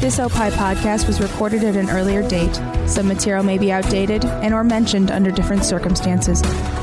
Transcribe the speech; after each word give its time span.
This 0.00 0.18
OPI 0.18 0.50
podcast 0.52 1.06
was 1.06 1.20
recorded 1.20 1.62
at 1.62 1.76
an 1.76 1.90
earlier 1.90 2.26
date. 2.26 2.54
Some 2.86 3.06
material 3.06 3.44
may 3.44 3.58
be 3.58 3.70
outdated 3.70 4.24
and 4.24 4.54
or 4.54 4.64
mentioned 4.64 5.10
under 5.10 5.30
different 5.30 5.62
circumstances. 5.62 6.40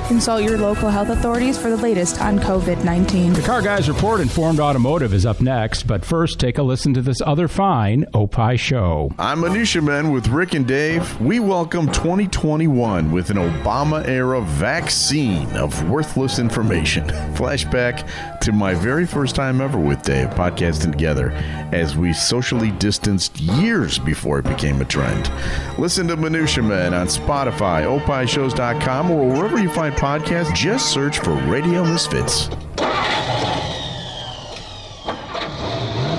Consult 0.07 0.43
your 0.43 0.59
local 0.59 0.91
health 0.91 1.09
authorities 1.09 1.57
for 1.57 1.71
the 1.71 1.77
latest 1.77 2.21
on 2.21 2.37
COVID-19. 2.37 3.35
The 3.35 3.41
Car 3.41 3.63
Guys 3.63 3.89
Report 3.89 4.21
Informed 4.21 4.59
Automotive 4.59 5.15
is 5.15 5.25
up 5.25 5.41
next, 5.41 5.87
but 5.87 6.05
first 6.05 6.39
take 6.39 6.59
a 6.59 6.63
listen 6.63 6.93
to 6.93 7.01
this 7.01 7.19
other 7.19 7.47
fine 7.47 8.05
OPI 8.13 8.59
show. 8.59 9.11
I'm 9.17 9.41
Minutia 9.41 9.81
Men 9.81 10.11
with 10.11 10.27
Rick 10.27 10.53
and 10.53 10.67
Dave. 10.67 11.19
We 11.19 11.39
welcome 11.39 11.87
2021 11.87 13.11
with 13.11 13.31
an 13.31 13.37
Obama 13.37 14.07
era 14.07 14.41
vaccine 14.41 15.51
of 15.57 15.89
worthless 15.89 16.37
information. 16.37 17.07
Flashback 17.33 18.07
to 18.41 18.51
my 18.51 18.75
very 18.75 19.07
first 19.07 19.35
time 19.35 19.59
ever 19.59 19.79
with 19.79 20.03
Dave 20.03 20.29
podcasting 20.29 20.91
together 20.91 21.31
as 21.73 21.97
we 21.97 22.13
socially 22.13 22.69
distanced 22.73 23.06
years 23.39 23.97
before 23.99 24.39
it 24.39 24.45
became 24.45 24.81
a 24.81 24.85
trend. 24.85 25.31
Listen 25.79 26.07
to 26.07 26.17
Minutia 26.17 26.63
Men 26.63 26.93
on 26.93 27.07
Spotify, 27.07 27.85
opishows.com, 27.85 29.11
or 29.11 29.27
wherever 29.29 29.57
you 29.59 29.69
find 29.69 29.95
podcasts. 29.95 30.53
Just 30.53 30.91
search 30.91 31.19
for 31.19 31.33
Radio 31.49 31.83
Misfits. 31.83 32.49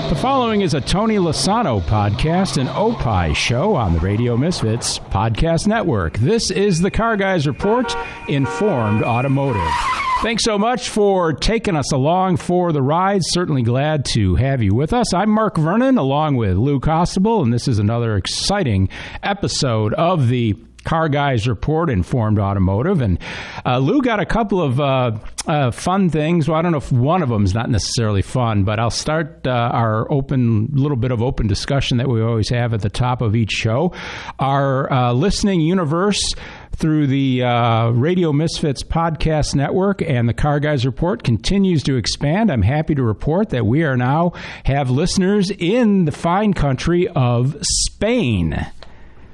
The 0.09 0.17
following 0.19 0.61
is 0.61 0.73
a 0.73 0.81
Tony 0.81 1.17
Lasano 1.17 1.81
podcast, 1.81 2.57
an 2.57 2.67
Opie 2.69 3.35
show 3.35 3.75
on 3.75 3.93
the 3.93 3.99
Radio 3.99 4.35
Misfits 4.35 4.97
Podcast 4.97 5.67
Network. 5.67 6.17
This 6.17 6.49
is 6.49 6.81
the 6.81 6.89
Car 6.89 7.15
Guys 7.15 7.45
Report, 7.45 7.95
Informed 8.27 9.03
Automotive. 9.03 10.08
Thanks 10.21 10.43
so 10.43 10.57
much 10.57 10.89
for 10.89 11.31
taking 11.31 11.77
us 11.77 11.93
along 11.93 12.37
for 12.37 12.73
the 12.73 12.81
ride. 12.81 13.21
Certainly 13.23 13.61
glad 13.61 14.03
to 14.13 14.35
have 14.35 14.61
you 14.61 14.75
with 14.75 14.91
us. 14.91 15.13
I'm 15.13 15.29
Mark 15.29 15.55
Vernon 15.55 15.97
along 15.97 16.35
with 16.35 16.57
Lou 16.57 16.81
Costabile, 16.81 17.41
and 17.41 17.53
this 17.53 17.69
is 17.69 17.79
another 17.79 18.17
exciting 18.17 18.89
episode 19.23 19.93
of 19.93 20.27
the 20.27 20.57
Car 20.83 21.09
Guys 21.09 21.47
Report, 21.47 21.89
Informed 21.89 22.39
Automotive. 22.39 23.01
And 23.01 23.19
uh, 23.65 23.79
Lou 23.79 24.01
got 24.01 24.19
a 24.19 24.25
couple 24.25 24.61
of 24.61 24.79
uh, 24.79 25.17
uh, 25.47 25.71
fun 25.71 26.09
things. 26.09 26.47
Well, 26.47 26.57
I 26.57 26.61
don't 26.61 26.71
know 26.71 26.77
if 26.77 26.91
one 26.91 27.21
of 27.21 27.29
them 27.29 27.43
is 27.43 27.53
not 27.53 27.69
necessarily 27.69 28.21
fun, 28.21 28.63
but 28.63 28.79
I'll 28.79 28.89
start 28.89 29.45
uh, 29.45 29.51
our 29.51 30.11
open, 30.11 30.69
little 30.73 30.97
bit 30.97 31.11
of 31.11 31.21
open 31.21 31.47
discussion 31.47 31.97
that 31.97 32.07
we 32.07 32.21
always 32.21 32.49
have 32.49 32.73
at 32.73 32.81
the 32.81 32.89
top 32.89 33.21
of 33.21 33.35
each 33.35 33.51
show. 33.51 33.93
Our 34.39 34.91
uh, 34.91 35.13
listening 35.13 35.61
universe 35.61 36.21
through 36.75 37.07
the 37.07 37.43
uh, 37.43 37.89
Radio 37.89 38.31
Misfits 38.31 38.83
podcast 38.83 39.53
network 39.53 40.01
and 40.01 40.29
the 40.29 40.33
Car 40.33 40.61
Guys 40.61 40.85
Report 40.85 41.23
continues 41.23 41.83
to 41.83 41.97
expand. 41.97 42.49
I'm 42.49 42.61
happy 42.61 42.95
to 42.95 43.03
report 43.03 43.49
that 43.49 43.65
we 43.65 43.83
are 43.83 43.97
now 43.97 44.31
have 44.63 44.89
listeners 44.89 45.51
in 45.51 46.05
the 46.05 46.11
fine 46.13 46.53
country 46.53 47.07
of 47.09 47.57
Spain. 47.61 48.65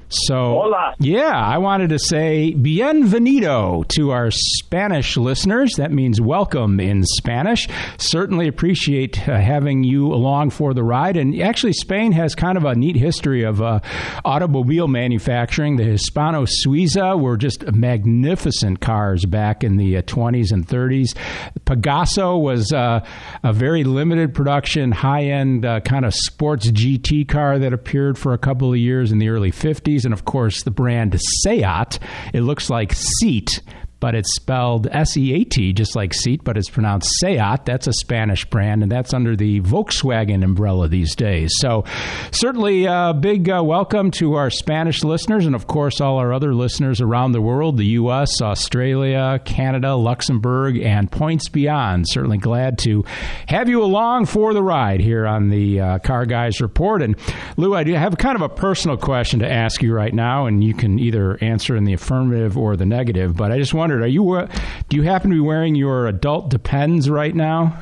So, 0.08 0.34
Hola. 0.34 0.94
yeah, 1.00 1.34
I 1.34 1.58
wanted 1.58 1.88
to 1.88 1.98
say 1.98 2.54
bienvenido 2.56 3.86
to 3.96 4.12
our 4.12 4.30
Spanish 4.30 5.16
listeners. 5.16 5.72
That 5.78 5.90
means 5.90 6.20
welcome 6.20 6.78
in 6.78 7.02
Spanish. 7.04 7.66
Certainly 7.98 8.46
appreciate 8.46 9.28
uh, 9.28 9.36
having 9.40 9.82
you 9.82 10.12
along 10.12 10.50
for 10.50 10.74
the 10.74 10.84
ride. 10.84 11.16
And 11.16 11.40
actually, 11.42 11.72
Spain 11.72 12.12
has 12.12 12.36
kind 12.36 12.56
of 12.56 12.64
a 12.64 12.76
neat 12.76 12.94
history 12.94 13.42
of 13.42 13.60
uh, 13.60 13.80
automobile 14.24 14.86
manufacturing. 14.86 15.74
The 15.76 15.82
Hispano 15.82 16.44
Suiza 16.44 17.20
were 17.20 17.36
just 17.36 17.66
magnificent 17.72 18.80
cars 18.80 19.24
back 19.24 19.64
in 19.64 19.76
the 19.76 19.96
uh, 19.96 20.02
20s 20.02 20.52
and 20.52 20.68
30s. 20.68 21.16
Pegaso 21.64 22.40
was 22.40 22.72
uh, 22.72 23.04
a 23.42 23.52
very 23.52 23.82
limited 23.82 24.34
production, 24.34 24.92
high 24.92 25.24
end 25.24 25.64
uh, 25.64 25.80
kind 25.80 26.04
of 26.04 26.14
sports 26.14 26.70
GT 26.70 27.26
car 27.26 27.58
that 27.58 27.72
appeared 27.72 28.16
for 28.16 28.32
a 28.34 28.38
couple 28.38 28.70
of 28.72 28.78
years 28.78 29.10
in 29.10 29.18
the 29.18 29.30
early 29.30 29.50
50s 29.50 29.95
and 30.04 30.12
of 30.14 30.24
course 30.24 30.62
the 30.62 30.70
brand 30.70 31.18
Seat. 31.20 31.98
It 32.32 32.42
looks 32.42 32.70
like 32.70 32.92
seat, 32.92 33.62
but 34.00 34.14
it's 34.14 34.34
spelled 34.34 34.86
S 34.90 35.16
E 35.16 35.34
A 35.34 35.44
T, 35.44 35.72
just 35.72 35.96
like 35.96 36.12
seat, 36.12 36.44
but 36.44 36.56
it's 36.56 36.68
pronounced 36.68 37.10
Seat. 37.20 37.64
That's 37.64 37.86
a 37.86 37.92
Spanish 37.92 38.44
brand, 38.44 38.82
and 38.82 38.92
that's 38.92 39.14
under 39.14 39.36
the 39.36 39.60
Volkswagen 39.60 40.44
umbrella 40.44 40.88
these 40.88 41.14
days. 41.14 41.50
So, 41.58 41.84
certainly 42.30 42.84
a 42.84 43.14
big 43.18 43.48
uh, 43.48 43.62
welcome 43.64 44.10
to 44.12 44.34
our 44.34 44.50
Spanish 44.50 45.02
listeners, 45.02 45.46
and 45.46 45.54
of 45.54 45.66
course, 45.66 46.00
all 46.00 46.18
our 46.18 46.32
other 46.32 46.54
listeners 46.54 47.00
around 47.00 47.32
the 47.32 47.40
world 47.40 47.76
the 47.76 47.86
U.S., 47.86 48.30
Australia, 48.42 49.40
Canada, 49.44 49.94
Luxembourg, 49.94 50.78
and 50.78 51.10
points 51.10 51.48
beyond. 51.48 52.06
Certainly 52.08 52.38
glad 52.38 52.78
to 52.78 53.04
have 53.48 53.68
you 53.68 53.82
along 53.82 54.26
for 54.26 54.54
the 54.54 54.62
ride 54.62 55.00
here 55.00 55.26
on 55.26 55.48
the 55.48 55.80
uh, 55.80 55.98
Car 56.00 56.26
Guys 56.26 56.60
Report. 56.60 57.02
And, 57.02 57.16
Lou, 57.56 57.74
I 57.74 57.84
do 57.84 57.94
have 57.94 58.16
kind 58.18 58.36
of 58.36 58.42
a 58.42 58.48
personal 58.48 58.96
question 58.96 59.40
to 59.40 59.50
ask 59.50 59.82
you 59.82 59.92
right 59.92 60.12
now, 60.12 60.46
and 60.46 60.62
you 60.62 60.74
can 60.74 60.98
either 60.98 61.42
answer 61.42 61.76
in 61.76 61.84
the 61.84 61.92
affirmative 61.92 62.56
or 62.58 62.76
the 62.76 62.86
negative, 62.86 63.34
but 63.36 63.52
I 63.52 63.58
just 63.58 63.74
wondered 63.86 64.02
are 64.02 64.08
you 64.08 64.32
uh, 64.32 64.48
do 64.88 64.96
you 64.96 65.02
happen 65.04 65.30
to 65.30 65.36
be 65.36 65.40
wearing 65.40 65.76
your 65.76 66.08
adult 66.08 66.48
depends 66.48 67.08
right 67.08 67.36
now 67.36 67.78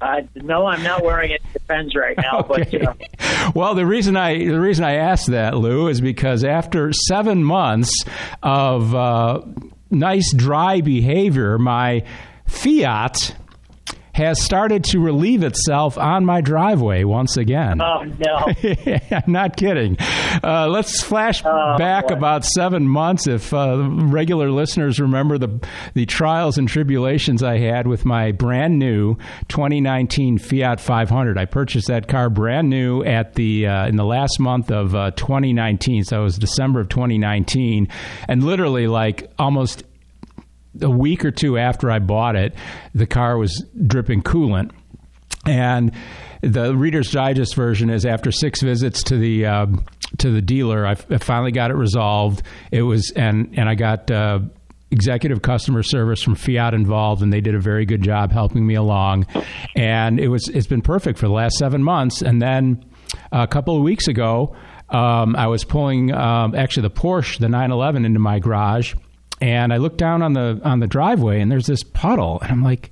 Uh, 0.00 0.22
no, 0.34 0.64
I'm 0.64 0.82
not 0.82 1.04
wearing 1.04 1.30
it. 1.30 1.42
Depends 1.52 1.94
right 1.94 2.16
now, 2.16 2.40
but 2.40 2.72
you 2.72 2.78
know, 2.78 2.94
well, 3.54 3.74
the 3.74 3.84
reason 3.84 4.16
I 4.16 4.38
the 4.38 4.58
reason 4.58 4.82
I 4.82 4.94
asked 4.94 5.26
that, 5.26 5.58
Lou, 5.58 5.88
is 5.88 6.00
because 6.00 6.42
after 6.42 6.90
seven 6.94 7.44
months 7.44 7.92
of 8.42 8.94
uh, 8.94 9.42
nice 9.90 10.32
dry 10.32 10.80
behavior, 10.80 11.58
my 11.58 12.02
Fiat 12.46 13.36
has 14.12 14.42
started 14.42 14.84
to 14.84 14.98
relieve 15.00 15.42
itself 15.42 15.96
on 15.98 16.24
my 16.24 16.40
driveway 16.40 17.04
once 17.04 17.36
again. 17.36 17.80
oh 17.80 18.02
no, 18.04 18.52
I'm 19.10 19.32
not 19.32 19.56
kidding. 19.56 19.96
Uh, 20.42 20.68
let's 20.68 21.02
flash 21.02 21.42
Oh, 21.44 21.76
back 21.78 22.08
boy. 22.08 22.14
about 22.14 22.44
seven 22.44 22.86
months. 22.88 23.26
If 23.26 23.52
uh, 23.54 23.78
regular 23.90 24.50
listeners 24.50 25.00
remember 25.00 25.38
the 25.38 25.60
the 25.94 26.06
trials 26.06 26.58
and 26.58 26.68
tribulations 26.68 27.42
I 27.42 27.58
had 27.58 27.86
with 27.86 28.04
my 28.04 28.32
brand 28.32 28.78
new 28.78 29.16
2019 29.48 30.38
Fiat 30.38 30.80
500, 30.80 31.38
I 31.38 31.44
purchased 31.44 31.88
that 31.88 32.08
car 32.08 32.30
brand 32.30 32.68
new 32.70 33.02
at 33.04 33.34
the 33.34 33.66
uh, 33.66 33.86
in 33.86 33.96
the 33.96 34.04
last 34.04 34.40
month 34.40 34.70
of 34.70 34.94
uh, 34.94 35.10
2019. 35.12 36.04
So 36.04 36.20
it 36.20 36.24
was 36.24 36.38
December 36.38 36.80
of 36.80 36.88
2019, 36.88 37.88
and 38.28 38.42
literally 38.42 38.86
like 38.86 39.30
almost 39.38 39.84
a 40.80 40.90
week 40.90 41.24
or 41.24 41.30
two 41.30 41.58
after 41.58 41.90
I 41.90 41.98
bought 41.98 42.36
it, 42.36 42.54
the 42.94 43.06
car 43.06 43.38
was 43.38 43.64
dripping 43.86 44.22
coolant. 44.22 44.72
And 45.46 45.92
the 46.42 46.76
Reader's 46.76 47.10
Digest 47.10 47.54
version 47.54 47.90
is 47.90 48.04
after 48.04 48.30
six 48.30 48.60
visits 48.60 49.02
to 49.04 49.16
the 49.16 49.46
uh, 49.46 49.66
to 50.18 50.30
the 50.30 50.42
dealer, 50.42 50.86
I, 50.86 50.92
I 50.92 51.18
finally 51.18 51.52
got 51.52 51.70
it 51.70 51.74
resolved. 51.74 52.42
It 52.70 52.82
was 52.82 53.12
and 53.16 53.54
and 53.58 53.68
I 53.68 53.74
got. 53.74 54.10
Uh, 54.10 54.40
Executive 54.92 55.40
customer 55.40 55.84
service 55.84 56.20
from 56.20 56.34
Fiat 56.34 56.74
involved, 56.74 57.22
and 57.22 57.32
they 57.32 57.40
did 57.40 57.54
a 57.54 57.60
very 57.60 57.86
good 57.86 58.02
job 58.02 58.32
helping 58.32 58.66
me 58.66 58.74
along. 58.74 59.24
And 59.76 60.18
it 60.18 60.26
was 60.26 60.48
it's 60.48 60.66
been 60.66 60.82
perfect 60.82 61.16
for 61.16 61.28
the 61.28 61.32
last 61.32 61.58
seven 61.58 61.84
months. 61.84 62.22
And 62.22 62.42
then 62.42 62.84
a 63.30 63.46
couple 63.46 63.76
of 63.76 63.84
weeks 63.84 64.08
ago, 64.08 64.56
um, 64.88 65.36
I 65.36 65.46
was 65.46 65.62
pulling 65.62 66.12
um, 66.12 66.56
actually 66.56 66.88
the 66.88 66.90
Porsche, 66.90 67.38
the 67.38 67.48
911, 67.48 68.04
into 68.04 68.18
my 68.18 68.40
garage, 68.40 68.94
and 69.40 69.72
I 69.72 69.78
look 69.78 69.96
down 69.96 70.22
on 70.22 70.34
the 70.34 70.60
on 70.64 70.80
the 70.80 70.86
driveway, 70.86 71.40
and 71.40 71.50
there's 71.50 71.66
this 71.66 71.82
puddle, 71.82 72.38
and 72.42 72.50
I'm 72.50 72.62
like, 72.62 72.90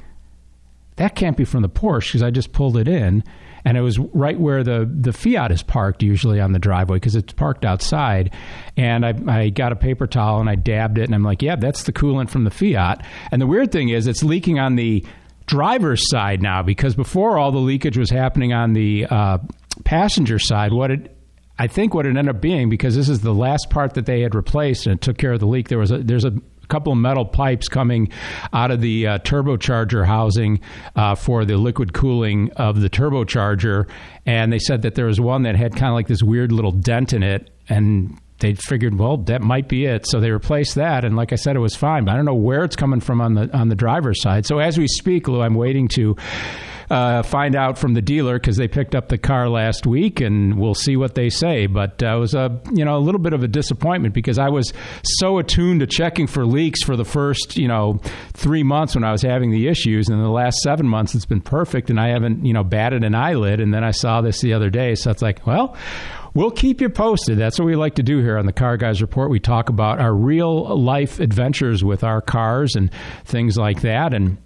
that 0.96 1.14
can't 1.14 1.36
be 1.36 1.44
from 1.44 1.62
the 1.62 1.68
Porsche 1.68 2.08
because 2.08 2.22
I 2.22 2.30
just 2.30 2.52
pulled 2.52 2.76
it 2.76 2.88
in, 2.88 3.22
and 3.64 3.76
it 3.76 3.82
was 3.82 3.98
right 3.98 4.38
where 4.38 4.64
the 4.64 4.90
the 4.90 5.12
Fiat 5.12 5.52
is 5.52 5.62
parked 5.62 6.02
usually 6.02 6.40
on 6.40 6.52
the 6.52 6.58
driveway 6.58 6.96
because 6.96 7.16
it's 7.16 7.32
parked 7.32 7.64
outside. 7.64 8.34
And 8.76 9.04
I, 9.04 9.14
I 9.26 9.48
got 9.50 9.72
a 9.72 9.76
paper 9.76 10.06
towel 10.06 10.40
and 10.40 10.48
I 10.48 10.54
dabbed 10.54 10.98
it, 10.98 11.04
and 11.04 11.14
I'm 11.14 11.24
like, 11.24 11.42
yeah, 11.42 11.56
that's 11.56 11.84
the 11.84 11.92
coolant 11.92 12.30
from 12.30 12.44
the 12.44 12.50
Fiat. 12.50 13.04
And 13.30 13.42
the 13.42 13.46
weird 13.46 13.70
thing 13.72 13.90
is, 13.90 14.06
it's 14.06 14.22
leaking 14.22 14.58
on 14.58 14.76
the 14.76 15.04
driver's 15.46 16.08
side 16.10 16.42
now 16.42 16.62
because 16.62 16.94
before 16.94 17.38
all 17.38 17.50
the 17.52 17.58
leakage 17.58 17.96
was 17.96 18.10
happening 18.10 18.52
on 18.52 18.72
the 18.72 19.06
uh, 19.06 19.38
passenger 19.84 20.38
side. 20.38 20.72
What 20.72 20.90
it 20.90 21.17
I 21.58 21.66
think 21.66 21.94
what 21.94 22.06
it 22.06 22.10
ended 22.10 22.28
up 22.28 22.40
being 22.40 22.68
because 22.68 22.94
this 22.94 23.08
is 23.08 23.20
the 23.20 23.34
last 23.34 23.68
part 23.70 23.94
that 23.94 24.06
they 24.06 24.20
had 24.20 24.34
replaced 24.34 24.86
and 24.86 24.94
it 24.94 25.00
took 25.00 25.18
care 25.18 25.32
of 25.32 25.40
the 25.40 25.46
leak. 25.46 25.68
There 25.68 25.78
was 25.78 25.90
a 25.90 25.98
there's 25.98 26.24
a 26.24 26.32
couple 26.68 26.92
of 26.92 26.98
metal 26.98 27.24
pipes 27.24 27.66
coming 27.66 28.10
out 28.52 28.70
of 28.70 28.80
the 28.80 29.06
uh, 29.06 29.18
turbocharger 29.20 30.06
housing 30.06 30.60
uh, 30.94 31.14
for 31.14 31.44
the 31.44 31.56
liquid 31.56 31.92
cooling 31.92 32.50
of 32.56 32.80
the 32.80 32.90
turbocharger, 32.90 33.88
and 34.26 34.52
they 34.52 34.58
said 34.58 34.82
that 34.82 34.94
there 34.94 35.06
was 35.06 35.20
one 35.20 35.42
that 35.42 35.56
had 35.56 35.72
kind 35.72 35.86
of 35.86 35.94
like 35.94 36.06
this 36.06 36.22
weird 36.22 36.52
little 36.52 36.72
dent 36.72 37.12
in 37.12 37.22
it, 37.22 37.50
and 37.68 38.18
they 38.40 38.54
figured, 38.54 38.98
well, 38.98 39.16
that 39.16 39.42
might 39.42 39.68
be 39.68 39.86
it. 39.86 40.06
So 40.06 40.20
they 40.20 40.30
replaced 40.30 40.76
that, 40.76 41.04
and 41.04 41.16
like 41.16 41.32
I 41.32 41.36
said, 41.36 41.56
it 41.56 41.60
was 41.60 41.74
fine. 41.74 42.04
But 42.04 42.12
I 42.12 42.16
don't 42.16 42.24
know 42.24 42.34
where 42.34 42.64
it's 42.64 42.76
coming 42.76 43.00
from 43.00 43.20
on 43.20 43.34
the 43.34 43.56
on 43.56 43.68
the 43.68 43.74
driver's 43.74 44.20
side. 44.22 44.46
So 44.46 44.58
as 44.58 44.78
we 44.78 44.86
speak, 44.86 45.26
Lou, 45.26 45.40
I'm 45.40 45.54
waiting 45.54 45.88
to 45.94 46.16
uh, 46.90 47.22
find 47.22 47.54
out 47.54 47.76
from 47.76 47.94
the 47.94 48.02
dealer 48.02 48.38
because 48.38 48.56
they 48.56 48.68
picked 48.68 48.94
up 48.94 49.08
the 49.08 49.18
car 49.18 49.48
last 49.48 49.86
week, 49.86 50.20
and 50.20 50.58
we'll 50.58 50.74
see 50.74 50.96
what 50.96 51.14
they 51.14 51.28
say. 51.28 51.66
But 51.66 52.02
uh, 52.02 52.16
it 52.16 52.18
was 52.18 52.34
a 52.34 52.60
you 52.72 52.84
know 52.84 52.96
a 52.96 53.00
little 53.00 53.20
bit 53.20 53.32
of 53.32 53.42
a 53.42 53.48
disappointment 53.48 54.14
because 54.14 54.38
I 54.38 54.48
was 54.48 54.72
so 55.02 55.38
attuned 55.38 55.80
to 55.80 55.86
checking 55.86 56.26
for 56.26 56.46
leaks 56.46 56.82
for 56.82 56.96
the 56.96 57.04
first 57.04 57.56
you 57.56 57.68
know 57.68 58.00
three 58.32 58.62
months 58.62 58.94
when 58.94 59.04
I 59.04 59.12
was 59.12 59.22
having 59.22 59.50
the 59.50 59.68
issues, 59.68 60.08
and 60.08 60.18
in 60.18 60.24
the 60.24 60.30
last 60.30 60.58
seven 60.62 60.88
months 60.88 61.14
it's 61.14 61.26
been 61.26 61.40
perfect, 61.40 61.90
and 61.90 62.00
I 62.00 62.08
haven't 62.08 62.44
you 62.44 62.52
know 62.52 62.64
batted 62.64 63.04
an 63.04 63.14
eyelid. 63.14 63.60
And 63.60 63.72
then 63.72 63.84
I 63.84 63.90
saw 63.90 64.20
this 64.20 64.40
the 64.40 64.54
other 64.54 64.70
day, 64.70 64.94
so 64.94 65.10
it's 65.10 65.22
like, 65.22 65.46
well. 65.46 65.76
We'll 66.34 66.50
keep 66.52 66.80
you 66.80 66.88
posted. 66.88 67.38
That's 67.38 67.58
what 67.58 67.64
we 67.64 67.74
like 67.74 67.96
to 67.96 68.02
do 68.02 68.18
here 68.18 68.38
on 68.38 68.46
the 68.46 68.52
Car 68.52 68.76
Guys 68.76 69.00
Report. 69.00 69.30
We 69.30 69.40
talk 69.40 69.70
about 69.70 69.98
our 69.98 70.14
real 70.14 70.78
life 70.78 71.18
adventures 71.18 71.82
with 71.82 72.04
our 72.04 72.20
cars 72.20 72.76
and 72.76 72.92
things 73.24 73.56
like 73.56 73.80
that. 73.80 74.14
And 74.14 74.36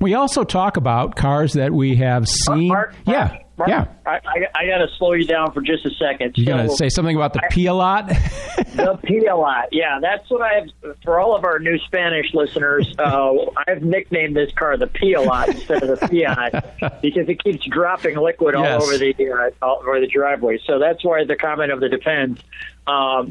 we 0.00 0.14
also 0.14 0.44
talk 0.44 0.76
about 0.76 1.16
cars 1.16 1.54
that 1.54 1.72
we 1.72 1.96
have 1.96 2.28
seen. 2.28 2.68
Mark, 2.68 2.94
Mark, 3.06 3.06
yeah. 3.06 3.38
Mark, 3.56 3.68
yeah. 3.70 3.86
I, 4.06 4.10
I, 4.12 4.46
I 4.54 4.66
got 4.68 4.78
to 4.78 4.86
slow 4.98 5.14
you 5.14 5.26
down 5.26 5.50
for 5.52 5.60
just 5.60 5.84
a 5.84 5.90
second. 5.90 6.34
You 6.38 6.46
going 6.46 6.68
to 6.68 6.76
say 6.76 6.88
something 6.88 7.16
about 7.16 7.32
the 7.32 7.42
P 7.50 7.66
a 7.66 7.74
lot? 7.74 8.06
the 8.56 8.96
P 9.02 9.26
a 9.26 9.34
lot. 9.34 9.70
Yeah, 9.72 9.98
that's 10.00 10.30
what 10.30 10.42
I 10.42 10.54
have. 10.60 10.96
For 11.02 11.18
all 11.18 11.34
of 11.36 11.44
our 11.44 11.58
new 11.58 11.76
Spanish 11.78 12.32
listeners, 12.34 12.94
uh, 13.00 13.32
I've 13.66 13.82
nicknamed 13.82 14.36
this 14.36 14.52
car 14.52 14.76
the 14.76 14.86
P 14.86 15.14
a 15.14 15.20
lot 15.20 15.48
instead 15.48 15.82
of 15.82 15.98
the 15.98 16.06
Fiat 16.06 17.00
because 17.02 17.28
it 17.28 17.42
keeps 17.42 17.66
dropping 17.66 18.16
liquid 18.16 18.54
all 18.54 18.62
Yes. 18.62 18.82
over 18.82 18.96
the 18.96 19.12
uh, 19.12 19.66
all 19.66 19.78
over 19.80 19.98
the 19.98 20.06
driveway. 20.06 20.60
So 20.64 20.78
that's 20.78 21.04
why 21.04 21.24
the 21.24 21.34
comment 21.36 21.72
of 21.72 21.80
the 21.80 21.88
depends. 21.88 22.40
Um, 22.86 23.30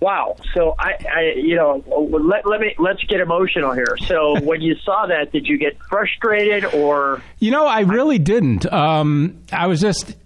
Wow. 0.00 0.36
So 0.54 0.74
I, 0.78 0.92
I, 1.10 1.32
you 1.36 1.56
know, 1.56 1.82
let, 1.86 2.46
let 2.46 2.60
me 2.60 2.74
let's 2.78 3.02
get 3.04 3.20
emotional 3.20 3.72
here. 3.72 3.96
So 4.06 4.38
when 4.42 4.60
you 4.60 4.76
saw 4.84 5.06
that, 5.06 5.32
did 5.32 5.46
you 5.46 5.58
get 5.58 5.78
frustrated 5.88 6.64
or? 6.66 7.22
You 7.38 7.50
know, 7.50 7.66
I 7.66 7.80
really 7.80 8.18
didn't. 8.18 8.70
Um, 8.72 9.42
I 9.52 9.66
was 9.66 9.80
just. 9.80 10.16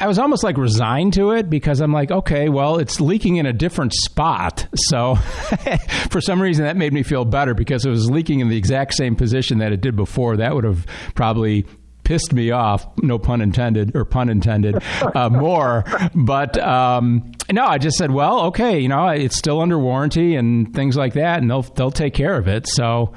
I 0.00 0.06
was 0.06 0.20
almost 0.20 0.44
like 0.44 0.56
resigned 0.56 1.14
to 1.14 1.32
it 1.32 1.50
because 1.50 1.80
I'm 1.80 1.92
like, 1.92 2.12
okay, 2.12 2.48
well, 2.48 2.78
it's 2.78 3.00
leaking 3.00 3.34
in 3.34 3.46
a 3.46 3.52
different 3.52 3.92
spot. 3.92 4.68
So 4.76 5.16
for 6.10 6.20
some 6.20 6.40
reason, 6.40 6.66
that 6.66 6.76
made 6.76 6.92
me 6.92 7.02
feel 7.02 7.24
better 7.24 7.52
because 7.52 7.84
it 7.84 7.90
was 7.90 8.08
leaking 8.08 8.38
in 8.38 8.48
the 8.48 8.56
exact 8.56 8.94
same 8.94 9.16
position 9.16 9.58
that 9.58 9.72
it 9.72 9.80
did 9.80 9.96
before. 9.96 10.36
That 10.36 10.54
would 10.54 10.62
have 10.62 10.86
probably 11.16 11.66
pissed 12.08 12.32
me 12.32 12.50
off, 12.50 12.86
no 13.02 13.18
pun 13.18 13.42
intended, 13.42 13.94
or 13.94 14.06
pun 14.06 14.30
intended, 14.30 14.82
uh, 15.14 15.28
more. 15.30 15.84
But 16.14 16.56
um, 16.58 17.32
no, 17.52 17.66
I 17.66 17.76
just 17.76 17.98
said, 17.98 18.12
well, 18.12 18.46
okay, 18.46 18.80
you 18.80 18.88
know, 18.88 19.08
it's 19.08 19.36
still 19.36 19.60
under 19.60 19.78
warranty 19.78 20.34
and 20.34 20.74
things 20.74 20.96
like 20.96 21.12
that, 21.12 21.42
and 21.42 21.50
they'll 21.50 21.62
they'll 21.62 21.90
take 21.90 22.14
care 22.14 22.36
of 22.36 22.48
it. 22.48 22.66
So. 22.66 23.12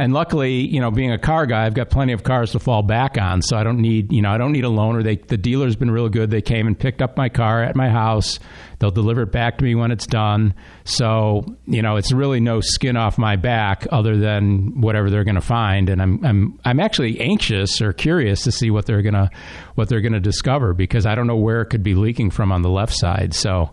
And 0.00 0.14
luckily, 0.14 0.66
you 0.66 0.80
know, 0.80 0.90
being 0.90 1.12
a 1.12 1.18
car 1.18 1.44
guy, 1.44 1.66
I've 1.66 1.74
got 1.74 1.90
plenty 1.90 2.14
of 2.14 2.22
cars 2.22 2.52
to 2.52 2.58
fall 2.58 2.82
back 2.82 3.18
on, 3.18 3.42
so 3.42 3.58
I 3.58 3.64
don't 3.64 3.82
need, 3.82 4.10
you 4.10 4.22
know, 4.22 4.30
I 4.30 4.38
don't 4.38 4.52
need 4.52 4.64
a 4.64 4.68
loaner. 4.68 5.04
They, 5.04 5.16
the 5.16 5.36
dealer's 5.36 5.76
been 5.76 5.90
real 5.90 6.08
good. 6.08 6.30
They 6.30 6.40
came 6.40 6.66
and 6.66 6.78
picked 6.78 7.02
up 7.02 7.18
my 7.18 7.28
car 7.28 7.62
at 7.62 7.76
my 7.76 7.90
house. 7.90 8.38
They'll 8.78 8.90
deliver 8.90 9.20
it 9.24 9.30
back 9.30 9.58
to 9.58 9.64
me 9.64 9.74
when 9.74 9.90
it's 9.90 10.06
done. 10.06 10.54
So, 10.84 11.44
you 11.66 11.82
know, 11.82 11.96
it's 11.96 12.12
really 12.12 12.40
no 12.40 12.62
skin 12.62 12.96
off 12.96 13.18
my 13.18 13.36
back 13.36 13.86
other 13.92 14.16
than 14.16 14.80
whatever 14.80 15.10
they're 15.10 15.22
going 15.22 15.34
to 15.34 15.42
find. 15.42 15.90
And 15.90 16.00
I'm, 16.00 16.24
I'm, 16.24 16.58
I'm 16.64 16.80
actually 16.80 17.20
anxious 17.20 17.82
or 17.82 17.92
curious 17.92 18.42
to 18.44 18.52
see 18.52 18.70
what 18.70 18.86
they're 18.86 19.02
gonna, 19.02 19.30
what 19.74 19.90
they're 19.90 20.00
gonna 20.00 20.18
discover 20.18 20.72
because 20.72 21.04
I 21.04 21.14
don't 21.14 21.26
know 21.26 21.36
where 21.36 21.60
it 21.60 21.66
could 21.66 21.82
be 21.82 21.94
leaking 21.94 22.30
from 22.30 22.52
on 22.52 22.62
the 22.62 22.70
left 22.70 22.94
side. 22.94 23.34
So 23.34 23.70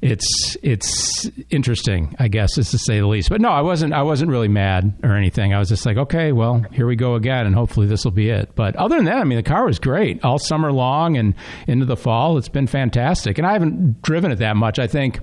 it's 0.00 0.56
it's 0.62 1.28
interesting, 1.50 2.14
I 2.18 2.28
guess, 2.28 2.56
is 2.56 2.70
to 2.70 2.78
say 2.78 3.00
the 3.00 3.06
least. 3.06 3.28
But 3.28 3.40
no, 3.40 3.48
I 3.48 3.62
wasn't 3.62 3.92
I 3.92 4.02
wasn't 4.02 4.30
really 4.30 4.48
mad 4.48 4.94
or 5.02 5.16
anything. 5.16 5.52
I 5.52 5.58
was 5.58 5.68
just 5.68 5.84
like, 5.84 5.96
okay, 5.96 6.30
well, 6.32 6.64
here 6.72 6.86
we 6.86 6.94
go 6.94 7.14
again, 7.16 7.46
and 7.46 7.54
hopefully 7.54 7.86
this 7.86 8.04
will 8.04 8.12
be 8.12 8.30
it. 8.30 8.54
But 8.54 8.76
other 8.76 8.96
than 8.96 9.06
that, 9.06 9.16
I 9.16 9.24
mean, 9.24 9.38
the 9.38 9.42
car 9.42 9.66
was 9.66 9.78
great 9.78 10.24
all 10.24 10.38
summer 10.38 10.72
long 10.72 11.16
and 11.16 11.34
into 11.66 11.84
the 11.84 11.96
fall. 11.96 12.38
It's 12.38 12.48
been 12.48 12.68
fantastic, 12.68 13.38
and 13.38 13.46
I 13.46 13.52
haven't 13.52 14.02
driven 14.02 14.30
it 14.30 14.36
that 14.36 14.56
much. 14.56 14.78
I 14.78 14.86
think 14.86 15.18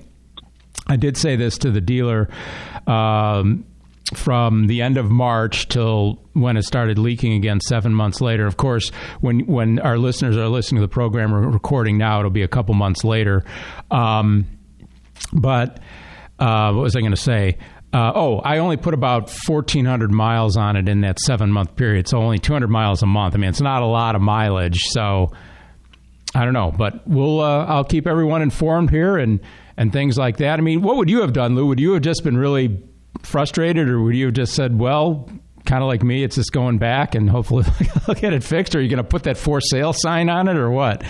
I 0.86 0.96
did 0.96 1.16
say 1.16 1.36
this 1.36 1.56
to 1.58 1.70
the 1.70 1.80
dealer. 1.80 2.28
Um, 2.86 3.64
from 4.14 4.68
the 4.68 4.82
end 4.82 4.98
of 4.98 5.10
March 5.10 5.66
till 5.66 6.22
when 6.32 6.56
it 6.56 6.62
started 6.62 6.96
leaking 6.96 7.32
again 7.32 7.60
seven 7.60 7.92
months 7.92 8.20
later. 8.20 8.46
Of 8.46 8.56
course, 8.56 8.90
when 9.20 9.40
when 9.46 9.80
our 9.80 9.98
listeners 9.98 10.36
are 10.36 10.48
listening 10.48 10.80
to 10.80 10.86
the 10.86 10.92
program 10.92 11.32
we're 11.32 11.48
recording 11.48 11.98
now, 11.98 12.20
it'll 12.20 12.30
be 12.30 12.42
a 12.42 12.48
couple 12.48 12.74
months 12.74 13.02
later. 13.02 13.44
Um, 13.90 14.46
but 15.32 15.80
uh, 16.38 16.72
what 16.72 16.82
was 16.82 16.96
I 16.96 17.00
going 17.00 17.12
to 17.12 17.16
say? 17.16 17.58
Uh, 17.92 18.12
oh, 18.14 18.38
I 18.40 18.58
only 18.58 18.76
put 18.76 18.94
about 18.94 19.30
1,400 19.30 20.10
miles 20.10 20.56
on 20.56 20.76
it 20.76 20.88
in 20.88 21.00
that 21.02 21.18
seven 21.20 21.50
month 21.50 21.76
period, 21.76 22.08
so 22.08 22.18
only 22.18 22.38
200 22.38 22.68
miles 22.68 23.02
a 23.02 23.06
month. 23.06 23.34
I 23.34 23.38
mean, 23.38 23.48
it's 23.48 23.60
not 23.60 23.82
a 23.82 23.86
lot 23.86 24.16
of 24.16 24.22
mileage, 24.22 24.82
so 24.88 25.30
I 26.34 26.44
don't 26.44 26.52
know, 26.52 26.72
but 26.76 27.06
we'll 27.08 27.40
uh, 27.40 27.64
I'll 27.64 27.84
keep 27.84 28.06
everyone 28.06 28.42
informed 28.42 28.90
here 28.90 29.16
and 29.16 29.40
and 29.78 29.92
things 29.92 30.18
like 30.18 30.38
that. 30.38 30.58
I 30.58 30.62
mean, 30.62 30.82
what 30.82 30.96
would 30.96 31.08
you 31.08 31.20
have 31.20 31.32
done, 31.32 31.54
Lou? 31.54 31.66
Would 31.66 31.80
you 31.80 31.92
have 31.92 32.02
just 32.02 32.24
been 32.24 32.36
really 32.36 32.82
frustrated, 33.22 33.88
or 33.88 34.02
would 34.02 34.16
you 34.16 34.26
have 34.26 34.34
just 34.34 34.54
said, 34.54 34.78
well? 34.78 35.30
Kind 35.64 35.82
of 35.82 35.88
like 35.88 36.04
me, 36.04 36.22
it's 36.22 36.36
just 36.36 36.52
going 36.52 36.78
back 36.78 37.16
and 37.16 37.28
hopefully 37.28 37.64
I'll 38.06 38.14
get 38.14 38.32
it 38.32 38.44
fixed. 38.44 38.76
Or 38.76 38.78
are 38.78 38.80
you 38.80 38.88
going 38.88 38.98
to 38.98 39.02
put 39.02 39.24
that 39.24 39.36
for 39.36 39.60
sale 39.60 39.92
sign 39.92 40.28
on 40.28 40.46
it, 40.46 40.56
or 40.56 40.70
what? 40.70 41.02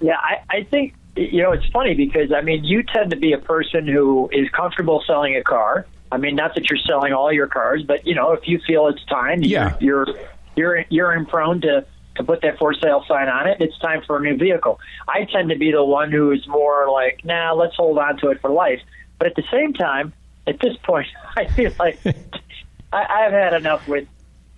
Yeah, 0.00 0.16
I, 0.16 0.42
I 0.50 0.62
think 0.64 0.94
you 1.16 1.42
know 1.42 1.52
it's 1.52 1.66
funny 1.72 1.94
because 1.94 2.32
I 2.32 2.40
mean 2.42 2.64
you 2.64 2.82
tend 2.82 3.10
to 3.10 3.16
be 3.16 3.32
a 3.32 3.38
person 3.38 3.86
who 3.86 4.28
is 4.32 4.48
comfortable 4.50 5.02
selling 5.06 5.36
a 5.36 5.42
car. 5.42 5.86
I 6.12 6.18
mean, 6.18 6.36
not 6.36 6.54
that 6.54 6.70
you're 6.70 6.78
selling 6.78 7.12
all 7.12 7.32
your 7.32 7.48
cars, 7.48 7.82
but 7.82 8.06
you 8.06 8.14
know, 8.14 8.32
if 8.32 8.46
you 8.46 8.60
feel 8.66 8.86
it's 8.86 9.04
time, 9.06 9.42
Yeah. 9.42 9.76
you're 9.80 10.06
you're 10.54 10.84
you're, 10.88 11.12
in 11.12 11.26
prone 11.26 11.60
to 11.62 11.84
to 12.16 12.24
put 12.24 12.42
that 12.42 12.58
for 12.58 12.72
sale 12.74 13.04
sign 13.08 13.28
on 13.28 13.48
it. 13.48 13.60
It's 13.60 13.76
time 13.78 14.02
for 14.06 14.16
a 14.16 14.20
new 14.20 14.36
vehicle. 14.36 14.78
I 15.08 15.24
tend 15.24 15.50
to 15.50 15.56
be 15.56 15.72
the 15.72 15.84
one 15.84 16.12
who 16.12 16.30
is 16.30 16.46
more 16.46 16.90
like, 16.90 17.24
nah, 17.24 17.52
let's 17.52 17.74
hold 17.76 17.98
on 17.98 18.18
to 18.18 18.30
it 18.30 18.40
for 18.40 18.50
life. 18.50 18.80
But 19.18 19.26
at 19.28 19.34
the 19.34 19.44
same 19.50 19.72
time, 19.74 20.12
at 20.46 20.60
this 20.60 20.76
point, 20.84 21.08
I 21.36 21.46
feel 21.48 21.72
like 21.78 21.98
I, 22.92 23.04
I've 23.26 23.32
had 23.32 23.54
enough 23.54 23.86
with 23.88 24.06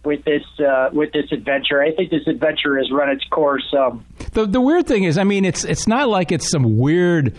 with 0.09 0.25
this 0.25 0.43
uh, 0.59 0.89
with 0.93 1.13
this 1.13 1.31
adventure. 1.31 1.81
I 1.81 1.95
think 1.95 2.11
this 2.11 2.27
adventure 2.27 2.77
has 2.79 2.91
run 2.91 3.09
its 3.11 3.23
course. 3.31 3.73
Um, 3.79 4.05
The 4.33 4.47
the 4.47 4.61
weird 4.61 4.87
thing 4.89 5.05
is, 5.05 5.17
I 5.19 5.25
mean, 5.25 5.45
it's 5.45 5.63
it's 5.65 5.87
not 5.87 6.09
like 6.09 6.33
it's 6.33 6.51
some 6.51 6.79
weird, 6.79 7.37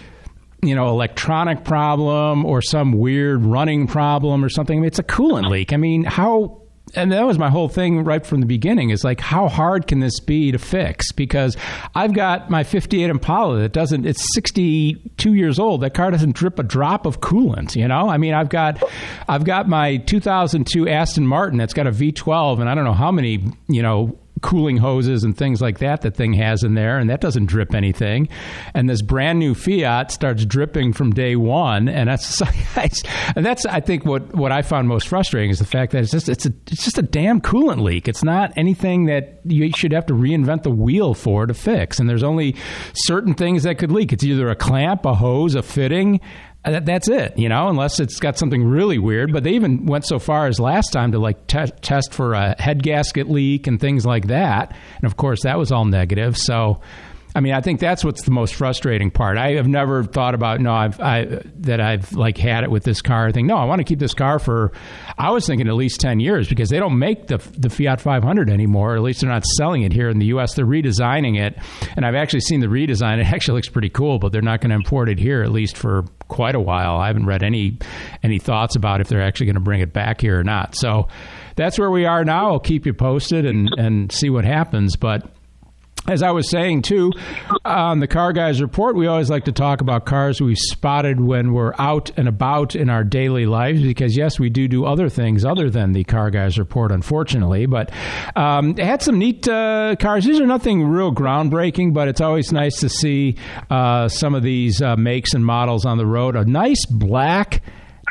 you 0.62 0.76
know, 0.76 0.88
electronic 0.88 1.66
problem 1.66 2.46
or 2.46 2.62
some 2.62 2.94
weird 2.94 3.44
running 3.44 3.88
problem 3.88 4.46
or 4.46 4.50
something. 4.50 4.78
I 4.78 4.82
mean, 4.82 4.88
it's 4.88 5.00
a 5.00 5.04
coolant 5.04 5.50
leak. 5.50 5.74
I 5.74 5.78
mean, 5.78 6.04
how? 6.06 6.59
And 6.96 7.12
that 7.12 7.26
was 7.26 7.38
my 7.38 7.50
whole 7.50 7.70
thing 7.70 8.04
right 8.04 8.26
from 8.26 8.40
the 8.40 8.46
beginning. 8.46 8.90
Is 8.90 9.04
like, 9.04 9.20
how 9.20 9.48
hard 9.48 9.88
can 9.88 10.00
this 10.00 10.20
be 10.20 10.52
to 10.52 10.58
fix? 10.58 11.12
Because 11.12 11.56
I've 11.96 12.14
got 12.14 12.50
my 12.50 12.64
'58 12.64 13.10
Impala 13.10 13.60
that 13.60 13.74
doesn't. 13.74 14.06
It's 14.06 14.34
62 14.34 15.34
years 15.34 15.60
old. 15.60 15.82
That 15.82 15.94
car 15.94 16.12
doesn't 16.12 16.36
drip 16.36 16.60
a 16.60 16.64
drop 16.64 17.06
of 17.06 17.22
coolant. 17.22 17.76
You 17.76 17.88
know, 17.88 18.10
I 18.10 18.18
mean, 18.18 18.34
I've 18.34 18.50
got, 18.50 18.84
I've 19.28 19.44
got 19.44 19.68
my 19.68 19.98
2002 19.98 20.88
Aston 20.88 21.28
Martin 21.28 21.58
that's 21.58 21.74
got 21.74 21.88
a 21.88 21.92
V12, 21.92 22.60
and 22.60 22.70
I 22.70 22.76
don't 22.76 22.86
know 22.86 22.94
how 22.94 23.12
many, 23.12 23.44
you 23.68 23.82
know 23.82 24.18
cooling 24.42 24.78
hoses 24.78 25.24
and 25.24 25.38
things 25.38 25.62
like 25.62 25.80
that 25.80 26.02
that 26.02 26.16
thing 26.16 26.34
has 26.34 26.64
in 26.64 26.74
there 26.74 26.98
and 26.98 27.10
that 27.10 27.22
doesn't 27.22 27.46
drip 27.46 27.74
anything. 27.74 28.28
And 28.74 28.90
this 28.90 29.02
brand 29.02 29.40
new 29.40 29.54
fiat 29.54 30.12
starts 30.12 30.46
dripping 30.46 30.94
from 30.94 31.12
day 31.12 31.36
one 31.36 31.88
and 31.90 32.10
that's 32.10 32.42
and 33.36 33.46
that's 33.46 33.66
i 33.66 33.80
think 33.80 34.06
what 34.06 34.34
what 34.36 34.52
i 34.52 34.62
found 34.62 34.88
most 34.88 35.08
frustrating 35.08 35.50
is 35.50 35.60
the 35.60 35.66
fact 35.66 35.92
that 35.92 36.04
it's 36.04 36.12
just 36.12 36.30
it's 36.30 36.46
a 36.46 36.54
it's 36.68 36.84
just 36.84 36.98
a 36.98 37.02
damn 37.02 37.42
coolant 37.42 37.82
leak. 37.82 38.08
It's 38.08 38.24
not 38.24 38.54
anything 38.56 39.06
that 39.06 39.42
you 39.46 39.72
should 39.72 39.92
have 39.92 40.06
to 40.08 40.14
reinvent 40.14 40.64
the 40.64 40.72
wheel 40.72 41.14
for 41.14 41.46
to 41.46 41.54
fix. 41.54 42.00
And 42.00 42.10
there's 42.10 42.24
only 42.24 42.56
certain 42.94 43.34
things 43.34 43.64
that 43.64 43.78
could 43.78 43.92
leak. 43.92 44.14
It's 44.14 44.24
either 44.24 44.50
a 44.50 44.56
clamp 44.56 45.06
a 45.06 45.16
hose 45.16 45.56
a 45.56 45.62
fitting 45.62 46.20
Uh, 46.66 46.72
that, 46.72 46.86
that's 46.86 47.08
it, 47.08 47.38
you 47.38 47.48
know, 47.48 47.70
unless 47.70 48.02
it's 48.02 48.20
got 48.20 48.38
something 48.38 48.64
really 48.66 49.00
weird. 49.00 49.32
But 49.32 49.44
they 49.44 49.52
even 49.52 49.86
went 49.86 50.06
so 50.06 50.20
far 50.20 50.48
as 50.48 50.60
last 50.60 50.92
time 50.92 51.14
to 51.14 51.20
like 51.20 51.48
te- 51.48 51.72
test 51.82 52.14
for 52.14 52.34
a 52.34 52.62
head 52.62 52.84
gasket 52.84 53.30
leak 53.30 53.66
and 53.66 53.80
things 53.80 54.06
like 54.06 54.28
that. 54.28 54.76
And 54.98 55.06
of 55.06 55.16
course, 55.16 55.44
that 55.44 55.58
was 55.58 55.72
all 55.72 55.86
negative. 55.86 56.38
So, 56.38 56.82
I 57.36 57.42
mean, 57.42 57.54
I 57.54 57.62
think 57.62 57.80
that's 57.80 58.04
what's 58.04 58.24
the 58.24 58.32
most 58.32 58.56
frustrating 58.56 59.12
part. 59.12 59.38
I 59.38 59.54
have 59.54 59.68
never 59.68 60.04
thought 60.04 60.34
about 60.34 60.60
no, 60.60 60.74
I've 60.74 61.00
I, 61.00 61.42
that 61.60 61.80
I've 61.80 62.12
like 62.14 62.38
had 62.38 62.64
it 62.64 62.72
with 62.72 62.84
this 62.84 63.02
car. 63.02 63.28
I 63.28 63.32
think 63.32 63.48
no, 63.48 63.56
I 63.56 63.66
want 63.66 63.80
to 63.80 63.84
keep 63.84 64.00
this 64.00 64.16
car 64.16 64.40
for. 64.40 64.72
I 65.18 65.30
was 65.30 65.46
thinking 65.46 65.68
at 65.68 65.76
least 65.76 66.00
ten 66.00 66.20
years 66.20 66.50
because 66.50 66.70
they 66.70 66.80
don't 66.80 66.98
make 66.98 67.28
the 67.28 67.38
the 67.56 67.70
Fiat 67.70 68.02
500 68.02 68.50
anymore. 68.50 68.96
At 68.96 69.04
least 69.04 69.22
they're 69.22 69.30
not 69.30 69.46
selling 69.46 69.84
it 69.84 69.94
here 69.94 70.10
in 70.10 70.18
the 70.18 70.28
U.S. 70.28 70.56
They're 70.56 70.66
redesigning 70.66 71.40
it, 71.40 71.58
and 71.96 72.04
I've 72.06 72.16
actually 72.16 72.42
seen 72.42 72.62
the 72.62 72.68
redesign. 72.68 73.20
It 73.20 73.28
actually 73.34 73.58
looks 73.58 73.70
pretty 73.70 73.90
cool, 73.90 74.18
but 74.18 74.32
they're 74.32 74.42
not 74.42 74.62
going 74.62 74.72
to 74.72 74.76
import 74.76 75.08
it 75.08 75.20
here 75.20 75.44
at 75.44 75.52
least 75.52 75.78
for 75.78 76.06
quite 76.30 76.56
a 76.56 76.60
while. 76.60 76.98
I 76.98 77.08
haven't 77.08 77.28
read 77.28 77.44
any 77.44 77.78
any 78.24 78.40
thoughts 78.40 78.76
about 78.76 79.02
if 79.02 79.08
they're 79.08 79.22
actually 79.22 79.48
going 79.48 79.56
to 79.56 79.62
bring 79.62 79.82
it 79.82 79.94
back 79.94 80.22
here 80.22 80.40
or 80.40 80.44
not. 80.44 80.76
So 80.76 81.08
that's 81.56 81.78
where 81.78 81.92
we 81.92 82.06
are 82.06 82.26
now. 82.26 82.52
I'll 82.54 82.60
keep 82.60 82.88
you 82.88 82.94
posted 82.94 83.46
and 83.46 83.70
and 83.78 84.12
see 84.12 84.32
what 84.32 84.46
happens, 84.46 84.96
but. 84.96 85.30
As 86.10 86.24
I 86.24 86.32
was 86.32 86.50
saying 86.50 86.82
too, 86.82 87.12
on 87.64 88.00
the 88.00 88.08
Car 88.08 88.34
Guys 88.34 88.62
Report, 88.62 88.96
we 88.96 89.08
always 89.08 89.30
like 89.30 89.46
to 89.46 89.52
talk 89.52 89.82
about 89.82 90.06
cars 90.06 90.42
we 90.42 90.56
spotted 90.56 91.22
when 91.22 91.54
we're 91.54 91.74
out 91.78 92.10
and 92.18 92.28
about 92.28 92.76
in 92.76 92.90
our 92.90 93.04
daily 93.04 93.46
lives. 93.46 93.82
Because 93.82 94.18
yes, 94.18 94.40
we 94.40 94.50
do 94.50 94.68
do 94.68 94.86
other 94.86 95.08
things 95.10 95.46
other 95.46 95.70
than 95.70 95.92
the 95.92 96.04
Car 96.04 96.32
Guys 96.32 96.58
Report, 96.58 96.92
unfortunately. 96.92 97.68
But 97.68 97.92
um, 98.36 98.76
had 98.78 99.02
some 99.02 99.20
neat 99.20 99.48
uh, 99.48 99.96
cars. 100.00 100.26
These 100.26 100.40
are 100.40 100.48
nothing 100.48 100.84
real 100.84 101.14
groundbreaking, 101.14 101.94
but 101.94 102.08
it's 102.08 102.22
always 102.22 102.52
nice 102.52 102.80
to 102.80 102.90
see 102.90 103.36
uh, 103.70 104.08
some 104.08 104.34
of 104.34 104.44
these 104.44 104.82
uh, 104.82 104.96
makes 104.96 105.34
and 105.34 105.46
models 105.46 105.86
on 105.86 105.98
the 105.98 106.08
road. 106.08 106.36
A 106.36 106.46
nice 106.46 106.86
black 106.88 107.62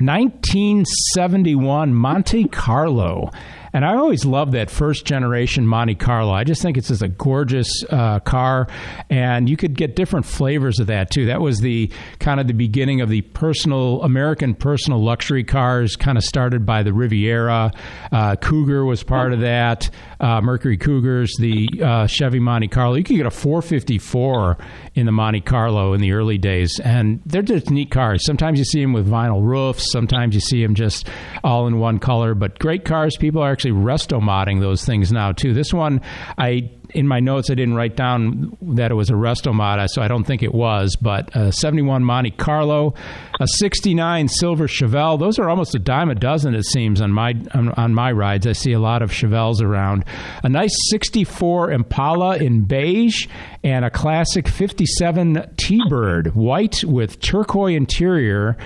1971 0.01 1.93
Monte 1.93 2.45
Carlo. 2.49 3.31
And 3.73 3.85
I 3.85 3.97
always 3.97 4.25
love 4.25 4.53
that 4.53 4.71
first 4.71 5.05
generation 5.05 5.67
Monte 5.67 5.97
Carlo. 5.97 6.33
I 6.33 6.45
just 6.45 6.63
think 6.63 6.77
it's 6.77 6.89
just 6.89 7.03
a 7.03 7.09
gorgeous 7.09 7.69
uh, 7.91 8.21
car, 8.21 8.69
and 9.11 9.49
you 9.49 9.57
could 9.57 9.75
get 9.75 9.97
different 9.97 10.27
flavors 10.27 10.81
of 10.81 10.87
that 10.89 11.11
too. 11.11 11.27
That 11.27 11.41
was 11.41 11.61
the 11.61 11.91
kind 12.19 12.41
of 12.41 12.47
the 12.47 12.55
beginning 12.55 13.01
of 13.01 13.09
the 13.09 13.23
personal 13.23 14.03
American 14.03 14.55
personal 14.55 15.03
luxury 15.03 15.45
cars, 15.45 15.97
kind 15.97 16.17
of 16.17 16.25
started 16.25 16.65
by 16.65 16.83
the 16.83 16.93
Riviera. 16.93 17.73
Uh, 18.11 18.37
Cougar 18.37 18.85
was 18.85 19.03
part 19.03 19.33
of 19.33 19.41
that. 19.41 19.91
Uh, 20.21 20.41
Mercury 20.41 20.77
Cougars, 20.77 21.33
the 21.39 21.69
uh, 21.83 22.07
Chevy 22.07 22.41
Monte 22.41 22.69
Carlo. 22.69 22.95
You 22.95 23.05
could 23.05 23.17
get 23.17 23.27
a 23.27 23.31
454 23.31 24.59
in 24.95 25.07
the 25.07 25.13
Monte 25.13 25.43
Carlo 25.43 25.93
in 25.95 26.01
the 26.01 26.13
early 26.13 26.39
days, 26.39 26.81
and 26.81 27.21
they're 27.25 27.43
just 27.43 27.71
neat 27.71 27.91
cars. 27.91 28.25
Sometimes 28.25 28.59
you 28.59 28.65
see 28.65 28.81
them 28.81 28.93
with 28.93 29.09
vinyl 29.09 29.43
roofs. 29.43 29.91
Sometimes 29.93 30.35
you 30.35 30.41
see 30.41 30.63
them 30.63 30.75
just 30.75 31.09
all 31.45 31.67
in 31.67 31.79
one 31.79 31.99
color. 31.99 32.35
But 32.35 32.59
great 32.59 32.85
cars. 32.85 33.17
People 33.17 33.43
are 33.43 33.53
actually 33.59 33.73
resto 33.73 34.21
modding 34.21 34.61
those 34.61 34.85
things 34.85 35.11
now 35.11 35.33
too. 35.33 35.53
This 35.53 35.75
one, 35.75 36.01
I 36.39 36.71
in 36.91 37.09
my 37.09 37.19
notes 37.19 37.51
I 37.51 37.55
didn't 37.55 37.75
write 37.75 37.97
down 37.97 38.57
that 38.63 38.93
it 38.93 38.95
was 38.95 39.11
a 39.11 39.15
resto 39.15 39.53
mod, 39.53 39.91
so 39.91 40.01
I 40.01 40.07
don't 40.07 40.23
think 40.23 40.45
it 40.45 40.55
was. 40.55 40.95
But 40.95 41.35
a 41.35 41.51
71 41.51 42.05
Monte 42.05 42.31
Carlo, 42.31 42.95
a 43.41 43.49
69 43.49 44.29
silver 44.29 44.69
Chevelle. 44.69 45.19
Those 45.19 45.41
are 45.41 45.49
almost 45.51 45.75
a 45.75 45.81
dime 45.81 46.09
a 46.09 46.15
dozen, 46.15 46.55
it 46.55 46.67
seems, 46.67 47.01
on 47.01 47.11
my 47.11 47.35
on, 47.53 47.71
on 47.71 47.95
my 47.95 48.13
rides. 48.13 48.47
I 48.47 48.53
see 48.53 48.73
a 48.73 48.79
lot 48.79 49.03
of 49.03 49.11
Chevelles 49.11 49.61
around. 49.61 50.05
A 50.45 50.49
nice 50.49 50.75
64 50.91 51.73
Impala 51.73 52.37
in 52.37 52.63
beige 52.63 53.27
and 53.65 53.85
a 53.85 53.91
classic 53.91 54.47
57 54.47 55.55
T-Bird, 55.57 56.37
white 56.37 56.85
with 56.85 57.19
turquoise 57.19 57.77
interior 57.77 58.57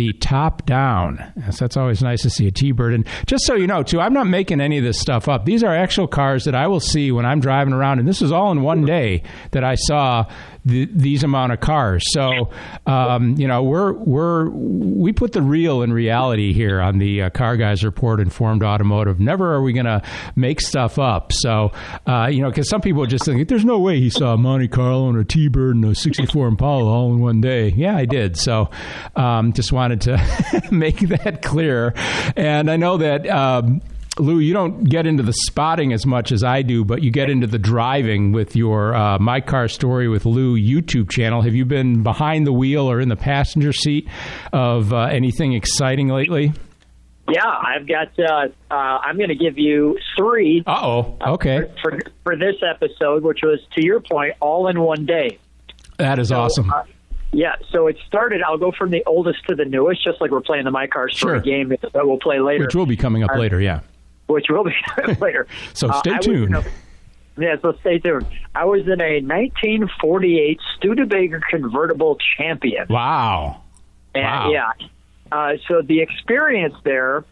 the 0.00 0.14
top 0.14 0.64
down. 0.64 1.22
Yes, 1.36 1.58
that's 1.58 1.76
always 1.76 2.02
nice 2.02 2.22
to 2.22 2.30
see 2.30 2.46
a 2.46 2.50
T-Bird. 2.50 2.94
And 2.94 3.06
just 3.26 3.44
so 3.44 3.54
you 3.54 3.66
know, 3.66 3.82
too, 3.82 4.00
I'm 4.00 4.14
not 4.14 4.26
making 4.26 4.58
any 4.58 4.78
of 4.78 4.84
this 4.84 4.98
stuff 4.98 5.28
up. 5.28 5.44
These 5.44 5.62
are 5.62 5.74
actual 5.76 6.08
cars 6.08 6.44
that 6.44 6.54
I 6.54 6.68
will 6.68 6.80
see 6.80 7.12
when 7.12 7.26
I'm 7.26 7.38
driving 7.38 7.74
around, 7.74 7.98
and 7.98 8.08
this 8.08 8.22
is 8.22 8.32
all 8.32 8.50
in 8.50 8.62
one 8.62 8.86
day 8.86 9.22
that 9.50 9.62
I 9.62 9.74
saw 9.74 10.24
the, 10.64 10.88
these 10.92 11.22
amount 11.22 11.52
of 11.52 11.60
cars. 11.60 12.02
So, 12.12 12.50
um, 12.86 13.34
you 13.38 13.48
know, 13.48 13.62
we're 13.62 13.92
we're 13.92 14.50
we 14.50 15.12
put 15.12 15.32
the 15.32 15.42
real 15.42 15.82
in 15.82 15.92
reality 15.92 16.52
here 16.52 16.80
on 16.80 16.98
the 16.98 17.22
uh, 17.22 17.30
Car 17.30 17.56
Guys 17.56 17.84
Report, 17.84 18.20
Informed 18.20 18.62
Automotive. 18.62 19.20
Never 19.20 19.54
are 19.54 19.62
we 19.62 19.72
going 19.72 19.86
to 19.86 20.02
make 20.36 20.60
stuff 20.60 20.98
up. 20.98 21.32
So, 21.32 21.72
uh, 22.06 22.28
you 22.30 22.42
know, 22.42 22.50
because 22.50 22.68
some 22.68 22.80
people 22.80 23.06
just 23.06 23.24
think 23.24 23.48
there's 23.48 23.64
no 23.64 23.78
way 23.78 24.00
he 24.00 24.10
saw 24.10 24.34
a 24.34 24.38
Monte 24.38 24.68
Carlo 24.68 25.08
and 25.08 25.18
a 25.18 25.24
T-Bird 25.24 25.76
and 25.76 25.84
a 25.84 25.94
'64 25.94 26.48
Impala 26.48 26.90
all 26.90 27.12
in 27.12 27.20
one 27.20 27.40
day. 27.40 27.70
Yeah, 27.70 27.96
I 27.96 28.04
did. 28.04 28.36
So, 28.36 28.70
um, 29.16 29.52
just 29.52 29.72
wanted 29.72 30.02
to 30.02 30.68
make 30.70 31.00
that 31.08 31.42
clear. 31.42 31.94
And 32.36 32.70
I 32.70 32.76
know 32.76 32.98
that. 32.98 33.28
Um, 33.28 33.80
Lou, 34.20 34.38
you 34.38 34.52
don't 34.52 34.84
get 34.84 35.06
into 35.06 35.22
the 35.22 35.32
spotting 35.32 35.92
as 35.92 36.06
much 36.06 36.30
as 36.32 36.44
I 36.44 36.62
do, 36.62 36.84
but 36.84 37.02
you 37.02 37.10
get 37.10 37.28
into 37.30 37.46
the 37.46 37.58
driving 37.58 38.32
with 38.32 38.54
your 38.54 38.94
uh, 38.94 39.18
My 39.18 39.40
Car 39.40 39.68
Story 39.68 40.08
with 40.08 40.26
Lou 40.26 40.56
YouTube 40.56 41.10
channel. 41.10 41.42
Have 41.42 41.54
you 41.54 41.64
been 41.64 42.02
behind 42.02 42.46
the 42.46 42.52
wheel 42.52 42.90
or 42.90 43.00
in 43.00 43.08
the 43.08 43.16
passenger 43.16 43.72
seat 43.72 44.08
of 44.52 44.92
uh, 44.92 45.04
anything 45.04 45.52
exciting 45.54 46.08
lately? 46.08 46.52
Yeah, 47.28 47.46
I've 47.46 47.86
got. 47.86 48.08
Uh, 48.18 48.48
uh, 48.70 48.74
I'm 48.74 49.16
going 49.16 49.28
to 49.28 49.36
give 49.36 49.56
you 49.56 49.98
three. 50.18 50.64
Uh 50.66 50.80
oh. 50.82 51.16
Okay. 51.34 51.70
For, 51.82 51.92
for, 51.92 52.00
for 52.24 52.36
this 52.36 52.56
episode, 52.68 53.22
which 53.22 53.40
was 53.42 53.60
to 53.76 53.84
your 53.84 54.00
point, 54.00 54.34
all 54.40 54.66
in 54.68 54.80
one 54.80 55.06
day. 55.06 55.38
That 55.98 56.18
is 56.18 56.28
So, 56.28 56.40
awesome. 56.40 56.70
uh, 56.72 56.82
yeah, 57.32 57.54
so 57.70 57.86
it 57.86 57.96
started. 58.08 58.42
I'll 58.42 58.58
go 58.58 58.72
from 58.76 58.90
the 58.90 59.04
oldest 59.06 59.46
to 59.48 59.54
the 59.54 59.64
newest, 59.64 60.02
just 60.02 60.20
like 60.20 60.32
we're 60.32 60.40
playing 60.40 60.64
the 60.64 60.72
My 60.72 60.88
Car 60.88 61.08
Story 61.08 61.36
Sure. 61.36 61.40
game 61.40 61.68
that 61.68 61.92
we'll 61.94 62.18
play 62.18 62.40
later. 62.40 62.64
Which 62.64 62.74
will 62.74 62.86
be 62.86 62.96
coming 62.96 63.22
up 63.22 63.30
uh, 63.30 63.38
later, 63.38 63.60
yeah. 63.60 63.80
Which 64.30 64.46
will 64.48 64.64
be 64.64 64.74
later. 65.20 65.46
So 65.74 65.88
Uh, 65.88 65.98
stay 66.00 66.10
was 66.16 66.24
tuned. 66.26 66.54
a- 66.56 66.64
yeah, 67.38 67.56
so 67.62 67.72
stay 67.80 67.98
tuned. 67.98 68.26
I 68.54 68.64
was 68.64 68.82
in 68.82 69.00
a 69.00 69.20
1948 69.20 70.58
Studebaker 70.76 71.40
convertible 71.50 72.18
champion. 72.36 72.86
Wow. 72.90 73.62
And, 74.14 74.24
Wow. 74.24 74.50
Yeah. 74.50 74.72
Uh, 75.32 75.52
so 75.68 75.80
the 75.82 76.00
experience 76.00 76.74
there 76.84 77.24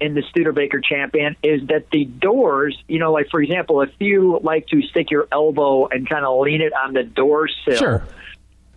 in 0.00 0.14
the 0.14 0.22
Studebaker 0.30 0.80
Champion 0.80 1.36
is 1.42 1.66
that 1.68 1.90
the 1.90 2.04
doors, 2.04 2.76
you 2.88 2.98
know, 2.98 3.12
like 3.12 3.28
for 3.30 3.40
example, 3.42 3.80
if 3.82 3.90
you 3.98 4.38
like 4.42 4.66
to 4.68 4.80
stick 4.82 5.10
your 5.10 5.26
elbow 5.32 5.86
and 5.88 6.08
kind 6.08 6.24
of 6.24 6.40
lean 6.40 6.60
it 6.60 6.72
on 6.72 6.92
the 6.94 7.02
door 7.02 7.48
sill, 7.64 7.76
Sure. 7.76 8.04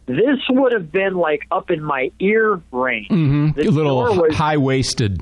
this 0.08 0.40
would 0.50 0.72
have 0.74 0.92
been 0.92 1.14
like 1.16 1.42
up 1.52 1.70
in 1.72 1.84
my 1.84 2.12
ear 2.20 2.60
range. 2.72 3.08
Mm-hmm. 3.10 3.52
The 3.60 3.68
A 3.68 3.72
little 3.72 3.98
was 4.18 4.36
high 4.36 4.58
waisted. 4.58 5.20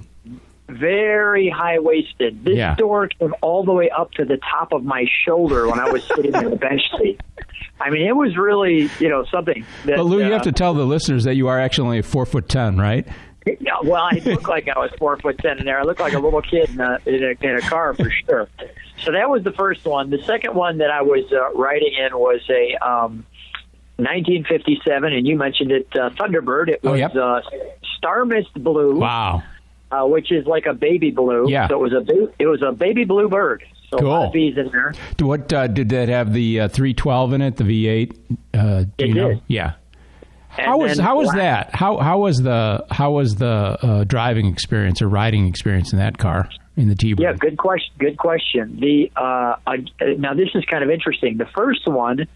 Very 0.73 1.49
high 1.49 1.79
waisted. 1.79 2.43
This 2.43 2.57
Yeah. 2.57 2.75
door 2.75 3.07
came 3.07 3.33
all 3.41 3.63
the 3.63 3.71
way 3.73 3.89
up 3.89 4.11
to 4.13 4.25
the 4.25 4.37
top 4.37 4.73
of 4.73 4.83
my 4.83 5.05
shoulder 5.25 5.67
when 5.67 5.79
I 5.79 5.89
was 5.91 6.03
sitting 6.03 6.33
in 6.33 6.49
the 6.49 6.55
bench 6.55 6.81
seat. 6.97 7.19
I 7.79 7.89
mean, 7.89 8.07
it 8.07 8.15
was 8.15 8.37
really, 8.37 8.89
you 8.99 9.09
know, 9.09 9.25
something. 9.31 9.65
That, 9.85 9.97
But 9.97 10.05
Lou, 10.05 10.19
you 10.19 10.25
uh, 10.25 10.31
have 10.31 10.41
to 10.43 10.51
tell 10.51 10.73
the 10.73 10.85
listeners 10.85 11.23
that 11.25 11.35
you 11.35 11.47
are 11.47 11.59
actually 11.59 11.85
only 11.87 12.01
four 12.01 12.25
foot 12.25 12.47
ten, 12.49 12.77
right? 12.77 13.07
Yeah, 13.45 13.73
well, 13.83 14.03
I 14.09 14.21
look 14.23 14.47
like 14.47 14.69
I 14.69 14.79
was 14.79 14.91
four 14.97 15.17
foot 15.17 15.37
ten 15.39 15.59
in 15.59 15.65
there. 15.65 15.77
I 15.79 15.83
look 15.83 15.99
like 15.99 16.13
a 16.13 16.19
little 16.19 16.41
kid 16.41 16.69
in 16.69 16.79
a, 16.79 16.97
in 17.05 17.23
a, 17.23 17.45
in 17.45 17.55
a 17.57 17.61
car 17.61 17.93
for 17.93 18.09
sure. 18.25 18.47
So 18.99 19.11
that 19.11 19.29
was 19.29 19.43
the 19.43 19.51
first 19.51 19.83
one. 19.85 20.09
The 20.11 20.23
second 20.23 20.55
one 20.55 20.77
that 20.77 20.89
I 20.91 21.01
was 21.01 21.25
uh, 21.33 21.51
riding 21.57 21.91
in 21.99 22.17
was 22.17 22.39
a 22.49 22.75
um, 22.87 23.25
1957, 23.97 25.13
and 25.13 25.27
you 25.27 25.37
mentioned 25.37 25.71
it, 25.71 25.87
uh, 25.95 26.09
Thunderbird. 26.11 26.69
It 26.69 26.79
Oh, 26.83 26.91
was 26.91 26.99
yep. 26.99 27.15
uh, 27.15 27.41
Star 27.97 28.23
Mist 28.25 28.53
Blue, 28.55 28.95
Wow. 28.95 29.43
Uh, 29.93 30.05
which 30.07 30.31
is 30.31 30.45
like 30.45 30.65
a 30.65 30.73
baby 30.73 31.11
blue. 31.11 31.49
Yeah. 31.49 31.67
So 31.67 31.75
it 31.75 31.81
was 31.81 31.93
a 31.93 32.01
ba- 32.01 32.33
it 32.39 32.47
was 32.47 32.61
a 32.61 32.71
baby 32.71 33.03
blue 33.05 33.29
bird. 33.29 33.63
So 33.91 33.99
Cool. 33.99 34.31
bees 34.31 34.57
in 34.57 34.69
there. 34.71 34.93
What 35.19 35.53
uh, 35.53 35.67
did 35.67 35.89
that 35.89 36.09
have? 36.09 36.33
The 36.33 36.61
uh, 36.61 36.67
312 36.67 37.33
in 37.33 37.41
it, 37.41 37.57
the 37.57 37.63
V8. 37.63 38.11
Uh, 38.53 38.83
do 38.83 38.91
It 38.97 39.07
you 39.09 39.13
know? 39.13 39.27
did. 39.29 39.41
Yeah. 39.47 39.73
And 40.57 40.67
How 40.67 40.77
was 40.77 40.99
how 40.99 41.17
was 41.17 41.31
that? 41.31 41.73
How 41.75 41.97
how 41.97 42.19
was 42.19 42.37
the 42.41 42.85
how 42.91 43.11
was 43.11 43.35
the 43.35 43.47
uh, 43.81 44.03
driving 44.03 44.45
experience 44.47 45.01
or 45.01 45.09
riding 45.09 45.47
experience 45.47 45.93
in 45.93 45.99
that 45.99 46.17
car 46.19 46.47
in 46.77 46.89
the 46.89 46.95
T-Bird? 46.95 47.23
Yeah, 47.23 47.33
good 47.33 47.57
question. 47.57 47.91
Good 47.99 48.17
question. 48.17 48.79
The 48.79 49.11
uh, 49.15 49.55
I, 49.65 49.77
now 50.17 50.33
this 50.35 50.49
is 50.53 50.63
kind 50.65 50.83
of 50.83 50.89
interesting. 50.91 51.37
The 51.37 51.47
first 51.55 51.87
one, 51.87 52.27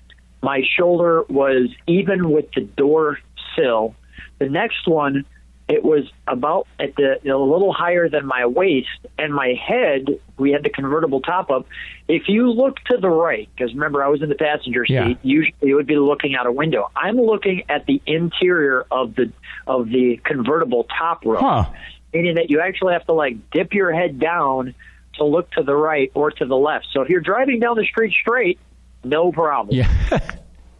my 0.41 0.61
shoulder 0.79 1.23
was 1.29 1.69
even 1.87 2.31
with 2.31 2.45
the 2.55 2.61
door 2.61 3.19
sill. 3.55 3.93
The 4.39 4.49
next 4.49 4.87
one, 4.87 5.23
it 5.67 5.83
was 5.83 6.03
about 6.27 6.65
at 6.79 6.95
the 6.95 7.15
a 7.29 7.35
little 7.37 7.73
higher 7.73 8.07
than 8.07 8.25
my 8.25 8.45
waist, 8.45 8.87
and 9.17 9.33
my 9.33 9.53
head. 9.53 10.19
We 10.37 10.51
had 10.51 10.63
the 10.63 10.69
convertible 10.69 11.19
top 11.21 11.49
up. 11.49 11.65
If 12.07 12.29
you 12.29 12.51
look 12.51 12.77
to 12.91 12.97
the 12.97 13.09
right, 13.09 13.49
because 13.55 13.73
remember 13.73 14.03
I 14.03 14.07
was 14.07 14.21
in 14.21 14.29
the 14.29 14.35
passenger 14.35 14.85
seat, 14.85 14.93
Yeah. 14.93 15.13
usually 15.23 15.55
you 15.61 15.75
would 15.75 15.87
be 15.87 15.97
looking 15.97 16.35
out 16.35 16.45
a 16.45 16.51
window. 16.51 16.89
I'm 16.95 17.17
looking 17.17 17.63
at 17.69 17.85
the 17.85 18.01
interior 18.05 18.85
of 18.91 19.15
the 19.15 19.31
of 19.65 19.89
the 19.89 20.21
convertible 20.23 20.85
top 20.85 21.25
row 21.25 21.39
Huh. 21.39 21.65
meaning 22.13 22.35
that 22.35 22.49
you 22.49 22.61
actually 22.61 22.93
have 22.93 23.05
to 23.07 23.13
like 23.13 23.35
dip 23.51 23.73
your 23.73 23.91
head 23.91 24.19
down 24.19 24.73
to 25.15 25.23
look 25.25 25.49
to 25.51 25.63
the 25.63 25.75
right 25.75 26.11
or 26.13 26.31
to 26.31 26.45
the 26.45 26.55
left. 26.55 26.85
So 26.93 27.01
if 27.01 27.09
you're 27.09 27.19
driving 27.21 27.59
down 27.59 27.75
the 27.75 27.85
street 27.85 28.13
straight, 28.21 28.59
no 29.03 29.31
problem. 29.31 29.75
Yeah. 29.75 29.89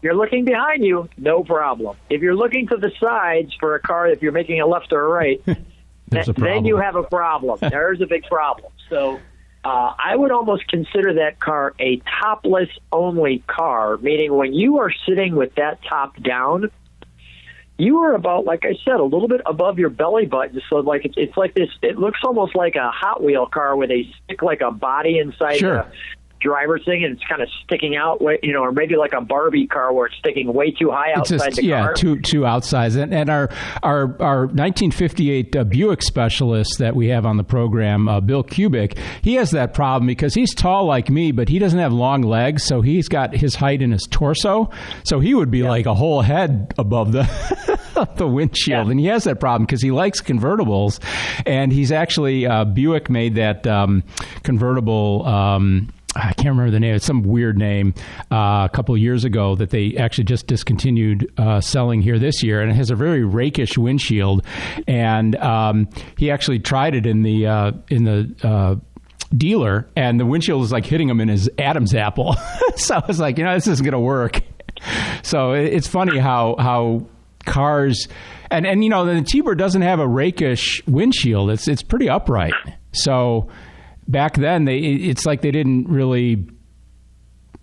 You're 0.00 0.14
looking 0.14 0.44
behind 0.44 0.84
you, 0.84 1.08
no 1.16 1.42
problem. 1.42 1.96
If 2.08 2.22
you're 2.22 2.36
looking 2.36 2.68
to 2.68 2.76
the 2.76 2.92
sides 3.00 3.52
for 3.58 3.74
a 3.74 3.80
car, 3.80 4.06
if 4.06 4.22
you're 4.22 4.32
making 4.32 4.60
a 4.60 4.66
left 4.66 4.92
or 4.92 5.04
a 5.04 5.08
right, 5.08 5.42
a 5.46 6.32
then 6.32 6.64
you 6.64 6.76
have 6.76 6.96
a 6.96 7.02
problem. 7.02 7.58
There's 7.70 8.00
a 8.00 8.06
big 8.06 8.24
problem. 8.24 8.72
So 8.88 9.18
uh, 9.64 9.94
I 9.98 10.14
would 10.14 10.30
almost 10.30 10.68
consider 10.68 11.14
that 11.14 11.40
car 11.40 11.74
a 11.80 12.00
topless 12.22 12.68
only 12.92 13.42
car, 13.46 13.96
meaning 13.98 14.34
when 14.34 14.54
you 14.54 14.78
are 14.78 14.92
sitting 15.06 15.34
with 15.34 15.54
that 15.56 15.80
top 15.82 16.22
down, 16.22 16.70
you 17.76 17.98
are 17.98 18.14
about, 18.14 18.44
like 18.44 18.64
I 18.64 18.74
said, 18.84 19.00
a 19.00 19.04
little 19.04 19.28
bit 19.28 19.40
above 19.46 19.78
your 19.78 19.90
belly 19.90 20.26
button. 20.26 20.60
So 20.68 20.76
like 20.76 21.04
it's, 21.04 21.14
it's 21.16 21.36
like 21.36 21.54
this. 21.54 21.68
It 21.82 21.98
looks 21.98 22.20
almost 22.24 22.56
like 22.56 22.76
a 22.76 22.90
Hot 22.90 23.22
Wheel 23.22 23.46
car 23.46 23.76
where 23.76 23.86
they 23.86 24.12
stick 24.24 24.42
like 24.42 24.60
a 24.60 24.70
body 24.70 25.18
inside 25.18 25.58
Sure. 25.58 25.86
Driver 26.40 26.78
thing 26.78 27.04
and 27.04 27.14
it's 27.16 27.24
kind 27.28 27.42
of 27.42 27.48
sticking 27.64 27.96
out, 27.96 28.20
you 28.42 28.52
know, 28.52 28.60
or 28.60 28.72
maybe 28.72 28.96
like 28.96 29.12
a 29.12 29.20
Barbie 29.20 29.66
car 29.66 29.92
where 29.92 30.06
it's 30.06 30.16
sticking 30.16 30.52
way 30.52 30.70
too 30.70 30.90
high 30.90 31.12
outside 31.12 31.38
just, 31.46 31.56
the 31.56 31.64
yeah, 31.64 31.82
car. 31.82 31.94
too 31.94 32.20
too 32.20 32.40
outsized. 32.40 33.00
And, 33.00 33.12
and 33.12 33.30
our 33.30 33.48
our 33.82 34.16
our 34.20 34.40
1958 34.46 35.56
uh, 35.56 35.64
Buick 35.64 36.02
specialist 36.02 36.78
that 36.78 36.94
we 36.94 37.08
have 37.08 37.26
on 37.26 37.36
the 37.36 37.44
program, 37.44 38.08
uh, 38.08 38.20
Bill 38.20 38.44
Kubik, 38.44 38.98
he 39.22 39.34
has 39.34 39.50
that 39.52 39.74
problem 39.74 40.06
because 40.06 40.34
he's 40.34 40.54
tall 40.54 40.84
like 40.84 41.10
me, 41.10 41.32
but 41.32 41.48
he 41.48 41.58
doesn't 41.58 41.78
have 41.78 41.92
long 41.92 42.22
legs, 42.22 42.62
so 42.62 42.80
he's 42.80 43.08
got 43.08 43.34
his 43.34 43.54
height 43.54 43.82
in 43.82 43.92
his 43.92 44.06
torso, 44.10 44.70
so 45.04 45.20
he 45.20 45.34
would 45.34 45.50
be 45.50 45.58
yeah. 45.58 45.68
like 45.68 45.86
a 45.86 45.94
whole 45.94 46.22
head 46.22 46.74
above 46.78 47.12
the 47.12 47.28
the 48.16 48.26
windshield, 48.26 48.86
yeah. 48.86 48.90
and 48.90 49.00
he 49.00 49.06
has 49.06 49.24
that 49.24 49.40
problem 49.40 49.66
because 49.66 49.82
he 49.82 49.90
likes 49.90 50.20
convertibles, 50.20 51.00
and 51.46 51.72
he's 51.72 51.92
actually 51.92 52.46
uh, 52.46 52.64
Buick 52.64 53.10
made 53.10 53.34
that 53.36 53.66
um, 53.66 54.04
convertible. 54.42 55.26
Um, 55.26 55.92
I 56.18 56.32
can't 56.32 56.48
remember 56.48 56.70
the 56.70 56.80
name. 56.80 56.94
It's 56.94 57.06
some 57.06 57.22
weird 57.22 57.56
name 57.56 57.94
uh, 58.32 58.66
a 58.66 58.70
couple 58.72 58.96
years 58.96 59.24
ago 59.24 59.54
that 59.56 59.70
they 59.70 59.96
actually 59.96 60.24
just 60.24 60.46
discontinued 60.46 61.32
uh, 61.38 61.60
selling 61.60 62.02
here 62.02 62.18
this 62.18 62.42
year, 62.42 62.60
and 62.60 62.70
it 62.70 62.74
has 62.74 62.90
a 62.90 62.96
very 62.96 63.24
rakish 63.24 63.78
windshield. 63.78 64.44
And 64.86 65.36
um, 65.36 65.88
he 66.16 66.30
actually 66.30 66.58
tried 66.58 66.94
it 66.94 67.06
in 67.06 67.22
the 67.22 67.46
uh, 67.46 67.72
in 67.88 68.04
the 68.04 68.34
uh, 68.42 68.76
dealer, 69.36 69.88
and 69.96 70.18
the 70.18 70.26
windshield 70.26 70.60
was 70.60 70.72
like 70.72 70.86
hitting 70.86 71.08
him 71.08 71.20
in 71.20 71.28
his 71.28 71.48
Adam's 71.58 71.94
apple. 71.94 72.34
so 72.76 72.96
I 72.96 73.06
was 73.06 73.20
like, 73.20 73.38
you 73.38 73.44
know, 73.44 73.54
this 73.54 73.68
isn't 73.68 73.84
going 73.84 73.92
to 73.92 74.00
work. 74.00 74.42
So 75.24 75.52
it's 75.54 75.88
funny 75.88 76.18
how 76.18 76.54
how 76.56 77.08
cars 77.44 78.06
and 78.48 78.64
and 78.64 78.84
you 78.84 78.90
know 78.90 79.04
the 79.04 79.22
T-Bird 79.22 79.58
doesn't 79.58 79.82
have 79.82 79.98
a 79.98 80.06
rakish 80.06 80.86
windshield. 80.86 81.50
It's 81.50 81.66
it's 81.66 81.82
pretty 81.82 82.08
upright. 82.08 82.54
So 82.92 83.48
back 84.08 84.34
then 84.34 84.64
they 84.64 84.78
it's 84.78 85.26
like 85.26 85.42
they 85.42 85.50
didn't 85.50 85.88
really 85.88 86.48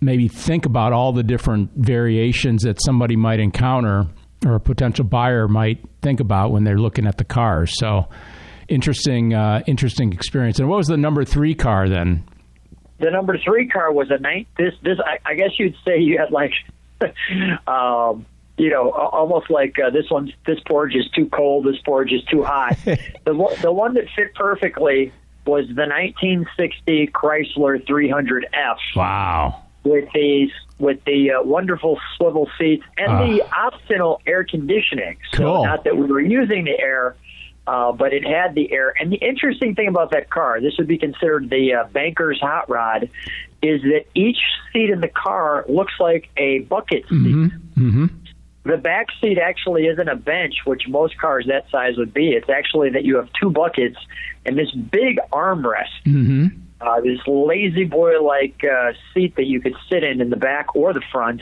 maybe 0.00 0.28
think 0.28 0.66
about 0.66 0.92
all 0.92 1.12
the 1.12 1.22
different 1.22 1.70
variations 1.74 2.62
that 2.62 2.78
somebody 2.84 3.16
might 3.16 3.40
encounter 3.40 4.06
or 4.44 4.54
a 4.54 4.60
potential 4.60 5.04
buyer 5.04 5.48
might 5.48 5.84
think 6.02 6.20
about 6.20 6.52
when 6.52 6.64
they're 6.64 6.78
looking 6.78 7.06
at 7.06 7.16
the 7.16 7.24
cars. 7.24 7.72
So 7.78 8.08
interesting, 8.68 9.34
uh, 9.34 9.62
interesting 9.66 10.12
experience. 10.12 10.58
And 10.58 10.68
what 10.68 10.76
was 10.76 10.86
the 10.88 10.96
number 10.96 11.24
three 11.24 11.54
car 11.54 11.88
then? 11.88 12.24
The 12.98 13.10
number 13.10 13.38
three 13.42 13.68
car 13.68 13.92
was 13.92 14.10
a 14.10 14.18
night. 14.18 14.48
This, 14.58 14.72
this, 14.82 14.98
I, 15.04 15.18
I 15.30 15.34
guess 15.34 15.50
you'd 15.58 15.74
say 15.84 15.98
you 15.98 16.18
had 16.18 16.30
like, 16.30 16.52
um, 17.66 18.26
you 18.56 18.70
know, 18.70 18.90
almost 18.90 19.50
like 19.50 19.76
uh, 19.78 19.90
this 19.90 20.06
one. 20.08 20.32
This 20.46 20.58
porridge 20.66 20.94
is 20.94 21.04
too 21.14 21.28
cold. 21.28 21.66
This 21.66 21.76
porridge 21.84 22.12
is 22.12 22.22
too 22.30 22.42
hot. 22.42 22.78
the 22.84 23.58
the 23.60 23.70
one 23.70 23.92
that 23.94 24.04
fit 24.16 24.34
perfectly 24.34 25.12
was 25.46 25.66
the 25.66 25.86
1960 25.86 27.08
Chrysler 27.08 27.84
300F. 27.86 28.76
Wow. 28.94 29.62
With 29.84 30.08
these 30.12 30.50
with 30.78 31.02
the 31.04 31.32
uh, 31.32 31.42
wonderful 31.42 31.98
swivel 32.16 32.50
seats 32.58 32.84
and 32.98 33.12
uh, 33.12 33.26
the 33.26 33.42
optional 33.50 34.20
air 34.26 34.44
conditioning. 34.44 35.16
So 35.32 35.38
cool. 35.38 35.64
not 35.64 35.84
that 35.84 35.96
we 35.96 36.06
were 36.06 36.20
using 36.20 36.64
the 36.64 36.78
air, 36.78 37.16
uh, 37.66 37.92
but 37.92 38.12
it 38.12 38.24
had 38.24 38.54
the 38.54 38.70
air. 38.72 38.94
And 39.00 39.10
the 39.10 39.16
interesting 39.16 39.74
thing 39.74 39.88
about 39.88 40.10
that 40.10 40.28
car, 40.28 40.60
this 40.60 40.74
would 40.78 40.86
be 40.86 40.98
considered 40.98 41.50
the 41.50 41.74
uh, 41.74 41.88
banker's 41.88 42.40
hot 42.40 42.68
rod, 42.68 43.08
is 43.62 43.80
that 43.82 44.04
each 44.14 44.38
seat 44.72 44.90
in 44.90 45.00
the 45.00 45.08
car 45.08 45.64
looks 45.68 45.94
like 45.98 46.28
a 46.36 46.60
bucket 46.60 47.04
seat. 47.08 47.12
Mm-hmm. 47.14 48.06
The 48.66 48.76
back 48.76 49.06
seat 49.20 49.38
actually 49.38 49.86
isn't 49.86 50.08
a 50.08 50.16
bench, 50.16 50.54
which 50.64 50.88
most 50.88 51.16
cars 51.18 51.46
that 51.46 51.70
size 51.70 51.96
would 51.96 52.12
be. 52.12 52.30
It's 52.30 52.50
actually 52.50 52.90
that 52.90 53.04
you 53.04 53.16
have 53.16 53.28
two 53.40 53.50
buckets 53.50 53.96
and 54.44 54.58
this 54.58 54.72
big 54.72 55.18
armrest. 55.32 55.94
Mm-hmm. 56.04 56.46
Uh, 56.80 57.00
this 57.00 57.20
lazy 57.26 57.84
boy 57.84 58.20
like 58.20 58.60
uh, 58.64 58.92
seat 59.14 59.36
that 59.36 59.46
you 59.46 59.60
could 59.60 59.74
sit 59.88 60.02
in 60.02 60.20
in 60.20 60.30
the 60.30 60.36
back 60.36 60.74
or 60.74 60.92
the 60.92 61.02
front 61.12 61.40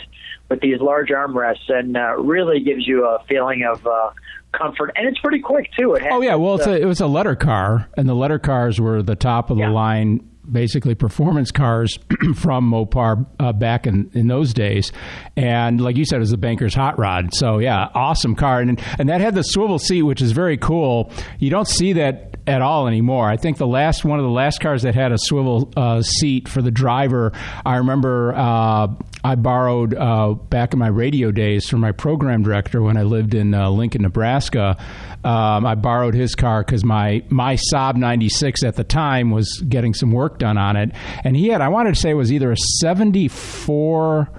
with 0.50 0.60
these 0.60 0.80
large 0.80 1.08
armrests, 1.08 1.68
and 1.68 1.96
uh, 1.96 2.14
really 2.18 2.60
gives 2.60 2.86
you 2.86 3.06
a 3.06 3.24
feeling 3.26 3.64
of 3.64 3.84
uh, 3.86 4.10
comfort. 4.52 4.92
And 4.94 5.08
it's 5.08 5.18
pretty 5.18 5.40
quick 5.40 5.70
too. 5.76 5.94
It 5.94 6.04
oh 6.10 6.20
yeah, 6.20 6.34
well 6.34 6.56
it's 6.56 6.66
a, 6.66 6.80
it 6.80 6.84
was 6.84 7.00
a 7.00 7.06
letter 7.06 7.34
car, 7.34 7.88
and 7.96 8.08
the 8.08 8.14
letter 8.14 8.38
cars 8.38 8.80
were 8.80 9.02
the 9.02 9.16
top 9.16 9.50
of 9.50 9.56
the 9.56 9.64
yeah. 9.64 9.70
line 9.70 10.28
basically 10.50 10.94
performance 10.94 11.50
cars 11.50 11.98
from 12.36 12.70
Mopar 12.70 13.26
uh, 13.40 13.52
back 13.52 13.86
in, 13.86 14.10
in 14.14 14.26
those 14.26 14.52
days. 14.52 14.92
And 15.36 15.80
like 15.80 15.96
you 15.96 16.04
said, 16.04 16.16
it 16.16 16.20
was 16.20 16.30
the 16.30 16.36
banker's 16.36 16.74
hot 16.74 16.98
rod. 16.98 17.34
So 17.34 17.58
yeah, 17.58 17.88
awesome 17.94 18.34
car. 18.34 18.60
And, 18.60 18.80
and 18.98 19.08
that 19.08 19.20
had 19.20 19.34
the 19.34 19.42
swivel 19.42 19.78
seat, 19.78 20.02
which 20.02 20.22
is 20.22 20.32
very 20.32 20.56
cool. 20.56 21.10
You 21.38 21.50
don't 21.50 21.68
see 21.68 21.94
that 21.94 22.34
at 22.46 22.60
all 22.60 22.86
anymore. 22.86 23.28
I 23.28 23.36
think 23.36 23.56
the 23.56 23.66
last 23.66 24.04
one 24.04 24.18
of 24.18 24.24
the 24.24 24.30
last 24.30 24.60
cars 24.60 24.82
that 24.82 24.94
had 24.94 25.12
a 25.12 25.18
swivel 25.18 25.72
uh, 25.76 26.02
seat 26.02 26.48
for 26.48 26.60
the 26.60 26.70
driver, 26.70 27.32
I 27.64 27.76
remember 27.76 28.34
uh, 28.34 28.88
I 29.24 29.34
borrowed 29.36 29.94
uh, 29.94 30.34
back 30.34 30.72
in 30.72 30.78
my 30.78 30.88
radio 30.88 31.30
days 31.30 31.68
from 31.68 31.80
my 31.80 31.92
program 31.92 32.42
director 32.42 32.82
when 32.82 32.96
I 32.96 33.02
lived 33.02 33.34
in 33.34 33.54
uh, 33.54 33.70
Lincoln, 33.70 34.02
Nebraska. 34.02 34.76
Um, 35.24 35.64
I 35.64 35.74
borrowed 35.74 36.14
his 36.14 36.34
car 36.34 36.62
because 36.62 36.84
my 36.84 37.22
my 37.30 37.56
Saab 37.72 37.96
96 37.96 38.62
at 38.62 38.76
the 38.76 38.84
time 38.84 39.30
was 39.30 39.62
getting 39.68 39.94
some 39.94 40.12
work 40.12 40.38
done 40.38 40.58
on 40.58 40.76
it, 40.76 40.90
and 41.24 41.36
he 41.36 41.48
had 41.48 41.60
I 41.60 41.68
wanted 41.68 41.94
to 41.94 42.00
say 42.00 42.10
it 42.10 42.14
was 42.14 42.32
either 42.32 42.52
a 42.52 42.56
74 42.56 44.30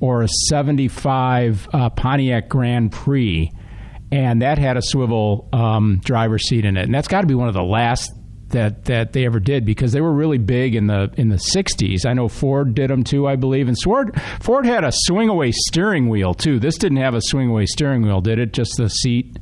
or 0.00 0.22
a 0.22 0.28
75 0.48 1.68
uh, 1.72 1.90
Pontiac 1.90 2.48
Grand 2.48 2.90
Prix 2.90 3.52
and 4.12 4.42
that 4.42 4.58
had 4.58 4.76
a 4.76 4.82
swivel 4.82 5.48
um, 5.54 6.00
driver 6.04 6.38
seat 6.38 6.66
in 6.66 6.76
it, 6.76 6.84
and 6.84 6.94
that's 6.94 7.08
got 7.08 7.22
to 7.22 7.26
be 7.26 7.34
one 7.34 7.48
of 7.48 7.54
the 7.54 7.62
last 7.62 8.12
that 8.50 8.84
that 8.84 9.14
they 9.14 9.24
ever 9.24 9.40
did 9.40 9.64
because 9.64 9.92
they 9.92 10.00
were 10.00 10.12
really 10.12 10.38
big 10.38 10.74
in 10.74 10.86
the 10.86 11.10
in 11.16 11.30
the 11.30 11.36
60s. 11.36 12.06
I 12.06 12.12
know 12.12 12.28
Ford 12.28 12.74
did 12.74 12.90
them 12.90 13.02
too, 13.02 13.26
I 13.26 13.36
believe. 13.36 13.68
And 13.68 13.76
Ford 13.82 14.20
Ford 14.40 14.66
had 14.66 14.84
a 14.84 14.92
swing 14.92 15.30
away 15.30 15.50
steering 15.52 16.10
wheel 16.10 16.34
too. 16.34 16.60
This 16.60 16.76
didn't 16.76 16.98
have 16.98 17.14
a 17.14 17.22
swing 17.22 17.48
away 17.48 17.64
steering 17.66 18.02
wheel, 18.02 18.20
did 18.20 18.38
it? 18.38 18.52
Just 18.52 18.76
the 18.76 18.88
seat. 18.88 19.38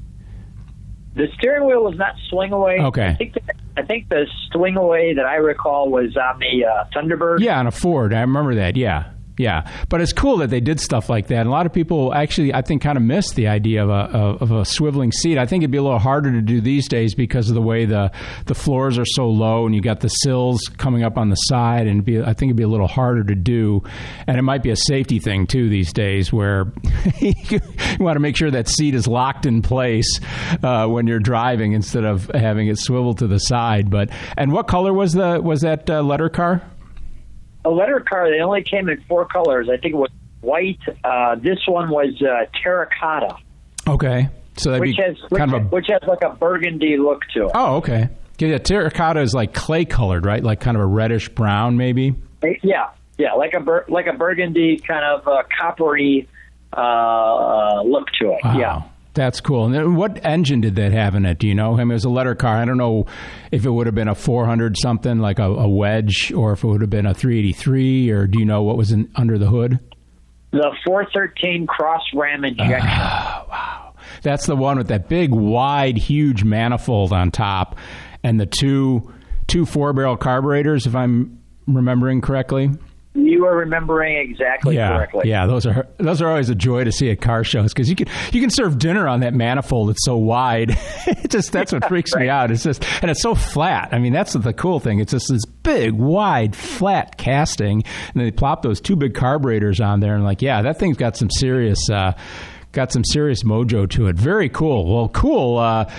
The 1.20 1.26
steering 1.34 1.66
wheel 1.66 1.84
was 1.84 1.98
not 1.98 2.14
swing 2.30 2.50
away. 2.50 2.78
Okay. 2.80 3.08
I 3.08 3.14
think 3.14 3.34
the, 3.34 3.42
I 3.76 3.82
think 3.82 4.08
the 4.08 4.24
swing 4.52 4.78
away 4.78 5.12
that 5.12 5.26
I 5.26 5.34
recall 5.34 5.90
was 5.90 6.16
on 6.16 6.38
the 6.38 6.64
uh, 6.64 6.84
Thunderbird. 6.96 7.40
Yeah, 7.40 7.58
on 7.58 7.66
a 7.66 7.70
Ford. 7.70 8.14
I 8.14 8.22
remember 8.22 8.54
that. 8.54 8.74
Yeah. 8.74 9.10
Yeah, 9.40 9.66
but 9.88 10.02
it's 10.02 10.12
cool 10.12 10.36
that 10.38 10.50
they 10.50 10.60
did 10.60 10.80
stuff 10.80 11.08
like 11.08 11.28
that. 11.28 11.38
And 11.38 11.48
a 11.48 11.50
lot 11.50 11.64
of 11.64 11.72
people 11.72 12.12
actually, 12.12 12.52
I 12.52 12.60
think, 12.60 12.82
kind 12.82 12.98
of 12.98 13.02
miss 13.02 13.30
the 13.30 13.48
idea 13.48 13.82
of 13.82 13.88
a 13.88 14.18
of 14.42 14.50
a 14.50 14.62
swiveling 14.64 15.14
seat. 15.14 15.38
I 15.38 15.46
think 15.46 15.62
it'd 15.62 15.70
be 15.70 15.78
a 15.78 15.82
little 15.82 15.98
harder 15.98 16.30
to 16.30 16.42
do 16.42 16.60
these 16.60 16.88
days 16.88 17.14
because 17.14 17.48
of 17.48 17.54
the 17.54 17.62
way 17.62 17.86
the 17.86 18.12
the 18.44 18.54
floors 18.54 18.98
are 18.98 19.06
so 19.06 19.30
low, 19.30 19.64
and 19.64 19.74
you 19.74 19.80
got 19.80 20.00
the 20.00 20.08
sills 20.08 20.60
coming 20.76 21.04
up 21.04 21.16
on 21.16 21.30
the 21.30 21.36
side, 21.36 21.86
and 21.86 22.04
be, 22.04 22.20
I 22.20 22.34
think 22.34 22.50
it'd 22.50 22.56
be 22.56 22.64
a 22.64 22.68
little 22.68 22.86
harder 22.86 23.24
to 23.24 23.34
do. 23.34 23.82
And 24.26 24.36
it 24.36 24.42
might 24.42 24.62
be 24.62 24.68
a 24.68 24.76
safety 24.76 25.18
thing 25.18 25.46
too 25.46 25.70
these 25.70 25.94
days, 25.94 26.30
where 26.30 26.70
you 27.20 27.60
want 27.98 28.16
to 28.16 28.20
make 28.20 28.36
sure 28.36 28.50
that 28.50 28.68
seat 28.68 28.94
is 28.94 29.06
locked 29.06 29.46
in 29.46 29.62
place 29.62 30.20
uh, 30.62 30.86
when 30.86 31.06
you're 31.06 31.18
driving 31.18 31.72
instead 31.72 32.04
of 32.04 32.30
having 32.34 32.68
it 32.68 32.78
swivel 32.78 33.14
to 33.14 33.26
the 33.26 33.38
side. 33.38 33.88
But 33.88 34.10
and 34.36 34.52
what 34.52 34.68
color 34.68 34.92
was 34.92 35.14
the 35.14 35.40
was 35.40 35.62
that 35.62 35.88
uh, 35.88 36.02
letter 36.02 36.28
car? 36.28 36.62
A 37.64 37.70
letter 37.70 38.04
car. 38.06 38.30
They 38.30 38.40
only 38.40 38.62
came 38.62 38.88
in 38.88 39.02
four 39.08 39.26
colors. 39.26 39.68
I 39.68 39.76
think 39.76 39.94
it 39.94 39.98
was 39.98 40.10
white. 40.40 40.80
Uh, 41.04 41.36
this 41.36 41.58
one 41.66 41.90
was 41.90 42.20
uh, 42.22 42.46
terracotta. 42.62 43.36
Okay, 43.88 44.28
so 44.56 44.78
which 44.78 44.96
has 44.96 45.16
kind 45.36 45.52
which, 45.52 45.60
of 45.60 45.66
a, 45.66 45.68
which 45.70 45.86
has 45.88 46.02
like 46.08 46.22
a 46.22 46.34
burgundy 46.36 46.96
look 46.98 47.22
to 47.34 47.46
it. 47.46 47.50
Oh, 47.54 47.76
okay. 47.76 48.08
Yeah, 48.38 48.56
terracotta 48.56 49.20
is 49.20 49.34
like 49.34 49.52
clay 49.52 49.84
colored, 49.84 50.24
right? 50.24 50.42
Like 50.42 50.60
kind 50.60 50.76
of 50.76 50.82
a 50.82 50.86
reddish 50.86 51.28
brown, 51.28 51.76
maybe. 51.76 52.14
Yeah, 52.62 52.90
yeah, 53.18 53.34
like 53.34 53.52
a 53.52 53.60
bur- 53.60 53.84
like 53.88 54.06
a 54.06 54.16
burgundy 54.16 54.78
kind 54.78 55.04
of 55.04 55.28
uh, 55.28 55.42
coppery 55.60 56.26
uh, 56.72 57.82
look 57.82 58.06
to 58.20 58.32
it. 58.32 58.40
Wow. 58.42 58.58
Yeah. 58.58 58.82
That's 59.14 59.40
cool. 59.40 59.66
And 59.66 59.96
what 59.96 60.24
engine 60.24 60.60
did 60.60 60.76
that 60.76 60.92
have 60.92 61.14
in 61.14 61.26
it? 61.26 61.38
Do 61.38 61.48
you 61.48 61.54
know? 61.54 61.74
I 61.74 61.78
mean, 61.78 61.90
it 61.90 61.94
was 61.94 62.04
a 62.04 62.10
letter 62.10 62.34
car. 62.34 62.56
I 62.56 62.64
don't 62.64 62.76
know 62.76 63.06
if 63.50 63.64
it 63.64 63.70
would 63.70 63.86
have 63.86 63.94
been 63.94 64.08
a 64.08 64.14
400 64.14 64.76
something, 64.78 65.18
like 65.18 65.38
a, 65.38 65.44
a 65.44 65.68
wedge, 65.68 66.32
or 66.32 66.52
if 66.52 66.62
it 66.62 66.66
would 66.68 66.80
have 66.80 66.90
been 66.90 67.06
a 67.06 67.14
383, 67.14 68.10
or 68.10 68.26
do 68.26 68.38
you 68.38 68.44
know 68.44 68.62
what 68.62 68.76
was 68.76 68.92
in, 68.92 69.10
under 69.16 69.36
the 69.36 69.46
hood? 69.46 69.80
The 70.52 70.76
413 70.84 71.66
cross 71.66 72.02
ram 72.14 72.44
injection. 72.44 72.88
Uh, 72.88 73.44
wow. 73.50 73.94
That's 74.22 74.46
the 74.46 74.56
one 74.56 74.78
with 74.78 74.88
that 74.88 75.08
big, 75.08 75.30
wide, 75.32 75.96
huge 75.96 76.44
manifold 76.44 77.12
on 77.12 77.30
top 77.30 77.76
and 78.22 78.38
the 78.38 78.46
two 78.46 79.12
two 79.46 79.66
four 79.66 79.92
barrel 79.92 80.16
carburetors, 80.16 80.86
if 80.86 80.94
I'm 80.94 81.40
remembering 81.66 82.20
correctly. 82.20 82.70
You 83.12 83.44
are 83.44 83.56
remembering 83.56 84.16
exactly 84.16 84.76
yeah, 84.76 84.94
correctly. 84.94 85.28
Yeah, 85.28 85.46
those 85.46 85.66
are 85.66 85.88
those 85.98 86.22
are 86.22 86.28
always 86.28 86.48
a 86.48 86.54
joy 86.54 86.84
to 86.84 86.92
see 86.92 87.10
at 87.10 87.20
car 87.20 87.42
shows 87.42 87.72
because 87.72 87.90
you 87.90 87.96
can 87.96 88.06
you 88.30 88.40
can 88.40 88.50
serve 88.50 88.78
dinner 88.78 89.08
on 89.08 89.20
that 89.20 89.34
manifold. 89.34 89.90
It's 89.90 90.04
so 90.04 90.16
wide. 90.16 90.70
it 91.06 91.28
just 91.28 91.50
that's 91.50 91.72
what 91.72 91.84
freaks 91.88 92.14
right. 92.14 92.22
me 92.22 92.28
out. 92.28 92.52
It's 92.52 92.62
just 92.62 92.84
and 93.02 93.10
it's 93.10 93.20
so 93.20 93.34
flat. 93.34 93.88
I 93.92 93.98
mean, 93.98 94.12
that's 94.12 94.34
the 94.34 94.52
cool 94.52 94.78
thing. 94.78 95.00
It's 95.00 95.10
just 95.10 95.26
this 95.28 95.44
big, 95.44 95.92
wide, 95.92 96.54
flat 96.54 97.18
casting, 97.18 97.82
and 98.14 98.22
they 98.22 98.30
plop 98.30 98.62
those 98.62 98.80
two 98.80 98.94
big 98.94 99.14
carburetors 99.14 99.80
on 99.80 99.98
there, 99.98 100.14
and 100.14 100.22
like, 100.22 100.40
yeah, 100.40 100.62
that 100.62 100.78
thing's 100.78 100.96
got 100.96 101.16
some 101.16 101.30
serious 101.30 101.90
uh, 101.90 102.12
got 102.70 102.92
some 102.92 103.02
serious 103.04 103.42
mojo 103.42 103.90
to 103.90 104.06
it. 104.06 104.14
Very 104.14 104.48
cool. 104.48 104.94
Well, 104.94 105.08
cool. 105.08 105.58
Uh, 105.58 105.90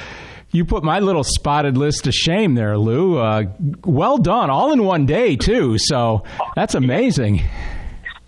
You 0.53 0.65
put 0.65 0.83
my 0.83 0.99
little 0.99 1.23
spotted 1.23 1.77
list 1.77 2.03
to 2.03 2.11
shame 2.11 2.55
there, 2.55 2.77
Lou. 2.77 3.17
Uh, 3.17 3.43
well 3.85 4.17
done, 4.17 4.49
all 4.49 4.73
in 4.73 4.83
one 4.83 5.05
day 5.05 5.35
too. 5.37 5.77
So 5.77 6.23
that's 6.55 6.75
amazing 6.75 7.41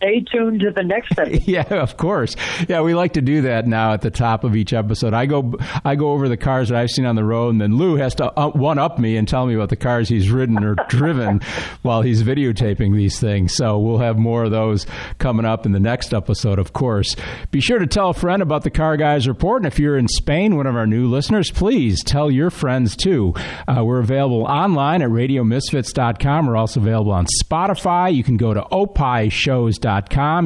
stay 0.03 0.21
tuned 0.21 0.59
to 0.61 0.71
the 0.71 0.83
next 0.83 1.11
episode. 1.17 1.47
yeah, 1.47 1.61
of 1.73 1.97
course. 1.97 2.35
Yeah, 2.67 2.81
we 2.81 2.93
like 2.93 3.13
to 3.13 3.21
do 3.21 3.41
that 3.43 3.67
now 3.67 3.93
at 3.93 4.01
the 4.01 4.11
top 4.11 4.43
of 4.43 4.55
each 4.55 4.73
episode. 4.73 5.13
I 5.13 5.25
go 5.25 5.53
I 5.83 5.95
go 5.95 6.11
over 6.11 6.27
the 6.29 6.37
cars 6.37 6.69
that 6.69 6.77
I've 6.77 6.89
seen 6.89 7.05
on 7.05 7.15
the 7.15 7.23
road, 7.23 7.49
and 7.49 7.61
then 7.61 7.77
Lou 7.77 7.95
has 7.95 8.15
to 8.15 8.27
one 8.53 8.77
up 8.79 8.99
me 8.99 9.17
and 9.17 9.27
tell 9.27 9.45
me 9.45 9.55
about 9.55 9.69
the 9.69 9.75
cars 9.75 10.09
he's 10.09 10.29
ridden 10.29 10.63
or 10.63 10.75
driven 10.89 11.41
while 11.81 12.01
he's 12.01 12.23
videotaping 12.23 12.95
these 12.95 13.19
things. 13.19 13.55
So 13.55 13.79
we'll 13.79 13.99
have 13.99 14.17
more 14.17 14.43
of 14.45 14.51
those 14.51 14.85
coming 15.19 15.45
up 15.45 15.65
in 15.65 15.71
the 15.71 15.79
next 15.79 16.13
episode, 16.13 16.59
of 16.59 16.73
course. 16.73 17.15
Be 17.51 17.61
sure 17.61 17.79
to 17.79 17.87
tell 17.87 18.09
a 18.09 18.13
friend 18.13 18.41
about 18.41 18.63
the 18.63 18.71
Car 18.71 18.97
Guys 18.97 19.27
Report, 19.27 19.61
and 19.63 19.71
if 19.71 19.79
you're 19.79 19.97
in 19.97 20.07
Spain, 20.07 20.57
one 20.57 20.67
of 20.67 20.75
our 20.75 20.87
new 20.87 21.07
listeners, 21.07 21.51
please 21.51 22.03
tell 22.03 22.29
your 22.29 22.49
friends 22.49 22.95
too. 22.95 23.33
Uh, 23.67 23.83
we're 23.83 23.99
available 23.99 24.43
online 24.43 25.01
at 25.01 25.09
RadioMisfits.com. 25.09 26.47
We're 26.47 26.57
also 26.57 26.79
available 26.79 27.11
on 27.11 27.25
Spotify. 27.43 28.13
You 28.13 28.23
can 28.23 28.37
go 28.37 28.53
to 28.53 28.61
opishows.com 28.61 29.92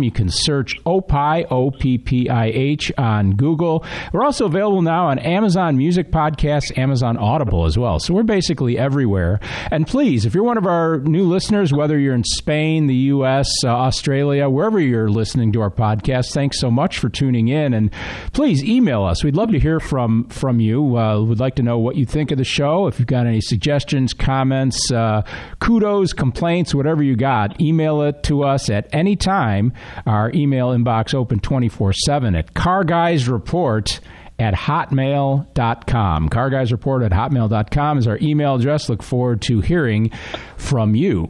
you 0.03 0.11
can 0.11 0.29
search 0.29 0.81
Oppih, 0.83 1.45
O 1.51 1.71
P 1.71 1.97
P 1.97 2.29
I 2.29 2.47
H, 2.47 2.91
on 2.97 3.31
Google. 3.31 3.85
We're 4.11 4.23
also 4.23 4.45
available 4.45 4.81
now 4.81 5.07
on 5.07 5.19
Amazon 5.19 5.77
Music 5.77 6.11
Podcasts, 6.11 6.77
Amazon 6.77 7.17
Audible 7.17 7.65
as 7.65 7.77
well. 7.77 7.99
So 7.99 8.13
we're 8.13 8.23
basically 8.23 8.77
everywhere. 8.77 9.39
And 9.71 9.87
please, 9.87 10.25
if 10.25 10.33
you're 10.33 10.43
one 10.43 10.57
of 10.57 10.65
our 10.65 10.99
new 10.99 11.23
listeners, 11.23 11.71
whether 11.71 11.97
you're 11.97 12.15
in 12.15 12.23
Spain, 12.23 12.87
the 12.87 12.95
U.S., 12.95 13.49
uh, 13.63 13.69
Australia, 13.69 14.49
wherever 14.49 14.79
you're 14.79 15.09
listening 15.09 15.51
to 15.53 15.61
our 15.61 15.71
podcast, 15.71 16.33
thanks 16.33 16.59
so 16.59 16.69
much 16.69 16.99
for 16.99 17.09
tuning 17.09 17.47
in. 17.47 17.73
And 17.73 17.91
please 18.33 18.63
email 18.63 19.03
us. 19.03 19.23
We'd 19.23 19.35
love 19.35 19.51
to 19.51 19.59
hear 19.59 19.79
from 19.79 20.27
from 20.29 20.59
you. 20.59 20.97
Uh, 20.97 21.21
we'd 21.21 21.39
like 21.39 21.55
to 21.55 21.63
know 21.63 21.77
what 21.79 21.95
you 21.95 22.05
think 22.05 22.31
of 22.31 22.37
the 22.37 22.43
show. 22.43 22.87
If 22.87 22.99
you've 22.99 23.07
got 23.07 23.27
any 23.27 23.41
suggestions, 23.41 24.13
comments, 24.13 24.91
uh, 24.91 25.21
kudos, 25.59 26.13
complaints, 26.13 26.73
whatever 26.73 27.03
you 27.03 27.15
got, 27.15 27.59
email 27.61 28.01
it 28.01 28.23
to 28.23 28.43
us 28.43 28.69
at 28.69 28.87
any 28.91 29.15
time 29.15 29.36
time. 29.37 29.73
Our 30.05 30.31
email 30.33 30.69
inbox 30.69 31.13
open 31.13 31.39
24 31.39 31.93
7 31.93 32.35
at 32.35 32.53
carguysreport 32.53 33.99
at 34.39 34.53
hotmail.com. 34.53 36.29
Carguysreport 36.29 37.05
at 37.05 37.11
hotmail.com 37.11 37.97
is 37.97 38.07
our 38.07 38.17
email 38.21 38.55
address. 38.55 38.89
Look 38.89 39.01
forward 39.03 39.41
to 39.43 39.61
hearing 39.61 40.11
from 40.57 40.95
you. 40.95 41.27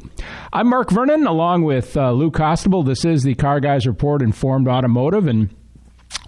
I'm 0.51 0.67
Mark 0.67 0.89
Vernon 0.89 1.25
along 1.27 1.63
with 1.63 1.95
uh, 1.95 2.11
Lou 2.11 2.31
Costabile. 2.31 2.85
This 2.85 3.05
is 3.05 3.23
the 3.23 3.35
Car 3.35 3.59
Guys 3.59 3.87
Report 3.87 4.21
Informed 4.21 4.67
Automotive 4.67 5.27
and 5.27 5.49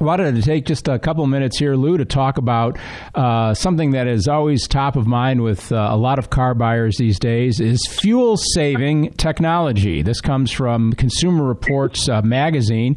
wanted 0.02 0.36
to 0.36 0.42
take 0.42 0.66
just 0.66 0.88
a 0.88 0.98
couple 0.98 1.26
minutes 1.28 1.58
here, 1.60 1.76
Lou, 1.76 1.98
to 1.98 2.06
talk 2.06 2.38
about 2.38 2.78
uh, 3.16 3.54
something 3.54 3.92
that 3.92 4.08
is 4.08 4.28
always 4.28 4.68
top 4.68 4.96
of 4.96 5.08
mind 5.08 5.42
with 5.42 5.72
uh, 5.72 5.90
a 5.92 5.98
lot 5.98 6.20
of 6.20 6.30
car 6.30 6.54
buyers 6.54 6.98
these 6.98 7.20
days 7.20 7.60
is 7.60 7.86
fuel 7.86 8.38
saving 8.38 9.12
technology. 9.14 10.02
This 10.02 10.22
comes 10.22 10.52
from 10.52 10.94
Consumer 10.94 11.44
Reports 11.44 12.08
uh, 12.08 12.22
magazine. 12.22 12.96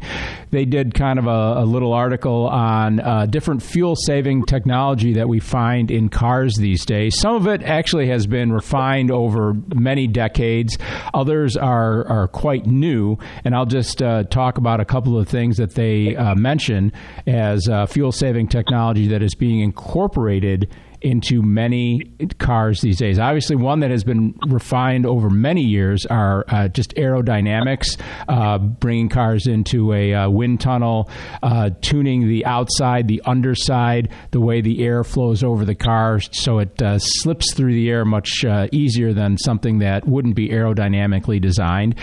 They 0.51 0.65
did 0.65 0.93
kind 0.93 1.19
of 1.19 1.27
a, 1.27 1.61
a 1.61 1.65
little 1.65 1.93
article 1.93 2.47
on 2.47 2.99
uh, 2.99 3.25
different 3.25 3.61
fuel 3.63 3.95
saving 3.95 4.45
technology 4.45 5.13
that 5.13 5.27
we 5.27 5.39
find 5.39 5.91
in 5.91 6.09
cars 6.09 6.55
these 6.55 6.85
days. 6.85 7.19
Some 7.19 7.35
of 7.35 7.47
it 7.47 7.63
actually 7.63 8.07
has 8.07 8.27
been 8.27 8.51
refined 8.53 9.11
over 9.11 9.53
many 9.75 10.07
decades. 10.07 10.77
Others 11.13 11.57
are 11.57 12.07
are 12.07 12.27
quite 12.27 12.65
new, 12.65 13.17
and 13.43 13.55
I'll 13.55 13.65
just 13.65 14.01
uh, 14.01 14.23
talk 14.23 14.57
about 14.57 14.79
a 14.79 14.85
couple 14.85 15.17
of 15.17 15.27
things 15.27 15.57
that 15.57 15.75
they 15.75 16.15
uh, 16.15 16.35
mention 16.73 16.91
as 17.27 17.67
uh, 17.67 17.85
fuel 17.85 18.11
saving 18.11 18.47
technology 18.47 19.07
that 19.07 19.21
is 19.21 19.35
being 19.35 19.59
incorporated 19.61 20.69
into 21.03 21.41
many 21.41 21.99
cars 22.39 22.79
these 22.81 22.97
days. 22.97 23.19
Obviously, 23.19 23.55
one 23.55 23.81
that 23.81 23.91
has 23.91 24.03
been 24.03 24.33
refined 24.47 25.05
over 25.05 25.29
many 25.29 25.61
years 25.61 26.05
are 26.05 26.45
uh, 26.47 26.69
just 26.69 26.95
aerodynamics, 26.95 27.99
uh, 28.29 28.57
bringing 28.57 29.09
cars 29.09 29.45
into 29.45 29.91
a 29.93 30.13
uh, 30.13 30.29
wind 30.29 30.61
tunnel, 30.61 31.09
uh, 31.43 31.69
tuning 31.81 32.27
the 32.27 32.45
outside, 32.45 33.07
the 33.07 33.21
underside, 33.25 34.09
the 34.31 34.39
way 34.39 34.61
the 34.61 34.83
air 34.83 35.03
flows 35.03 35.43
over 35.43 35.65
the 35.65 35.75
car 35.75 36.19
so 36.19 36.59
it 36.59 36.81
uh, 36.81 36.97
slips 36.99 37.53
through 37.53 37.73
the 37.73 37.89
air 37.89 38.05
much 38.05 38.45
uh, 38.45 38.67
easier 38.71 39.13
than 39.13 39.37
something 39.37 39.79
that 39.79 40.07
wouldn't 40.07 40.35
be 40.35 40.49
aerodynamically 40.49 41.41
designed. 41.41 41.95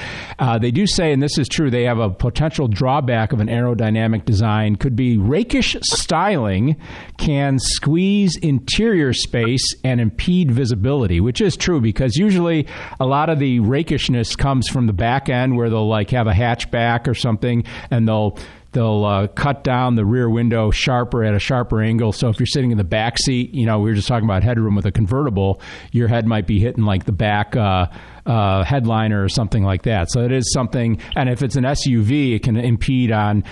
they 0.61 0.71
do 0.71 0.87
say, 0.87 1.13
and 1.13 1.23
this 1.23 1.39
is 1.39 1.49
true, 1.49 1.71
they 1.71 1.85
have 1.85 1.99
a 1.99 2.11
potential 2.11 2.69
drawback 2.69 3.33
of 3.33 3.41
an 3.41 3.49
aerodynamic 3.49 4.25
design 4.25 4.77
could 4.77 4.97
be 4.97 5.17
rakish 5.17 5.77
styling 5.83 6.77
can 7.19 7.59
squeeze 7.59 8.37
interior 8.37 8.90
interior 8.91 9.13
space 9.13 9.63
and 9.85 10.01
impede 10.01 10.51
visibility, 10.51 11.21
which 11.21 11.41
is 11.41 11.57
true 11.57 11.81
because 11.81 12.17
usually 12.17 12.67
a 12.99 13.07
lot 13.07 13.31
of 13.31 13.39
the 13.39 13.61
rakishness 13.61 14.35
comes 14.35 14.69
from 14.69 14.89
the 14.89 14.93
back 14.93 15.29
end 15.29 15.57
where 15.57 15.71
they'll 15.71 15.89
like 15.89 16.11
have 16.11 16.27
a 16.27 16.33
hatchback 16.33 17.07
or 17.07 17.15
something 17.15 17.63
and 17.93 18.09
they'll 18.09 18.37
they'll 18.73 19.05
uh, 19.05 19.29
cut 19.29 19.63
down 19.63 19.95
the 19.95 20.05
rear 20.05 20.29
window 20.29 20.73
sharper 20.73 21.23
at 21.23 21.35
a 21.35 21.39
sharper 21.39 21.81
angle. 21.81 22.13
So 22.13 22.31
if 22.31 22.41
you're 22.41 22.47
sitting 22.47 22.73
in 22.73 22.79
the 22.79 22.85
back 22.85 23.17
seat, 23.19 23.55
you 23.55 23.65
know, 23.65 23.79
we 23.79 23.91
were 23.91 23.95
just 23.95 24.09
talking 24.09 24.25
about 24.25 24.43
headroom 24.43 24.75
with 24.75 24.87
a 24.87 24.93
convertible, 24.93 25.61
your 25.93 26.09
head 26.09 26.27
might 26.27 26.49
be 26.49 26.59
hitting 26.59 26.85
like 26.85 27.05
the 27.05 27.13
back 27.13 27.55
uh, 27.55 27.87
uh, 28.27 28.65
headliner 28.65 29.23
or 29.23 29.29
something 29.29 29.63
like 29.63 29.83
that. 29.83 30.11
So 30.11 30.23
it 30.25 30.33
is 30.33 30.53
something, 30.53 31.01
and 31.15 31.29
if 31.29 31.43
it's 31.43 31.55
an 31.55 31.65
SUV, 31.65 32.35
it 32.35 32.43
can 32.43 32.57
impede 32.57 33.13
on 33.13 33.45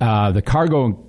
uh, 0.00 0.32
the 0.32 0.42
cargo 0.42 1.02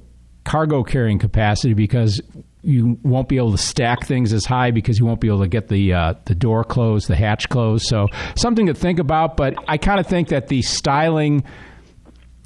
cargo 0.45 0.81
carrying 0.81 1.19
capacity 1.19 1.73
because 1.73 2.21
you 2.67 2.99
won't 3.01 3.29
be 3.29 3.37
able 3.37 3.51
to 3.51 3.57
stack 3.57 4.05
things 4.05 4.33
as 4.33 4.43
high 4.43 4.71
because 4.71 4.99
you 4.99 5.05
won't 5.05 5.21
be 5.21 5.29
able 5.29 5.39
to 5.39 5.47
get 5.47 5.69
the 5.69 5.93
uh, 5.93 6.13
the 6.25 6.35
door 6.35 6.65
closed, 6.65 7.07
the 7.07 7.15
hatch 7.15 7.47
closed. 7.47 7.85
So 7.87 8.07
something 8.35 8.65
to 8.65 8.73
think 8.73 8.99
about. 8.99 9.37
But 9.37 9.55
I 9.69 9.77
kind 9.77 10.01
of 10.01 10.07
think 10.07 10.27
that 10.29 10.49
the 10.49 10.61
styling 10.61 11.45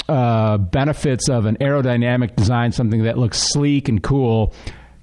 uh, 0.07 0.60
benefits 0.60 1.27
of 1.27 1.47
an 1.47 1.57
aerodynamic 1.57 2.36
design, 2.36 2.71
something 2.71 3.03
that 3.03 3.17
looks 3.17 3.39
sleek 3.39 3.89
and 3.89 4.03
cool, 4.03 4.53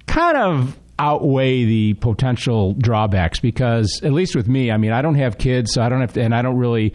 kind 0.07 0.37
of 0.37 0.79
outweigh 1.01 1.65
the 1.65 1.95
potential 1.95 2.75
drawbacks 2.75 3.41
because 3.41 4.01
at 4.05 4.13
least 4.13 4.37
with 4.37 4.47
me, 4.49 4.71
I 4.71 4.77
mean, 4.77 4.93
I 4.93 5.03
don't 5.03 5.17
have 5.17 5.37
kids, 5.37 5.73
so 5.73 5.83
I 5.83 5.89
don't 5.89 6.01
have 6.01 6.13
to, 6.13 6.23
and 6.23 6.33
I 6.33 6.43
don't 6.43 6.59
really 6.59 6.93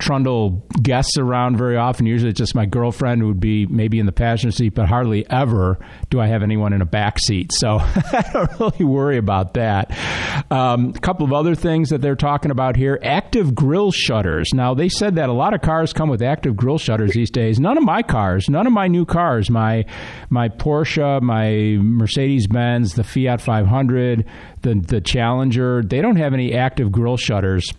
trundle 0.00 0.66
guests 0.82 1.16
around 1.18 1.56
very 1.56 1.76
often. 1.76 2.06
Usually, 2.06 2.30
it's 2.30 2.38
just 2.38 2.54
my 2.54 2.66
girlfriend 2.66 3.20
who 3.20 3.28
would 3.28 3.40
be 3.40 3.66
maybe 3.66 3.98
in 3.98 4.06
the 4.06 4.12
passenger 4.12 4.56
seat, 4.56 4.74
but 4.74 4.86
hardly 4.86 5.28
ever 5.30 5.78
do 6.08 6.20
I 6.20 6.26
have 6.26 6.42
anyone 6.42 6.72
in 6.72 6.82
a 6.82 6.86
back 6.86 7.18
seat. 7.18 7.52
So 7.52 7.78
I 7.82 8.28
don't 8.32 8.60
really 8.60 8.84
worry 8.84 9.18
about 9.18 9.54
that. 9.54 9.96
Um, 10.50 10.92
a 10.96 11.00
couple 11.00 11.24
of 11.24 11.32
other 11.32 11.54
things 11.54 11.90
that 11.90 12.00
they're 12.00 12.16
talking 12.16 12.50
about 12.50 12.76
here: 12.76 12.98
active 13.02 13.54
grill 13.54 13.92
shutters. 13.92 14.50
Now, 14.54 14.74
they 14.74 14.88
said 14.88 15.16
that 15.16 15.28
a 15.28 15.32
lot 15.32 15.54
of 15.54 15.60
cars 15.60 15.92
come 15.92 16.08
with 16.08 16.22
active 16.22 16.56
grill 16.56 16.78
shutters 16.78 17.12
these 17.12 17.30
days. 17.30 17.60
None 17.60 17.78
of 17.78 17.84
my 17.84 18.02
cars, 18.02 18.48
none 18.48 18.66
of 18.66 18.72
my 18.72 18.88
new 18.88 19.04
cars, 19.04 19.50
my 19.50 19.84
my 20.30 20.48
Porsche, 20.48 21.20
my 21.22 21.76
Mercedes 21.82 22.46
Benz, 22.46 22.94
the 22.94 23.04
Fiat 23.04 23.40
500, 23.40 24.24
the 24.62 24.74
the 24.74 25.00
Challenger, 25.00 25.82
they 25.82 26.00
don't 26.00 26.16
have 26.16 26.32
any 26.32 26.54
active 26.54 26.90
grill 26.90 27.16
shutters. 27.16 27.70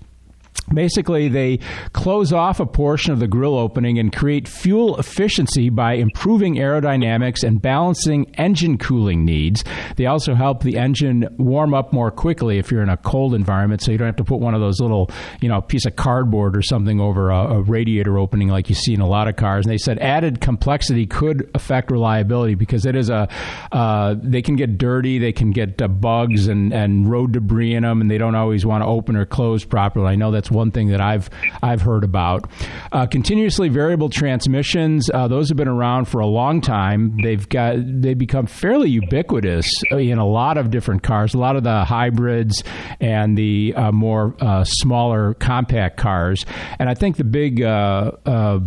Basically, 0.74 1.28
they 1.28 1.60
close 1.92 2.32
off 2.32 2.60
a 2.60 2.66
portion 2.66 3.12
of 3.12 3.20
the 3.20 3.28
grill 3.28 3.58
opening 3.58 4.00
and 4.00 4.16
create 4.16 4.48
fuel 4.48 4.98
efficiency 4.98 5.70
by 5.70 5.94
improving 5.94 6.56
aerodynamics 6.56 7.44
and 7.44 7.62
balancing 7.62 8.34
engine 8.36 8.78
cooling 8.78 9.26
needs. 9.26 9.64
They 9.98 10.06
also 10.06 10.34
help 10.34 10.64
the 10.64 10.78
engine 10.78 11.28
warm 11.38 11.74
up 11.74 11.92
more 11.92 12.10
quickly 12.10 12.58
if 12.58 12.72
you're 12.72 12.84
in 12.84 12.90
a 12.90 12.98
cold 12.98 13.34
environment, 13.34 13.82
so 13.82 13.92
you 13.92 13.98
don't 13.98 14.08
have 14.08 14.16
to 14.18 14.24
put 14.24 14.40
one 14.40 14.54
of 14.54 14.62
those 14.62 14.80
little, 14.80 15.10
you 15.42 15.50
know, 15.50 15.62
piece 15.62 15.86
of 15.86 15.96
cardboard 15.96 16.56
or 16.56 16.62
something 16.62 17.02
over 17.02 17.32
a, 17.32 17.56
a 17.56 17.62
radiator 17.62 18.18
opening 18.18 18.48
like 18.48 18.70
you 18.70 18.76
see 18.76 18.94
in 18.94 19.02
a 19.02 19.08
lot 19.08 19.28
of 19.28 19.36
cars. 19.36 19.66
And 19.66 19.74
they 19.74 19.78
said 19.78 20.00
added 20.00 20.40
complexity 20.42 21.06
could 21.06 21.50
affect 21.54 21.92
reliability 21.92 22.56
because 22.56 22.86
it 22.86 22.96
is 22.96 23.10
a, 23.10 23.28
uh, 23.72 24.16
they 24.22 24.42
can 24.42 24.56
get 24.56 24.78
dirty, 24.78 25.20
they 25.20 25.34
can 25.34 25.52
get 25.52 25.82
uh, 25.82 25.88
bugs 25.90 26.48
and, 26.48 26.74
and 26.74 27.10
road 27.10 27.34
debris 27.34 27.74
in 27.74 27.84
them, 27.84 28.00
and 28.00 28.10
they 28.10 28.18
don't 28.18 28.36
always 28.36 28.66
want 28.66 28.84
to 28.84 28.88
open 28.88 29.18
or 29.18 29.26
close 29.26 29.66
properly. 29.66 30.08
I 30.08 30.16
know 30.16 30.32
that's 30.42 30.50
one 30.50 30.72
thing 30.72 30.88
that 30.88 31.00
I've 31.00 31.30
I've 31.62 31.84
heard 31.84 32.04
about. 32.04 32.50
Uh, 32.92 33.06
continuously 33.06 33.70
variable 33.70 34.10
transmissions; 34.10 35.08
uh, 35.14 35.28
those 35.28 35.50
have 35.50 35.58
been 35.58 35.68
around 35.68 36.06
for 36.06 36.20
a 36.20 36.26
long 36.26 36.62
time. 36.62 37.18
They've 37.22 37.48
got 37.48 37.76
they 37.78 38.16
become 38.16 38.48
fairly 38.48 38.90
ubiquitous 38.90 39.70
in 39.92 40.18
a 40.18 40.26
lot 40.26 40.58
of 40.58 40.72
different 40.72 41.04
cars. 41.04 41.36
A 41.36 41.38
lot 41.38 41.56
of 41.56 41.64
the 41.64 41.86
hybrids 41.86 42.64
and 43.00 43.38
the 43.38 43.76
uh, 43.76 43.92
more 43.92 44.36
uh, 44.40 44.64
smaller 44.64 45.36
compact 45.36 45.98
cars. 45.98 46.44
And 46.80 46.90
I 46.90 46.96
think 46.96 47.18
the 47.18 47.24
big 47.24 47.62
uh, 47.62 48.12
uh, 48.26 48.60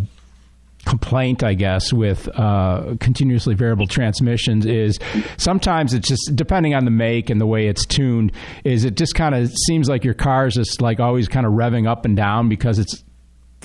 complaint, 0.85 1.43
I 1.43 1.53
guess, 1.53 1.91
with 1.91 2.27
uh, 2.37 2.95
continuously 2.99 3.55
variable 3.55 3.87
transmissions 3.87 4.65
is 4.65 4.99
sometimes 5.37 5.93
it's 5.93 6.07
just 6.07 6.35
depending 6.35 6.73
on 6.73 6.85
the 6.85 6.91
make 6.91 7.29
and 7.29 7.39
the 7.39 7.45
way 7.45 7.67
it's 7.67 7.85
tuned. 7.85 8.31
Is 8.63 8.85
it 8.85 8.95
just 8.95 9.15
kind 9.15 9.35
of 9.35 9.51
seems 9.67 9.89
like 9.89 10.03
your 10.03 10.13
car 10.13 10.47
is 10.47 10.55
just 10.55 10.81
like 10.81 10.99
always 10.99 11.27
kind 11.27 11.45
of 11.45 11.53
revving 11.53 11.87
up 11.87 12.05
and 12.05 12.15
down 12.15 12.49
because 12.49 12.79
it's 12.79 13.03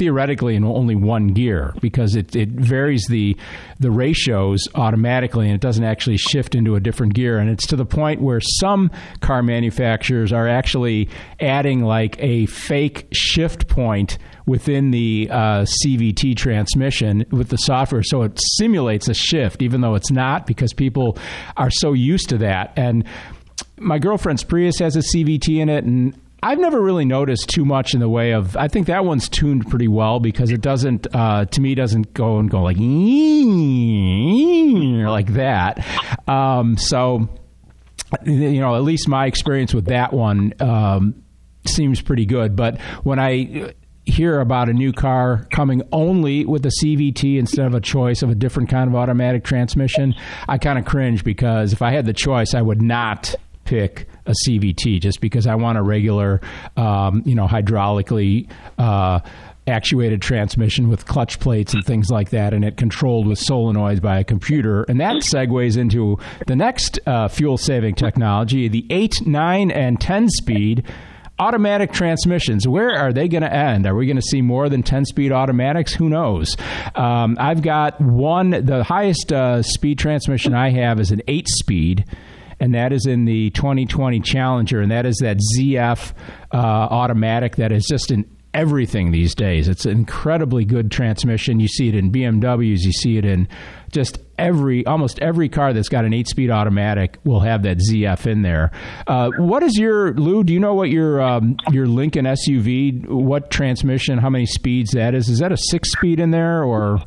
theoretically 0.00 0.56
in 0.56 0.64
only 0.64 0.96
one 0.96 1.28
gear 1.28 1.74
because 1.82 2.16
it, 2.16 2.34
it 2.34 2.48
varies 2.48 3.04
the 3.10 3.36
the 3.80 3.90
ratios 3.90 4.66
automatically 4.74 5.44
and 5.44 5.54
it 5.54 5.60
doesn't 5.60 5.84
actually 5.84 6.16
shift 6.16 6.54
into 6.54 6.74
a 6.74 6.80
different 6.80 7.12
gear. 7.12 7.38
And 7.38 7.50
it's 7.50 7.66
to 7.66 7.76
the 7.76 7.84
point 7.84 8.22
where 8.22 8.40
some 8.40 8.90
car 9.20 9.42
manufacturers 9.42 10.32
are 10.32 10.48
actually 10.48 11.10
adding 11.38 11.84
like 11.84 12.16
a 12.18 12.46
fake 12.46 13.08
shift 13.12 13.68
point 13.68 14.16
within 14.46 14.90
the 14.90 15.28
uh, 15.30 15.66
CVT 15.84 16.34
transmission 16.34 17.26
with 17.30 17.50
the 17.50 17.58
software, 17.58 18.02
so 18.02 18.22
it 18.22 18.40
simulates 18.56 19.06
a 19.06 19.14
shift, 19.14 19.60
even 19.62 19.82
though 19.82 19.94
it's 19.94 20.10
not, 20.10 20.46
because 20.46 20.72
people 20.72 21.18
are 21.58 21.70
so 21.70 21.92
used 21.92 22.30
to 22.30 22.38
that. 22.38 22.72
And 22.74 23.04
my 23.78 23.98
girlfriend's 23.98 24.42
Prius 24.42 24.78
has 24.78 24.96
a 24.96 25.02
CVT 25.14 25.60
in 25.60 25.68
it, 25.68 25.84
and 25.84 26.18
I've 26.42 26.58
never 26.58 26.80
really 26.80 27.04
noticed 27.04 27.48
too 27.48 27.64
much 27.64 27.94
in 27.94 28.00
the 28.00 28.08
way 28.08 28.32
of. 28.32 28.56
I 28.56 28.68
think 28.68 28.86
that 28.86 29.04
one's 29.04 29.28
tuned 29.28 29.68
pretty 29.68 29.88
well 29.88 30.20
because 30.20 30.50
it 30.50 30.60
doesn't, 30.60 31.06
uh, 31.14 31.44
to 31.46 31.60
me, 31.60 31.74
doesn't 31.74 32.14
go 32.14 32.38
and 32.38 32.50
go 32.50 32.62
like 32.62 32.78
like 35.10 35.34
that. 35.34 35.86
Um, 36.28 36.76
so, 36.78 37.28
you 38.24 38.60
know, 38.60 38.74
at 38.74 38.82
least 38.82 39.08
my 39.08 39.26
experience 39.26 39.74
with 39.74 39.86
that 39.86 40.12
one 40.12 40.54
um, 40.60 41.22
seems 41.66 42.00
pretty 42.00 42.26
good. 42.26 42.56
But 42.56 42.80
when 43.02 43.18
I 43.18 43.74
hear 44.06 44.40
about 44.40 44.68
a 44.68 44.72
new 44.72 44.92
car 44.92 45.46
coming 45.50 45.82
only 45.92 46.44
with 46.44 46.64
a 46.66 46.72
CVT 46.82 47.38
instead 47.38 47.66
of 47.66 47.74
a 47.74 47.80
choice 47.80 48.22
of 48.22 48.30
a 48.30 48.34
different 48.34 48.68
kind 48.68 48.88
of 48.88 48.94
automatic 48.96 49.44
transmission, 49.44 50.14
I 50.48 50.58
kind 50.58 50.78
of 50.78 50.84
cringe 50.84 51.22
because 51.22 51.72
if 51.72 51.82
I 51.82 51.92
had 51.92 52.06
the 52.06 52.12
choice, 52.12 52.54
I 52.54 52.62
would 52.62 52.82
not 52.82 53.34
pick 53.64 54.08
a 54.26 54.34
CVT 54.46 55.00
just 55.00 55.20
because 55.20 55.46
I 55.46 55.54
want 55.54 55.78
a 55.78 55.82
regular, 55.82 56.40
um, 56.76 57.22
you 57.24 57.34
know, 57.34 57.46
hydraulically. 57.46 58.48
Uh, 58.78 59.20
actuated 59.66 60.20
transmission 60.20 60.88
with 60.88 61.06
clutch 61.06 61.38
plates 61.38 61.72
and 61.74 61.84
things 61.84 62.10
like 62.10 62.30
that, 62.30 62.52
and 62.52 62.64
it 62.64 62.76
controlled 62.76 63.26
with 63.26 63.38
solenoids 63.38 64.02
by 64.02 64.18
a 64.18 64.24
computer. 64.24 64.82
And 64.84 65.00
that 65.00 65.16
segues 65.16 65.76
into 65.76 66.18
the 66.46 66.56
next 66.56 66.98
uh, 67.06 67.28
fuel 67.28 67.56
saving 67.56 67.94
technology 67.94 68.68
the 68.68 68.84
8, 68.90 69.26
9, 69.26 69.70
and 69.70 70.00
10 70.00 70.28
speed 70.28 70.86
automatic 71.38 71.90
transmissions 71.90 72.68
where 72.68 72.90
are 72.90 73.14
they 73.14 73.26
going 73.26 73.42
to 73.42 73.50
end 73.50 73.86
are 73.86 73.94
we 73.94 74.04
going 74.04 74.16
to 74.16 74.22
see 74.22 74.42
more 74.42 74.68
than 74.68 74.82
10 74.82 75.06
speed 75.06 75.32
automatics 75.32 75.94
who 75.94 76.06
knows 76.10 76.54
um, 76.94 77.34
i've 77.40 77.62
got 77.62 77.98
one 77.98 78.50
the 78.50 78.84
highest 78.84 79.32
uh, 79.32 79.62
speed 79.62 79.98
transmission 79.98 80.54
i 80.54 80.68
have 80.68 81.00
is 81.00 81.10
an 81.10 81.22
8 81.26 81.48
speed 81.48 82.04
and 82.60 82.74
that 82.74 82.92
is 82.92 83.06
in 83.06 83.24
the 83.24 83.50
2020 83.50 84.20
Challenger, 84.20 84.80
and 84.80 84.90
that 84.90 85.06
is 85.06 85.16
that 85.22 85.38
ZF 85.58 86.12
uh, 86.52 86.56
automatic 86.56 87.56
that 87.56 87.72
is 87.72 87.86
just 87.88 88.10
an 88.10 88.24
everything 88.52 89.12
these 89.12 89.34
days. 89.34 89.68
It's 89.68 89.84
an 89.84 89.92
incredibly 89.92 90.64
good 90.64 90.90
transmission. 90.90 91.60
You 91.60 91.68
see 91.68 91.88
it 91.88 91.94
in 91.94 92.10
BMWs, 92.10 92.80
you 92.80 92.92
see 92.92 93.16
it 93.16 93.24
in 93.24 93.48
just 93.92 94.18
every 94.38 94.84
almost 94.86 95.18
every 95.20 95.48
car 95.48 95.72
that's 95.72 95.88
got 95.88 96.04
an 96.04 96.12
eight 96.12 96.28
speed 96.28 96.50
automatic 96.50 97.18
will 97.24 97.40
have 97.40 97.62
that 97.62 97.78
ZF 97.78 98.26
in 98.26 98.42
there. 98.42 98.70
Uh, 99.06 99.30
what 99.38 99.62
is 99.62 99.76
your 99.76 100.14
Lou? 100.14 100.44
Do 100.44 100.52
you 100.52 100.60
know 100.60 100.74
what 100.74 100.90
your 100.90 101.20
um, 101.20 101.56
your 101.70 101.86
Lincoln 101.86 102.24
SUV? 102.24 103.06
What 103.08 103.50
transmission? 103.50 104.18
How 104.18 104.30
many 104.30 104.46
speeds 104.46 104.92
that 104.92 105.14
is? 105.14 105.28
Is 105.28 105.38
that 105.38 105.52
a 105.52 105.56
six 105.56 105.92
speed 105.92 106.20
in 106.20 106.30
there 106.30 106.62
or? 106.62 107.00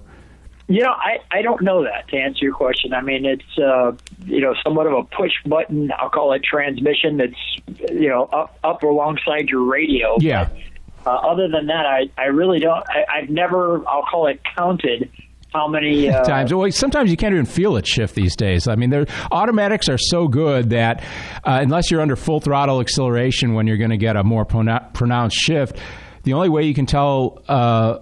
You 0.67 0.81
know, 0.81 0.91
I, 0.91 1.17
I 1.31 1.41
don't 1.41 1.61
know 1.61 1.83
that 1.83 2.07
to 2.09 2.17
answer 2.17 2.45
your 2.45 2.55
question. 2.55 2.93
I 2.93 3.01
mean, 3.01 3.25
it's 3.25 3.57
uh, 3.57 3.91
you 4.25 4.41
know 4.41 4.53
somewhat 4.63 4.87
of 4.87 4.93
a 4.93 5.03
push 5.03 5.33
button. 5.45 5.91
I'll 5.99 6.09
call 6.09 6.33
it 6.33 6.41
transmission. 6.43 7.17
That's 7.17 7.91
you 7.91 8.09
know 8.09 8.25
up 8.25 8.57
up 8.63 8.83
alongside 8.83 9.49
your 9.49 9.69
radio. 9.69 10.17
Yeah. 10.19 10.47
But, 10.49 10.57
uh, 11.05 11.15
other 11.15 11.47
than 11.49 11.67
that, 11.67 11.85
I, 11.85 12.09
I 12.17 12.25
really 12.27 12.59
don't. 12.59 12.83
I, 12.89 13.19
I've 13.19 13.29
never, 13.29 13.87
I'll 13.87 14.05
call 14.09 14.27
it 14.27 14.39
counted 14.55 15.09
how 15.53 15.67
many 15.67 16.09
uh, 16.09 16.23
times. 16.23 16.53
Well, 16.53 16.71
sometimes 16.71 17.11
you 17.11 17.17
can't 17.17 17.33
even 17.33 17.45
feel 17.45 17.75
it 17.77 17.85
shift 17.85 18.15
these 18.15 18.35
days. 18.35 18.67
I 18.67 18.75
mean, 18.75 18.89
their 18.89 19.05
automatics 19.31 19.89
are 19.89 19.97
so 19.97 20.27
good 20.27 20.69
that 20.71 21.03
uh, 21.43 21.59
unless 21.61 21.91
you're 21.91 22.01
under 22.01 22.15
full 22.15 22.39
throttle 22.39 22.79
acceleration, 22.79 23.53
when 23.53 23.67
you're 23.67 23.77
going 23.77 23.89
to 23.89 23.97
get 23.97 24.15
a 24.15 24.23
more 24.23 24.45
pronounced 24.45 25.37
shift, 25.37 25.77
the 26.23 26.33
only 26.33 26.49
way 26.49 26.63
you 26.63 26.73
can 26.73 26.85
tell. 26.85 27.43
Uh, 27.47 27.99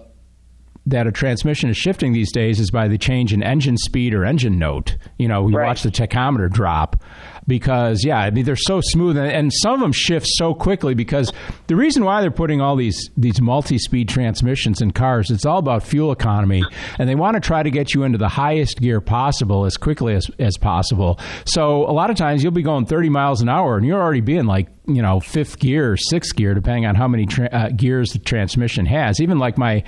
that 0.86 1.06
a 1.06 1.12
transmission 1.12 1.70
is 1.70 1.76
shifting 1.76 2.12
these 2.12 2.32
days 2.32 2.58
is 2.58 2.70
by 2.70 2.88
the 2.88 2.98
change 2.98 3.32
in 3.32 3.42
engine 3.42 3.76
speed 3.76 4.14
or 4.14 4.24
engine 4.24 4.58
note. 4.58 4.96
You 5.18 5.28
know, 5.28 5.42
we 5.42 5.54
right. 5.54 5.66
watch 5.66 5.82
the 5.82 5.90
tachometer 5.90 6.50
drop 6.50 7.02
because 7.46 8.04
yeah, 8.04 8.18
I 8.18 8.30
mean 8.30 8.44
they're 8.44 8.56
so 8.56 8.80
smooth 8.80 9.16
and, 9.16 9.30
and, 9.30 9.52
some 9.52 9.74
of 9.74 9.80
them 9.80 9.92
shift 9.92 10.26
so 10.26 10.54
quickly 10.54 10.94
because 10.94 11.32
the 11.66 11.76
reason 11.76 12.04
why 12.04 12.20
they're 12.20 12.30
putting 12.30 12.60
all 12.60 12.76
these 12.76 13.10
these 13.16 13.40
multi-speed 13.40 14.08
transmissions 14.08 14.80
in 14.80 14.92
cars 14.92 15.30
it's 15.30 15.44
all 15.44 15.58
about 15.58 15.82
fuel 15.82 16.10
economy 16.12 16.62
and 16.98 17.08
they 17.08 17.14
want 17.14 17.34
to 17.34 17.40
try 17.40 17.62
to 17.62 17.70
get 17.70 17.94
you 17.94 18.02
into 18.04 18.18
the 18.18 18.28
highest 18.28 18.80
gear 18.80 19.00
possible 19.00 19.64
as 19.64 19.76
quickly 19.76 20.14
as, 20.14 20.30
as 20.38 20.56
possible. 20.56 21.18
So 21.44 21.84
a 21.84 21.92
lot 21.92 22.10
of 22.10 22.16
times 22.16 22.42
you'll 22.42 22.52
be 22.52 22.62
going 22.62 22.86
30 22.86 23.08
miles 23.10 23.42
an 23.42 23.48
hour 23.48 23.76
and 23.76 23.86
you're 23.86 24.00
already 24.00 24.20
being 24.20 24.46
like 24.46 24.68
you 24.86 25.02
know 25.02 25.20
fifth 25.20 25.58
gear 25.58 25.92
or 25.92 25.96
sixth 25.96 26.34
gear 26.36 26.54
depending 26.54 26.86
on 26.86 26.94
how 26.94 27.08
many 27.08 27.26
tra- 27.26 27.50
uh, 27.52 27.68
gears 27.70 28.12
the 28.12 28.18
transmission 28.18 28.86
has. 28.86 29.20
Even 29.20 29.38
like 29.38 29.58
my 29.58 29.82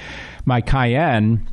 my 0.45 0.61
Cayenne 0.61 1.49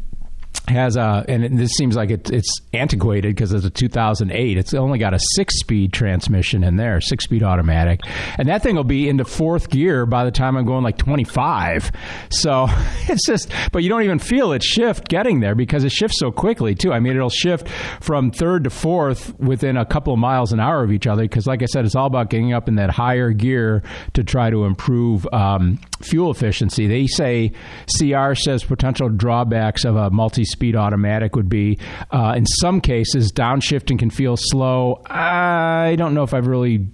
has 0.67 0.95
a, 0.95 1.25
and 1.27 1.57
this 1.57 1.71
seems 1.71 1.95
like 1.95 2.11
it, 2.11 2.29
it's 2.29 2.59
antiquated 2.73 3.35
because 3.35 3.51
it's 3.51 3.65
a 3.65 3.69
2008. 3.69 4.57
It's 4.57 4.73
only 4.73 4.99
got 4.99 5.13
a 5.13 5.19
six 5.35 5.59
speed 5.59 5.91
transmission 5.91 6.63
in 6.63 6.75
there, 6.75 7.01
six 7.01 7.25
speed 7.25 7.43
automatic. 7.43 8.01
And 8.37 8.47
that 8.47 8.63
thing 8.63 8.75
will 8.75 8.83
be 8.83 9.09
into 9.09 9.25
fourth 9.25 9.69
gear 9.69 10.05
by 10.05 10.23
the 10.23 10.31
time 10.31 10.55
I'm 10.55 10.65
going 10.65 10.83
like 10.83 10.97
25. 10.97 11.91
So 12.29 12.67
it's 13.09 13.25
just, 13.25 13.51
but 13.71 13.83
you 13.83 13.89
don't 13.89 14.03
even 14.03 14.19
feel 14.19 14.51
it 14.53 14.63
shift 14.63 15.07
getting 15.07 15.39
there 15.39 15.55
because 15.55 15.83
it 15.83 15.91
shifts 15.91 16.19
so 16.19 16.31
quickly 16.31 16.75
too. 16.75 16.93
I 16.93 16.99
mean, 16.99 17.15
it'll 17.15 17.29
shift 17.29 17.67
from 17.99 18.31
third 18.31 18.63
to 18.65 18.69
fourth 18.69 19.37
within 19.39 19.77
a 19.77 19.85
couple 19.85 20.13
of 20.13 20.19
miles 20.19 20.53
an 20.53 20.59
hour 20.59 20.83
of 20.83 20.91
each 20.91 21.07
other 21.07 21.23
because, 21.23 21.47
like 21.47 21.61
I 21.63 21.65
said, 21.65 21.85
it's 21.85 21.95
all 21.95 22.07
about 22.07 22.29
getting 22.29 22.53
up 22.53 22.67
in 22.67 22.75
that 22.75 22.91
higher 22.91 23.31
gear 23.31 23.83
to 24.13 24.23
try 24.23 24.49
to 24.49 24.65
improve 24.65 25.27
um, 25.33 25.79
fuel 26.01 26.31
efficiency. 26.31 26.87
They 26.87 27.07
say, 27.07 27.51
CR 27.97 28.35
says 28.35 28.63
potential 28.63 29.09
drawbacks 29.09 29.85
of 29.85 29.95
a 29.95 30.09
multi 30.09 30.45
speed 30.61 30.75
automatic 30.75 31.35
would 31.35 31.49
be 31.49 31.79
uh, 32.11 32.35
in 32.37 32.45
some 32.45 32.81
cases, 32.81 33.31
downshifting 33.31 33.97
can 33.97 34.11
feel 34.11 34.37
slow. 34.37 35.01
I 35.07 35.95
don't 35.97 36.13
know 36.13 36.21
if 36.21 36.35
I've 36.35 36.45
really 36.45 36.87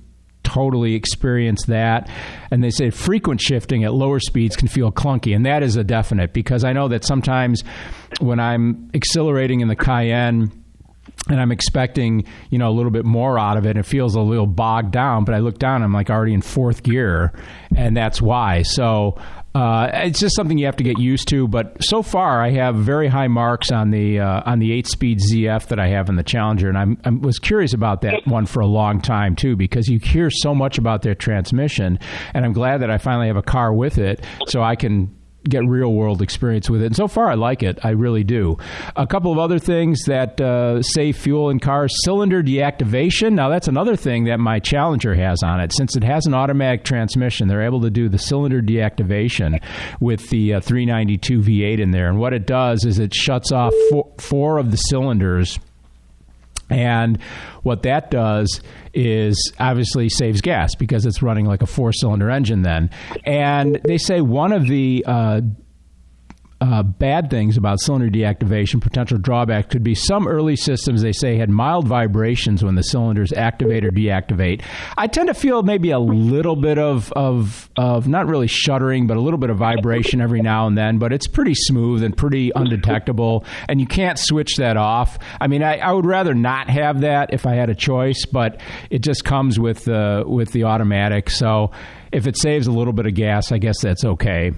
totally 0.44 0.96
experienced 0.96 1.68
that. 1.68 2.10
And 2.50 2.64
they 2.64 2.70
say 2.70 2.92
frequent 2.92 3.42
shifting 3.42 3.84
at 3.84 3.94
lower 3.94 4.22
speeds 4.22 4.56
can 4.56 4.70
feel 4.70 4.90
clunky, 4.90 5.36
and 5.36 5.46
that 5.46 5.64
is 5.64 5.76
a 5.76 5.84
definite 5.84 6.32
because 6.32 6.64
I 6.64 6.72
know 6.72 6.88
that 6.88 7.04
sometimes 7.04 7.66
when 8.22 8.40
I'm 8.40 8.90
accelerating 8.94 9.60
in 9.60 9.68
the 9.68 9.76
Cayenne 9.76 10.50
and 11.30 11.42
I'm 11.42 11.52
expecting, 11.52 12.26
you 12.50 12.58
know, 12.58 12.70
a 12.70 12.72
little 12.72 12.92
bit 12.92 13.04
more 13.04 13.38
out 13.38 13.58
of 13.58 13.66
it. 13.66 13.76
It 13.76 13.86
feels 13.86 14.16
a 14.16 14.22
little 14.22 14.48
bogged 14.48 14.92
down, 14.92 15.26
but 15.26 15.36
I 15.36 15.40
look 15.40 15.60
down, 15.60 15.84
I'm 15.84 15.92
like 15.92 16.10
already 16.10 16.34
in 16.34 16.42
fourth 16.42 16.84
gear, 16.84 17.34
and 17.76 17.98
that's 17.98 18.22
why. 18.22 18.62
So 18.62 19.18
uh, 19.58 19.90
it's 19.92 20.20
just 20.20 20.36
something 20.36 20.60
you 20.60 20.68
have 20.68 20.76
to 20.76 20.84
get 20.84 21.00
used 21.00 21.28
to. 21.30 21.48
But 21.48 21.84
so 21.84 22.04
far, 22.04 22.44
I 22.44 22.52
have 22.52 22.76
very 22.76 23.08
high 23.08 23.28
marks 23.28 23.72
on 23.72 23.90
the 23.90 24.20
uh, 24.20 24.44
on 24.46 24.60
the 24.60 24.72
eight 24.72 24.86
speed 24.86 25.18
ZF 25.20 25.70
that 25.70 25.80
I 25.80 25.88
have 25.88 26.10
in 26.10 26.16
the 26.16 26.24
Challenger, 26.24 26.70
and 26.70 26.78
I'm, 26.78 26.98
I 27.04 27.10
was 27.10 27.40
curious 27.40 27.74
about 27.74 28.02
that 28.02 28.22
one 28.28 28.46
for 28.46 28.60
a 28.60 28.68
long 28.68 29.02
time 29.02 29.36
too 29.36 29.56
because 29.56 29.88
you 29.88 29.98
hear 29.98 30.30
so 30.30 30.54
much 30.54 30.78
about 30.78 31.02
their 31.02 31.16
transmission, 31.16 31.98
and 32.36 32.46
I'm 32.46 32.54
glad 32.54 32.82
that 32.82 32.92
I 32.92 33.00
finally 33.00 33.26
have 33.28 33.36
a 33.36 33.42
car 33.42 33.74
with 33.74 33.98
it, 33.98 34.24
so 34.48 34.62
I 34.62 34.76
can 34.76 35.17
get 35.48 35.64
real 35.68 35.94
world 35.94 36.22
experience 36.22 36.70
with 36.70 36.82
it. 36.82 36.88
And 36.88 36.96
so 36.96 37.08
far, 37.08 37.30
I 37.30 37.36
like 37.36 37.64
it. 37.64 37.80
I 37.84 37.90
really 37.90 38.24
do. 38.24 38.58
A 38.96 39.08
couple 39.08 39.32
of 39.32 39.38
other 39.38 39.60
things 39.60 40.04
that 40.06 40.40
uh, 40.40 40.82
save 40.82 41.18
fuel 41.18 41.50
in 41.50 41.60
cars 41.60 41.94
cylinder 42.04 42.44
deactivation. 42.44 43.34
Now, 43.34 43.50
that's 43.50 43.68
another 43.68 43.96
thing 43.96 44.26
that 44.26 44.40
my 44.40 44.60
Challenger 44.60 45.16
has 45.16 45.44
on 45.44 45.60
it. 45.60 45.74
Since 45.74 45.96
it 45.96 46.04
has 46.04 46.26
an 46.26 46.34
automatic 46.34 46.84
transmission, 46.84 47.48
they're 47.48 47.64
able 47.64 47.82
to 47.82 47.90
do 47.90 48.10
the 48.10 48.18
cylinder 48.18 48.62
deactivation 48.62 49.62
with 50.00 50.30
the 50.30 50.56
uh, 50.56 50.62
392 50.62 51.42
V8 51.42 51.80
in 51.80 51.92
there. 51.92 52.10
And 52.10 52.20
what 52.20 52.34
it 52.34 52.46
does 52.46 52.86
is 52.86 53.00
it 53.00 53.14
shuts 53.14 53.52
off 53.52 53.74
four, 53.90 54.12
four 54.20 54.58
of 54.58 54.72
the 54.72 54.78
cylinders 54.78 55.60
and 56.70 57.22
what 57.64 57.84
that 57.84 58.12
does 58.12 58.62
is 58.94 59.54
obviously 59.60 60.10
saves 60.10 60.42
gas 60.42 60.76
because 60.76 61.06
it's 61.06 61.22
running 61.22 61.46
like 61.46 61.62
a 61.62 61.68
four 61.68 61.94
cylinder 61.94 62.30
engine 62.30 62.62
then. 62.62 62.90
And 63.26 63.80
they 63.86 63.98
say 63.98 64.22
one 64.22 64.52
of 64.52 64.68
the 64.68 65.04
uh, 65.08 65.42
uh, 66.60 66.82
bad 66.82 67.30
things 67.30 67.56
about 67.56 67.80
cylinder 67.80 68.10
deactivation, 68.10 68.82
potential 68.82 69.18
drawback 69.18 69.70
could 69.70 69.84
be 69.84 69.94
some 69.94 70.28
early 70.28 70.56
systems 70.56 71.02
they 71.02 71.12
say 71.12 71.38
had 71.38 71.50
mild 71.50 71.88
vibrations 71.88 72.64
when 72.64 72.76
the 72.76 72.82
cylinders 72.82 73.32
activate 73.32 73.86
or 73.86 73.92
deactivate. 73.92 74.64
I 74.98 75.08
tend 75.08 75.28
to 75.28 75.36
feel 75.36 75.62
maybe 75.62 75.92
a 75.92 76.00
little 76.00 76.56
bit 76.56 76.80
of, 76.80 77.12
of, 77.14 77.70
of 77.78 78.08
not 78.08 78.28
really 78.28 78.48
shuddering, 78.48 79.06
but 79.06 79.18
a 79.18 79.22
little 79.22 79.38
bit 79.38 79.52
of 79.52 79.58
vibration 79.58 80.20
every 80.20 80.42
now 80.42 80.66
and 80.66 80.78
then, 80.78 80.98
but 80.98 81.14
it's 81.14 81.28
pretty 81.28 81.54
smooth 81.54 82.02
and 82.04 82.18
pretty 82.18 82.52
undetectable, 82.56 83.46
and 83.70 83.80
you 83.80 83.86
can't 83.86 84.18
switch 84.18 84.56
that 84.58 84.78
off. 84.78 85.20
I 85.40 85.48
mean, 85.48 85.62
I, 85.62 85.78
I 85.78 85.92
would 85.92 86.06
rather 86.06 86.34
not 86.34 86.70
have 86.70 87.02
that 87.02 87.34
if 87.34 87.46
I 87.46 87.54
had 87.54 87.70
a 87.70 87.76
choice, 87.76 88.26
but 88.26 88.60
it 88.90 89.00
just 89.00 89.24
comes 89.24 89.60
with 89.60 89.86
the, 89.86 90.24
with 90.26 90.52
the 90.54 90.64
automatic. 90.64 91.30
So 91.30 91.72
if 92.12 92.26
it 92.26 92.38
saves 92.38 92.66
a 92.66 92.72
little 92.72 92.94
bit 92.94 93.06
of 93.06 93.14
gas, 93.14 93.52
I 93.52 93.60
guess 93.60 93.80
that's 93.82 94.04
okay. 94.04 94.54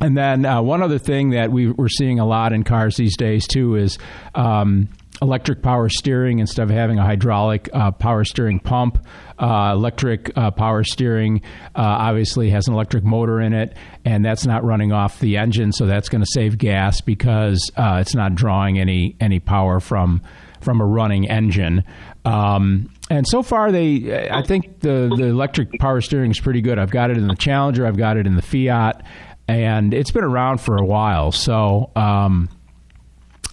And 0.00 0.16
then 0.16 0.46
uh, 0.46 0.62
one 0.62 0.82
other 0.82 0.98
thing 0.98 1.30
that 1.30 1.52
we, 1.52 1.70
we're 1.70 1.88
seeing 1.88 2.18
a 2.18 2.26
lot 2.26 2.52
in 2.52 2.64
cars 2.64 2.96
these 2.96 3.16
days 3.16 3.46
too 3.46 3.76
is 3.76 3.98
um, 4.34 4.88
electric 5.22 5.62
power 5.62 5.88
steering 5.88 6.38
instead 6.38 6.62
of 6.62 6.70
having 6.70 6.98
a 6.98 7.04
hydraulic 7.04 7.68
uh, 7.72 7.90
power 7.90 8.24
steering 8.24 8.58
pump. 8.58 9.04
Uh, 9.38 9.72
electric 9.72 10.36
uh, 10.36 10.50
power 10.50 10.84
steering 10.84 11.42
uh, 11.74 11.80
obviously 11.80 12.50
has 12.50 12.68
an 12.68 12.74
electric 12.74 13.04
motor 13.04 13.40
in 13.40 13.52
it, 13.52 13.74
and 14.04 14.24
that's 14.24 14.46
not 14.46 14.64
running 14.64 14.92
off 14.92 15.18
the 15.20 15.36
engine, 15.36 15.72
so 15.72 15.86
that's 15.86 16.08
going 16.08 16.20
to 16.22 16.30
save 16.32 16.58
gas 16.58 17.00
because 17.00 17.70
uh, 17.76 17.98
it's 18.00 18.14
not 18.14 18.34
drawing 18.34 18.78
any 18.78 19.16
any 19.20 19.40
power 19.40 19.80
from 19.80 20.22
from 20.60 20.80
a 20.80 20.84
running 20.84 21.28
engine. 21.28 21.82
Um, 22.26 22.90
and 23.08 23.26
so 23.26 23.42
far, 23.42 23.72
they 23.72 24.28
I 24.30 24.42
think 24.42 24.80
the 24.80 25.10
the 25.16 25.24
electric 25.24 25.78
power 25.80 26.02
steering 26.02 26.30
is 26.30 26.38
pretty 26.38 26.60
good. 26.60 26.78
I've 26.78 26.90
got 26.90 27.10
it 27.10 27.16
in 27.16 27.26
the 27.26 27.34
Challenger, 27.34 27.86
I've 27.86 27.96
got 27.96 28.18
it 28.18 28.26
in 28.26 28.36
the 28.36 28.42
Fiat, 28.42 29.02
and 29.50 29.92
it's 29.92 30.10
been 30.10 30.24
around 30.24 30.60
for 30.60 30.76
a 30.76 30.84
while. 30.84 31.32
So. 31.32 31.90
Um, 31.96 32.48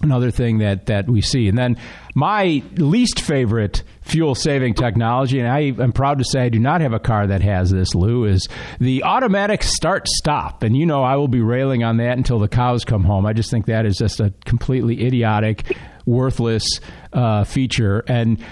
another 0.01 0.31
thing 0.31 0.59
that 0.59 0.85
that 0.87 1.09
we 1.09 1.21
see. 1.21 1.47
And 1.47 1.57
then 1.57 1.77
my 2.15 2.61
least 2.75 3.19
favorite 3.19 3.83
fuel 4.01 4.35
saving 4.35 4.73
technology, 4.75 5.39
and 5.39 5.47
I 5.47 5.59
am 5.81 5.91
proud 5.91 6.19
to 6.19 6.23
say 6.23 6.41
I 6.41 6.49
do 6.49 6.59
not 6.59 6.81
have 6.81 6.93
a 6.93 6.99
car 6.99 7.27
that 7.27 7.41
has 7.41 7.71
this, 7.71 7.95
Lou, 7.95 8.25
is 8.25 8.47
the 8.79 9.03
automatic 9.03 9.63
start 9.63 10.07
stop. 10.07 10.63
And 10.63 10.75
you 10.77 10.85
know 10.85 11.03
I 11.03 11.15
will 11.15 11.27
be 11.27 11.41
railing 11.41 11.83
on 11.83 11.97
that 11.97 12.17
until 12.17 12.39
the 12.39 12.47
cows 12.47 12.85
come 12.85 13.03
home. 13.03 13.25
I 13.25 13.33
just 13.33 13.51
think 13.51 13.65
that 13.65 13.85
is 13.85 13.97
just 13.97 14.19
a 14.19 14.33
completely 14.45 15.05
idiotic, 15.05 15.75
worthless 16.05 16.79
uh, 17.13 17.43
feature. 17.43 18.03
And 18.07 18.43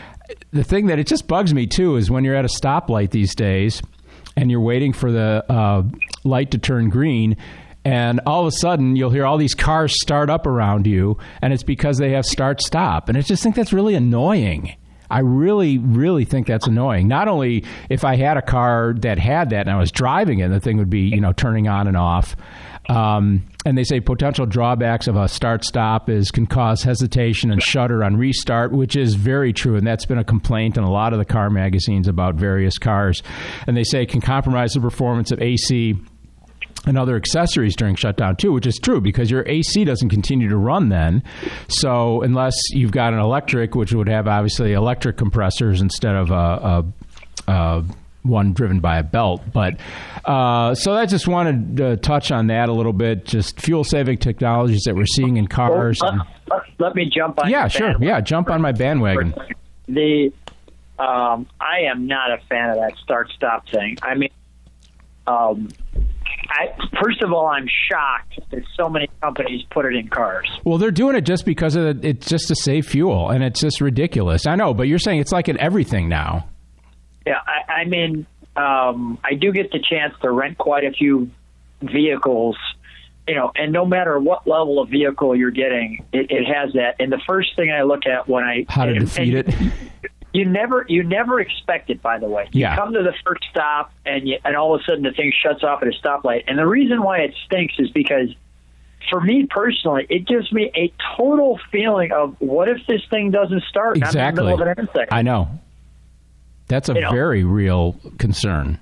the 0.52 0.64
thing 0.64 0.88
that 0.88 1.00
it 1.00 1.08
just 1.08 1.28
bugs 1.28 1.54
me 1.54 1.68
too 1.68 1.96
is 1.96 2.10
when 2.10 2.24
you're 2.24 2.36
at 2.36 2.46
a 2.46 2.50
stoplight 2.50 3.12
these 3.12 3.36
days 3.36 3.82
and 4.36 4.52
you're 4.52 4.62
waiting 4.62 4.94
for 4.94 5.12
the 5.12 5.46
uh, 5.50 5.84
light 6.24 6.52
to 6.52 6.58
turn 6.58 6.90
green 6.90 7.38
and 7.86 8.20
all 8.26 8.42
of 8.42 8.48
a 8.48 8.52
sudden 8.52 8.96
you'll 8.96 9.12
hear 9.12 9.26
all 9.26 9.38
these 9.38 9.54
cars 9.54 9.94
start 10.02 10.30
up 10.30 10.48
around 10.48 10.88
you 10.88 11.18
and 11.42 11.54
it's 11.54 11.64
because 11.64 11.98
they 11.98 12.12
have 12.12 12.26
start 12.26 12.62
stop. 12.62 13.08
And 13.08 13.18
i 13.18 13.22
just 13.22 13.44
think 13.44 13.56
that's 13.56 13.72
really 13.72 13.96
annoying. 13.96 14.76
I 15.10 15.20
really 15.20 15.78
really 15.78 16.26
think 16.26 16.48
that's 16.48 16.66
annoying. 16.66 17.08
Not 17.08 17.28
only 17.28 17.64
if 17.90 18.04
i 18.04 18.16
had 18.16 18.38
a 18.38 18.42
car 18.42 18.96
that 19.00 19.20
had 19.20 19.52
that 19.52 19.68
and 19.68 19.70
i 19.70 19.78
was 19.78 19.92
driving 19.92 20.40
it 20.40 20.50
the 20.50 20.60
thing 20.60 20.78
would 20.78 20.90
be 20.90 21.02
you 21.02 21.22
know 21.22 21.32
turning 21.32 21.68
on 21.68 21.88
and 21.88 21.96
off 21.96 22.36
um, 22.90 23.44
and 23.66 23.78
they 23.78 23.84
say 23.84 24.00
potential 24.00 24.46
drawbacks 24.46 25.08
of 25.08 25.16
a 25.16 25.28
start 25.28 25.64
stop 25.64 26.10
is 26.10 26.30
can 26.32 26.46
cause 26.46 26.84
hesitation 26.84 27.52
and 27.52 27.62
shudder 27.62 28.04
on 28.04 28.18
restart, 28.18 28.72
which 28.72 28.96
is 28.96 29.16
very 29.16 29.54
true, 29.54 29.76
and 29.76 29.86
that's 29.86 30.06
been 30.06 30.20
a 30.20 30.24
complaint 30.24 30.78
in 30.78 30.84
a 30.84 30.92
lot 30.92 31.14
of 31.14 31.20
the 31.20 31.26
car 31.26 31.50
magazines 31.50 32.08
about 32.08 32.36
various 32.36 32.78
cars. 32.78 33.24
And 33.66 33.76
they 33.76 33.84
say 33.84 34.04
it 34.04 34.10
can 34.10 34.22
compromise 34.22 34.74
the 34.74 34.82
performance 34.82 35.32
of 35.32 35.42
AC 35.42 35.96
and 36.86 36.98
other 36.98 37.16
accessories 37.16 37.76
during 37.76 37.96
shutdown 37.96 38.36
too, 38.36 38.52
which 38.52 38.68
is 38.68 38.78
true 38.78 39.02
because 39.02 39.32
your 39.32 39.44
AC 39.48 39.84
doesn't 39.86 40.10
continue 40.10 40.48
to 40.50 40.58
run 40.58 40.90
then. 40.90 41.24
So 41.68 42.22
unless 42.22 42.54
you've 42.72 42.92
got 42.92 43.14
an 43.14 43.20
electric, 43.20 43.74
which 43.74 43.94
would 43.94 44.08
have 44.08 44.28
obviously 44.28 44.74
electric 44.74 45.18
compressors 45.18 45.82
instead 45.82 46.16
of 46.16 46.30
a, 46.30 46.86
a, 47.48 47.52
a 47.52 47.84
one 48.26 48.54
driven 48.54 48.80
by 48.80 48.98
a 48.98 49.04
belt. 49.04 49.42
But 49.54 49.80
uh, 50.26 50.76
so 50.76 50.94
I 50.94 51.06
just 51.06 51.28
wanted 51.28 51.78
to 51.78 51.98
touch 51.98 52.32
on 52.32 52.48
that 52.48 52.70
a 52.70 52.74
little 52.74 52.94
bit. 52.94 53.26
Just 53.26 53.62
fuel 53.62 53.84
saving 53.84 54.18
technologies 54.18 54.82
that 54.86 54.96
we're 54.96 55.06
seeing 55.06 55.38
in 55.38 55.48
cars. 55.48 56.00
Well, 56.02 56.28
let, 56.50 56.62
let, 56.80 56.96
me 56.96 57.10
jump 57.14 57.42
on. 57.42 57.50
Yeah, 57.50 57.68
sure. 57.68 57.96
Yeah, 58.00 58.22
jump 58.22 58.50
on 58.50 58.62
my 58.62 58.72
bandwagon. 58.72 59.34
The 59.88 60.32
um, 60.98 61.48
I 61.60 61.92
am 61.92 62.08
not 62.08 62.32
a 62.32 62.38
fan 62.48 62.70
of 62.70 62.78
that 62.78 62.94
start 63.04 63.30
stop 63.36 63.68
thing. 63.70 63.98
I 64.02 64.16
mean, 64.16 64.30
um, 65.28 65.70
I, 66.50 66.68
first 67.02 67.22
of 67.22 67.34
all, 67.34 67.48
I'm 67.48 67.68
shocked 67.90 68.40
that 68.52 68.64
so 68.78 68.88
many 68.88 69.10
companies 69.22 69.64
put 69.72 69.86
it 69.86 69.96
in 69.96 70.08
cars. 70.08 70.48
Well, 70.64 70.78
they're 70.78 70.92
doing 70.92 71.16
it 71.16 71.22
just 71.22 71.46
because 71.46 71.76
of 71.76 71.86
it, 71.86 72.06
it's 72.06 72.28
just 72.28 72.48
to 72.48 72.56
save 72.56 72.86
fuel, 72.86 73.30
and 73.30 73.44
it's 73.44 73.60
just 73.60 73.82
ridiculous. 73.82 74.46
I 74.48 74.56
know, 74.56 74.74
but 74.74 74.88
you're 74.88 75.00
saying 75.00 75.20
it's 75.20 75.32
like 75.32 75.50
in 75.50 75.60
everything 75.60 76.08
now. 76.08 76.48
Yeah, 77.26 77.40
I, 77.46 77.72
I 77.72 77.86
mean, 77.86 78.26
um, 78.56 79.20
I 79.24 79.34
do 79.34 79.52
get 79.52 79.72
the 79.72 79.80
chance 79.80 80.14
to 80.22 80.32
rent 80.32 80.58
quite 80.58 80.84
a 80.84 80.92
few 80.92 81.30
vehicles, 81.82 82.58
you 83.28 83.36
know, 83.36 83.52
and 83.56 83.74
no 83.74 83.86
matter 83.86 84.20
what 84.20 84.48
level 84.48 84.80
of 84.80 84.90
vehicle 84.90 85.36
you're 85.36 85.52
getting, 85.52 86.06
it, 86.14 86.30
it 86.30 86.46
has 86.46 86.74
that. 86.74 86.96
And 87.00 87.12
the 87.12 87.22
first 87.28 87.56
thing 87.56 87.72
I 87.72 87.84
look 87.84 88.06
at 88.06 88.28
when 88.28 88.44
I 88.44 88.66
how 88.70 88.86
to 88.86 88.92
and, 88.92 89.00
defeat 89.02 89.36
and, 89.36 89.50
it. 89.50 89.74
You 90.34 90.44
never, 90.44 90.86
you 90.90 91.02
never 91.02 91.40
expect 91.40 91.90
it. 91.90 92.02
By 92.02 92.20
the 92.20 92.28
way, 92.28 92.50
yeah. 92.52 92.72
you 92.72 92.78
come 92.78 92.92
to 92.92 93.04
the 93.04 93.14
first 93.26 93.42
stop, 93.50 93.94
and 94.06 94.28
you, 94.28 94.38
and 94.44 94.58
all 94.58 94.76
of 94.76 94.82
a 94.82 94.84
sudden 94.84 95.04
the 95.04 95.12
thing 95.12 95.32
shuts 95.42 95.64
off 95.64 95.82
at 95.82 95.88
a 95.88 95.92
stoplight. 95.92 96.44
And 96.48 96.60
the 96.60 96.68
reason 96.68 97.02
why 97.02 97.20
it 97.20 97.34
stinks 97.46 97.76
is 97.80 97.90
because, 97.92 98.28
for 99.10 99.22
me 99.22 99.48
personally, 99.50 100.06
it 100.10 100.28
gives 100.28 100.52
me 100.52 100.72
a 100.76 100.92
total 101.16 101.58
feeling 101.72 102.12
of 102.12 102.36
what 102.40 102.68
if 102.68 102.86
this 102.86 103.02
thing 103.10 103.32
doesn't 103.32 103.64
start? 103.70 103.96
and 103.96 104.04
I'm 104.04 104.10
in 104.10 104.14
the 104.14 104.20
Exactly. 104.20 104.44
middle 104.44 104.62
of 104.62 104.68
an 104.68 104.78
intersection. 104.78 105.18
I 105.18 105.22
know. 105.22 105.48
That's 106.68 106.90
a 106.90 106.94
You 106.94 107.02
know. 107.02 107.12
very 107.12 107.44
real 107.44 107.96
concern. 108.18 108.80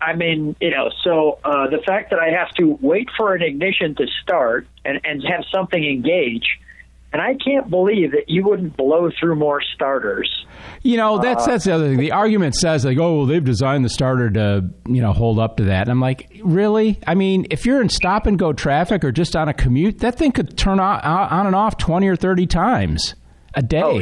I 0.00 0.14
mean, 0.14 0.54
you 0.60 0.70
know, 0.70 0.90
so 1.02 1.38
uh, 1.44 1.68
the 1.70 1.78
fact 1.86 2.10
that 2.10 2.18
I 2.20 2.28
have 2.30 2.50
to 2.58 2.78
wait 2.82 3.08
for 3.16 3.34
an 3.34 3.42
ignition 3.42 3.94
to 3.96 4.06
start 4.22 4.66
and, 4.84 5.00
and 5.04 5.22
have 5.24 5.42
something 5.52 5.82
engage, 5.82 6.44
and 7.12 7.22
I 7.22 7.34
can't 7.34 7.70
believe 7.70 8.12
that 8.12 8.28
you 8.28 8.44
wouldn't 8.44 8.76
blow 8.76 9.10
through 9.18 9.36
more 9.36 9.60
starters. 9.74 10.30
You 10.82 10.98
know, 10.98 11.18
that's 11.18 11.46
that's 11.46 11.64
the 11.64 11.72
other 11.72 11.88
thing. 11.88 11.96
The 11.98 12.12
argument 12.12 12.54
says 12.56 12.84
like, 12.84 12.98
oh, 12.98 13.16
well, 13.18 13.26
they've 13.26 13.42
designed 13.44 13.84
the 13.84 13.88
starter 13.88 14.30
to 14.30 14.68
you 14.86 15.00
know 15.00 15.12
hold 15.12 15.38
up 15.38 15.56
to 15.56 15.64
that. 15.64 15.82
And 15.82 15.90
I'm 15.90 16.00
like, 16.00 16.30
really? 16.44 17.00
I 17.06 17.14
mean, 17.14 17.46
if 17.50 17.64
you're 17.64 17.80
in 17.80 17.88
stop 17.88 18.26
and 18.26 18.38
go 18.38 18.52
traffic 18.52 19.02
or 19.02 19.10
just 19.12 19.34
on 19.34 19.48
a 19.48 19.54
commute, 19.54 20.00
that 20.00 20.16
thing 20.18 20.30
could 20.32 20.56
turn 20.58 20.78
on, 20.78 21.00
on 21.00 21.46
and 21.46 21.56
off 21.56 21.78
twenty 21.78 22.06
or 22.06 22.16
thirty 22.16 22.46
times 22.46 23.14
a 23.54 23.62
day. 23.62 23.80
Oh. 23.82 23.98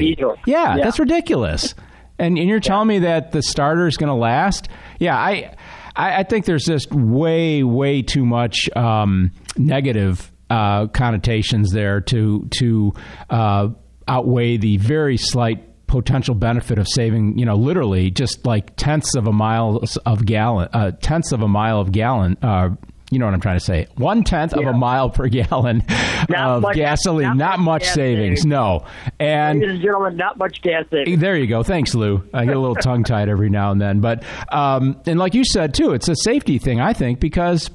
Yeah, 0.47 0.77
Yeah. 0.77 0.77
that's 0.85 0.99
ridiculous. 0.99 1.75
And 2.19 2.39
and 2.39 2.49
you're 2.49 2.61
telling 2.61 2.89
me 2.89 3.01
that 3.01 3.33
the 3.33 3.43
starter 3.43 3.87
is 3.87 3.97
going 3.97 4.09
to 4.09 4.15
last? 4.15 4.69
Yeah, 4.99 5.17
I, 5.17 5.55
I 5.97 6.21
I 6.21 6.23
think 6.23 6.45
there's 6.45 6.65
just 6.65 6.93
way 6.93 7.63
way 7.63 8.03
too 8.03 8.25
much 8.25 8.69
um, 8.77 9.33
negative 9.57 10.31
uh, 10.51 10.87
connotations 10.89 11.73
there 11.73 12.01
to 12.03 12.49
to 12.59 12.93
uh, 13.31 13.69
outweigh 14.07 14.57
the 14.57 14.77
very 14.77 15.17
slight 15.17 15.87
potential 15.87 16.35
benefit 16.35 16.79
of 16.79 16.89
saving, 16.89 17.39
you 17.39 17.45
know, 17.45 17.55
literally 17.55 18.11
just 18.11 18.45
like 18.47 18.75
tenths 18.77 19.15
of 19.15 19.27
a 19.27 19.33
mile 19.33 19.81
of 20.07 20.25
gallon, 20.25 20.69
uh, 20.73 20.91
tenths 21.01 21.33
of 21.33 21.43
a 21.43 21.49
mile 21.49 21.81
of 21.81 21.93
gallon. 21.93 22.37
Uh, 22.43 22.71
you 23.15 23.19
know 23.21 23.25
what 23.27 23.35
I'm 23.35 23.41
trying 23.41 23.59
to 23.59 23.65
say? 23.65 23.87
One 23.97 24.25
tenth 24.25 24.53
of 24.53 24.67
a 24.67 24.73
mile 24.75 25.09
per 25.09 25.29
gallon 25.29 25.83
Not 26.29 26.49
of 26.57 26.63
much- 26.63 26.77
gasoline. 26.77 27.29
not 27.29 27.37
Not, 27.37 27.59
much 27.61 27.83
much 27.83 27.85
savings. 27.85 28.41
savings. 28.43 28.47
No. 28.47 28.85
And 29.19 29.61
Ladies 29.61 29.75
and 29.77 29.83
gentlemen, 29.83 30.17
not 30.17 30.37
much 30.37 30.61
gas 30.61 30.85
savings. 30.91 31.21
there 31.21 31.37
you 31.37 31.47
go. 31.47 31.63
Thanks, 31.63 31.95
Lou. 31.95 32.23
I 32.35 32.45
get 32.45 32.57
a 32.57 32.61
little 32.61 32.75
tongue 32.83 33.05
tied 33.05 33.29
every 33.31 33.49
now 33.49 33.71
and 33.71 33.81
then, 33.81 34.01
but 34.01 34.23
um, 34.53 35.01
and 35.07 35.19
like 35.19 35.33
you 35.35 35.45
said 35.45 35.73
too, 35.73 35.93
it's 35.93 36.09
a 36.09 36.17
safety 36.17 36.59
thing. 36.59 36.81
I 36.81 36.93
think 36.93 37.21
because 37.21 37.71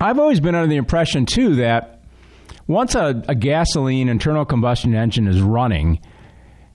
I've 0.00 0.18
always 0.18 0.40
been 0.40 0.54
under 0.54 0.68
the 0.68 0.76
impression 0.76 1.26
too 1.26 1.56
that 1.56 2.02
once 2.66 2.94
a, 2.94 3.22
a 3.28 3.34
gasoline 3.34 4.08
internal 4.08 4.44
combustion 4.44 4.94
engine 4.94 5.28
is 5.28 5.40
running 5.40 6.00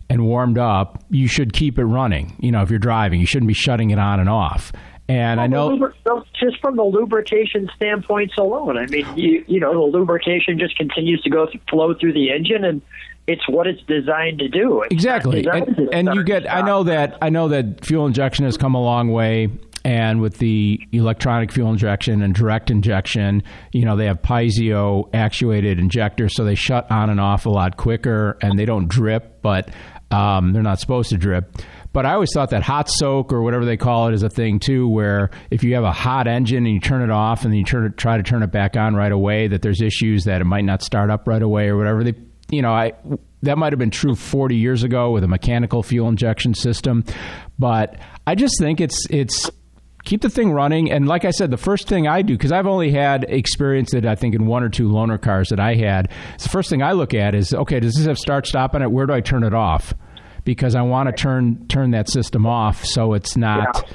and 0.10 0.26
warmed 0.26 0.58
up, 0.58 1.04
you 1.10 1.28
should 1.28 1.54
keep 1.54 1.78
it 1.80 1.86
running. 1.86 2.36
You 2.40 2.52
know, 2.52 2.62
if 2.62 2.70
you're 2.70 2.80
driving, 2.80 3.20
you 3.20 3.26
shouldn't 3.26 3.48
be 3.48 3.54
shutting 3.54 3.92
it 3.92 4.00
on 4.00 4.20
and 4.20 4.30
off. 4.30 4.72
And 5.12 5.42
I 5.42 5.48
know. 5.48 5.72
Lubri- 5.72 5.94
well, 6.06 6.26
just 6.40 6.58
from 6.62 6.78
the 6.78 6.84
lubrication 6.84 7.70
standpoints 7.76 8.38
alone, 8.38 8.78
I 8.78 8.86
mean, 8.86 9.06
you, 9.18 9.44
you 9.46 9.60
know, 9.60 9.74
the 9.74 9.98
lubrication 9.98 10.58
just 10.58 10.78
continues 10.78 11.22
to 11.24 11.30
go 11.30 11.48
th- 11.48 11.62
flow 11.70 11.94
through 11.94 12.14
the 12.14 12.32
engine, 12.32 12.64
and 12.64 12.82
it's 13.28 13.46
what 13.50 13.68
it's 13.68 13.82
designed 13.84 14.40
to 14.40 14.48
do. 14.48 14.84
It's 14.84 14.94
Exactly, 14.94 15.46
and, 15.46 15.76
to 15.76 15.90
and 15.92 16.10
you 16.14 16.24
get. 16.24 16.50
I 16.50 16.62
know 16.62 16.84
that. 16.84 17.18
I 17.22 17.30
know 17.30 17.50
that 17.50 17.86
fuel 17.86 18.06
injection 18.06 18.46
has 18.46 18.56
come 18.56 18.74
a 18.74 18.82
long 18.82 19.12
way, 19.12 19.50
and 19.84 20.22
with 20.22 20.38
the 20.38 20.80
electronic 20.94 21.52
fuel 21.52 21.70
injection 21.74 22.22
and 22.22 22.34
direct 22.34 22.72
injection, 22.72 23.44
you 23.74 23.84
know 23.84 23.98
they 23.98 24.06
have 24.06 24.22
piezo 24.22 25.10
actuated 25.14 25.78
injectors, 25.78 26.38
so 26.38 26.46
they 26.46 26.56
shut 26.56 26.90
on 26.90 27.10
and 27.10 27.20
off 27.20 27.46
a 27.46 27.50
lot 27.50 27.76
quicker, 27.76 28.38
and 28.42 28.58
they 28.58 28.66
don't 28.66 28.88
drip, 28.88 29.42
but 29.42 29.74
um, 30.10 30.54
they're 30.54 30.64
not 30.64 30.80
supposed 30.80 31.10
to 31.10 31.18
drip. 31.18 31.58
But 31.94 32.06
I 32.06 32.14
always 32.14 32.32
thought 32.34 32.52
that 32.52 32.64
hot 32.64 32.90
soak 32.90 33.34
or 33.34 33.42
whatever 33.42 33.66
they 33.66 33.78
call 33.78 34.08
it 34.08 34.14
is 34.14 34.24
a 34.24 34.30
thing 34.30 34.60
too, 34.60 34.88
where 34.88 35.30
if 35.50 35.64
you 35.64 35.76
have 35.76 35.84
a 35.84 35.92
hot 35.92 36.28
engine 36.28 36.66
and 36.66 36.74
you 36.74 36.80
turn 36.80 37.02
it 37.02 37.10
off 37.10 37.44
and 37.44 37.52
then 37.52 37.60
you 37.60 37.66
turn 37.66 37.86
it, 37.86 37.98
try 37.98 38.18
to 38.18 38.24
turn 38.24 38.44
it 38.44 38.52
back 38.52 38.78
on 38.78 38.96
right 38.96 39.12
away, 39.12 39.48
that 39.48 39.62
there's 39.62 39.82
issues 39.82 40.24
that 40.24 40.40
it 40.42 40.46
might 40.46 40.64
not 40.64 40.82
start 40.82 41.10
up 41.10 41.28
right 41.28 41.42
away 41.42 41.68
or 41.68 41.78
whatever. 41.78 42.04
They, 42.04 42.14
you 42.50 42.62
know, 42.62 42.72
I 42.72 42.94
that 43.44 43.58
might 43.58 43.74
have 43.74 43.80
been 43.80 43.92
true 43.92 44.16
40 44.16 44.56
years 44.56 44.84
ago 44.84 45.12
with 45.12 45.24
a 45.24 45.28
mechanical 45.28 45.84
fuel 45.84 46.08
injection 46.08 46.54
system, 46.54 47.04
but 47.58 47.98
I 48.28 48.36
just 48.36 48.60
think 48.60 48.80
it's 48.80 49.06
it's 49.10 49.50
keep 50.04 50.22
the 50.22 50.30
thing 50.30 50.52
running. 50.52 50.92
And 50.92 51.08
like 51.08 51.26
I 51.26 51.32
said, 51.32 51.52
the 51.52 51.58
first 51.58 51.88
thing 51.88 52.08
I 52.08 52.22
do 52.22 52.34
because 52.36 52.52
I've 52.52 52.68
only 52.68 52.92
had 52.92 53.26
experience 53.28 53.92
that 53.92 54.06
I 54.06 54.16
think 54.16 54.36
in 54.36 54.46
one 54.46 54.64
or 54.64 54.70
two 54.70 54.90
loaner 54.90 55.22
cars 55.22 55.50
that 55.50 55.60
I 55.60 55.76
had. 55.76 56.10
The 56.42 56.50
first 56.50 56.70
thing 56.70 56.82
I 56.82 56.94
look 56.94 57.14
at 57.14 57.36
is 57.36 57.54
okay, 57.54 57.80
does 57.80 57.96
this 57.96 58.06
have 58.06 58.18
start 58.18 58.48
stop 58.48 58.76
on 58.76 58.82
it? 58.82 58.92
Where 58.92 59.06
do 59.06 59.14
I 59.14 59.22
turn 59.22 59.44
it 59.44 59.54
off? 59.54 59.94
Because 60.44 60.76
I 60.76 60.82
want 60.82 61.08
to 61.08 61.14
turn 61.14 61.68
turn 61.68 61.92
that 61.92 62.10
system 62.10 62.46
off 62.46 62.84
so 62.84 63.14
it's 63.14 63.38
not 63.38 63.88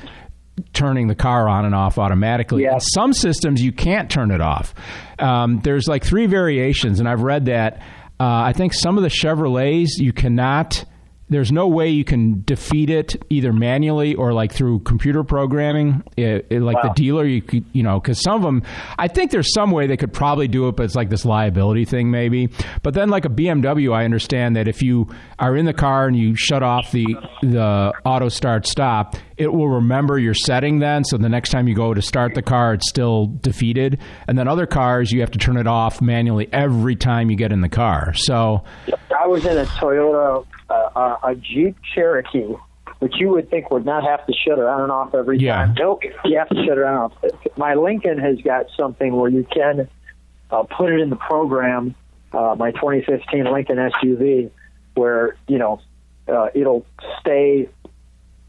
turning 0.73 1.09
the 1.09 1.15
car 1.15 1.49
on 1.49 1.65
and 1.65 1.75
off 1.75 1.99
automatically. 1.99 2.63
Yeah. 2.63 2.79
Some 2.79 3.13
systems 3.13 3.63
you 3.63 3.73
can't 3.73 4.11
turn 4.11 4.31
it 4.31 4.41
off. 4.41 4.75
Um, 5.19 5.61
there's 5.63 5.87
like 5.87 6.05
three 6.05 6.27
variations, 6.27 7.01
and 7.01 7.09
I've 7.09 7.23
read 7.23 7.47
that. 7.47 7.79
Uh, 8.19 8.25
I 8.25 8.53
think 8.55 8.73
some 8.73 8.97
of 8.97 9.03
the 9.03 9.11
Chevrolets 9.11 9.99
you 9.99 10.13
cannot. 10.13 10.85
There's 11.29 11.51
no 11.51 11.67
way 11.67 11.89
you 11.91 12.05
can 12.05 12.43
defeat 12.47 12.89
it 12.89 13.21
either 13.31 13.53
manually 13.53 14.15
or 14.15 14.33
like 14.33 14.53
through 14.53 14.81
computer 14.81 15.25
programming. 15.25 16.05
It, 16.17 16.47
it- 16.51 16.61
like 16.63 16.81
the 16.83 16.91
dealer, 16.95 17.25
you 17.25 17.43
could, 17.43 17.65
you 17.73 17.83
know, 17.83 17.99
because 18.01 18.21
some 18.23 18.37
of 18.37 18.43
them, 18.43 18.63
I 18.99 19.09
think 19.09 19.31
there's 19.33 19.53
some 19.53 19.71
way 19.73 19.87
they 19.89 19.97
could 19.97 20.13
probably 20.13 20.47
do 20.49 20.69
it, 20.69 20.77
but 20.77 20.85
it's 20.85 20.95
like 20.95 21.11
this 21.11 21.25
liability 21.25 21.85
thing 21.85 22.11
maybe. 22.11 22.49
But 22.83 22.95
then 22.95 23.09
like 23.09 23.25
a 23.25 23.29
BMW, 23.29 23.93
I 23.95 24.05
understand 24.05 24.55
that 24.57 24.69
if 24.69 24.83
you 24.83 25.09
are 25.39 25.57
in 25.57 25.65
the 25.67 25.75
car 25.75 26.07
and 26.07 26.17
you 26.17 26.37
shut 26.37 26.63
off 26.63 26.93
the 26.93 27.05
the 27.43 27.93
auto 28.05 28.29
start 28.29 28.67
stop, 28.67 29.17
it 29.37 29.53
will 29.53 29.69
remember 29.69 30.19
your 30.19 30.35
setting 30.35 30.79
then. 30.79 31.05
So 31.05 31.17
the 31.19 31.29
next 31.29 31.51
time 31.51 31.69
you 31.69 31.75
go 31.75 31.93
to 31.95 32.01
start 32.03 32.35
the 32.35 32.43
car, 32.43 32.75
it's 32.75 32.89
still 32.89 33.27
defeated. 33.27 33.99
And 34.27 34.39
then 34.39 34.49
other 34.49 34.67
cars, 34.67 35.13
you 35.13 35.21
have 35.21 35.31
to 35.33 35.39
turn 35.39 35.57
it 35.57 35.67
off 35.67 36.01
manually 36.01 36.49
every 36.53 36.97
time 36.97 37.31
you 37.31 37.37
get 37.37 37.53
in 37.53 37.61
the 37.61 37.69
car. 37.69 38.15
So 38.15 38.65
I 39.19 39.27
was 39.27 39.45
in 39.45 39.57
a 39.59 39.65
Toyota, 39.65 40.47
uh, 40.71 41.17
a 41.23 41.35
Jeep 41.35 41.77
Cherokee, 41.95 42.55
which 43.01 43.13
you 43.19 43.29
would 43.29 43.51
think 43.51 43.71
would 43.71 43.85
not 43.85 44.05
have 44.05 44.25
to 44.27 44.33
shut 44.33 44.59
it 44.59 44.65
on 44.65 44.81
and 44.83 44.91
off 44.93 45.15
every 45.15 45.39
Yeah. 45.39 45.57
time. 45.67 45.75
Nope, 45.79 46.01
you 46.25 46.39
have 46.39 46.49
to 46.49 46.55
shut 46.67 46.79
it 46.79 46.85
on 46.85 47.13
and 47.13 47.33
off. 47.33 47.57
My 47.59 47.75
Lincoln 47.75 48.19
has 48.19 48.39
got 48.41 48.67
something 48.77 49.15
where 49.15 49.31
you 49.31 49.47
can 49.53 49.89
uh, 50.51 50.63
put 50.63 50.91
it 50.93 51.01
in 51.01 51.11
the 51.11 51.17
program. 51.17 51.95
Uh, 52.33 52.55
my 52.59 52.71
2015 52.73 53.45
Lincoln 53.53 53.77
SUV, 53.79 54.51
where 54.95 55.37
you 55.47 55.59
know 55.59 55.81
uh, 56.29 56.49
it'll 56.55 56.85
stay, 57.21 57.69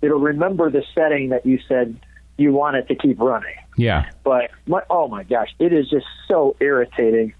it'll 0.01 0.19
remember 0.19 0.69
the 0.69 0.83
setting 0.95 1.29
that 1.29 1.45
you 1.45 1.59
said 1.67 1.99
you 2.37 2.53
want 2.53 2.75
it 2.75 2.87
to 2.87 2.95
keep 2.95 3.19
running 3.19 3.55
yeah, 3.77 4.09
but 4.23 4.49
my, 4.65 4.81
oh 4.89 5.07
my 5.07 5.23
gosh, 5.23 5.49
it 5.59 5.71
is 5.71 5.87
just 5.87 6.07
so 6.27 6.55
irritating 6.59 7.33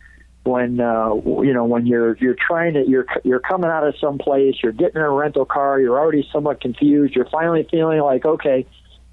when 0.43 0.79
uh, 0.79 1.15
you 1.15 1.51
know 1.51 1.65
when 1.65 1.87
you're 1.87 2.15
you're 2.17 2.35
trying 2.39 2.75
to 2.75 2.87
you're 2.87 3.07
you're 3.23 3.39
coming 3.39 3.69
out 3.71 3.85
of 3.87 3.95
some 3.99 4.19
place, 4.19 4.55
you're 4.61 4.71
getting 4.71 4.97
in 4.97 5.01
a 5.01 5.09
rental 5.09 5.45
car, 5.45 5.79
you're 5.81 5.99
already 5.99 6.29
somewhat 6.31 6.61
confused, 6.61 7.15
you're 7.15 7.27
finally 7.29 7.67
feeling 7.71 7.99
like 8.01 8.23
okay, 8.23 8.67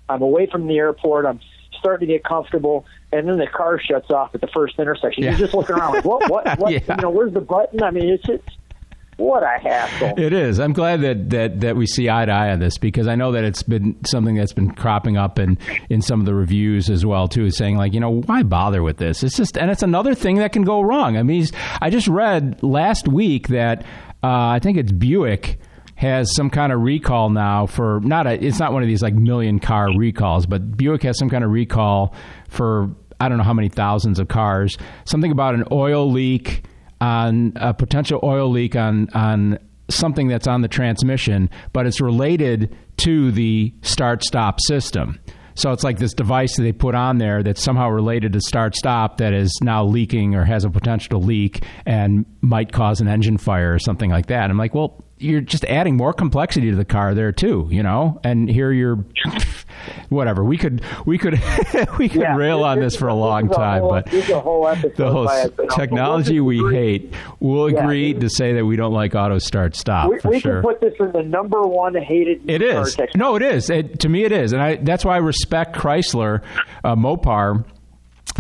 I'm 0.09 0.21
away 0.21 0.47
from 0.47 0.67
the 0.67 0.77
airport, 0.77 1.25
I'm 1.25 1.41
starting 1.79 2.09
to 2.09 2.15
get 2.15 2.25
comfortable, 2.25 2.85
and 3.11 3.27
then 3.27 3.39
the 3.39 3.47
car 3.47 3.81
shuts 3.81 4.11
off 4.11 4.35
at 4.35 4.43
the 4.43 4.49
first 4.49 4.79
intersection. 4.79 5.25
Yeah. 5.25 5.31
You're 5.31 5.39
just 5.39 5.55
looking 5.55 5.77
around 5.77 5.95
like 5.95 6.05
what 6.05 6.31
what 6.31 6.47
what 6.59 6.73
Yeah. 6.73 6.97
you 6.97 7.03
know 7.03 7.11
where's 7.11 7.33
the 7.33 7.41
button? 7.41 7.83
I 7.83 7.91
mean 7.91 8.11
it's 8.11 8.23
just 8.23 8.43
what 9.17 9.43
a 9.43 9.59
hassle. 9.61 10.15
It 10.19 10.33
is. 10.33 10.59
I'm 10.61 10.73
glad 10.73 11.03
that, 11.03 11.31
that, 11.31 11.61
that 11.61 11.77
we 11.77 11.87
see 11.87 12.09
eye 12.09 12.25
to 12.25 12.33
eye 12.33 12.51
on 12.51 12.61
this 12.61 12.79
because 12.79 13.07
I 13.07 13.15
know 13.15 13.33
that 13.33 13.45
it's 13.45 13.63
been 13.63 13.97
something 14.05 14.35
that's 14.35 14.53
been 14.53 14.73
cropping 14.73 15.17
up 15.17 15.39
in, 15.39 15.59
in 15.89 16.03
some 16.03 16.21
of 16.21 16.27
the 16.27 16.35
reviews 16.35 16.91
as 16.91 17.05
well 17.07 17.29
too, 17.29 17.51
saying 17.51 17.77
like, 17.77 17.95
you 17.95 18.01
know, 18.01 18.23
why 18.23 18.43
bother 18.43 18.83
with 18.83 18.97
this? 18.97 19.23
It's 19.23 19.37
just, 19.37 19.57
and 19.57 19.71
it's 19.71 19.83
another 19.83 20.15
thing 20.15 20.37
that 20.37 20.53
can 20.53 20.63
go 20.63 20.81
wrong. 20.81 21.17
I 21.17 21.23
mean, 21.23 21.47
I 21.81 21.91
just 21.91 22.09
read 22.09 22.63
last 22.63 23.09
week 23.09 23.49
that 23.49 23.83
uh, 24.23 24.49
I 24.49 24.59
think 24.59 24.79
it's 24.79 24.93
Buick 24.93 25.59
has 25.97 26.35
some 26.35 26.51
kind 26.51 26.73
of 26.73 26.81
recall 26.81 27.31
now 27.31 27.67
for 27.67 28.01
not 28.03 28.27
a. 28.27 28.43
It's 28.43 28.59
not 28.59 28.73
one 28.73 28.83
of 28.83 28.89
these 28.89 29.03
like 29.03 29.15
million 29.15 29.61
car 29.61 29.89
recalls, 29.97 30.47
but 30.47 30.77
Buick 30.77 31.03
has 31.05 31.19
some 31.19 31.31
kind 31.31 31.45
of 31.45 31.51
recall 31.51 32.15
for 32.49 32.91
I 33.21 33.29
don't 33.29 33.39
know 33.39 33.45
how 33.45 33.55
many 33.55 33.69
thousands 33.69 34.19
of 34.19 34.29
cars. 34.29 34.77
Something 35.05 35.31
about 35.31 35.55
an 35.55 35.65
oil 35.71 36.11
leak 36.11 36.65
on 37.01 37.53
a 37.57 37.75
potential 37.75 38.21
oil 38.23 38.51
leak 38.51 38.77
on 38.77 39.09
on 39.15 39.59
something 39.89 40.29
that's 40.29 40.47
on 40.47 40.63
the 40.63 40.69
transmission, 40.69 41.51
but 41.73 41.87
it's 41.87 42.01
related 42.01 42.75
to 42.99 43.31
the 43.33 43.73
start 43.83 44.23
stop 44.23 44.61
system. 44.61 45.19
So 45.57 45.73
it's 45.73 45.85
like 45.85 45.99
this 45.99 46.15
device 46.15 46.57
that 46.57 46.63
they 46.63 46.73
put 46.73 46.95
on 46.95 47.19
there 47.19 47.43
that's 47.43 47.63
somehow 47.63 47.89
related 47.89 48.33
to 48.33 48.41
start 48.41 48.75
stop 48.75 49.19
that 49.19 49.33
is 49.33 49.57
now 49.63 49.85
leaking 49.85 50.35
or 50.35 50.45
has 50.45 50.65
a 50.65 50.71
potential 50.71 51.21
to 51.21 51.27
leak 51.27 51.65
and 51.87 52.25
might 52.41 52.73
cause 52.73 53.01
an 53.01 53.07
engine 53.07 53.39
fire 53.39 53.73
or 53.73 53.79
something 53.79 54.11
like 54.11 54.27
that. 54.27 54.51
I'm 54.51 54.59
like, 54.59 54.75
well, 54.75 55.05
you're 55.25 55.41
just 55.41 55.65
adding 55.65 55.97
more 55.97 56.13
complexity 56.13 56.71
to 56.71 56.77
the 56.77 56.85
car 56.85 57.15
there 57.15 57.33
too, 57.33 57.69
you 57.71 57.83
know. 57.83 58.21
And 58.23 58.49
here 58.49 58.71
you're, 58.73 58.97
whatever. 60.09 60.45
We 60.45 60.57
could 60.59 60.83
we 61.07 61.19
could 61.19 61.35
we 61.99 62.09
could 62.09 62.21
Yeah, 62.23 62.37
rail 62.37 62.63
on 62.65 62.81
this 62.81 62.95
for 62.97 63.09
a 63.09 63.15
long 63.15 63.49
time, 63.49 63.83
whole, 63.83 63.91
but 63.91 64.09
whole 64.09 64.25
the 64.27 64.41
whole 64.41 65.29
s- 65.29 65.47
itself. 65.47 65.57
But 65.57 65.67
we'll 65.67 65.77
technology 65.77 66.41
we 66.41 66.59
hate. 66.73 67.15
We'll 67.41 67.71
Yeah, 67.71 67.83
agree 67.85 68.15
to 68.15 68.29
say 68.29 68.53
that 68.55 68.65
we 68.65 68.77
don't 68.77 68.93
like 68.93 69.15
auto 69.15 69.39
start 69.39 69.75
stop 69.77 70.11
We, 70.11 70.19
for 70.21 70.31
we 70.31 70.41
sure. 70.41 70.61
can 70.61 70.63
put 70.63 70.81
this 70.81 70.95
in 71.01 71.13
the 71.13 71.23
number 71.23 71.63
one 71.63 71.95
hated. 71.95 72.49
It 72.49 72.63
is. 72.63 72.95
technology. 72.95 73.19
No, 73.19 73.37
it 73.37 73.43
is. 73.43 73.71
It, 73.71 74.01
to 74.01 74.09
me, 74.09 74.25
it 74.25 74.33
is, 74.33 74.53
and 74.53 74.63
I, 74.63 74.77
that's 74.77 75.05
why 75.05 75.15
I 75.15 75.19
respect 75.19 75.75
Chrysler, 75.77 76.43
uh, 76.85 76.95
Mopar, 76.97 77.65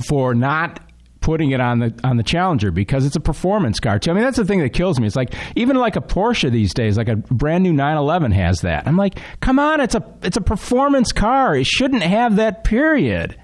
for 0.07 0.35
not 0.35 0.80
putting 1.25 1.53
it 1.53 1.61
on 1.61 1.79
the 1.79 1.95
on 2.05 2.18
the 2.18 2.22
Challenger 2.22 2.70
because 2.70 3.07
it's 3.07 3.16
a 3.16 3.20
performance 3.20 3.81
car 3.81 3.99
too. 3.99 4.11
I 4.11 4.14
mean, 4.14 4.25
that's 4.25 4.37
the 4.37 4.45
thing 4.45 4.61
that 4.61 4.75
kills 4.75 5.01
me. 5.01 5.07
It's 5.07 5.16
like 5.16 5.35
even 5.57 5.77
like 5.77 5.97
a 5.97 6.03
Porsche 6.03 6.53
these 6.53 6.75
days, 6.75 6.99
like 6.99 7.09
a 7.09 7.16
brand 7.16 7.64
new 7.64 7.72
911 7.72 8.31
has 8.33 8.61
that. 8.61 8.87
I'm 8.87 8.99
like, 8.99 9.18
come 9.41 9.59
on, 9.59 9.81
it's 9.81 9.95
a 9.95 10.05
it's 10.22 10.37
a 10.37 10.43
performance 10.43 11.12
car. 11.12 11.57
It 11.57 11.66
shouldn't 11.66 12.03
have 12.03 12.37
that. 12.37 12.62
Period. 12.62 13.37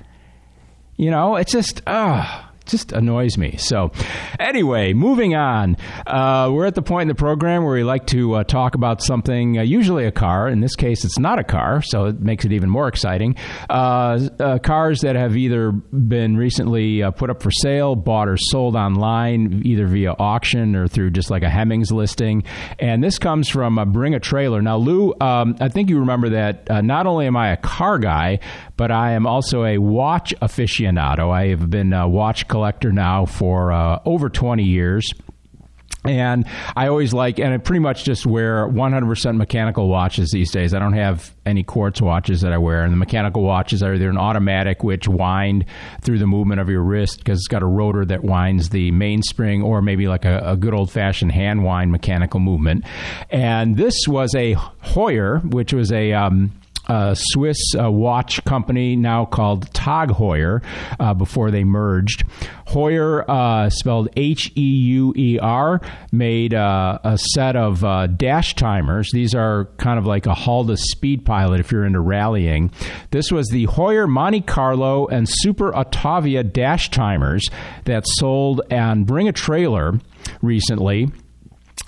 You 0.96 1.10
know, 1.10 1.36
it's 1.36 1.52
just 1.52 1.80
ah. 1.86 2.49
Just 2.66 2.92
annoys 2.92 3.36
me. 3.36 3.56
So, 3.56 3.92
anyway, 4.38 4.92
moving 4.92 5.34
on. 5.34 5.76
Uh, 6.06 6.50
we're 6.52 6.66
at 6.66 6.74
the 6.74 6.82
point 6.82 7.02
in 7.02 7.08
the 7.08 7.14
program 7.14 7.64
where 7.64 7.74
we 7.74 7.84
like 7.84 8.06
to 8.08 8.34
uh, 8.34 8.44
talk 8.44 8.74
about 8.74 9.02
something, 9.02 9.58
uh, 9.58 9.62
usually 9.62 10.06
a 10.06 10.12
car. 10.12 10.48
In 10.48 10.60
this 10.60 10.76
case, 10.76 11.04
it's 11.04 11.18
not 11.18 11.38
a 11.38 11.44
car, 11.44 11.82
so 11.82 12.06
it 12.06 12.20
makes 12.20 12.44
it 12.44 12.52
even 12.52 12.70
more 12.70 12.88
exciting. 12.88 13.36
Uh, 13.68 14.28
uh, 14.38 14.58
cars 14.58 15.00
that 15.00 15.16
have 15.16 15.36
either 15.36 15.72
been 15.72 16.36
recently 16.36 17.02
uh, 17.02 17.10
put 17.10 17.30
up 17.30 17.42
for 17.42 17.50
sale, 17.50 17.96
bought 17.96 18.28
or 18.28 18.36
sold 18.36 18.76
online, 18.76 19.62
either 19.64 19.86
via 19.86 20.14
auction 20.18 20.76
or 20.76 20.86
through 20.86 21.10
just 21.10 21.30
like 21.30 21.42
a 21.42 21.50
Hemmings 21.50 21.90
listing. 21.90 22.44
And 22.78 23.02
this 23.02 23.18
comes 23.18 23.48
from 23.48 23.92
Bring 23.92 24.14
a 24.14 24.20
Trailer. 24.20 24.62
Now, 24.62 24.76
Lou, 24.76 25.14
um, 25.20 25.56
I 25.60 25.68
think 25.68 25.90
you 25.90 26.00
remember 26.00 26.30
that 26.30 26.68
not 26.84 27.06
only 27.06 27.26
am 27.26 27.36
I 27.36 27.52
a 27.52 27.56
car 27.56 27.98
guy, 27.98 28.40
but 28.76 28.90
I 28.90 29.12
am 29.12 29.26
also 29.26 29.64
a 29.64 29.78
watch 29.78 30.34
aficionado. 30.40 31.32
I 31.32 31.48
have 31.48 31.68
been 31.68 31.90
watch 32.10 32.46
collector 32.50 32.92
now 32.92 33.24
for 33.24 33.72
uh, 33.72 34.00
over 34.04 34.28
20 34.28 34.62
years. 34.62 35.08
And 36.02 36.46
I 36.74 36.88
always 36.88 37.12
like, 37.12 37.38
and 37.38 37.52
I 37.52 37.58
pretty 37.58 37.80
much 37.80 38.04
just 38.04 38.24
wear 38.24 38.66
100% 38.66 39.36
mechanical 39.36 39.86
watches 39.88 40.30
these 40.30 40.50
days. 40.50 40.72
I 40.72 40.78
don't 40.78 40.94
have 40.94 41.34
any 41.44 41.62
quartz 41.62 42.00
watches 42.00 42.40
that 42.40 42.54
I 42.54 42.58
wear. 42.58 42.84
And 42.84 42.92
the 42.92 42.96
mechanical 42.96 43.42
watches 43.42 43.82
are 43.82 43.92
either 43.92 44.08
an 44.08 44.16
automatic, 44.16 44.82
which 44.82 45.06
wind 45.06 45.66
through 46.00 46.18
the 46.18 46.26
movement 46.26 46.58
of 46.58 46.70
your 46.70 46.82
wrist 46.82 47.18
because 47.18 47.38
it's 47.38 47.48
got 47.48 47.62
a 47.62 47.66
rotor 47.66 48.06
that 48.06 48.24
winds 48.24 48.70
the 48.70 48.90
mainspring, 48.92 49.62
or 49.62 49.82
maybe 49.82 50.08
like 50.08 50.24
a, 50.24 50.38
a 50.38 50.56
good 50.56 50.72
old 50.72 50.90
fashioned 50.90 51.32
hand 51.32 51.64
wind 51.64 51.92
mechanical 51.92 52.40
movement. 52.40 52.86
And 53.28 53.76
this 53.76 54.08
was 54.08 54.34
a 54.34 54.54
Heuer, 54.54 55.44
which 55.52 55.74
was 55.74 55.92
a. 55.92 56.14
Um, 56.14 56.52
a 56.90 57.14
Swiss 57.16 57.56
uh, 57.78 57.90
watch 57.90 58.44
company 58.44 58.96
now 58.96 59.24
called 59.24 59.72
Tag 59.72 60.08
Heuer 60.10 60.62
uh, 60.98 61.14
before 61.14 61.50
they 61.50 61.62
merged. 61.62 62.24
Heuer, 62.66 63.24
uh, 63.28 63.70
spelled 63.70 64.08
H 64.16 64.52
E 64.56 64.60
U 64.60 65.14
E 65.16 65.38
R, 65.38 65.80
made 66.12 66.52
uh, 66.52 66.98
a 67.04 67.16
set 67.18 67.56
of 67.56 67.84
uh, 67.84 68.08
dash 68.08 68.54
timers. 68.56 69.10
These 69.12 69.34
are 69.34 69.66
kind 69.76 69.98
of 69.98 70.06
like 70.06 70.26
a 70.26 70.34
Halda 70.34 70.76
speed 70.76 71.24
pilot 71.24 71.60
if 71.60 71.70
you're 71.70 71.84
into 71.84 72.00
rallying. 72.00 72.72
This 73.10 73.30
was 73.30 73.48
the 73.48 73.66
Heuer 73.66 74.08
Monte 74.08 74.42
Carlo 74.42 75.06
and 75.06 75.28
Super 75.28 75.72
Autavia 75.72 76.50
dash 76.50 76.90
timers 76.90 77.48
that 77.84 78.06
sold 78.06 78.62
and 78.70 79.06
Bring 79.06 79.28
a 79.28 79.32
Trailer 79.32 79.98
recently. 80.42 81.08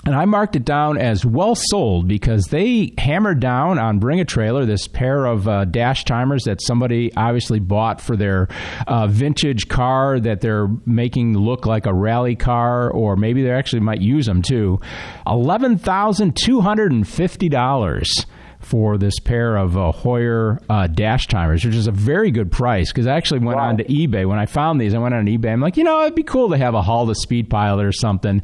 And 0.04 0.16
I 0.16 0.24
marked 0.24 0.56
it 0.56 0.64
down 0.64 0.98
as 0.98 1.24
well 1.24 1.54
sold 1.54 2.08
because 2.08 2.46
they 2.46 2.92
hammered 2.98 3.38
down 3.38 3.78
on 3.78 4.00
Bring 4.00 4.18
a 4.18 4.24
Trailer 4.24 4.66
this 4.66 4.88
pair 4.88 5.26
of 5.26 5.46
uh, 5.46 5.64
dash 5.64 6.04
timers 6.04 6.42
that 6.44 6.60
somebody 6.60 7.14
obviously 7.16 7.60
bought 7.60 8.00
for 8.00 8.16
their 8.16 8.48
uh, 8.88 9.06
vintage 9.06 9.68
car 9.68 10.18
that 10.18 10.40
they're 10.40 10.66
making 10.86 11.38
look 11.38 11.66
like 11.66 11.86
a 11.86 11.94
rally 11.94 12.34
car, 12.34 12.90
or 12.90 13.14
maybe 13.14 13.44
they 13.44 13.52
actually 13.52 13.78
might 13.78 14.00
use 14.00 14.26
them 14.26 14.42
too. 14.42 14.80
$11,250 15.28 18.26
for 18.62 18.96
this 18.96 19.18
pair 19.18 19.56
of 19.56 19.76
uh, 19.76 19.92
Heuer 19.92 20.62
uh, 20.70 20.86
dash 20.86 21.26
timers, 21.26 21.64
which 21.64 21.74
is 21.74 21.86
a 21.88 21.92
very 21.92 22.30
good 22.30 22.50
price 22.50 22.90
because 22.92 23.06
I 23.06 23.16
actually 23.16 23.40
went 23.40 23.58
Wow. 23.58 23.68
on 23.68 23.76
to 23.78 23.84
eBay. 23.84 24.26
When 24.26 24.38
I 24.38 24.46
found 24.46 24.80
these, 24.80 24.94
I 24.94 24.98
went 24.98 25.14
on 25.14 25.26
eBay. 25.26 25.52
I'm 25.52 25.60
like, 25.60 25.76
you 25.76 25.84
know, 25.84 26.00
it'd 26.02 26.14
be 26.14 26.22
cool 26.22 26.50
to 26.50 26.56
have 26.56 26.74
a 26.74 26.80
Halda 26.82 27.14
Speed 27.16 27.50
Pilot 27.50 27.84
or 27.84 27.92
something 27.92 28.40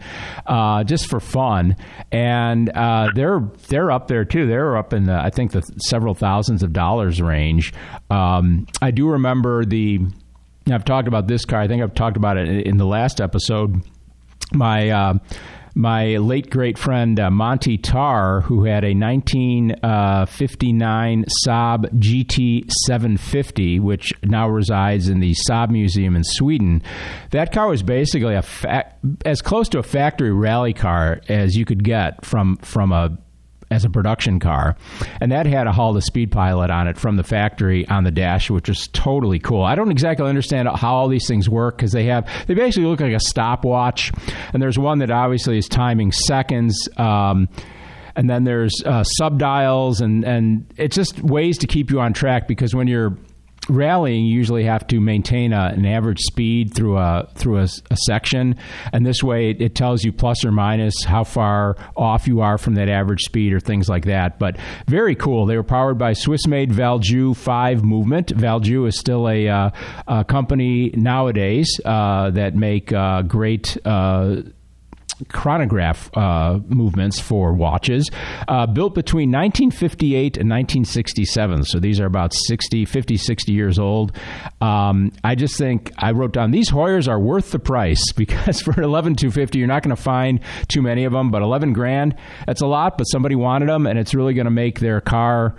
uh, 0.46 0.84
just 0.84 1.08
for 1.08 1.20
fun. 1.20 1.76
And 2.12 2.68
uh, 2.70 3.10
they're 3.14 3.40
they're 3.68 3.90
up 3.90 4.08
there 4.08 4.24
too. 4.24 4.46
They're 4.46 4.76
up 4.76 4.92
in 4.92 5.04
the 5.04 5.14
I 5.14 5.30
think 5.30 5.52
the 5.52 5.62
several 5.86 6.14
thousands 6.14 6.62
of 6.62 6.72
dollars 6.72 7.22
range. 7.22 7.72
Um, 8.10 8.66
I 8.82 8.90
do 8.90 9.08
remember 9.08 9.64
the. 9.64 10.00
I've 10.70 10.84
talked 10.84 11.08
about 11.08 11.26
this 11.28 11.44
car. 11.46 11.60
I 11.60 11.68
think 11.68 11.82
I've 11.82 11.94
talked 11.94 12.16
about 12.18 12.36
it 12.36 12.48
in- 12.48 12.60
in 12.60 12.76
the 12.76 12.84
last 12.86 13.20
episode. 13.22 13.82
My 14.52 14.90
uh, 14.90 15.14
my 15.78 16.16
late 16.16 16.50
great 16.50 16.76
friend 16.76 17.20
uh, 17.20 17.30
Monty 17.30 17.78
Tarr, 17.78 18.40
who 18.40 18.64
had 18.64 18.82
a 18.82 18.92
1959 18.92 21.24
Saab 21.46 21.84
GT 22.00 22.68
750, 22.86 23.78
which 23.78 24.12
now 24.24 24.48
resides 24.48 25.08
in 25.08 25.20
the 25.20 25.36
Saab 25.48 25.70
Museum 25.70 26.16
in 26.16 26.24
Sweden. 26.24 26.82
That 27.30 27.52
car 27.52 27.68
was 27.68 27.84
basically 27.84 28.34
a 28.34 28.42
fa- 28.42 28.92
as 29.24 29.40
close 29.40 29.68
to 29.68 29.78
a 29.78 29.84
factory 29.84 30.32
rally 30.32 30.74
car 30.74 31.20
as 31.28 31.54
you 31.54 31.64
could 31.64 31.84
get 31.84 32.24
from 32.24 32.56
from 32.56 32.90
a 32.90 33.16
as 33.70 33.84
a 33.84 33.90
production 33.90 34.38
car, 34.40 34.76
and 35.20 35.30
that 35.32 35.46
had 35.46 35.66
a 35.66 35.72
Halda 35.72 36.00
Speed 36.00 36.30
Pilot 36.32 36.70
on 36.70 36.88
it 36.88 36.98
from 36.98 37.16
the 37.16 37.22
factory 37.22 37.86
on 37.88 38.04
the 38.04 38.10
dash, 38.10 38.50
which 38.50 38.68
was 38.68 38.88
totally 38.88 39.38
cool. 39.38 39.62
I 39.62 39.74
don't 39.74 39.90
exactly 39.90 40.26
understand 40.26 40.68
how 40.68 40.94
all 40.94 41.08
these 41.08 41.26
things 41.26 41.48
work 41.48 41.76
because 41.76 41.92
they 41.92 42.04
have 42.04 42.28
they 42.46 42.54
basically 42.54 42.88
look 42.88 43.00
like 43.00 43.12
a 43.12 43.20
stopwatch, 43.20 44.12
and 44.52 44.62
there's 44.62 44.78
one 44.78 44.98
that 45.00 45.10
obviously 45.10 45.58
is 45.58 45.68
timing 45.68 46.12
seconds. 46.12 46.88
Um, 46.96 47.48
and 48.16 48.28
then 48.28 48.42
there's 48.42 48.74
uh, 48.84 49.04
sub 49.04 49.38
dials, 49.38 50.00
and, 50.00 50.24
and 50.24 50.66
it's 50.76 50.96
just 50.96 51.22
ways 51.22 51.56
to 51.58 51.68
keep 51.68 51.88
you 51.88 52.00
on 52.00 52.12
track 52.12 52.48
because 52.48 52.74
when 52.74 52.88
you're 52.88 53.16
rallying 53.68 54.24
you 54.24 54.34
usually 54.34 54.64
have 54.64 54.86
to 54.88 55.00
maintain 55.00 55.52
a, 55.52 55.72
an 55.74 55.86
average 55.86 56.20
speed 56.20 56.74
through 56.74 56.96
a 56.98 57.28
through 57.34 57.58
a, 57.58 57.68
a 57.90 57.96
section. 57.96 58.56
And 58.92 59.04
this 59.04 59.22
way 59.22 59.50
it, 59.50 59.60
it, 59.60 59.74
tells 59.74 60.02
you 60.02 60.12
plus 60.12 60.44
or 60.44 60.50
minus 60.50 61.04
how 61.04 61.24
far 61.24 61.76
off 61.96 62.26
you 62.26 62.40
are 62.40 62.58
from 62.58 62.74
that 62.74 62.88
average 62.88 63.22
speed 63.22 63.52
or 63.52 63.60
things 63.60 63.88
like 63.88 64.06
that. 64.06 64.38
But 64.38 64.56
very 64.86 65.14
cool. 65.14 65.46
They 65.46 65.56
were 65.56 65.62
powered 65.62 65.98
by 65.98 66.14
swiss 66.14 66.46
made 66.46 66.72
valjoux 66.72 67.36
5 67.36 67.84
movement. 67.84 68.28
Valjoux 68.28 68.86
is 68.88 68.98
still 68.98 69.28
a, 69.28 69.48
uh, 69.48 69.70
a 70.08 70.24
company 70.24 70.90
nowadays 70.94 71.68
uh, 71.84 72.30
that 72.30 72.56
make 72.56 72.92
uh, 72.92 73.22
great 73.22 73.76
uh, 73.84 74.42
chronograph 75.28 76.10
uh, 76.16 76.58
movements 76.68 77.18
for 77.18 77.52
watches, 77.52 78.10
uh, 78.46 78.66
built 78.66 78.94
between 78.94 79.30
1958 79.30 80.36
and 80.36 80.48
1967. 80.48 81.64
So 81.64 81.80
these 81.80 82.00
are 82.00 82.06
about 82.06 82.32
60, 82.32 82.84
50, 82.84 83.16
60 83.16 83.52
years 83.52 83.78
old. 83.78 84.12
Um, 84.60 85.12
I 85.24 85.34
just 85.34 85.56
think 85.56 85.92
I 85.98 86.12
wrote 86.12 86.32
down 86.32 86.50
these 86.50 86.70
Heuers 86.70 87.08
are 87.08 87.18
worth 87.18 87.50
the 87.50 87.58
price 87.58 88.12
because 88.16 88.60
for 88.60 88.80
11 88.80 89.16
250 89.16 89.58
you're 89.58 89.68
not 89.68 89.82
going 89.82 89.94
to 89.94 90.02
find 90.02 90.40
too 90.68 90.82
many 90.82 91.04
of 91.04 91.12
them, 91.12 91.30
but 91.30 91.42
11 91.42 91.72
grand 91.72 92.14
that's 92.46 92.60
a 92.60 92.66
lot. 92.66 92.98
But 92.98 93.04
somebody 93.04 93.34
wanted 93.34 93.68
them, 93.68 93.86
and 93.86 93.98
it's 93.98 94.14
really 94.14 94.34
going 94.34 94.46
to 94.46 94.50
make 94.50 94.80
their 94.80 95.00
car 95.00 95.54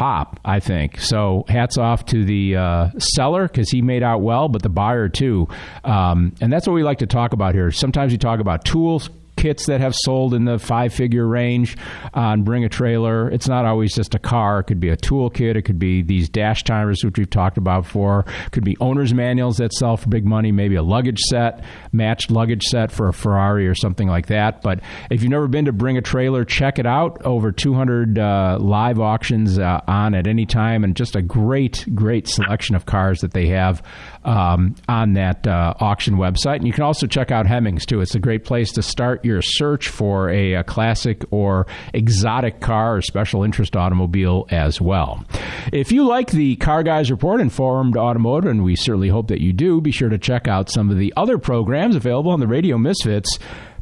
pop, 0.00 0.40
I 0.46 0.60
think. 0.60 0.98
So 0.98 1.44
hats 1.46 1.76
off 1.76 2.06
to 2.06 2.24
the 2.24 2.56
uh, 2.56 2.88
seller 2.98 3.46
because 3.46 3.68
he 3.70 3.82
made 3.82 4.02
out 4.02 4.22
well, 4.22 4.48
but 4.48 4.62
the 4.62 4.70
buyer 4.70 5.10
too. 5.10 5.46
Um, 5.84 6.34
and 6.40 6.50
that's 6.50 6.66
what 6.66 6.72
we 6.72 6.82
like 6.82 7.00
to 7.00 7.06
talk 7.06 7.34
about 7.34 7.54
here. 7.54 7.70
Sometimes 7.70 8.10
we 8.10 8.16
talk 8.16 8.40
about 8.40 8.64
tools, 8.64 9.10
kits 9.40 9.66
that 9.66 9.80
have 9.80 9.94
sold 9.94 10.34
in 10.34 10.44
the 10.44 10.58
five 10.58 10.92
figure 10.92 11.26
range 11.26 11.74
on 12.12 12.42
Bring 12.42 12.62
a 12.62 12.68
Trailer. 12.68 13.30
It's 13.30 13.48
not 13.48 13.64
always 13.64 13.94
just 13.94 14.14
a 14.14 14.18
car. 14.18 14.60
It 14.60 14.64
could 14.64 14.80
be 14.80 14.90
a 14.90 14.96
tool 14.98 15.30
kit. 15.30 15.56
It 15.56 15.62
could 15.62 15.78
be 15.78 16.02
these 16.02 16.28
dash 16.28 16.62
timers, 16.62 17.02
which 17.02 17.16
we've 17.16 17.30
talked 17.30 17.56
about 17.56 17.84
before. 17.84 18.26
It 18.46 18.52
could 18.52 18.64
be 18.64 18.76
owner's 18.80 19.14
manuals 19.14 19.56
that 19.56 19.72
sell 19.72 19.96
for 19.96 20.10
big 20.10 20.26
money, 20.26 20.52
maybe 20.52 20.74
a 20.74 20.82
luggage 20.82 21.20
set, 21.20 21.64
matched 21.90 22.30
luggage 22.30 22.64
set 22.64 22.92
for 22.92 23.08
a 23.08 23.14
Ferrari 23.14 23.66
or 23.66 23.74
something 23.74 24.08
like 24.08 24.26
that. 24.26 24.60
But 24.60 24.80
if 25.10 25.22
you've 25.22 25.30
never 25.30 25.48
been 25.48 25.64
to 25.64 25.72
Bring 25.72 25.96
a 25.96 26.02
Trailer, 26.02 26.44
check 26.44 26.78
it 26.78 26.86
out. 26.86 27.24
Over 27.24 27.50
200 27.50 28.18
uh, 28.18 28.58
live 28.60 29.00
auctions 29.00 29.58
uh, 29.58 29.80
on 29.86 30.14
at 30.14 30.26
any 30.26 30.44
time, 30.44 30.84
and 30.84 30.94
just 30.94 31.16
a 31.16 31.22
great, 31.22 31.86
great 31.94 32.28
selection 32.28 32.76
of 32.76 32.84
cars 32.84 33.22
that 33.22 33.32
they 33.32 33.46
have 33.46 33.82
um, 34.24 34.74
on 34.88 35.14
that 35.14 35.46
uh, 35.46 35.74
auction 35.80 36.16
website. 36.16 36.56
And 36.56 36.66
you 36.66 36.72
can 36.72 36.84
also 36.84 37.06
check 37.06 37.30
out 37.30 37.46
Hemmings, 37.46 37.86
too. 37.86 38.00
It's 38.00 38.14
a 38.14 38.18
great 38.18 38.44
place 38.44 38.72
to 38.72 38.82
start 38.82 39.24
your 39.24 39.42
search 39.42 39.88
for 39.88 40.28
a, 40.30 40.54
a 40.54 40.64
classic 40.64 41.24
or 41.30 41.66
exotic 41.94 42.60
car 42.60 42.96
or 42.96 43.02
special 43.02 43.42
interest 43.44 43.76
automobile 43.76 44.46
as 44.50 44.80
well. 44.80 45.24
If 45.72 45.92
you 45.92 46.06
like 46.06 46.30
the 46.30 46.56
Car 46.56 46.82
Guys 46.82 47.10
Report, 47.10 47.40
Informed 47.40 47.96
Automotive, 47.96 48.50
and 48.50 48.64
we 48.64 48.76
certainly 48.76 49.08
hope 49.08 49.28
that 49.28 49.40
you 49.40 49.52
do, 49.52 49.80
be 49.80 49.92
sure 49.92 50.08
to 50.08 50.18
check 50.18 50.48
out 50.48 50.70
some 50.70 50.90
of 50.90 50.98
the 50.98 51.12
other 51.16 51.38
programs 51.38 51.96
available 51.96 52.30
on 52.30 52.40
the 52.40 52.46
Radio 52.46 52.78
Misfits 52.78 53.38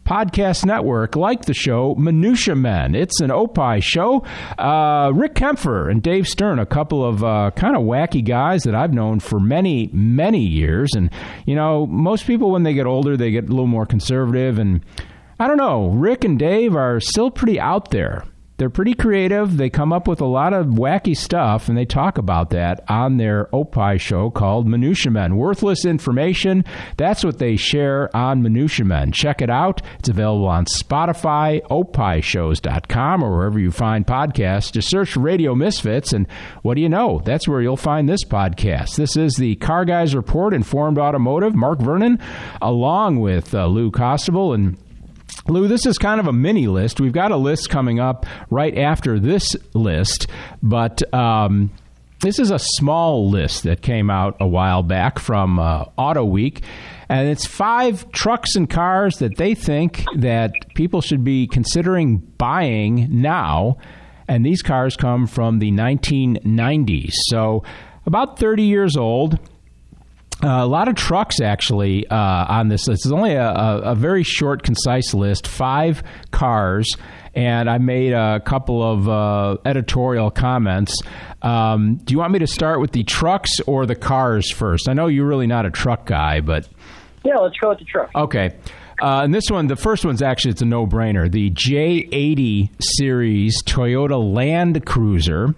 podcast 0.09 0.64
network 0.64 1.16
like 1.16 1.44
the 1.44 1.52
show 1.52 1.94
Minutia 1.96 2.54
Men. 2.54 2.94
It's 2.94 3.20
an 3.20 3.30
Opie 3.30 3.82
show. 3.82 4.24
Uh, 4.56 5.12
Rick 5.14 5.34
Kaempfer 5.34 5.90
and 5.90 6.02
Dave 6.02 6.26
Stern, 6.26 6.59
a 6.59 6.64
couple 6.64 7.04
of 7.04 7.22
uh, 7.22 7.50
kind 7.54 7.76
of 7.76 7.82
wacky 7.82 8.24
guys 8.24 8.62
that 8.62 8.74
I've 8.74 8.94
known 8.94 9.20
for 9.20 9.38
many, 9.38 9.90
many 9.92 10.40
years. 10.40 10.88
And, 10.96 11.11
you 11.44 11.54
know, 11.54 11.86
most 11.86 12.26
people, 12.26 12.50
when 12.50 12.62
they 12.62 12.72
get 12.72 12.86
older, 12.86 13.18
they 13.18 13.30
get 13.30 13.44
a 13.44 13.48
little 13.48 13.66
more 13.66 13.84
conservative. 13.84 14.59
And 14.59 14.80
I 15.38 15.46
don't 15.46 15.59
know, 15.59 15.88
Rick 15.88 16.24
and 16.24 16.38
Dave 16.38 16.74
are 16.74 17.00
still 17.00 17.30
pretty 17.30 17.61
out 17.61 17.90
there 17.90 18.24
they're 18.59 18.68
pretty 18.68 18.94
creative. 18.94 19.56
They 19.56 19.70
come 19.70 19.92
up 19.92 20.09
with 20.09 20.20
a 20.20 20.26
lot 20.26 20.52
of 20.52 20.66
wacky 20.66 21.16
stuff, 21.16 21.68
and 21.68 21.78
they 21.78 21.84
talk 21.84 22.18
about 22.18 22.50
that 22.50 22.84
on 22.88 23.16
their 23.16 23.48
Opie 23.54 23.98
show 23.98 24.30
called 24.30 24.66
Minutia 24.66 25.12
Men. 25.12 25.36
Worthless 25.36 25.84
information. 25.84 26.64
That's 26.96 27.24
what 27.24 27.38
they 27.38 27.54
share 27.56 28.14
on 28.14 28.42
Minutia 28.42 28.84
Men. 28.84 29.12
Check 29.12 29.40
it 29.40 29.48
out. 29.48 29.80
It's 30.00 30.09
available 30.09 30.48
on 30.48 30.64
Spotify, 30.66 31.62
opieshows.com, 31.68 33.22
or 33.22 33.36
wherever 33.36 33.61
you 33.61 33.70
find 33.70 34.04
podcasts. 34.04 34.72
Just 34.72 34.90
search 34.90 35.16
Radio 35.16 35.54
Misfits, 35.54 36.12
and 36.12 36.26
what 36.62 36.74
do 36.74 36.80
you 36.80 36.88
know? 36.88 37.22
That's 37.24 37.46
where 37.46 37.62
you'll 37.62 37.76
find 37.76 38.09
this 38.09 38.24
podcast. 38.24 38.96
This 38.96 39.16
is 39.16 39.34
the 39.34 39.54
Car 39.56 39.84
Guys 39.84 40.16
Report, 40.16 40.52
Informed 40.52 40.98
Automotive. 40.98 41.54
Mark 41.54 41.78
Vernon, 41.78 42.18
along 42.61 43.20
with 43.20 43.54
uh, 43.54 43.66
Lou 43.66 43.92
Costabile 43.92 44.54
and 44.54 44.76
Lou, 45.49 45.66
this 45.66 45.86
is 45.86 45.96
kind 45.96 46.20
of 46.20 46.26
a 46.26 46.32
mini 46.32 46.66
list. 46.66 47.01
We've 47.01 47.12
got 47.12 47.32
a 47.32 47.36
list 47.36 47.70
coming 47.70 47.99
up 47.99 48.26
right 48.51 48.76
after 48.76 49.18
this 49.18 49.57
list, 49.72 50.26
but 50.62 51.03
um, 51.14 51.70
this 52.20 52.38
is 52.38 52.51
a 52.51 52.59
small 52.59 53.30
list 53.30 53.62
that 53.62 53.80
came 53.80 54.11
out 54.11 54.36
a 54.40 54.46
while 54.46 54.82
back 54.82 55.18
from 55.18 55.59
uh, 55.59 55.84
Auto 55.96 56.22
Week, 56.24 56.62
and 57.09 57.28
it's 57.28 57.46
five 57.46 58.12
trucks 58.12 58.57
and 58.57 58.68
cars 58.68 59.20
that 59.20 59.38
they 59.38 59.55
think 59.55 60.05
that 60.16 60.53
people 60.74 61.01
should 61.01 61.24
be 61.24 61.46
considering 61.46 62.18
buying 62.18 63.09
now. 63.11 63.78
And 64.30 64.44
these 64.44 64.61
cars 64.61 64.96
come 64.96 65.26
from 65.26 65.61
the 65.61 65.70
1990s, 65.70 67.14
so 67.30 67.64
about 68.05 68.38
30 68.38 68.64
years 68.64 68.99
old. 68.99 69.38
Uh, 70.43 70.62
a 70.62 70.66
lot 70.66 70.86
of 70.86 70.95
trucks 70.95 71.41
actually 71.41 72.07
uh, 72.09 72.16
on 72.16 72.68
this 72.68 72.86
list. 72.86 73.05
It's 73.05 73.12
only 73.12 73.32
a, 73.32 73.49
a, 73.49 73.78
a, 73.78 73.95
very 73.97 74.22
short, 74.22 74.62
concise 74.62 75.12
list. 75.12 75.49
Five 75.49 76.05
cars, 76.30 76.86
and 77.34 77.68
I 77.68 77.78
made 77.78 78.12
a 78.12 78.39
couple 78.39 78.80
of 78.80 79.09
uh, 79.09 79.57
editorial 79.64 80.30
comments. 80.30 81.03
Um, 81.43 81.97
do 81.97 82.12
you 82.12 82.18
want 82.18 82.32
me 82.32 82.39
to 82.39 82.47
start 82.47 82.80
with 82.80 82.93
the 82.93 83.03
trucks 83.03 83.59
or 83.66 83.84
the 83.84 83.97
cars 83.97 84.49
first? 84.53 84.89
I 84.89 84.93
know 84.93 85.09
you're 85.09 85.26
really 85.26 85.49
not 85.49 85.66
a 85.66 85.70
truck 85.70 86.07
guy, 86.07 86.41
but 86.41 86.68
yeah, 87.24 87.39
let's 87.39 87.57
go 87.59 87.70
with 87.70 87.80
the 87.80 87.84
truck. 87.84 88.11
Okay. 88.14 88.55
Uh, 89.01 89.22
and 89.22 89.34
this 89.34 89.51
one, 89.51 89.66
the 89.66 89.76
first 89.76 90.05
one's 90.05 90.22
actually 90.22 90.53
it's 90.53 90.62
a 90.62 90.66
no-brainer. 90.66 91.30
The 91.30 91.51
J80 91.51 92.70
series 92.80 93.62
Toyota 93.64 94.34
Land 94.34 94.84
Cruiser 94.86 95.55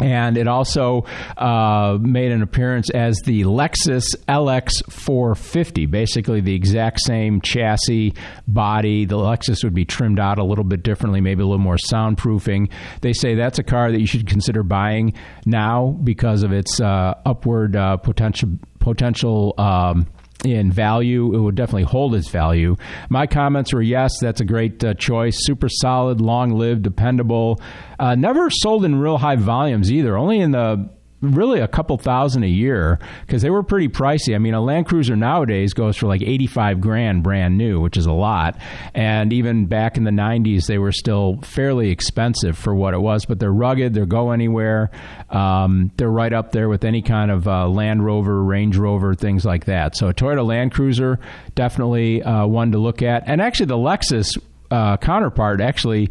and 0.00 0.36
it 0.36 0.46
also 0.46 1.04
uh, 1.36 1.98
made 2.00 2.30
an 2.32 2.42
appearance 2.42 2.90
as 2.90 3.18
the 3.24 3.42
Lexus 3.42 4.04
LX 4.28 4.90
450, 4.92 5.86
basically 5.86 6.40
the 6.40 6.54
exact 6.54 7.00
same 7.00 7.40
chassis, 7.40 8.14
body. 8.46 9.04
The 9.04 9.16
Lexus 9.16 9.64
would 9.64 9.74
be 9.74 9.84
trimmed 9.84 10.20
out 10.20 10.38
a 10.38 10.44
little 10.44 10.64
bit 10.64 10.82
differently, 10.82 11.20
maybe 11.20 11.42
a 11.42 11.46
little 11.46 11.58
more 11.58 11.76
soundproofing. 11.76 12.70
They 13.00 13.12
say 13.12 13.34
that's 13.34 13.58
a 13.58 13.64
car 13.64 13.90
that 13.90 14.00
you 14.00 14.06
should 14.06 14.26
consider 14.26 14.62
buying 14.62 15.14
now 15.46 15.98
because 16.04 16.42
of 16.42 16.52
its 16.52 16.80
uh, 16.80 17.14
upward 17.26 17.76
uh, 17.76 17.96
potential 17.96 18.50
potential. 18.78 19.54
Um, 19.58 20.06
in 20.44 20.70
value. 20.70 21.34
It 21.34 21.40
would 21.40 21.54
definitely 21.54 21.84
hold 21.84 22.14
its 22.14 22.28
value. 22.28 22.76
My 23.08 23.26
comments 23.26 23.72
were 23.72 23.82
yes, 23.82 24.12
that's 24.20 24.40
a 24.40 24.44
great 24.44 24.82
uh, 24.84 24.94
choice. 24.94 25.36
Super 25.40 25.68
solid, 25.68 26.20
long 26.20 26.52
lived, 26.52 26.82
dependable. 26.82 27.60
Uh, 27.98 28.14
never 28.14 28.48
sold 28.50 28.84
in 28.84 29.00
real 29.00 29.18
high 29.18 29.36
volumes 29.36 29.90
either. 29.90 30.16
Only 30.16 30.38
in 30.40 30.52
the 30.52 30.90
really 31.20 31.60
a 31.60 31.68
couple 31.68 31.98
thousand 31.98 32.44
a 32.44 32.48
year 32.48 32.98
because 33.26 33.42
they 33.42 33.50
were 33.50 33.62
pretty 33.62 33.88
pricey. 33.88 34.34
I 34.34 34.38
mean, 34.38 34.54
a 34.54 34.60
Land 34.60 34.86
Cruiser 34.86 35.16
nowadays 35.16 35.72
goes 35.74 35.96
for 35.96 36.06
like 36.06 36.22
85 36.22 36.80
grand 36.80 37.22
brand 37.22 37.58
new, 37.58 37.80
which 37.80 37.96
is 37.96 38.06
a 38.06 38.12
lot. 38.12 38.56
And 38.94 39.32
even 39.32 39.66
back 39.66 39.96
in 39.96 40.04
the 40.04 40.10
90s, 40.10 40.66
they 40.66 40.78
were 40.78 40.92
still 40.92 41.38
fairly 41.42 41.90
expensive 41.90 42.56
for 42.56 42.74
what 42.74 42.94
it 42.94 43.00
was, 43.00 43.24
but 43.24 43.38
they're 43.38 43.52
rugged, 43.52 43.94
they're 43.94 44.06
go 44.06 44.30
anywhere. 44.30 44.90
Um, 45.30 45.90
they're 45.96 46.10
right 46.10 46.32
up 46.32 46.52
there 46.52 46.68
with 46.68 46.84
any 46.84 47.02
kind 47.02 47.30
of 47.30 47.48
uh, 47.48 47.68
Land 47.68 48.04
Rover, 48.04 48.42
Range 48.42 48.76
Rover, 48.76 49.14
things 49.14 49.44
like 49.44 49.66
that. 49.66 49.96
So 49.96 50.08
a 50.08 50.14
Toyota 50.14 50.46
Land 50.46 50.72
Cruiser, 50.72 51.18
definitely 51.54 52.22
uh, 52.22 52.46
one 52.46 52.72
to 52.72 52.78
look 52.78 53.02
at. 53.02 53.24
And 53.26 53.40
actually, 53.40 53.66
the 53.66 53.76
Lexus 53.76 54.38
uh, 54.70 54.96
counterpart 54.98 55.60
actually 55.60 56.10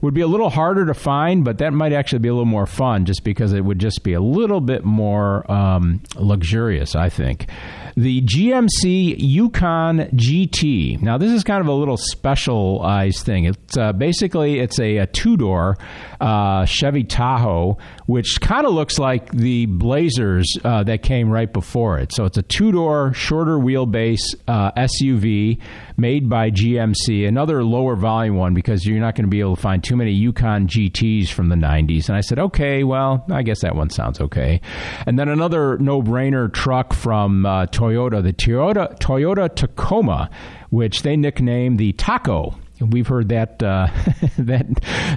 would 0.00 0.14
be 0.14 0.20
a 0.20 0.26
little 0.26 0.50
harder 0.50 0.86
to 0.86 0.94
find, 0.94 1.44
but 1.44 1.58
that 1.58 1.72
might 1.72 1.92
actually 1.92 2.18
be 2.18 2.28
a 2.28 2.32
little 2.32 2.44
more 2.44 2.66
fun 2.66 3.04
just 3.04 3.24
because 3.24 3.52
it 3.52 3.64
would 3.64 3.78
just 3.78 4.02
be 4.02 4.12
a 4.12 4.20
little 4.20 4.60
bit 4.60 4.84
more 4.84 5.50
um, 5.50 6.02
luxurious, 6.16 6.94
I 6.94 7.08
think. 7.08 7.48
The 7.96 8.20
GMC 8.20 9.16
Yukon 9.18 10.10
GT. 10.14 11.00
Now, 11.00 11.16
this 11.16 11.32
is 11.32 11.42
kind 11.42 11.62
of 11.62 11.66
a 11.66 11.72
little 11.72 11.96
specialized 11.96 13.24
thing. 13.24 13.46
It's 13.46 13.76
uh, 13.78 13.94
basically 13.94 14.58
it's 14.58 14.78
a, 14.78 14.98
a 14.98 15.06
two 15.06 15.38
door 15.38 15.78
uh, 16.20 16.66
Chevy 16.66 17.04
Tahoe, 17.04 17.78
which 18.04 18.38
kind 18.42 18.66
of 18.66 18.74
looks 18.74 18.98
like 18.98 19.30
the 19.32 19.64
Blazers 19.66 20.46
uh, 20.62 20.82
that 20.84 21.02
came 21.02 21.30
right 21.30 21.50
before 21.50 21.98
it. 21.98 22.12
So 22.12 22.26
it's 22.26 22.36
a 22.36 22.42
two 22.42 22.70
door, 22.70 23.14
shorter 23.14 23.56
wheelbase 23.56 24.20
uh, 24.46 24.72
SUV 24.72 25.58
made 25.96 26.28
by 26.28 26.50
GMC, 26.50 27.26
another 27.26 27.64
lower 27.64 27.96
volume 27.96 28.36
one 28.36 28.52
because 28.52 28.84
you're 28.84 29.00
not 29.00 29.14
going 29.14 29.24
to 29.24 29.30
be 29.30 29.40
able 29.40 29.56
to 29.56 29.62
find 29.62 29.82
too 29.86 29.96
many 29.96 30.12
Yukon 30.12 30.66
GTs 30.66 31.28
from 31.28 31.48
the 31.48 31.56
90s. 31.56 32.08
And 32.08 32.16
I 32.16 32.20
said, 32.20 32.38
okay, 32.38 32.82
well, 32.82 33.24
I 33.30 33.42
guess 33.42 33.60
that 33.60 33.76
one 33.76 33.90
sounds 33.90 34.20
okay. 34.20 34.60
And 35.06 35.18
then 35.18 35.28
another 35.28 35.78
no 35.78 36.02
brainer 36.02 36.52
truck 36.52 36.92
from 36.92 37.46
uh, 37.46 37.66
Toyota, 37.66 38.22
the 38.22 38.32
Toyota, 38.32 38.98
Toyota 38.98 39.54
Tacoma, 39.54 40.30
which 40.70 41.02
they 41.02 41.16
nicknamed 41.16 41.78
the 41.78 41.92
Taco. 41.92 42.54
We've 42.80 43.06
heard 43.06 43.30
that 43.30 43.62
uh, 43.62 43.86
that 44.38 44.66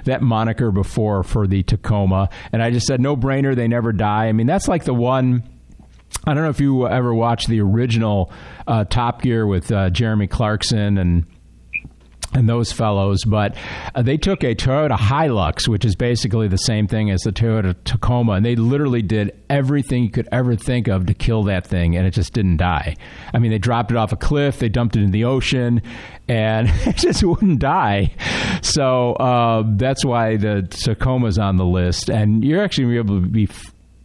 that 0.06 0.22
moniker 0.22 0.70
before 0.70 1.22
for 1.22 1.46
the 1.46 1.62
Tacoma, 1.62 2.30
and 2.52 2.62
I 2.62 2.70
just 2.70 2.86
said 2.86 3.02
no 3.02 3.18
brainer. 3.18 3.54
They 3.54 3.68
never 3.68 3.92
die. 3.92 4.28
I 4.28 4.32
mean, 4.32 4.46
that's 4.46 4.66
like 4.66 4.84
the 4.84 4.94
one 4.94 5.42
I 6.24 6.32
don't 6.32 6.42
know 6.42 6.50
if 6.50 6.60
you 6.60 6.86
ever 6.86 7.14
watched 7.14 7.48
the 7.48 7.60
original 7.60 8.32
uh, 8.66 8.84
Top 8.84 9.22
Gear 9.22 9.46
with 9.46 9.70
uh, 9.70 9.90
Jeremy 9.90 10.26
Clarkson 10.26 10.96
and 10.96 11.26
and 12.32 12.48
those 12.48 12.72
fellows, 12.72 13.24
but 13.24 13.56
uh, 13.94 14.02
they 14.02 14.16
took 14.16 14.44
a 14.44 14.54
Toyota 14.54 14.96
Hilux, 14.96 15.66
which 15.66 15.84
is 15.84 15.96
basically 15.96 16.46
the 16.48 16.58
same 16.58 16.86
thing 16.86 17.10
as 17.10 17.22
the 17.22 17.32
Toyota 17.32 17.74
Tacoma, 17.84 18.32
and 18.32 18.44
they 18.44 18.56
literally 18.56 19.02
did 19.02 19.36
everything 19.48 20.04
you 20.04 20.10
could 20.10 20.28
ever 20.30 20.54
think 20.54 20.86
of 20.86 21.06
to 21.06 21.14
kill 21.14 21.42
that 21.44 21.66
thing, 21.66 21.96
and 21.96 22.06
it 22.06 22.12
just 22.12 22.32
didn't 22.32 22.58
die. 22.58 22.96
I 23.34 23.38
mean, 23.38 23.50
they 23.50 23.58
dropped 23.58 23.90
it 23.90 23.96
off 23.96 24.12
a 24.12 24.16
cliff, 24.16 24.60
they 24.60 24.68
dumped 24.68 24.96
it 24.96 25.02
in 25.02 25.10
the 25.10 25.24
ocean, 25.24 25.82
and 26.28 26.68
it 26.86 26.96
just 26.96 27.24
wouldn't 27.24 27.58
die. 27.58 28.14
So 28.62 29.14
uh, 29.14 29.64
that's 29.66 30.04
why 30.04 30.36
the 30.36 30.62
Tacoma's 30.70 31.38
on 31.38 31.56
the 31.56 31.66
list, 31.66 32.08
and 32.08 32.44
you're 32.44 32.62
actually 32.62 32.96
able 32.96 33.20
to 33.20 33.26
be 33.26 33.48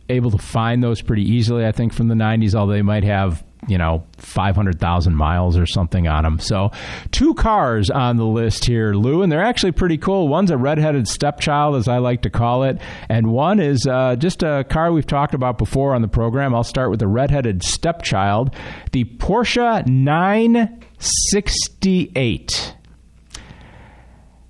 able 0.10 0.32
to 0.32 0.38
find 0.38 0.84
those 0.84 1.02
pretty 1.02 1.24
easily, 1.24 1.66
I 1.66 1.72
think, 1.72 1.94
from 1.94 2.08
the 2.08 2.16
90s, 2.16 2.56
although 2.56 2.74
they 2.74 2.82
might 2.82 3.04
have, 3.04 3.44
you 3.68 3.78
know, 3.78 4.04
500,000 4.18 5.16
miles 5.16 5.58
or 5.58 5.66
something 5.66 6.08
on 6.08 6.24
them. 6.24 6.40
So, 6.40 6.72
two 7.12 7.34
cars 7.34 7.90
on 7.90 8.18
the 8.18 8.26
list 8.26 8.66
here, 8.66 8.94
Lou, 8.94 9.22
and 9.22 9.32
they're 9.32 9.44
actually 9.44 9.72
pretty 9.72 9.98
cool. 9.98 10.28
One's 10.28 10.52
a 10.52 10.58
redheaded 10.58 11.08
stepchild, 11.08 11.76
as 11.76 11.88
I 11.88 12.00
like 12.00 12.24
to 12.24 12.30
call 12.30 12.64
it, 12.64 12.80
and 13.10 13.32
one 13.32 13.60
is 13.60 13.88
uh, 13.88 14.16
just 14.18 14.44
a 14.44 14.66
car 14.70 14.92
we've 14.92 15.08
talked 15.08 15.34
about 15.34 15.58
before 15.58 15.96
on 15.96 16.02
the 16.02 16.08
program. 16.08 16.54
I'll 16.54 16.64
start 16.64 16.90
with 16.90 17.00
the 17.00 17.08
redheaded 17.08 17.64
stepchild, 17.64 18.54
the 18.92 19.06
Porsche 19.06 19.86
968. 19.88 22.74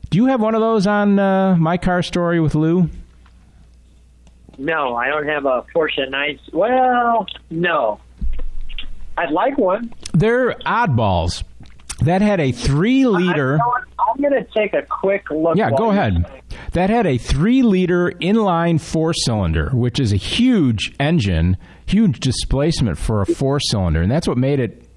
Do 0.09 0.17
you 0.17 0.25
have 0.27 0.41
one 0.41 0.55
of 0.55 0.61
those 0.61 0.87
on 0.87 1.19
uh, 1.19 1.55
My 1.57 1.77
Car 1.77 2.01
Story 2.01 2.39
with 2.39 2.55
Lou? 2.55 2.89
No, 4.57 4.95
I 4.95 5.07
don't 5.07 5.27
have 5.27 5.45
a 5.45 5.65
Porsche 5.75 6.09
9. 6.09 6.39
Well, 6.53 7.25
no. 7.49 7.99
I'd 9.17 9.31
like 9.31 9.57
one. 9.57 9.93
They're 10.13 10.53
oddballs. 10.65 11.43
That 12.01 12.21
had 12.21 12.39
a 12.39 12.51
three 12.51 13.05
liter. 13.05 13.57
I'm 13.97 14.21
going 14.21 14.33
to 14.33 14.45
take 14.53 14.73
a 14.73 14.81
quick 14.83 15.29
look. 15.31 15.57
Yeah, 15.57 15.71
go 15.71 15.91
ahead. 15.91 16.25
That 16.73 16.89
had 16.89 17.07
a 17.07 17.17
three 17.17 17.63
liter 17.63 18.11
inline 18.21 18.79
four 18.79 19.13
cylinder, 19.13 19.69
which 19.73 19.99
is 19.99 20.11
a 20.11 20.17
huge 20.17 20.93
engine, 20.99 21.57
huge 21.85 22.19
displacement 22.19 22.97
for 22.97 23.21
a 23.21 23.25
four 23.25 23.59
cylinder. 23.59 24.01
And 24.01 24.11
that's 24.11 24.27
what 24.27 24.37
made 24.37 24.59
it 24.59 24.87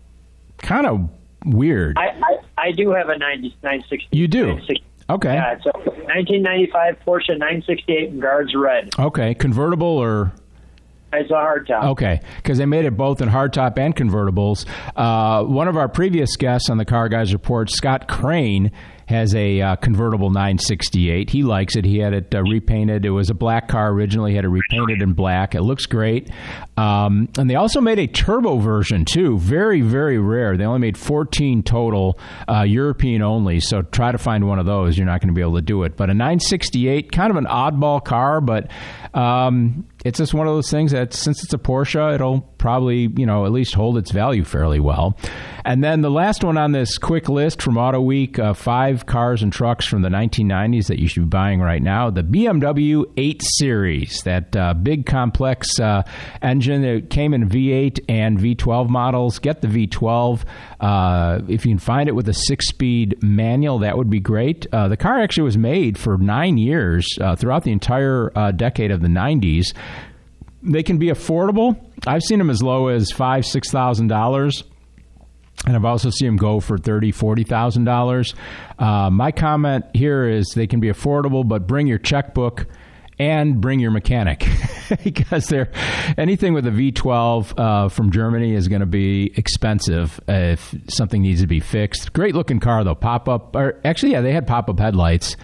kind 0.59 0.87
of 0.87 1.09
weird. 1.45 1.97
I, 1.99 2.09
I, 2.09 2.69
I 2.69 2.73
do 2.73 2.91
have 2.91 3.09
a 3.09 3.17
90, 3.17 3.57
960. 3.63 4.09
You 4.13 4.29
do? 4.29 4.47
960. 4.47 4.85
Okay. 5.11 5.35
Yeah, 5.35 5.53
it's 5.55 5.67
a 5.67 5.71
1995 5.79 6.97
Porsche 7.07 7.29
968 7.31 8.09
in 8.11 8.21
Guards 8.21 8.55
Red. 8.55 8.91
Okay. 8.99 9.35
Convertible 9.35 9.87
or? 9.87 10.33
It's 11.13 11.31
a 11.31 11.35
hardtop. 11.35 11.85
Okay, 11.93 12.21
because 12.37 12.59
they 12.59 12.67
made 12.67 12.85
it 12.85 12.97
both 12.97 13.23
in 13.23 13.29
hardtop 13.29 13.79
and 13.79 13.97
convertibles. 13.97 14.67
Uh, 14.95 15.43
one 15.45 15.67
of 15.69 15.77
our 15.77 15.89
previous 15.89 16.37
guests 16.37 16.69
on 16.69 16.77
the 16.77 16.85
Car 16.85 17.09
Guys 17.09 17.33
Report, 17.33 17.71
Scott 17.71 18.09
Crane, 18.09 18.71
has 19.09 19.35
a 19.35 19.61
uh, 19.63 19.77
convertible 19.77 20.29
968. 20.29 21.31
He 21.31 21.43
likes 21.43 21.77
it. 21.77 21.87
He 21.87 21.99
had 21.99 22.13
it 22.13 22.35
uh, 22.35 22.43
repainted. 22.43 23.07
It 23.07 23.11
was 23.11 23.31
a 23.31 23.35
black 23.35 23.67
car 23.67 23.89
originally. 23.89 24.33
He 24.33 24.37
had 24.37 24.45
it 24.45 24.49
repainted 24.49 25.01
in 25.01 25.15
black. 25.15 25.55
It 25.55 25.63
looks 25.63 25.87
great. 25.87 26.31
Um, 26.77 27.31
and 27.39 27.49
they 27.49 27.55
also 27.55 27.81
made 27.81 27.99
a 27.99 28.07
turbo 28.07 28.59
version 28.59 29.07
too. 29.07 29.39
Very, 29.39 29.81
very 29.81 30.19
rare. 30.19 30.59
They 30.59 30.65
only 30.65 30.81
made 30.81 30.99
14 30.99 31.63
total, 31.63 32.19
uh, 32.49 32.65
European 32.65 33.23
only. 33.23 33.61
So 33.61 33.81
try 33.81 34.13
to 34.13 34.19
find 34.19 34.47
one 34.47 34.59
of 34.59 34.67
those. 34.67 34.99
You're 34.99 35.07
not 35.07 35.23
going 35.23 35.29
to 35.29 35.35
be 35.35 35.41
able 35.41 35.57
to 35.57 35.63
do 35.63 35.85
it. 35.85 35.97
But 35.97 36.11
a 36.11 36.15
968, 36.15 37.11
kind 37.11 37.31
of 37.31 37.37
an 37.37 37.47
oddball 37.47 38.05
car, 38.05 38.43
but 38.43 38.71
um, 39.15 39.87
it's 40.05 40.19
just 40.19 40.35
one 40.35 40.47
of 40.47 40.55
those 40.55 40.71
things 40.71 40.93
that 40.93 41.15
since 41.15 41.43
it's 41.43 41.55
a 41.55 41.59
Porsche, 41.59 42.15
it'll 42.15 42.43
probably 42.59 43.09
you 43.17 43.27
know 43.27 43.47
at 43.47 43.53
least 43.53 43.75
hold 43.75 43.97
its 43.97 44.11
value 44.11 44.45
fairly 44.45 44.81
well. 44.81 45.17
And 45.65 45.85
then 45.85 46.01
the 46.01 46.11
last 46.11 46.43
one 46.43 46.57
on 46.57 46.73
this 46.73 46.97
quick 46.97 47.29
list 47.29 47.61
from 47.61 47.77
Auto 47.77 48.01
Week: 48.01 48.39
uh, 48.39 48.55
five 48.55 49.07
cars 49.07 49.43
and 49.43 49.53
trucks 49.53 49.87
from 49.87 50.03
the 50.03 50.09
1990s 50.09 50.87
that 50.87 50.99
you 50.99 51.09
should 51.09 51.25
be 51.25 51.29
buying 51.29 51.61
right 51.61 51.83
now. 51.83 52.11
The 52.11 52.23
BMW 52.23 53.05
8 53.17 53.43
Series, 53.59 54.23
that 54.23 54.57
uh, 54.57 54.75
big 54.75 55.07
complex 55.07 55.79
uh, 55.79 56.05
engine 56.43 56.83
that 56.83 57.11
came 57.11 57.35
in 57.35 57.49
V8 57.49 58.01
and 58.09 58.39
V12 58.39 58.89
models. 58.89 59.39
Get 59.39 59.61
the 59.61 59.69
V12 59.69 60.45
uh, 60.81 61.41
if 61.49 61.67
you 61.67 61.73
can 61.73 61.79
find 61.79 62.09
it 62.09 62.13
with 62.13 62.29
a 62.29 62.35
six-speed 62.35 63.23
manual. 63.23 63.79
That 63.81 63.97
would 63.97 64.11
be 64.11 64.21
great. 64.21 64.67
Uh, 64.73 64.89
the 64.89 64.97
car 64.97 65.21
actually 65.21 65.45
was 65.45 65.59
made 65.59 65.99
for 65.99 66.17
nine 66.17 66.57
years 66.57 67.07
uh, 67.21 67.37
throughout 67.37 67.65
the 67.65 67.73
entire 67.73 68.31
decade 68.57 68.91
of 68.91 69.03
the 69.03 69.09
90s 69.09 69.75
they 70.63 70.83
can 70.83 70.99
be 70.99 71.07
affordable. 71.07 71.79
I've 72.07 72.23
seen 72.23 72.39
them 72.39 72.51
as 72.51 72.63
low 72.63 72.89
as 72.89 73.11
five, 73.11 73.47
six 73.47 73.71
thousand 73.71 74.09
dollars. 74.09 74.65
And 75.67 75.75
I've 75.75 75.85
also 75.85 76.11
seen 76.11 76.29
them 76.29 76.37
go 76.37 76.61
for 76.61 76.79
thirty, 76.79 77.13
forty 77.13 77.45
thousand 77.45 77.89
uh, 77.89 77.93
dollars. 77.93 78.35
My 78.79 79.33
comment 79.33 79.87
here 79.95 80.29
is 80.29 80.53
they 80.55 80.67
can 80.67 80.81
be 80.81 80.89
affordable, 80.89 81.47
but 81.47 81.67
bring 81.67 81.87
your 81.87 81.99
checkbook 81.99 82.67
and 83.19 83.61
bring 83.61 83.81
your 83.81 83.91
mechanic 83.91 84.47
because 85.05 85.49
they're 85.49 85.71
anything 86.17 86.55
with 86.55 86.67
a 86.67 86.71
V12 86.71 87.59
uh, 87.59 87.89
from 87.89 88.11
Germany 88.13 88.55
is 88.55 88.69
going 88.69 88.81
to 88.81 88.87
be 88.87 89.33
expensive 89.37 90.21
if 90.29 90.75
something 90.89 91.23
needs 91.23 91.41
to 91.41 91.47
be 91.47 91.61
fixed. 91.61 92.13
Great 92.13 92.35
looking 92.35 92.61
car 92.61 92.85
though, 92.85 92.95
pop 92.95 93.29
up 93.29 93.57
or 93.57 93.81
actually 93.85 94.13
yeah, 94.13 94.21
they 94.21 94.33
had 94.33 94.47
pop 94.47 94.69
up 94.69 94.79
headlights. 94.79 95.37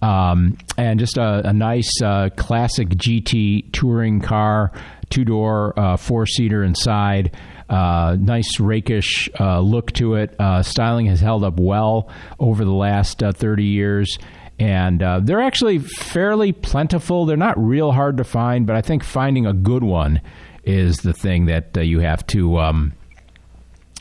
Um, 0.00 0.56
and 0.76 1.00
just 1.00 1.16
a, 1.16 1.48
a 1.48 1.52
nice 1.52 2.00
uh, 2.02 2.30
classic 2.36 2.88
GT 2.88 3.72
touring 3.72 4.20
car, 4.20 4.72
two 5.10 5.24
door, 5.24 5.78
uh, 5.78 5.96
four 5.96 6.26
seater 6.26 6.62
inside. 6.62 7.36
Uh, 7.68 8.16
nice 8.18 8.60
rakish 8.60 9.28
uh, 9.38 9.60
look 9.60 9.92
to 9.92 10.14
it. 10.14 10.34
Uh, 10.38 10.62
styling 10.62 11.06
has 11.06 11.20
held 11.20 11.44
up 11.44 11.58
well 11.58 12.10
over 12.38 12.64
the 12.64 12.72
last 12.72 13.22
uh, 13.22 13.32
30 13.32 13.64
years. 13.64 14.18
And 14.60 15.00
they're 15.24 15.40
actually 15.40 15.78
fairly 15.78 16.50
plentiful. 16.50 17.26
They're 17.26 17.36
not 17.36 17.56
real 17.64 17.92
hard 17.92 18.16
to 18.16 18.24
find, 18.24 18.66
but 18.66 18.74
I 18.74 18.80
think 18.80 19.04
finding 19.04 19.46
a 19.46 19.52
good 19.52 19.84
one 19.84 20.20
is 20.64 20.96
the 20.96 21.12
thing 21.12 21.46
that 21.46 21.76
you 21.76 22.00
have 22.00 22.26
to. 22.28 22.58
Um, 22.58 22.92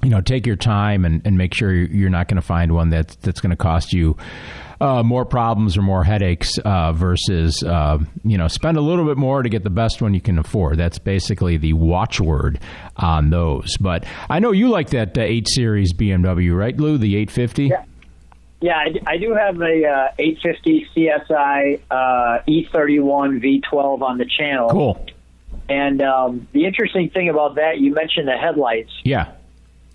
you 0.04 0.10
know, 0.10 0.22
take 0.22 0.48
your 0.48 0.56
time 0.56 1.06
and, 1.06 1.22
and 1.26 1.38
make 1.38 1.54
sure 1.54 1.72
you're 1.72 2.10
not 2.10 2.28
going 2.28 2.36
to 2.36 2.46
find 2.46 2.72
one 2.72 2.90
that's 2.90 3.16
that's 3.18 3.40
going 3.40 3.52
to 3.52 3.56
cost 3.56 3.94
you 3.94 4.16
uh, 4.80 5.04
more 5.04 5.26
problems 5.26 5.78
or 5.78 5.82
more 5.82 6.04
headaches 6.04 6.58
uh, 6.60 6.94
versus 6.94 7.64
uh, 7.64 7.98
you 8.24 8.38
know 8.38 8.48
spend 8.48 8.78
a 8.78 8.82
little 8.82 9.06
bit 9.06 9.18
more 9.18 9.42
to 9.42 9.50
get 9.50 9.64
the 9.64 9.70
best 9.70 10.02
one 10.02 10.14
you 10.14 10.22
can 10.22 10.38
afford. 10.38 10.78
That's 10.78 11.00
basically 11.00 11.58
the 11.58 11.74
watchword 11.74 12.60
on 12.96 13.30
those. 13.30 13.76
But 13.78 14.06
I 14.30 14.40
know 14.40 14.52
you 14.52 14.70
like 14.70 14.90
that 14.92 15.18
uh, 15.18 15.22
eight 15.22 15.48
series 15.50 15.94
BMW, 15.94 16.56
right, 16.56 16.78
Lou? 16.78 16.98
The 16.98 17.16
850. 17.16 17.68
Yeah. 17.68 17.84
Yeah, 18.60 18.76
I, 18.76 18.88
I 19.06 19.18
do 19.18 19.36
have 19.36 19.62
a 19.62 19.86
uh, 19.86 20.14
850 20.18 20.88
CSI 20.96 21.80
uh, 21.92 22.42
E31 22.48 23.40
V12 23.40 24.02
on 24.02 24.18
the 24.18 24.26
channel. 24.26 24.70
Cool. 24.70 25.06
And 25.70 26.02
um, 26.02 26.48
the 26.54 26.66
interesting 26.66 27.12
thing 27.12 27.30
about 27.30 27.56
that, 27.56 27.78
you 27.78 27.94
mentioned 27.94 28.28
the 28.28 28.36
headlights. 28.36 28.90
Yeah 29.04 29.34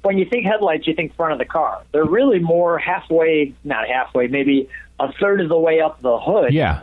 when 0.02 0.18
you 0.18 0.24
think 0.24 0.44
headlights, 0.44 0.86
you 0.86 0.94
think 0.94 1.14
front 1.14 1.32
of 1.32 1.38
the 1.38 1.44
car. 1.44 1.82
They're 1.92 2.04
really 2.04 2.38
more 2.38 2.78
halfway, 2.78 3.54
not 3.64 3.88
halfway, 3.88 4.26
maybe 4.26 4.68
a 5.00 5.12
third 5.20 5.40
of 5.40 5.48
the 5.48 5.58
way 5.58 5.80
up 5.80 6.00
the 6.00 6.18
hood 6.18 6.52
yeah. 6.52 6.82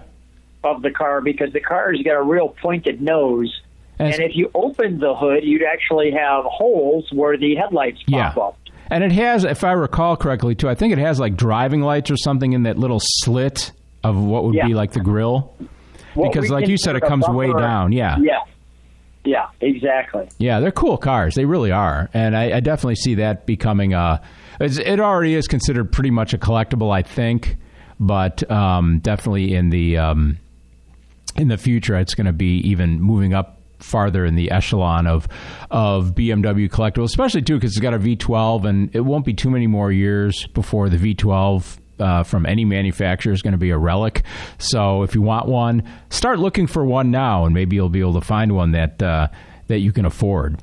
of 0.63 0.81
the 0.81 0.91
car 0.91 1.21
because 1.21 1.53
the 1.53 1.59
car's 1.59 2.01
got 2.03 2.15
a 2.15 2.23
real 2.23 2.49
pointed 2.49 3.01
nose. 3.01 3.61
And, 3.97 4.13
and 4.13 4.23
if 4.23 4.31
you 4.35 4.49
open 4.55 4.99
the 4.99 5.13
hood, 5.13 5.43
you'd 5.43 5.63
actually 5.63 6.11
have 6.11 6.45
holes 6.45 7.09
where 7.11 7.37
the 7.37 7.55
headlights 7.55 8.01
pop 8.03 8.35
yeah. 8.35 8.41
up. 8.41 8.57
And 8.89 9.03
it 9.03 9.11
has, 9.11 9.43
if 9.43 9.63
I 9.63 9.73
recall 9.73 10.15
correctly, 10.15 10.55
too, 10.55 10.67
I 10.69 10.75
think 10.75 10.93
it 10.93 10.99
has 10.99 11.19
like 11.19 11.35
driving 11.35 11.81
lights 11.81 12.09
or 12.09 12.17
something 12.17 12.53
in 12.53 12.63
that 12.63 12.77
little 12.77 12.99
slit 13.01 13.71
of 14.03 14.17
what 14.17 14.45
would 14.45 14.55
Yeah. 14.55 14.67
be 14.67 14.73
like 14.73 14.93
the 14.93 15.01
grill? 15.01 15.53
What 16.13 16.31
Because, 16.33 16.49
like 16.49 16.67
you 16.67 16.77
said, 16.77 16.95
it 16.95 17.01
comes 17.01 17.27
way 17.27 17.51
down. 17.51 17.91
Yeah. 17.91 18.17
Yeah. 18.19 18.39
Yeah, 19.25 19.47
exactly. 19.61 20.29
Yeah, 20.37 20.59
they're 20.59 20.71
cool 20.71 20.97
cars. 20.97 21.35
They 21.35 21.45
really 21.45 21.71
are, 21.71 22.09
and 22.13 22.35
I, 22.35 22.57
I 22.57 22.59
definitely 22.61 22.95
see 22.95 23.15
that 23.15 23.45
becoming 23.45 23.93
a. 23.93 24.21
It's, 24.59 24.77
it 24.77 24.99
already 24.99 25.35
is 25.35 25.47
considered 25.47 25.91
pretty 25.91 26.11
much 26.11 26.33
a 26.33 26.37
collectible, 26.37 26.91
I 26.93 27.01
think, 27.01 27.57
but 27.99 28.49
um, 28.49 28.99
definitely 28.99 29.53
in 29.53 29.69
the 29.69 29.97
um, 29.97 30.39
in 31.35 31.49
the 31.49 31.57
future, 31.57 31.97
it's 31.97 32.15
going 32.15 32.27
to 32.27 32.33
be 32.33 32.57
even 32.59 33.01
moving 33.01 33.33
up 33.33 33.59
farther 33.79 34.25
in 34.25 34.35
the 34.35 34.51
echelon 34.51 35.07
of 35.07 35.27
of 35.71 36.15
BMW 36.15 36.69
collectibles, 36.69 37.05
especially 37.05 37.41
too 37.41 37.55
because 37.55 37.71
it's 37.71 37.79
got 37.79 37.93
a 37.93 37.99
V12, 37.99 38.65
and 38.65 38.95
it 38.95 39.01
won't 39.01 39.25
be 39.25 39.33
too 39.33 39.49
many 39.49 39.67
more 39.67 39.91
years 39.91 40.47
before 40.47 40.89
the 40.89 40.97
V12 40.97 41.77
uh, 41.99 42.23
from 42.23 42.45
any 42.45 42.65
manufacturer 42.65 43.33
is 43.33 43.41
going 43.41 43.53
to 43.53 43.57
be 43.57 43.71
a 43.71 43.77
relic. 43.77 44.23
So 44.57 45.03
if 45.03 45.15
you 45.15 45.21
want 45.21 45.47
one, 45.47 45.83
start 46.09 46.39
looking 46.39 46.67
for 46.67 46.85
one 46.85 47.11
now, 47.11 47.45
and 47.45 47.53
maybe 47.53 47.75
you'll 47.75 47.89
be 47.89 47.99
able 47.99 48.19
to 48.19 48.25
find 48.25 48.55
one 48.55 48.71
that 48.71 49.01
uh, 49.01 49.27
that 49.67 49.79
you 49.79 49.91
can 49.91 50.05
afford. 50.05 50.61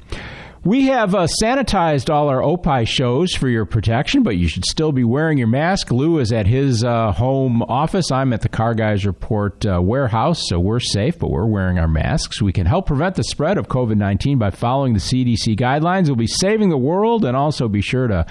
We 0.66 0.86
have 0.86 1.14
uh, 1.14 1.28
sanitized 1.40 2.12
all 2.12 2.28
our 2.28 2.42
Opie 2.42 2.86
shows 2.86 3.32
for 3.36 3.48
your 3.48 3.66
protection, 3.66 4.24
but 4.24 4.36
you 4.36 4.48
should 4.48 4.64
still 4.64 4.90
be 4.90 5.04
wearing 5.04 5.38
your 5.38 5.46
mask. 5.46 5.92
Lou 5.92 6.18
is 6.18 6.32
at 6.32 6.48
his 6.48 6.82
uh, 6.82 7.12
home 7.12 7.62
office. 7.62 8.10
I'm 8.10 8.32
at 8.32 8.40
the 8.40 8.48
Car 8.48 8.74
Guys 8.74 9.06
Report 9.06 9.64
uh, 9.64 9.80
warehouse, 9.80 10.48
so 10.48 10.58
we're 10.58 10.80
safe, 10.80 11.20
but 11.20 11.30
we're 11.30 11.46
wearing 11.46 11.78
our 11.78 11.86
masks. 11.86 12.42
We 12.42 12.52
can 12.52 12.66
help 12.66 12.86
prevent 12.86 13.14
the 13.14 13.22
spread 13.22 13.58
of 13.58 13.68
COVID 13.68 13.96
19 13.96 14.38
by 14.38 14.50
following 14.50 14.94
the 14.94 14.98
CDC 14.98 15.56
guidelines. 15.56 16.06
We'll 16.06 16.16
be 16.16 16.26
saving 16.26 16.70
the 16.70 16.76
world, 16.76 17.24
and 17.24 17.36
also 17.36 17.68
be 17.68 17.80
sure 17.80 18.08
to 18.08 18.26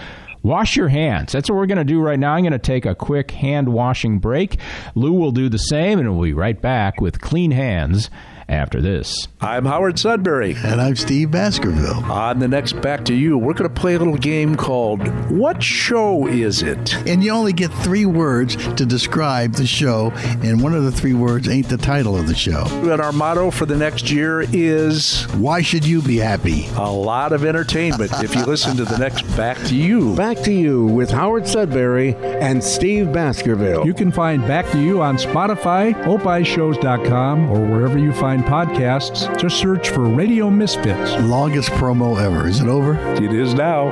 Wash 0.46 0.76
your 0.76 0.89
hands. 0.89 1.32
That's 1.32 1.50
what 1.50 1.56
we're 1.56 1.66
going 1.66 1.80
to 1.80 1.84
do 1.84 2.00
right 2.00 2.20
now. 2.20 2.36
I'm 2.36 2.43
going 2.43 2.52
to 2.52 2.60
take 2.60 2.86
a 2.86 2.93
quick 2.93 3.32
hand 3.32 3.70
washing 3.70 4.20
break. 4.20 4.60
Lou 4.93 5.12
will 5.12 5.32
do 5.32 5.50
the 5.50 5.58
same, 5.58 5.98
and 5.98 6.12
we'll 6.12 6.24
be 6.24 6.34
right 6.34 6.62
back 6.62 7.02
with 7.02 7.20
clean 7.20 7.50
hands 7.50 8.12
after 8.48 8.80
this. 8.82 9.28
I'm 9.41 9.66
Howard 9.66 9.98
Sudbury. 10.00 10.56
And 10.64 10.80
I'm 10.80 10.96
Steve 10.96 11.32
Baskerville. 11.32 12.04
On 12.12 12.39
the 12.39 12.48
next 12.48 12.74
Back 12.82 13.06
to 13.06 13.14
You, 13.14 13.38
we're 13.38 13.54
going 13.54 13.70
to 13.70 13.74
play 13.82 13.96
a 13.96 14.00
little 14.00 14.18
game 14.18 14.56
called 14.56 15.08
What 15.32 15.62
Show 15.64 16.28
Is 16.28 16.62
It? 16.62 16.96
And 17.08 17.24
you 17.24 17.32
only 17.32 17.54
get 17.54 17.72
three 17.72 18.06
words 18.06 18.56
to 18.76 18.86
describe 18.86 19.54
the 19.54 19.66
show, 19.66 20.12
and 20.43 20.62
one 20.62 20.74
of 20.74 20.84
the 20.84 20.91
three 20.91 21.14
words 21.14 21.48
ain't 21.50 21.70
the 21.70 21.78
title 21.78 22.16
of 22.18 22.28
the 22.28 22.36
show. 22.36 22.66
And 22.89 23.02
our 23.02 23.12
motto 23.12 23.50
for 23.52 23.66
the 23.66 23.76
next 23.78 24.12
year 24.12 24.46
is 24.54 25.24
Why 25.36 25.62
should 25.62 25.86
you 25.86 26.02
be 26.02 26.18
happy? 26.18 26.68
a 26.76 26.91
lot 26.91 27.34
of 27.34 27.46
entertainment 27.46 28.12
if 28.24 28.36
you 28.36 28.43
listen 28.46 28.78
to 28.78 28.86
the 28.86 28.98
next 28.98 29.24
Back 29.36 29.58
to 29.66 29.76
You. 29.76 30.16
Back 30.16 30.38
to 30.43 30.52
you 30.54 30.86
with 30.86 31.10
Howard 31.10 31.48
Sudbury 31.48 32.16
and 32.16 32.64
Steve 32.64 33.12
Baskerville. 33.12 33.86
You 33.86 33.93
can 33.93 34.12
find 34.12 34.41
Back 34.48 34.70
to 34.72 34.80
You 34.82 35.02
on 35.02 35.18
Spotify, 35.18 35.93
opieshows.com, 36.04 37.50
or 37.50 37.60
wherever 37.66 37.98
you 37.98 38.14
find 38.14 38.35
podcasts. 38.44 39.38
Just 39.40 39.58
search 39.58 39.90
for 39.90 40.02
Radio 40.02 40.50
Misfits. 40.50 41.12
Longest 41.24 41.70
promo 41.72 42.20
ever. 42.20 42.48
Is 42.48 42.60
it 42.60 42.68
over? 42.68 42.96
It 43.16 43.34
is 43.34 43.54
now. 43.54 43.90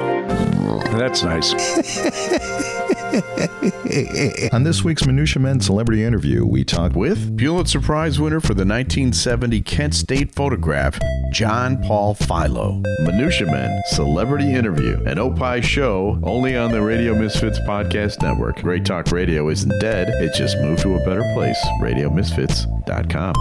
That's 0.97 1.23
nice. 1.23 1.53
On 4.53 4.63
this 4.63 4.83
week's 4.83 5.05
Minutia 5.05 5.39
Men 5.39 5.59
Celebrity 5.59 6.03
Interview, 6.03 6.45
we 6.45 6.63
talked 6.63 6.95
With 6.95 7.37
Pulitzer 7.37 7.79
Prize 7.79 8.19
winner 8.19 8.39
for 8.39 8.55
the 8.55 8.65
1970 8.65 9.61
Kent 9.61 9.93
State 9.93 10.31
photograph, 10.33 10.99
John 11.31 11.81
Paul 11.83 12.15
Filo. 12.15 12.81
Minutia 13.01 13.45
Men 13.45 13.81
Celebrity 13.87 14.53
Interview, 14.53 14.99
an 15.05 15.19
Opie 15.19 15.61
show 15.61 16.19
only 16.23 16.57
on 16.57 16.71
the 16.71 16.81
Radio 16.81 17.13
Misfits 17.13 17.59
Podcast 17.59 18.21
Network. 18.23 18.61
Great 18.61 18.85
Talk 18.85 19.11
Radio 19.11 19.49
isn't 19.49 19.79
dead, 19.79 20.09
it 20.09 20.33
just 20.35 20.57
moved 20.57 20.81
to 20.81 20.95
a 20.95 21.05
better 21.05 21.23
place. 21.35 21.63
RadioMisfits.com. 21.81 23.35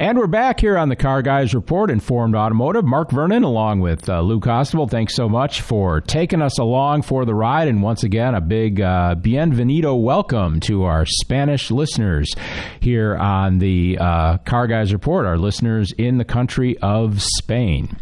And 0.00 0.18
we're 0.18 0.26
back 0.26 0.58
here 0.58 0.76
on 0.76 0.88
the 0.88 0.96
Car 0.96 1.22
Guys 1.22 1.54
Report, 1.54 1.90
Informed 1.90 2.34
Automotive. 2.34 2.84
Mark 2.84 3.10
Vernon, 3.12 3.44
along 3.44 3.80
with 3.80 4.08
uh, 4.08 4.20
Lou 4.20 4.40
Costabile, 4.40 4.90
thanks 4.90 5.14
so 5.14 5.28
much 5.28 5.60
for 5.60 6.00
taking 6.00 6.42
us 6.42 6.58
along 6.58 7.02
for 7.02 7.24
the 7.24 7.34
ride. 7.34 7.68
And 7.68 7.82
once 7.82 8.02
again, 8.02 8.34
a 8.34 8.40
big 8.40 8.80
uh, 8.80 9.14
bienvenido 9.16 10.02
welcome 10.02 10.58
to 10.60 10.82
our 10.82 11.06
Spanish 11.06 11.70
listeners 11.70 12.34
here 12.80 13.16
on 13.16 13.58
the 13.58 13.96
uh, 14.00 14.38
Car 14.38 14.66
Guys 14.66 14.92
Report, 14.92 15.24
our 15.24 15.38
listeners 15.38 15.92
in 15.92 16.18
the 16.18 16.24
country 16.24 16.76
of 16.78 17.22
Spain. 17.22 17.96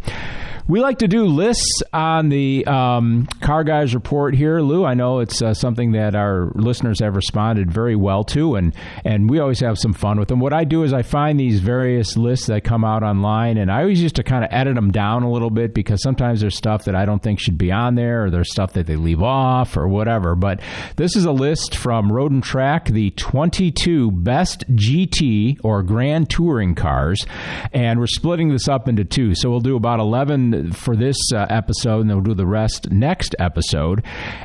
We 0.71 0.81
like 0.81 0.99
to 0.99 1.09
do 1.09 1.25
lists 1.25 1.83
on 1.93 2.29
the 2.29 2.65
um, 2.65 3.27
Car 3.41 3.65
Guys 3.65 3.93
Report 3.93 4.37
here, 4.37 4.61
Lou. 4.61 4.85
I 4.85 4.95
know 4.95 5.19
it's 5.19 5.43
uh, 5.43 5.53
something 5.53 5.91
that 5.93 6.15
our 6.15 6.53
listeners 6.55 7.01
have 7.01 7.17
responded 7.17 7.73
very 7.73 7.97
well 7.97 8.23
to, 8.27 8.55
and 8.55 8.73
and 9.05 9.29
we 9.29 9.41
always 9.41 9.59
have 9.59 9.79
some 9.81 9.93
fun 9.93 10.21
with 10.21 10.29
them. 10.29 10.39
What 10.39 10.53
I 10.53 10.63
do 10.63 10.85
is 10.85 10.93
I 10.93 11.03
find 11.03 11.41
these 11.41 11.59
various 11.59 12.17
lists 12.17 12.47
that 12.47 12.63
come 12.63 12.85
out 12.85 13.03
online, 13.03 13.57
and 13.57 13.69
I 13.69 13.81
always 13.81 14.01
used 14.01 14.15
to 14.15 14.23
kind 14.23 14.45
of 14.45 14.51
edit 14.53 14.77
them 14.77 14.93
down 14.93 15.25
a 15.25 15.33
little 15.33 15.51
bit 15.51 15.75
because 15.75 16.01
sometimes 16.05 16.41
there's 16.41 16.57
stuff 16.57 16.85
that 16.85 16.95
I 16.95 17.05
don't 17.05 17.21
think 17.21 17.41
should 17.41 17.59
be 17.59 17.73
on 17.73 17.97
there, 17.97 18.27
or 18.27 18.31
there's 18.31 18.53
stuff 18.53 18.75
that 18.75 18.87
they 18.87 18.95
leave 18.95 19.25
off, 19.25 19.77
or 19.77 19.89
whatever. 19.89 20.37
But 20.37 20.61
this 20.95 21.17
is 21.17 21.25
a 21.25 21.33
list 21.33 21.75
from 21.75 22.13
Road 22.13 22.31
and 22.31 22.45
Track, 22.45 22.85
the 22.85 23.11
22 23.11 24.13
best 24.13 24.73
GT 24.77 25.59
or 25.65 25.83
Grand 25.83 26.31
Touring 26.31 26.77
cars, 26.77 27.27
and 27.73 27.99
we're 27.99 28.07
splitting 28.07 28.51
this 28.51 28.69
up 28.69 28.89
into 28.89 29.05
two. 29.05 29.35
So 29.35 29.51
we'll 29.51 29.59
do 29.59 29.75
about 29.75 29.99
11 29.99 30.60
for 30.73 30.97
this 30.97 31.17
uh, 31.33 31.47
episode, 31.49 32.01
and 32.01 32.11
then 32.11 32.17
we'll 32.17 32.25
do 32.25 32.35
the 32.35 32.47
rest 32.47 32.91
next 32.91 33.35
episode. 33.39 34.05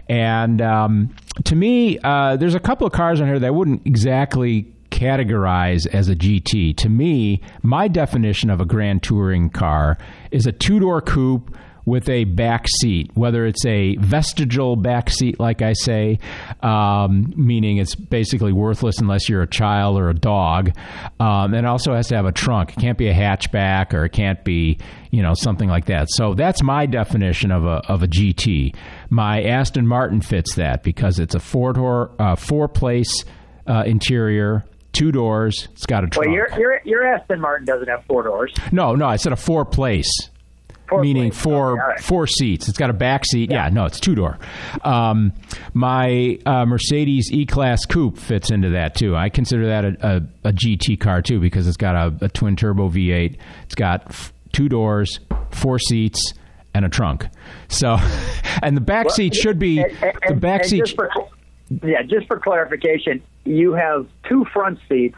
And 0.09 0.61
um, 0.61 1.16
to 1.43 1.55
me, 1.55 1.99
uh, 1.99 2.38
there's 2.38 2.55
a 2.55 2.59
couple 2.59 2.88
of 2.88 2.93
cars 2.93 3.22
on 3.22 3.28
here 3.28 3.39
that 3.39 3.47
I 3.47 3.51
wouldn't 3.51 3.86
exactly 3.86 4.72
categorize 4.91 5.88
as 5.88 6.07
a 6.09 6.16
GT. 6.16 6.76
To 6.78 6.89
me, 6.89 7.41
my 7.63 7.88
definition 7.88 8.49
of 8.49 8.61
a 8.61 8.66
Grand 8.66 9.03
Touring 9.03 9.49
car 9.49 9.97
is 10.32 10.45
a 10.45 10.51
two 10.51 10.80
door 10.80 11.01
coupe 11.01 11.55
with 11.86 12.09
a 12.09 12.23
back 12.23 12.65
seat, 12.79 13.11
whether 13.13 13.45
it's 13.45 13.63
a 13.65 13.95
vestigial 13.97 14.75
back 14.75 15.09
seat, 15.09 15.39
like 15.39 15.61
I 15.61 15.73
say, 15.73 16.19
um, 16.63 17.31
meaning 17.36 17.77
it's 17.77 17.95
basically 17.95 18.51
worthless 18.51 18.99
unless 18.99 19.29
you're 19.29 19.43
a 19.43 19.47
child 19.47 19.99
or 19.99 20.09
a 20.09 20.13
dog. 20.13 20.71
Um, 21.19 21.53
and 21.53 21.57
it 21.57 21.65
also 21.65 21.93
has 21.93 22.07
to 22.07 22.15
have 22.15 22.25
a 22.25 22.31
trunk. 22.31 22.71
It 22.71 22.79
can't 22.79 22.97
be 22.97 23.07
a 23.07 23.13
hatchback 23.13 23.93
or 23.93 24.05
it 24.05 24.09
can't 24.13 24.43
be, 24.43 24.79
you 25.11 25.21
know, 25.21 25.33
something 25.36 25.69
like 25.69 25.86
that. 25.86 26.07
So 26.09 26.33
that's 26.33 26.63
my 26.63 26.86
definition 26.88 27.51
of 27.51 27.65
a 27.65 27.81
of 27.88 28.01
a 28.01 28.07
GT. 28.07 28.75
My 29.09 29.43
Aston 29.43 29.88
Martin 29.88 30.21
fits 30.21 30.55
that 30.55 30.81
because 30.81 31.19
it's 31.19 31.36
a 31.36 31.39
four 31.39 31.73
door, 31.73 32.11
uh, 32.19 32.36
four 32.36 32.67
place 32.67 33.23
uh, 33.67 33.83
interior. 33.86 34.65
Two 34.91 35.11
doors. 35.11 35.67
It's 35.73 35.86
got 35.86 36.05
a 36.05 36.07
trunk. 36.07 36.27
Well, 36.27 36.36
your 36.36 36.49
your 36.57 36.81
your 36.86 37.05
Aston 37.05 37.41
Martin 37.41 37.65
doesn't 37.65 37.89
have 37.89 38.05
four 38.05 38.23
doors. 38.23 38.53
no, 38.71 38.95
no, 38.95 39.05
I 39.05 39.17
said 39.17 39.33
a 39.33 39.36
four 39.36 39.65
place 39.65 40.09
Four 40.88 41.01
meaning 41.01 41.31
four 41.31 41.95
four 42.01 42.27
seats. 42.27 42.69
It's 42.69 42.77
got 42.77 42.89
a 42.89 42.93
back 42.93 43.25
seat. 43.25 43.49
Yeah, 43.51 43.69
no, 43.69 43.86
it's 43.86 43.99
two 43.99 44.13
door. 44.15 44.38
Um, 44.83 45.33
my 45.73 46.38
uh, 46.45 46.65
Mercedes 46.65 47.31
E 47.31 47.45
Class 47.45 47.86
Coupe 47.86 48.17
fits 48.17 48.51
into 48.51 48.69
that 48.71 48.95
too. 48.95 49.15
I 49.15 49.29
consider 49.29 49.67
that 49.67 49.86
a, 49.86 50.07
a, 50.43 50.49
a 50.49 50.53
GT 50.53 50.99
car 50.99 51.21
too 51.21 51.39
because 51.39 51.67
it's 51.67 51.77
got 51.77 51.95
a, 51.95 52.25
a 52.25 52.29
twin 52.29 52.55
turbo 52.55 52.89
V8. 52.89 53.38
It's 53.63 53.75
got 53.75 54.03
f- 54.09 54.31
two 54.53 54.69
doors, 54.69 55.19
four 55.51 55.79
seats. 55.79 56.33
And 56.73 56.83
a 56.83 56.89
trunk, 56.89 57.27
so, 57.69 57.95
and 58.61 58.75
the 58.75 58.81
back 58.81 59.09
seat 59.09 59.33
should 59.33 59.57
be 59.57 59.79
And- 59.81 59.93
and- 60.03 60.17
the 60.27 60.36
back 60.36 60.63
and 60.63 60.69
seat. 60.69 60.79
Just 60.79 60.95
for, 60.97 61.09
yeah, 61.83 62.01
just 62.01 62.27
for 62.27 62.38
clarification, 62.38 63.23
you 63.45 63.71
have 63.71 64.07
two 64.27 64.43
front 64.51 64.79
seats 64.89 65.15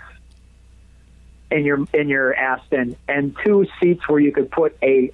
in 1.50 1.66
your 1.66 1.80
in 1.96 2.10
your 2.10 2.36
Aston, 2.36 2.96
and 3.08 3.36
two 3.44 3.66
seats 3.82 4.08
where 4.08 4.20
you 4.20 4.32
could 4.32 4.52
put 4.52 4.78
a 4.84 5.12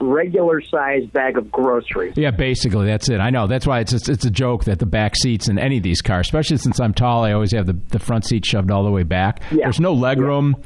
regular 0.00 0.60
sized 0.60 1.12
bag 1.12 1.38
of 1.38 1.50
groceries. 1.50 2.14
Yeah, 2.16 2.30
basically 2.30 2.86
that's 2.86 3.08
it. 3.08 3.20
I 3.20 3.30
know 3.30 3.46
that's 3.46 3.66
why 3.66 3.80
it's 3.80 3.92
it's, 3.92 4.08
it's 4.08 4.24
a 4.24 4.30
joke 4.30 4.64
that 4.64 4.78
the 4.78 4.86
back 4.86 5.16
seats 5.16 5.48
in 5.48 5.58
any 5.58 5.78
of 5.78 5.82
these 5.82 6.00
cars, 6.02 6.26
especially 6.26 6.58
since 6.58 6.80
I'm 6.80 6.94
tall, 6.94 7.24
I 7.24 7.32
always 7.32 7.52
have 7.52 7.66
the, 7.66 7.78
the 7.88 7.98
front 7.98 8.24
seat 8.26 8.44
shoved 8.44 8.70
all 8.70 8.84
the 8.84 8.90
way 8.90 9.02
back. 9.02 9.42
Yeah. 9.50 9.64
There's 9.64 9.80
no 9.80 9.92
leg 9.94 10.18
room. 10.18 10.56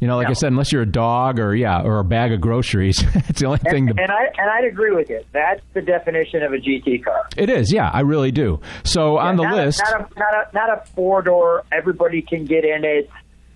You 0.00 0.08
know, 0.08 0.16
like 0.16 0.28
I 0.28 0.34
said, 0.34 0.48
unless 0.48 0.70
you're 0.70 0.82
a 0.82 0.86
dog 0.86 1.38
or 1.40 1.54
yeah, 1.54 1.80
or 1.80 1.98
a 1.98 2.04
bag 2.04 2.32
of 2.32 2.40
groceries, 2.40 3.02
it's 3.14 3.40
the 3.40 3.46
only 3.46 3.58
thing. 3.58 3.88
And, 3.88 3.96
The, 3.96 4.02
and 4.02 4.12
I 4.12 4.24
and 4.36 4.50
I'd 4.50 4.64
agree 4.64 4.90
with 4.90 5.08
you. 5.08 5.22
That's 5.32 5.62
the 5.72 5.80
definition 5.80 6.42
of 6.42 6.52
a 6.52 6.58
GT 6.58 7.02
car. 7.04 7.26
it 7.38 7.48
is, 7.48 7.72
yeah, 7.72 7.88
I 7.90 8.00
really 8.00 8.30
do. 8.32 8.60
So 8.84 9.16
on 9.16 9.36
the 9.36 9.44
not 9.44 9.54
list, 9.54 9.80
a, 9.80 9.90
not 9.90 10.00
a 10.00 10.18
not 10.18 10.34
a 10.34 10.54
not 10.54 10.70
a 10.70 10.84
four 10.94 11.22
door. 11.22 11.62
Everybody 11.72 12.20
can 12.20 12.44
get 12.44 12.64
in 12.64 12.84
it. 12.84 13.08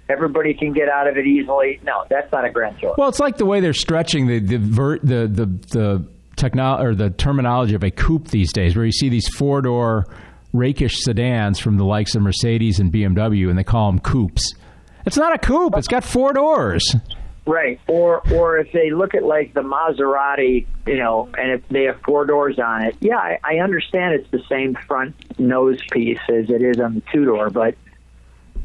Everybody 0.08 0.54
can 0.54 0.72
get 0.72 0.88
out 0.88 1.06
of 1.06 1.16
it 1.16 1.26
easily. 1.26 1.80
No, 1.84 2.04
that's 2.08 2.30
not 2.32 2.44
a 2.44 2.50
Grand 2.50 2.78
Tour. 2.80 2.94
well, 2.96 3.08
it's 3.08 3.20
like 3.20 3.36
the 3.36 3.46
way 3.46 3.60
they're 3.60 3.74
stretching 3.74 4.26
the 4.26 4.38
the 4.38 4.58
ver, 4.58 4.98
the 4.98 5.26
the, 5.28 5.46
the 5.70 6.08
technol 6.36 6.80
or 6.80 6.94
the 6.94 7.10
terminology 7.10 7.74
of 7.74 7.82
a 7.82 7.90
coupe 7.90 8.28
these 8.28 8.52
days, 8.52 8.74
where 8.76 8.84
you 8.86 8.92
see 8.92 9.08
these 9.08 9.28
four 9.28 9.60
door 9.60 10.06
rakish 10.52 10.98
sedans 11.04 11.58
from 11.58 11.76
the 11.76 11.84
likes 11.84 12.14
of 12.14 12.22
Mercedes 12.22 12.80
and 12.80 12.92
BMW, 12.92 13.50
and 13.50 13.58
they 13.58 13.64
call 13.64 13.90
them 13.90 13.98
coupes. 14.00 14.54
It's 15.04 15.16
not 15.16 15.34
a 15.34 15.38
coupe. 15.38 15.76
It's 15.76 15.88
got 15.88 16.04
four 16.04 16.32
doors. 16.32 16.94
Right. 17.46 17.80
Or 17.86 18.20
or 18.32 18.58
if 18.58 18.72
they 18.72 18.90
look 18.90 19.14
at 19.14 19.22
like 19.24 19.54
the 19.54 19.62
Maserati, 19.62 20.66
you 20.86 20.96
know, 20.98 21.30
and 21.38 21.52
if 21.52 21.66
they 21.68 21.84
have 21.84 21.98
four 22.04 22.26
doors 22.26 22.58
on 22.58 22.84
it, 22.84 22.96
yeah, 23.00 23.16
I, 23.16 23.38
I 23.42 23.54
understand 23.60 24.14
it's 24.14 24.30
the 24.30 24.42
same 24.50 24.76
front 24.86 25.14
nose 25.38 25.80
piece 25.90 26.20
as 26.28 26.50
it 26.50 26.60
is 26.62 26.78
on 26.78 26.96
the 26.96 27.02
two 27.10 27.24
door, 27.24 27.48
but 27.48 27.74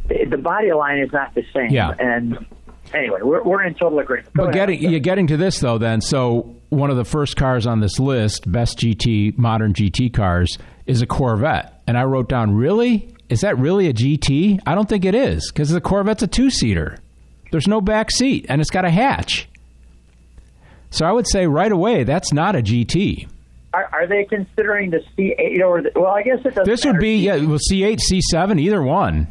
the 0.07 0.37
body 0.37 0.71
line 0.73 0.99
is 0.99 1.11
not 1.11 1.33
the 1.35 1.43
same. 1.53 1.71
Yeah. 1.71 1.93
And 1.99 2.45
anyway, 2.93 3.19
we're, 3.21 3.43
we're 3.43 3.63
in 3.63 3.73
total 3.75 3.99
agreement. 3.99 4.33
Go 4.33 4.45
But 4.45 4.55
ahead. 4.55 4.69
getting 4.69 4.89
you're 4.91 4.99
getting 4.99 5.27
to 5.27 5.37
this 5.37 5.59
though, 5.59 5.77
then 5.77 6.01
so 6.01 6.55
one 6.69 6.89
of 6.89 6.97
the 6.97 7.05
first 7.05 7.35
cars 7.37 7.65
on 7.67 7.79
this 7.79 7.99
list, 7.99 8.51
best 8.51 8.79
GT 8.79 9.37
modern 9.37 9.73
GT 9.73 10.13
cars, 10.13 10.57
is 10.85 11.01
a 11.01 11.05
Corvette, 11.07 11.81
and 11.87 11.97
I 11.97 12.03
wrote 12.03 12.27
down, 12.27 12.53
really, 12.55 13.13
is 13.29 13.41
that 13.41 13.57
really 13.57 13.87
a 13.87 13.93
GT? 13.93 14.59
I 14.65 14.75
don't 14.75 14.89
think 14.89 15.05
it 15.05 15.15
is 15.15 15.51
because 15.51 15.69
the 15.69 15.81
Corvette's 15.81 16.23
a 16.23 16.27
two 16.27 16.49
seater. 16.49 16.97
There's 17.51 17.67
no 17.67 17.79
back 17.81 18.09
seat, 18.11 18.47
and 18.49 18.59
it's 18.59 18.71
got 18.71 18.83
a 18.85 18.89
hatch. 18.89 19.47
So 20.89 21.05
I 21.05 21.11
would 21.11 21.27
say 21.27 21.47
right 21.47 21.71
away 21.71 22.03
that's 22.03 22.33
not 22.33 22.55
a 22.55 22.59
GT. 22.61 23.27
Are, 23.73 23.89
are 23.91 24.07
they 24.07 24.25
considering 24.25 24.91
the 24.91 24.99
C8 25.17 25.59
or 25.65 25.81
the, 25.81 25.91
well? 25.95 26.11
I 26.11 26.21
guess 26.21 26.39
it 26.39 26.49
doesn't. 26.49 26.65
This 26.65 26.85
would 26.85 26.93
matter. 26.93 27.01
be 27.01 27.15
yeah, 27.17 27.35
well 27.37 27.57
C8, 27.71 27.99
C7, 28.11 28.59
either 28.59 28.83
one. 28.83 29.27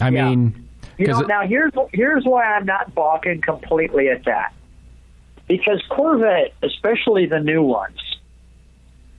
I 0.00 0.08
Yeah. 0.10 0.28
mean, 0.30 0.68
You 0.98 1.06
know, 1.08 1.20
it- 1.20 1.28
now 1.28 1.46
here's 1.46 1.72
here's 1.92 2.24
why 2.24 2.44
I'm 2.44 2.64
not 2.66 2.94
balking 2.94 3.40
completely 3.40 4.08
at 4.08 4.24
that. 4.24 4.52
Because 5.46 5.82
Corvette, 5.88 6.52
especially 6.62 7.26
the 7.26 7.40
new 7.40 7.62
ones, 7.62 7.98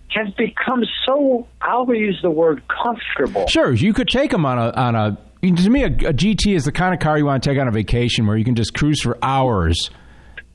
have 0.10 0.36
become 0.38 0.84
so 1.06 1.48
I'll 1.62 1.92
use 1.94 2.20
the 2.22 2.32
word 2.32 2.62
comfortable. 2.68 3.48
Sure, 3.48 3.72
you 3.74 3.94
could 3.94 4.08
take 4.08 4.32
them 4.32 4.46
on 4.46 4.58
a 4.58 4.72
on 4.72 4.96
a. 4.96 5.18
To 5.42 5.70
me, 5.70 5.84
a, 5.84 5.88
a 5.88 6.14
GT 6.14 6.54
is 6.54 6.66
the 6.66 6.72
kind 6.72 6.94
of 6.94 7.00
car 7.00 7.18
you 7.18 7.26
want 7.26 7.42
to 7.44 7.50
take 7.50 7.58
on 7.60 7.68
a 7.68 7.72
vacation 7.72 8.28
where 8.28 8.36
you 8.36 8.44
can 8.44 8.56
just 8.56 8.74
cruise 8.74 9.02
for 9.02 9.18
hours 9.22 9.90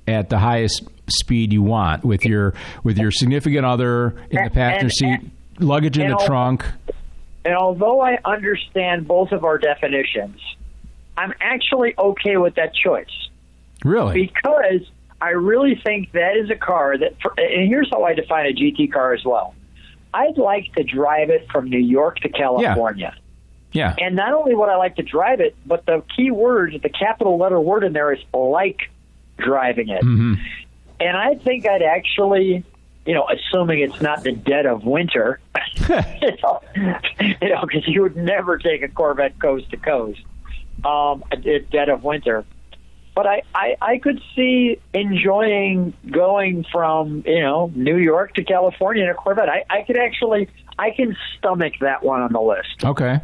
at 0.07 0.29
the 0.29 0.39
highest 0.39 0.85
speed 1.09 1.53
you 1.53 1.63
want 1.63 2.05
with 2.05 2.25
your 2.27 2.53
with 2.83 2.99
your 2.99 3.11
significant 3.11 3.65
other 3.65 4.15
in 4.31 4.45
the 4.45 4.51
passenger 4.51 4.85
and- 5.07 5.23
seat, 5.23 5.31
luggage 5.61 5.99
in 5.99 6.09
the 6.09 6.13
al- 6.21 6.27
trunk. 6.27 6.67
And 7.45 7.55
although 7.55 8.01
I 8.01 8.19
understand 8.25 9.07
both 9.07 9.33
of 9.33 9.45
our 9.45 9.59
definitions, 9.59 10.41
I'm 11.17 11.35
actually 11.41 11.95
okay 11.99 12.37
with 12.37 12.55
that 12.55 12.75
choice. 12.75 13.07
Really? 13.85 14.27
because 14.27 14.81
I 15.21 15.31
really 15.31 15.81
think 15.85 16.13
that 16.13 16.37
is 16.37 16.51
a 16.51 16.57
car 16.57 16.97
that, 16.97 17.21
for, 17.21 17.35
and 17.39 17.69
here's 17.69 17.89
how 17.91 18.05
I 18.05 18.15
define 18.15 18.47
a 18.47 18.53
GT 18.53 18.93
car 18.93 19.13
as 19.13 19.25
well. 19.25 19.55
I'd 20.13 20.39
like 20.39 20.73
to 20.75 20.83
drive 20.85 21.31
it 21.31 21.51
from 21.51 21.69
New 21.69 21.79
York 21.79 22.21
to 22.21 22.29
California. 22.29 23.15
Yeah. 23.73 23.95
And 23.99 24.15
not 24.15 24.33
only 24.33 24.55
would 24.55 24.69
I 24.69 24.77
like 24.77 24.97
to 24.97 25.03
drive 25.03 25.41
it, 25.41 25.57
but 25.67 25.85
the 25.87 26.03
key 26.17 26.31
word, 26.31 26.79
the 26.83 26.89
capital 26.89 27.37
letter 27.37 27.61
word 27.61 27.85
in 27.85 27.93
there 27.93 28.13
is 28.13 28.21
like 28.33 28.91
driving 29.37 29.89
it. 29.89 30.03
hmm 30.03 30.35
And 31.01 31.17
I 31.17 31.35
think 31.35 31.67
I'd 31.67 31.83
actually, 31.83 32.65
you 33.07 33.15
know, 33.15 33.27
assuming 33.29 33.81
it's 33.81 34.01
not 34.01 34.23
the 34.23 34.33
dead 34.33 34.67
of 34.67 34.85
winter, 34.85 35.41
you 35.89 36.37
know, 36.43 36.61
you 36.77 37.49
know, 37.49 37.63
because 37.63 37.87
you 37.87 38.03
would 38.03 38.17
never 38.17 38.59
take 38.59 38.83
a 38.83 38.89
Corvette 38.89 39.39
coast 39.39 39.71
to 39.71 39.77
coast 39.77 40.21
um, 40.85 41.25
at 41.31 41.43
dead 41.71 41.89
of 41.89 42.03
winter. 42.03 42.45
But 43.15 43.27
I, 43.27 43.43
I, 43.55 43.77
I 43.81 43.99
could 43.99 44.21
see 44.35 44.81
enjoying 44.93 45.95
going 46.11 46.65
from 46.73 47.23
you 47.27 47.41
know 47.41 47.71
New 47.75 47.97
York 47.97 48.35
to 48.35 48.45
California 48.45 49.05
in 49.05 49.11
a 49.11 49.15
Corvette. 49.15 49.49
I, 49.49 49.65
I 49.71 49.83
could 49.83 49.97
actually 49.97 50.49
I 50.79 50.91
can 50.91 51.17
stomach 51.39 51.75
that 51.81 52.03
one 52.03 52.23
on 52.23 52.33
the 52.33 52.41
list. 52.41 52.85
Okay. 52.85 53.21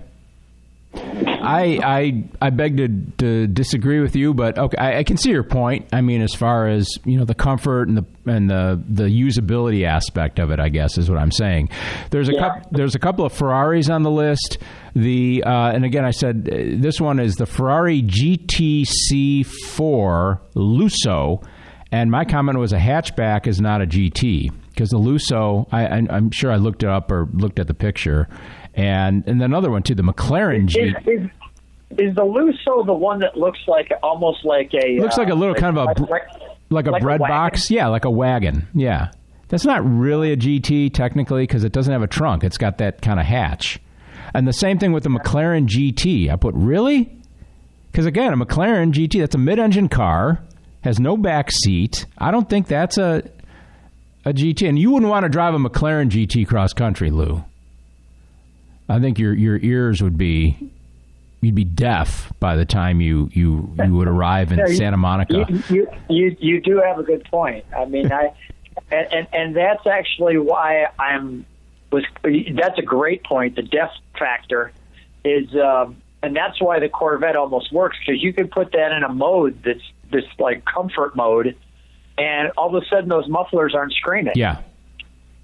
I 0.92 1.78
I 1.82 2.24
I 2.42 2.50
beg 2.50 2.76
to, 2.78 2.88
to 3.18 3.46
disagree 3.46 4.00
with 4.00 4.16
you, 4.16 4.34
but 4.34 4.58
okay, 4.58 4.76
I, 4.76 4.98
I 4.98 5.04
can 5.04 5.16
see 5.16 5.30
your 5.30 5.44
point. 5.44 5.86
I 5.92 6.00
mean, 6.00 6.20
as 6.20 6.34
far 6.34 6.66
as 6.68 6.88
you 7.04 7.16
know, 7.16 7.24
the 7.24 7.34
comfort 7.34 7.88
and 7.88 7.96
the 7.96 8.04
and 8.26 8.50
the 8.50 8.82
the 8.88 9.04
usability 9.04 9.86
aspect 9.86 10.40
of 10.40 10.50
it, 10.50 10.58
I 10.58 10.68
guess 10.68 10.98
is 10.98 11.08
what 11.08 11.18
I'm 11.18 11.30
saying. 11.30 11.68
There's 12.10 12.28
a 12.28 12.32
Yeah. 12.34 12.54
coup 12.60 12.68
there's 12.72 12.96
a 12.96 12.98
couple 12.98 13.24
of 13.24 13.32
Ferraris 13.32 13.88
on 13.88 14.02
the 14.02 14.10
list. 14.10 14.58
The 14.94 15.44
uh, 15.46 15.70
and 15.70 15.84
again, 15.84 16.04
I 16.04 16.10
said 16.10 16.48
uh, 16.52 16.56
this 16.82 17.00
one 17.00 17.20
is 17.20 17.36
the 17.36 17.46
Ferrari 17.46 18.02
GTC4 18.02 20.40
Lusso, 20.56 21.44
and 21.92 22.10
my 22.10 22.24
comment 22.24 22.58
was 22.58 22.72
a 22.72 22.78
hatchback 22.78 23.46
is 23.46 23.60
not 23.60 23.80
a 23.80 23.86
GT 23.86 24.50
because 24.70 24.90
the 24.90 24.98
Lusso, 24.98 25.66
I, 25.72 25.86
I, 25.86 26.02
I'm 26.10 26.30
sure 26.30 26.50
I 26.50 26.56
looked 26.56 26.82
it 26.82 26.88
up 26.88 27.10
or 27.12 27.28
looked 27.32 27.58
at 27.60 27.66
the 27.66 27.74
picture, 27.74 28.28
and 28.74 29.26
and 29.26 29.42
another 29.42 29.70
one 29.70 29.82
too, 29.82 29.94
the 29.94 30.02
McLaren 30.02 30.66
G. 30.66 30.80
Is, 30.80 30.94
is, 31.06 31.30
is 31.98 32.14
the 32.14 32.22
Lusso 32.22 32.86
the 32.86 32.92
one 32.92 33.20
that 33.20 33.36
looks 33.36 33.58
like 33.66 33.90
almost 34.02 34.44
like 34.44 34.72
a 34.74 35.00
Looks 35.00 35.18
like 35.18 35.28
a 35.28 35.34
little 35.34 35.56
uh, 35.56 35.58
kind 35.58 35.76
of 35.76 35.88
a 35.88 35.94
br- 35.94 36.14
like 36.70 36.86
a 36.86 36.90
like 36.92 37.02
bread 37.02 37.20
wagon? 37.20 37.36
box. 37.36 37.70
Yeah, 37.70 37.88
like 37.88 38.04
a 38.04 38.10
wagon. 38.10 38.68
Yeah. 38.74 39.10
That's 39.48 39.64
not 39.64 39.84
really 39.84 40.32
a 40.32 40.36
GT 40.36 40.94
technically 40.94 41.42
because 41.42 41.64
it 41.64 41.72
doesn't 41.72 41.92
have 41.92 42.02
a 42.02 42.06
trunk. 42.06 42.44
It's 42.44 42.58
got 42.58 42.78
that 42.78 43.02
kind 43.02 43.18
of 43.18 43.26
hatch. 43.26 43.80
And 44.32 44.46
the 44.46 44.52
same 44.52 44.78
thing 44.78 44.92
with 44.92 45.02
the 45.02 45.08
McLaren 45.10 45.66
GT. 45.66 46.30
I 46.30 46.36
put 46.36 46.54
really? 46.54 47.10
Because 47.90 48.06
again, 48.06 48.32
a 48.32 48.36
McLaren 48.36 48.92
GT, 48.92 49.18
that's 49.18 49.34
a 49.34 49.38
mid-engine 49.38 49.88
car, 49.88 50.40
has 50.82 51.00
no 51.00 51.16
back 51.16 51.50
seat. 51.50 52.06
I 52.16 52.30
don't 52.30 52.48
think 52.48 52.68
that's 52.68 52.96
a 52.98 53.28
a 54.24 54.32
GT. 54.32 54.68
And 54.68 54.78
you 54.78 54.92
wouldn't 54.92 55.10
want 55.10 55.24
to 55.24 55.28
drive 55.28 55.54
a 55.54 55.58
McLaren 55.58 56.10
GT 56.10 56.46
cross 56.46 56.72
country, 56.72 57.10
Lou. 57.10 57.42
I 58.90 58.98
think 58.98 59.18
your 59.18 59.32
your 59.32 59.56
ears 59.56 60.02
would 60.02 60.18
be 60.18 60.72
you'd 61.40 61.54
be 61.54 61.64
deaf 61.64 62.32
by 62.40 62.56
the 62.56 62.64
time 62.64 63.00
you 63.00 63.30
you 63.32 63.72
you 63.84 63.94
would 63.94 64.08
arrive 64.08 64.50
in 64.50 64.58
Yeah, 64.58 64.66
you- 64.66 64.74
Santa 64.74 64.96
Monica. 64.96 65.46
You, 65.48 65.62
you 65.68 65.88
you 66.08 66.36
you 66.40 66.60
do 66.60 66.82
have 66.84 66.98
a 66.98 67.04
good 67.04 67.24
point. 67.30 67.64
I 67.76 67.84
mean, 67.84 68.10
I 68.12 68.32
and, 68.90 69.12
and 69.12 69.26
and 69.32 69.56
that's 69.56 69.86
actually 69.86 70.38
why 70.38 70.86
I'm 70.98 71.46
was 71.92 72.04
that's 72.24 72.78
a 72.78 72.82
great 72.82 73.22
point. 73.24 73.54
The 73.54 73.62
deaf 73.62 73.92
factor 74.18 74.72
is, 75.24 75.54
um, 75.54 75.96
and 76.22 76.34
that's 76.34 76.60
why 76.60 76.80
the 76.80 76.88
Corvette 76.88 77.36
almost 77.36 77.72
works 77.72 77.96
because 78.04 78.20
you 78.22 78.32
can 78.32 78.48
put 78.48 78.72
that 78.72 78.90
in 78.92 79.04
a 79.04 79.12
mode 79.12 79.62
that's 79.64 79.80
this 80.10 80.24
like 80.40 80.64
comfort 80.64 81.14
mode, 81.14 81.56
and 82.18 82.50
all 82.56 82.74
of 82.74 82.82
a 82.82 82.86
sudden 82.86 83.08
those 83.08 83.28
mufflers 83.28 83.72
aren't 83.72 83.92
screaming. 83.92 84.32
yeah. 84.34 84.62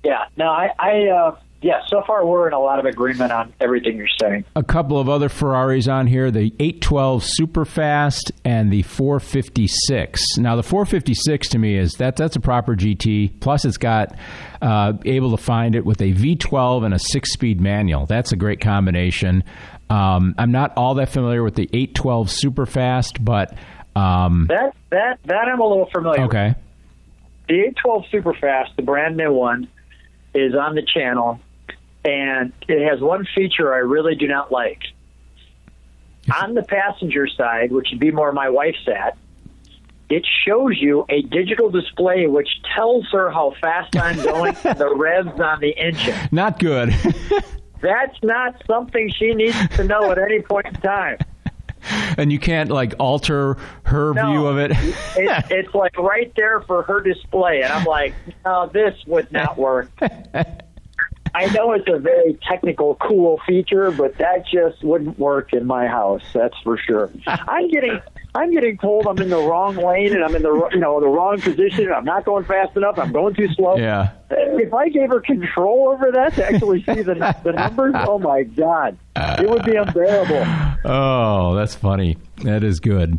yeah. 0.03 0.25
No, 0.37 0.47
I, 0.47 0.71
I 0.79 1.07
uh, 1.09 1.37
yeah. 1.63 1.81
So 1.89 2.03
far, 2.07 2.25
we're 2.27 2.47
in 2.47 2.53
a 2.53 2.59
lot 2.61 2.79
of 2.79 2.85
agreement 2.85 3.33
on 3.33 3.53
everything 3.61 3.97
you're 3.97 4.07
saying. 4.21 4.45
a 4.55 4.63
couple 4.63 4.99
of 4.99 5.09
other 5.09 5.29
Ferraris 5.29 5.89
on 5.89 6.07
here 6.07 6.31
the 6.31 6.53
812 6.61 7.25
Superfast 7.41 8.31
and 8.45 8.73
the 8.73 8.83
456. 8.83 10.39
Now, 10.39 10.57
the 10.57 10.63
456 10.63 11.49
to 11.51 11.59
me 11.59 11.77
is 11.77 11.93
that 11.95 12.17
that's 12.17 12.37
a 12.37 12.41
proper 12.41 12.75
GT. 12.77 13.41
Plus, 13.41 13.65
it's 13.65 13.77
got 13.77 14.15
uh, 14.63 14.95
able 15.05 15.37
to 15.37 15.43
find 15.43 15.75
it 15.75 15.85
with 15.85 16.01
a 16.01 16.13
V12 16.13 16.85
and 16.85 16.95
a 16.95 16.99
six 16.99 17.33
speed 17.33 17.61
manual. 17.61 18.07
That's 18.07 18.33
a 18.33 18.37
great 18.37 18.61
combination. 18.61 19.45
Um, 19.89 20.35
I'm 20.39 20.51
not 20.53 20.73
all 20.77 20.95
that 20.95 21.11
familiar 21.11 21.43
with 21.43 21.55
the 21.55 21.69
812 21.73 22.29
Superfast, 22.29 23.25
but. 23.25 23.55
Um, 23.95 24.47
That 24.51 24.75
that 24.91 25.19
that 25.25 25.49
I'm 25.49 25.61
a 25.61 25.67
little 25.67 25.89
familiar. 25.93 26.21
with. 26.23 26.35
okay. 26.35 26.55
The 27.49 27.55
812 27.55 28.05
Superfast, 28.13 28.77
the 28.77 28.83
brand 28.83 29.17
new 29.17 29.33
one, 29.33 29.69
is 30.35 30.55
on 30.55 30.75
the 30.75 30.83
channel, 30.83 31.39
and 32.07 32.53
it 32.69 32.89
has 32.89 33.01
one 33.01 33.27
feature 33.35 33.75
I 33.75 33.79
really 33.79 34.15
do 34.15 34.27
not 34.29 34.51
like. 34.53 34.81
On 36.41 36.55
the 36.55 36.63
passenger 36.63 37.27
side, 37.29 37.71
which 37.73 37.89
would 37.91 38.01
be 38.01 38.11
more 38.11 38.33
my 38.33 38.49
wife's 38.49 38.87
at, 38.89 39.17
it 40.09 40.25
shows 40.47 40.77
you 40.81 41.05
a 41.09 41.23
digital 41.23 41.69
display 41.71 42.27
which 42.27 42.49
tells 42.77 43.07
her 43.13 43.31
how 43.31 43.55
fast 43.61 43.97
I'm 43.97 44.17
going 44.23 44.57
and 44.65 44.79
the 44.79 44.95
revs 44.95 45.39
on 45.41 45.61
the 45.61 45.77
engine. 45.77 46.17
Not 46.33 46.59
good. 46.59 46.95
That's 47.81 48.17
not 48.23 48.63
something 48.67 49.11
she 49.17 49.35
needs 49.35 49.57
to 49.77 49.85
know 49.85 50.11
at 50.11 50.19
any 50.19 50.41
point 50.43 50.67
in 50.67 50.75
time. 50.75 51.19
and 52.19 52.33
you 52.33 52.39
can't, 52.39 52.71
like, 52.71 52.95
alter 52.99 53.57
her 53.85 54.15
No. 54.15 54.31
view 54.31 54.47
of 54.47 54.59
it. 54.59 54.71
It, 54.73 54.95
it's 55.51 55.75
like 55.75 55.97
right 55.99 56.33
there 56.37 56.61
for 56.63 56.83
her 56.85 57.01
display, 57.01 57.63
and 57.63 57.73
I'm 57.73 57.85
like, 57.85 58.15
no, 58.45 58.69
this 58.73 58.95
would 59.07 59.31
not 59.31 59.57
work. 59.59 59.91
I 61.37 61.53
know 61.53 61.73
it's 61.73 61.87
a 61.87 61.99
very 61.99 62.39
technical, 62.49 62.95
cool 62.95 63.39
feature, 63.47 63.91
but 63.91 64.17
that 64.17 64.47
just 64.51 64.83
wouldn't 64.83 65.19
work 65.19 65.53
in 65.53 65.67
my 65.67 65.87
house. 65.87 66.23
That's 66.33 66.57
for 66.65 66.79
sure. 66.79 67.11
I'm 67.27 67.69
getting, 67.69 68.01
I'm 68.35 68.51
getting 68.53 68.79
told 68.79 69.07
I'm 69.07 69.19
in 69.19 69.29
the 69.29 69.37
wrong 69.37 69.77
lane 69.77 70.15
and 70.15 70.25
I'm 70.25 70.35
in 70.35 70.41
the, 70.41 70.71
you 70.73 70.79
know, 70.79 70.99
the 70.99 71.09
wrong 71.09 71.39
position. 71.39 71.93
I'm 71.93 72.07
not 72.07 72.25
going 72.25 72.47
fast 72.47 72.75
enough. 72.75 72.99
I'm 72.99 73.13
going 73.13 73.35
too 73.35 73.49
slow. 73.53 73.77
yeah. 73.77 74.13
If 74.29 74.75
I 74.75 74.89
gave 74.89 75.11
her 75.11 75.21
control 75.21 75.91
over 75.93 76.11
that 76.11 76.35
to 76.35 76.45
actually 76.47 76.83
see 76.83 77.03
the, 77.03 77.37
the 77.45 77.53
numbers, 77.53 77.95
oh 77.97 78.19
my 78.19 78.43
god, 78.43 78.99
it 79.15 79.49
would 79.49 79.65
be 79.65 79.77
unbearable. 79.77 80.45
Oh, 80.85 81.55
that's 81.55 81.77
funny. 81.77 82.17
That 82.39 82.65
is 82.65 82.81
good. 82.81 83.19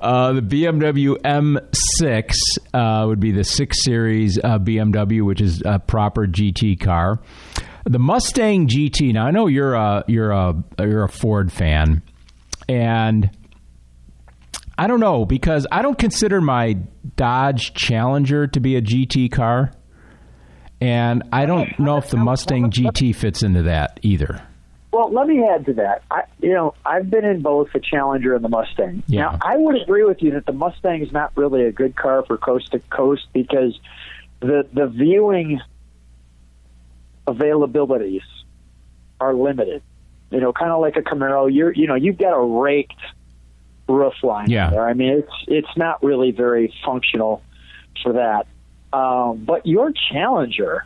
Uh, 0.00 0.32
the 0.32 0.40
BMW 0.40 1.16
M6 1.18 2.34
uh, 2.72 3.06
would 3.06 3.20
be 3.20 3.32
the 3.32 3.44
6 3.44 3.84
Series 3.84 4.38
uh, 4.42 4.58
BMW, 4.58 5.22
which 5.22 5.42
is 5.42 5.62
a 5.66 5.78
proper 5.78 6.26
GT 6.26 6.80
car. 6.80 7.20
The 7.86 8.00
Mustang 8.00 8.66
GT. 8.66 9.12
Now 9.12 9.26
I 9.26 9.30
know 9.30 9.46
you're 9.46 9.74
a 9.74 10.02
you're 10.08 10.32
a 10.32 10.60
you're 10.80 11.04
a 11.04 11.08
Ford 11.08 11.52
fan, 11.52 12.02
and 12.68 13.30
I 14.76 14.88
don't 14.88 14.98
know 14.98 15.24
because 15.24 15.68
I 15.70 15.82
don't 15.82 15.96
consider 15.96 16.40
my 16.40 16.78
Dodge 17.14 17.74
Challenger 17.74 18.48
to 18.48 18.58
be 18.58 18.74
a 18.74 18.82
GT 18.82 19.30
car, 19.30 19.70
and 20.80 21.22
I 21.32 21.46
don't 21.46 21.78
know 21.78 21.96
if 21.98 22.10
the 22.10 22.16
Mustang 22.16 22.72
GT 22.72 23.14
fits 23.14 23.44
into 23.44 23.62
that 23.62 24.00
either. 24.02 24.42
Well, 24.92 25.12
let 25.12 25.28
me 25.28 25.46
add 25.46 25.66
to 25.66 25.74
that. 25.74 26.02
I, 26.10 26.22
you 26.40 26.54
know, 26.54 26.74
I've 26.84 27.08
been 27.08 27.24
in 27.24 27.40
both 27.40 27.68
the 27.72 27.80
Challenger 27.80 28.34
and 28.34 28.44
the 28.44 28.48
Mustang. 28.48 29.04
Yeah. 29.06 29.20
Now, 29.20 29.38
I 29.42 29.56
would 29.58 29.80
agree 29.80 30.02
with 30.02 30.22
you 30.22 30.32
that 30.32 30.46
the 30.46 30.52
Mustang 30.52 31.02
is 31.02 31.12
not 31.12 31.32
really 31.36 31.66
a 31.66 31.70
good 31.70 31.94
car 31.94 32.24
for 32.26 32.36
coast 32.36 32.72
to 32.72 32.80
coast 32.90 33.26
because 33.32 33.78
the 34.40 34.66
the 34.72 34.88
viewing 34.88 35.60
availabilities 37.26 38.22
are 39.20 39.34
limited. 39.34 39.82
You 40.30 40.40
know, 40.40 40.52
kind 40.52 40.72
of 40.72 40.80
like 40.80 40.96
a 40.96 41.02
Camaro. 41.02 41.52
You're, 41.52 41.72
you 41.72 41.86
know, 41.86 41.94
you've 41.94 42.18
got 42.18 42.32
a 42.32 42.42
raked 42.42 42.94
roof 43.88 44.14
line 44.22 44.50
Yeah. 44.50 44.70
there. 44.70 44.86
I 44.86 44.94
mean, 44.94 45.10
it's 45.10 45.32
it's 45.46 45.76
not 45.76 46.02
really 46.02 46.32
very 46.32 46.74
functional 46.84 47.42
for 48.02 48.14
that. 48.14 48.46
Um, 48.92 49.44
but 49.44 49.66
your 49.66 49.92
Challenger, 50.10 50.84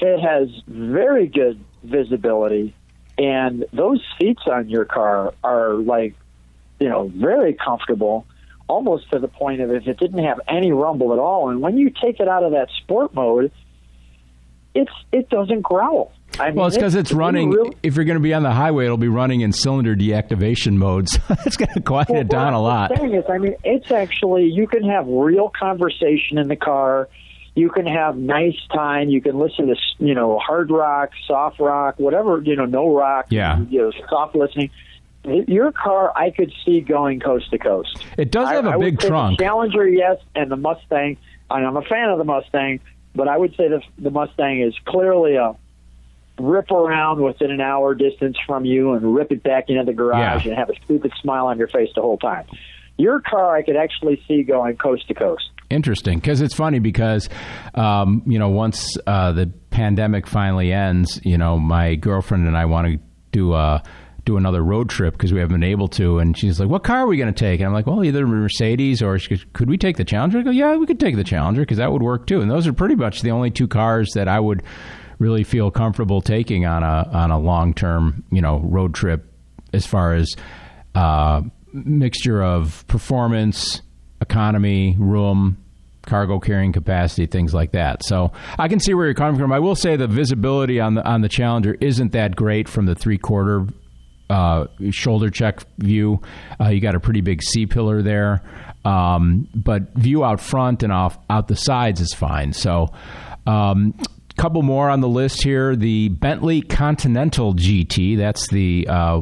it 0.00 0.20
has 0.20 0.48
very 0.66 1.26
good 1.26 1.60
visibility, 1.84 2.74
and 3.18 3.64
those 3.72 4.02
seats 4.18 4.42
on 4.50 4.68
your 4.68 4.84
car 4.84 5.34
are 5.44 5.74
like, 5.74 6.14
you 6.80 6.88
know, 6.88 7.12
very 7.14 7.52
comfortable, 7.54 8.26
almost 8.68 9.10
to 9.12 9.18
the 9.18 9.28
point 9.28 9.60
of 9.60 9.70
if 9.70 9.86
it 9.86 9.98
didn't 9.98 10.24
have 10.24 10.40
any 10.48 10.72
rumble 10.72 11.12
at 11.12 11.18
all. 11.18 11.50
And 11.50 11.60
when 11.60 11.78
you 11.78 11.90
take 11.90 12.18
it 12.20 12.28
out 12.28 12.42
of 12.42 12.52
that 12.52 12.68
sport 12.82 13.14
mode, 13.14 13.52
it's 14.74 14.92
it 15.12 15.28
doesn't 15.30 15.62
growl. 15.62 16.12
I 16.38 16.46
mean, 16.46 16.56
Well, 16.56 16.66
it's 16.66 16.76
because 16.76 16.96
it's 16.96 17.12
you 17.12 17.16
running. 17.16 17.50
really- 17.50 17.76
If 17.84 17.94
you're 17.94 18.04
going 18.04 18.16
to 18.18 18.22
be 18.22 18.34
on 18.34 18.42
the 18.42 18.50
highway, 18.50 18.86
it'll 18.86 18.96
be 18.96 19.06
running 19.08 19.42
in 19.42 19.52
cylinder 19.52 19.94
deactivation 19.94 20.72
mode. 20.74 21.08
So 21.28 21.34
it's 21.46 21.56
going 21.56 21.72
to 21.74 21.80
quiet 21.80 22.10
it 22.10 22.28
down 22.28 22.54
a 22.54 22.60
lot. 22.60 22.90
The 22.90 22.96
thing 22.96 23.14
is, 23.14 23.24
I 23.30 23.38
mean, 23.38 23.54
it's 23.62 23.90
actually 23.92 24.44
you 24.50 24.66
can 24.66 24.82
have 24.84 25.06
real 25.06 25.48
conversation 25.56 26.38
in 26.38 26.48
the 26.48 26.56
car. 26.56 27.08
You 27.54 27.70
can 27.70 27.86
have 27.86 28.16
nice 28.16 28.56
time. 28.72 29.10
You 29.10 29.20
can 29.22 29.38
listen 29.38 29.68
to 29.68 29.76
you 29.98 30.12
know 30.14 30.40
hard 30.40 30.70
rock, 30.72 31.10
soft 31.28 31.60
rock, 31.60 32.00
whatever 32.00 32.42
you 32.42 32.56
know, 32.56 32.64
no 32.66 32.92
rock. 32.92 33.26
Yeah. 33.30 33.60
you 33.70 33.82
know, 33.82 33.92
soft 34.08 34.34
listening. 34.34 34.70
Your 35.24 35.72
car, 35.72 36.12
I 36.16 36.30
could 36.30 36.52
see 36.66 36.80
going 36.80 37.20
coast 37.20 37.50
to 37.52 37.58
coast. 37.58 37.96
It 38.18 38.30
does 38.32 38.48
I- 38.48 38.54
have 38.54 38.66
a 38.66 38.70
I 38.70 38.76
would 38.76 38.84
big 38.84 39.02
say 39.02 39.08
trunk. 39.08 39.38
The 39.38 39.44
Challenger, 39.44 39.88
yes, 39.88 40.18
and 40.34 40.50
the 40.50 40.56
Mustang. 40.56 41.16
And 41.50 41.64
I'm 41.66 41.76
a 41.76 41.82
fan 41.82 42.08
of 42.10 42.18
the 42.18 42.24
Mustang, 42.24 42.80
but 43.14 43.28
I 43.28 43.36
would 43.38 43.54
say 43.56 43.68
the 43.68 43.80
the 43.98 44.10
Mustang 44.10 44.60
is 44.60 44.74
clearly 44.86 45.36
a 45.36 45.54
rip 46.38 46.70
around 46.72 47.22
within 47.22 47.50
an 47.52 47.60
hour 47.60 47.94
distance 47.94 48.36
from 48.46 48.64
you 48.64 48.92
and 48.94 49.14
rip 49.14 49.30
it 49.30 49.42
back 49.42 49.64
into 49.68 49.84
the 49.84 49.92
garage 49.92 50.44
Yeah. 50.44 50.50
and 50.50 50.58
have 50.58 50.68
a 50.68 50.74
stupid 50.84 51.12
smile 51.22 51.46
on 51.46 51.58
your 51.58 51.68
face 51.68 51.90
the 51.94 52.02
whole 52.02 52.18
time. 52.18 52.44
Your 52.96 53.20
car, 53.20 53.56
I 53.56 53.62
could 53.62 53.76
actually 53.76 54.20
see 54.26 54.42
going 54.42 54.76
coast 54.76 55.06
to 55.08 55.14
coast. 55.14 55.44
Interesting, 55.70 56.18
because 56.18 56.40
it's 56.40 56.54
funny 56.54 56.78
because, 56.80 57.28
um, 57.74 58.22
you 58.26 58.38
know, 58.38 58.48
once 58.50 58.96
uh, 59.06 59.32
the 59.32 59.50
pandemic 59.70 60.26
finally 60.26 60.72
ends, 60.72 61.20
you 61.24 61.38
know, 61.38 61.58
my 61.58 61.94
girlfriend 61.94 62.46
and 62.46 62.56
I 62.56 62.66
want 62.66 62.86
to 62.88 62.98
do 63.32 63.54
a 63.54 63.82
do 64.24 64.36
another 64.36 64.62
road 64.62 64.88
trip 64.88 65.14
because 65.14 65.32
we 65.32 65.40
haven't 65.40 65.60
been 65.60 65.68
able 65.68 65.88
to, 65.88 66.18
and 66.18 66.36
she's 66.36 66.58
like, 66.58 66.68
"What 66.68 66.82
car 66.82 67.00
are 67.00 67.06
we 67.06 67.16
going 67.16 67.32
to 67.32 67.38
take?" 67.38 67.60
And 67.60 67.66
I'm 67.66 67.74
like, 67.74 67.86
"Well, 67.86 68.04
either 68.04 68.26
Mercedes 68.26 69.02
or 69.02 69.18
goes, 69.18 69.44
could 69.52 69.68
we 69.68 69.76
take 69.76 69.96
the 69.96 70.04
Challenger?" 70.04 70.38
I 70.38 70.42
go, 70.42 70.50
"Yeah, 70.50 70.76
we 70.76 70.86
could 70.86 71.00
take 71.00 71.16
the 71.16 71.24
Challenger 71.24 71.62
because 71.62 71.78
that 71.78 71.92
would 71.92 72.02
work 72.02 72.26
too." 72.26 72.40
And 72.40 72.50
those 72.50 72.66
are 72.66 72.72
pretty 72.72 72.94
much 72.94 73.22
the 73.22 73.30
only 73.30 73.50
two 73.50 73.68
cars 73.68 74.10
that 74.14 74.28
I 74.28 74.40
would 74.40 74.62
really 75.18 75.44
feel 75.44 75.70
comfortable 75.70 76.20
taking 76.20 76.66
on 76.66 76.82
a 76.82 77.08
on 77.12 77.30
a 77.30 77.38
long 77.38 77.74
term, 77.74 78.24
you 78.30 78.40
know, 78.40 78.60
road 78.60 78.94
trip 78.94 79.30
as 79.72 79.86
far 79.86 80.14
as 80.14 80.34
uh, 80.94 81.42
mixture 81.72 82.42
of 82.42 82.86
performance, 82.86 83.82
economy, 84.20 84.96
room, 84.98 85.58
cargo 86.02 86.38
carrying 86.38 86.72
capacity, 86.72 87.26
things 87.26 87.52
like 87.52 87.72
that. 87.72 88.04
So 88.04 88.32
I 88.58 88.68
can 88.68 88.80
see 88.80 88.94
where 88.94 89.06
you're 89.06 89.14
coming 89.14 89.38
from. 89.38 89.52
I 89.52 89.58
will 89.58 89.74
say 89.74 89.96
the 89.96 90.06
visibility 90.06 90.80
on 90.80 90.94
the 90.94 91.04
on 91.04 91.20
the 91.20 91.28
Challenger 91.28 91.76
isn't 91.80 92.12
that 92.12 92.36
great 92.36 92.68
from 92.68 92.86
the 92.86 92.94
three 92.94 93.18
quarter 93.18 93.66
uh, 94.34 94.66
shoulder 94.90 95.30
check 95.30 95.64
view. 95.78 96.20
Uh, 96.60 96.68
you 96.68 96.80
got 96.80 96.94
a 96.94 97.00
pretty 97.00 97.20
big 97.20 97.42
C 97.42 97.66
pillar 97.66 98.02
there, 98.02 98.42
um, 98.84 99.48
but 99.54 99.94
view 99.94 100.24
out 100.24 100.40
front 100.40 100.82
and 100.82 100.92
off 100.92 101.18
out 101.30 101.48
the 101.48 101.56
sides 101.56 102.00
is 102.00 102.12
fine. 102.12 102.52
So. 102.52 102.92
Um, 103.46 103.94
couple 104.36 104.62
more 104.62 104.90
on 104.90 105.00
the 105.00 105.08
list 105.08 105.44
here 105.44 105.76
the 105.76 106.08
bentley 106.08 106.60
continental 106.60 107.54
gt 107.54 108.16
that's 108.18 108.48
the 108.48 108.84
uh, 108.90 109.20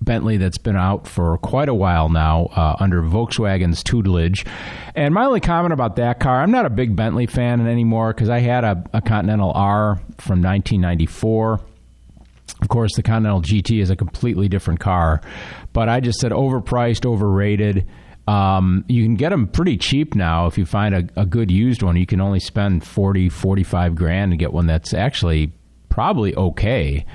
Bentley 0.00 0.38
that's 0.38 0.58
been 0.58 0.76
out 0.76 1.06
for 1.06 1.36
quite 1.38 1.68
a 1.68 1.74
while 1.74 2.08
now 2.08 2.46
uh, 2.56 2.76
under 2.80 3.02
Volkswagen's 3.02 3.82
tutelage. 3.82 4.46
And 4.94 5.12
my 5.12 5.26
only 5.26 5.40
comment 5.40 5.74
about 5.74 5.96
that 5.96 6.20
car, 6.20 6.40
I'm 6.40 6.50
not 6.50 6.64
a 6.64 6.70
big 6.70 6.96
Bentley 6.96 7.26
fan 7.26 7.66
anymore 7.66 8.14
because 8.14 8.30
I 8.30 8.38
had 8.38 8.64
a, 8.64 8.82
a 8.94 9.02
Continental 9.02 9.52
R 9.52 9.96
from 10.18 10.42
1994. 10.42 11.60
Of 12.62 12.68
course, 12.68 12.94
the 12.94 13.02
Continental 13.02 13.42
GT 13.42 13.80
is 13.80 13.90
a 13.90 13.96
completely 13.96 14.48
different 14.48 14.80
car, 14.80 15.20
but 15.72 15.88
I 15.88 16.00
just 16.00 16.20
said 16.20 16.32
overpriced, 16.32 17.06
overrated. 17.06 17.86
Um, 18.28 18.84
you 18.86 19.02
can 19.02 19.16
get 19.16 19.30
them 19.30 19.48
pretty 19.48 19.76
cheap 19.76 20.14
now 20.14 20.46
if 20.46 20.56
you 20.56 20.64
find 20.64 20.94
a, 20.94 21.20
a 21.20 21.26
good 21.26 21.50
used 21.50 21.82
one. 21.82 21.96
You 21.96 22.06
can 22.06 22.20
only 22.20 22.38
spend 22.38 22.84
40, 22.84 23.28
45 23.28 23.94
grand 23.96 24.30
to 24.30 24.36
get 24.36 24.52
one 24.52 24.66
that's 24.66 24.94
actually 24.94 25.52
probably 25.88 26.34
okay. 26.36 27.06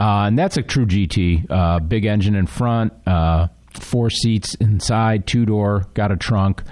Uh, 0.00 0.24
and 0.26 0.38
that's 0.38 0.56
a 0.56 0.62
true 0.62 0.86
GT. 0.86 1.50
Uh, 1.50 1.78
big 1.80 2.04
engine 2.04 2.34
in 2.34 2.46
front, 2.46 2.92
uh, 3.06 3.48
four 3.72 4.10
seats 4.10 4.54
inside, 4.56 5.26
two 5.26 5.46
door, 5.46 5.86
got 5.94 6.10
a 6.10 6.16
trunk. 6.16 6.62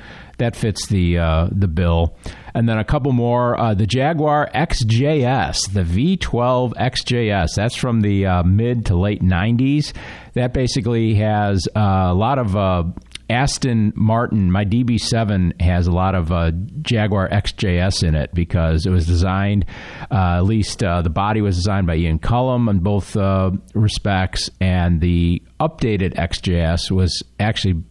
That 0.42 0.56
fits 0.56 0.88
the 0.88 1.18
uh, 1.18 1.48
the 1.52 1.68
bill. 1.68 2.16
And 2.52 2.68
then 2.68 2.76
a 2.76 2.84
couple 2.84 3.12
more. 3.12 3.56
Uh, 3.56 3.74
the 3.74 3.86
Jaguar 3.86 4.50
XJS, 4.52 5.72
the 5.72 5.84
V12 5.84 6.72
XJS. 6.74 7.54
That's 7.54 7.76
from 7.76 8.00
the 8.00 8.26
uh, 8.26 8.42
mid 8.42 8.86
to 8.86 8.96
late 8.96 9.22
90s. 9.22 9.92
That 10.34 10.52
basically 10.52 11.14
has 11.14 11.68
uh, 11.76 12.08
a 12.10 12.14
lot 12.14 12.40
of 12.40 12.56
uh, 12.56 12.82
Aston 13.30 13.92
Martin, 13.94 14.50
my 14.50 14.64
DB7 14.64 15.60
has 15.62 15.86
a 15.86 15.92
lot 15.92 16.16
of 16.16 16.32
uh, 16.32 16.50
Jaguar 16.82 17.28
XJS 17.28 18.02
in 18.02 18.16
it 18.16 18.34
because 18.34 18.84
it 18.84 18.90
was 18.90 19.06
designed, 19.06 19.64
uh, 20.10 20.38
at 20.38 20.44
least 20.44 20.82
uh, 20.82 21.02
the 21.02 21.10
body 21.10 21.40
was 21.40 21.54
designed 21.54 21.86
by 21.86 21.94
Ian 21.94 22.18
Callum 22.18 22.68
in 22.68 22.80
both 22.80 23.16
uh, 23.16 23.52
respects, 23.74 24.50
and 24.60 25.00
the 25.00 25.40
updated 25.60 26.14
XJS 26.16 26.90
was 26.90 27.22
actually 27.38 27.82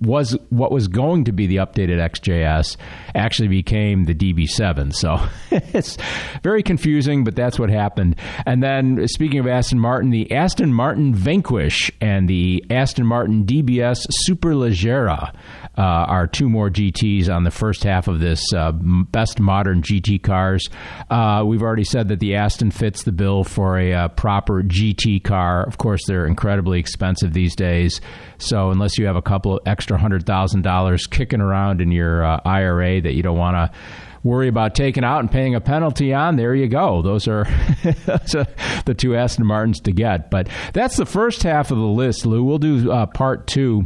was 0.00 0.36
what 0.50 0.70
was 0.70 0.86
going 0.88 1.24
to 1.24 1.32
be 1.32 1.46
the 1.46 1.56
updated 1.56 1.98
XJS 1.98 2.76
actually 3.14 3.48
became 3.48 4.04
the 4.04 4.14
DB7. 4.14 4.94
So 4.94 5.18
it's 5.50 5.96
very 6.42 6.62
confusing, 6.62 7.24
but 7.24 7.34
that's 7.34 7.58
what 7.58 7.70
happened. 7.70 8.16
And 8.46 8.62
then 8.62 9.08
speaking 9.08 9.40
of 9.40 9.46
Aston 9.46 9.80
Martin, 9.80 10.10
the 10.10 10.30
Aston 10.32 10.72
Martin 10.72 11.14
Vanquish 11.14 11.90
and 12.00 12.28
the 12.28 12.64
Aston 12.70 13.06
Martin 13.06 13.44
DBS 13.44 14.06
Superleggera 14.28 15.34
uh, 15.76 15.80
are 15.80 16.26
two 16.26 16.48
more 16.48 16.70
GTs 16.70 17.28
on 17.28 17.44
the 17.44 17.50
first 17.50 17.84
half 17.84 18.08
of 18.08 18.20
this 18.20 18.42
uh, 18.52 18.72
best 18.72 19.40
modern 19.40 19.82
GT 19.82 20.22
cars. 20.22 20.68
Uh, 21.08 21.44
we've 21.46 21.62
already 21.62 21.84
said 21.84 22.08
that 22.08 22.20
the 22.20 22.34
Aston 22.34 22.70
fits 22.70 23.04
the 23.04 23.12
bill 23.12 23.44
for 23.44 23.78
a 23.78 23.92
uh, 23.92 24.08
proper 24.08 24.62
GT 24.62 25.22
car. 25.22 25.64
Of 25.64 25.78
course, 25.78 26.04
they're 26.06 26.26
incredibly 26.26 26.80
expensive 26.80 27.32
these 27.32 27.54
days. 27.54 28.00
So 28.38 28.70
unless 28.70 28.98
you 28.98 29.06
have 29.06 29.16
a 29.16 29.22
couple 29.22 29.56
of 29.56 29.66
extra 29.66 29.87
thousand 29.96 30.62
dollars 30.62 31.06
kicking 31.06 31.40
around 31.40 31.80
in 31.80 31.90
your 31.90 32.24
uh, 32.24 32.40
IRA 32.44 33.00
that 33.00 33.14
you 33.14 33.22
don't 33.22 33.38
want 33.38 33.54
to 33.56 33.78
worry 34.22 34.48
about 34.48 34.74
taking 34.74 35.04
out 35.04 35.20
and 35.20 35.30
paying 35.30 35.54
a 35.54 35.60
penalty 35.60 36.12
on, 36.12 36.36
there 36.36 36.54
you 36.54 36.68
go. 36.68 37.02
Those 37.02 37.28
are, 37.28 37.44
those 38.06 38.34
are 38.34 38.46
the 38.84 38.94
two 38.94 39.16
Aston 39.16 39.46
Martins 39.46 39.80
to 39.80 39.92
get. 39.92 40.30
But 40.30 40.48
that's 40.72 40.96
the 40.96 41.06
first 41.06 41.42
half 41.42 41.70
of 41.70 41.78
the 41.78 41.84
list, 41.84 42.26
Lou. 42.26 42.42
We'll 42.42 42.58
do 42.58 42.90
uh, 42.90 43.06
part 43.06 43.46
two 43.46 43.84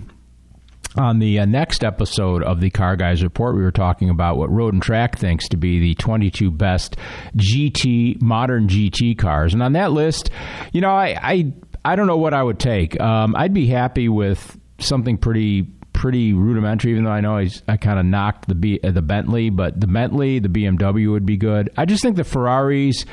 on 0.96 1.18
the 1.18 1.38
uh, 1.38 1.44
next 1.46 1.84
episode 1.84 2.42
of 2.42 2.60
the 2.60 2.70
Car 2.70 2.96
Guys 2.96 3.22
Report, 3.22 3.56
we 3.56 3.62
were 3.62 3.72
talking 3.72 4.10
about 4.10 4.36
what 4.36 4.50
Road 4.50 4.74
and 4.74 4.82
Track 4.82 5.18
thinks 5.18 5.48
to 5.48 5.56
be 5.56 5.80
the 5.80 5.94
22 5.94 6.50
best 6.50 6.96
GT 7.36 8.20
modern 8.20 8.68
GT 8.68 9.16
cars, 9.16 9.54
and 9.54 9.62
on 9.62 9.72
that 9.72 9.92
list, 9.92 10.30
you 10.72 10.80
know, 10.80 10.90
I 10.90 11.16
I, 11.22 11.52
I 11.84 11.96
don't 11.96 12.06
know 12.06 12.18
what 12.18 12.34
I 12.34 12.42
would 12.42 12.58
take. 12.58 13.00
Um, 13.00 13.34
I'd 13.36 13.54
be 13.54 13.66
happy 13.68 14.08
with 14.08 14.58
something 14.80 15.16
pretty 15.16 15.66
pretty 16.02 16.32
rudimentary. 16.32 16.90
Even 16.90 17.04
though 17.04 17.12
I 17.12 17.20
know 17.20 17.36
I, 17.38 17.48
I 17.68 17.76
kind 17.76 17.98
of 18.00 18.04
knocked 18.04 18.48
the 18.48 18.56
B, 18.56 18.80
uh, 18.82 18.90
the 18.90 19.00
Bentley, 19.02 19.50
but 19.50 19.80
the 19.80 19.86
Bentley, 19.86 20.40
the 20.40 20.48
BMW 20.48 21.10
would 21.12 21.24
be 21.24 21.36
good. 21.36 21.70
I 21.76 21.84
just 21.84 22.02
think 22.02 22.16
the 22.16 22.24
Ferraris 22.24 23.06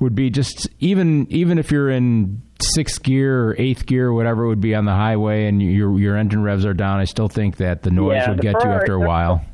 would 0.00 0.14
be 0.16 0.28
just 0.28 0.68
even 0.80 1.26
even 1.30 1.58
if 1.58 1.70
you're 1.70 1.88
in 1.88 2.42
sixth 2.60 3.02
gear 3.02 3.50
or 3.50 3.56
eighth 3.58 3.86
gear, 3.86 4.08
or 4.08 4.12
whatever 4.12 4.44
it 4.44 4.48
would 4.48 4.60
be 4.60 4.74
on 4.74 4.84
the 4.86 4.92
highway, 4.92 5.46
and 5.46 5.62
your 5.62 5.96
your 5.98 6.16
engine 6.16 6.42
revs 6.42 6.66
are 6.66 6.74
down. 6.74 6.98
I 6.98 7.04
still 7.04 7.28
think 7.28 7.58
that 7.58 7.82
the 7.82 7.90
noise 7.92 8.16
Yeah, 8.16 8.30
would 8.30 8.38
the 8.38 8.42
get 8.42 8.54
you 8.64 8.70
after 8.70 8.96
a 8.96 8.98
Ferrari- 8.98 9.06
while. 9.08 9.44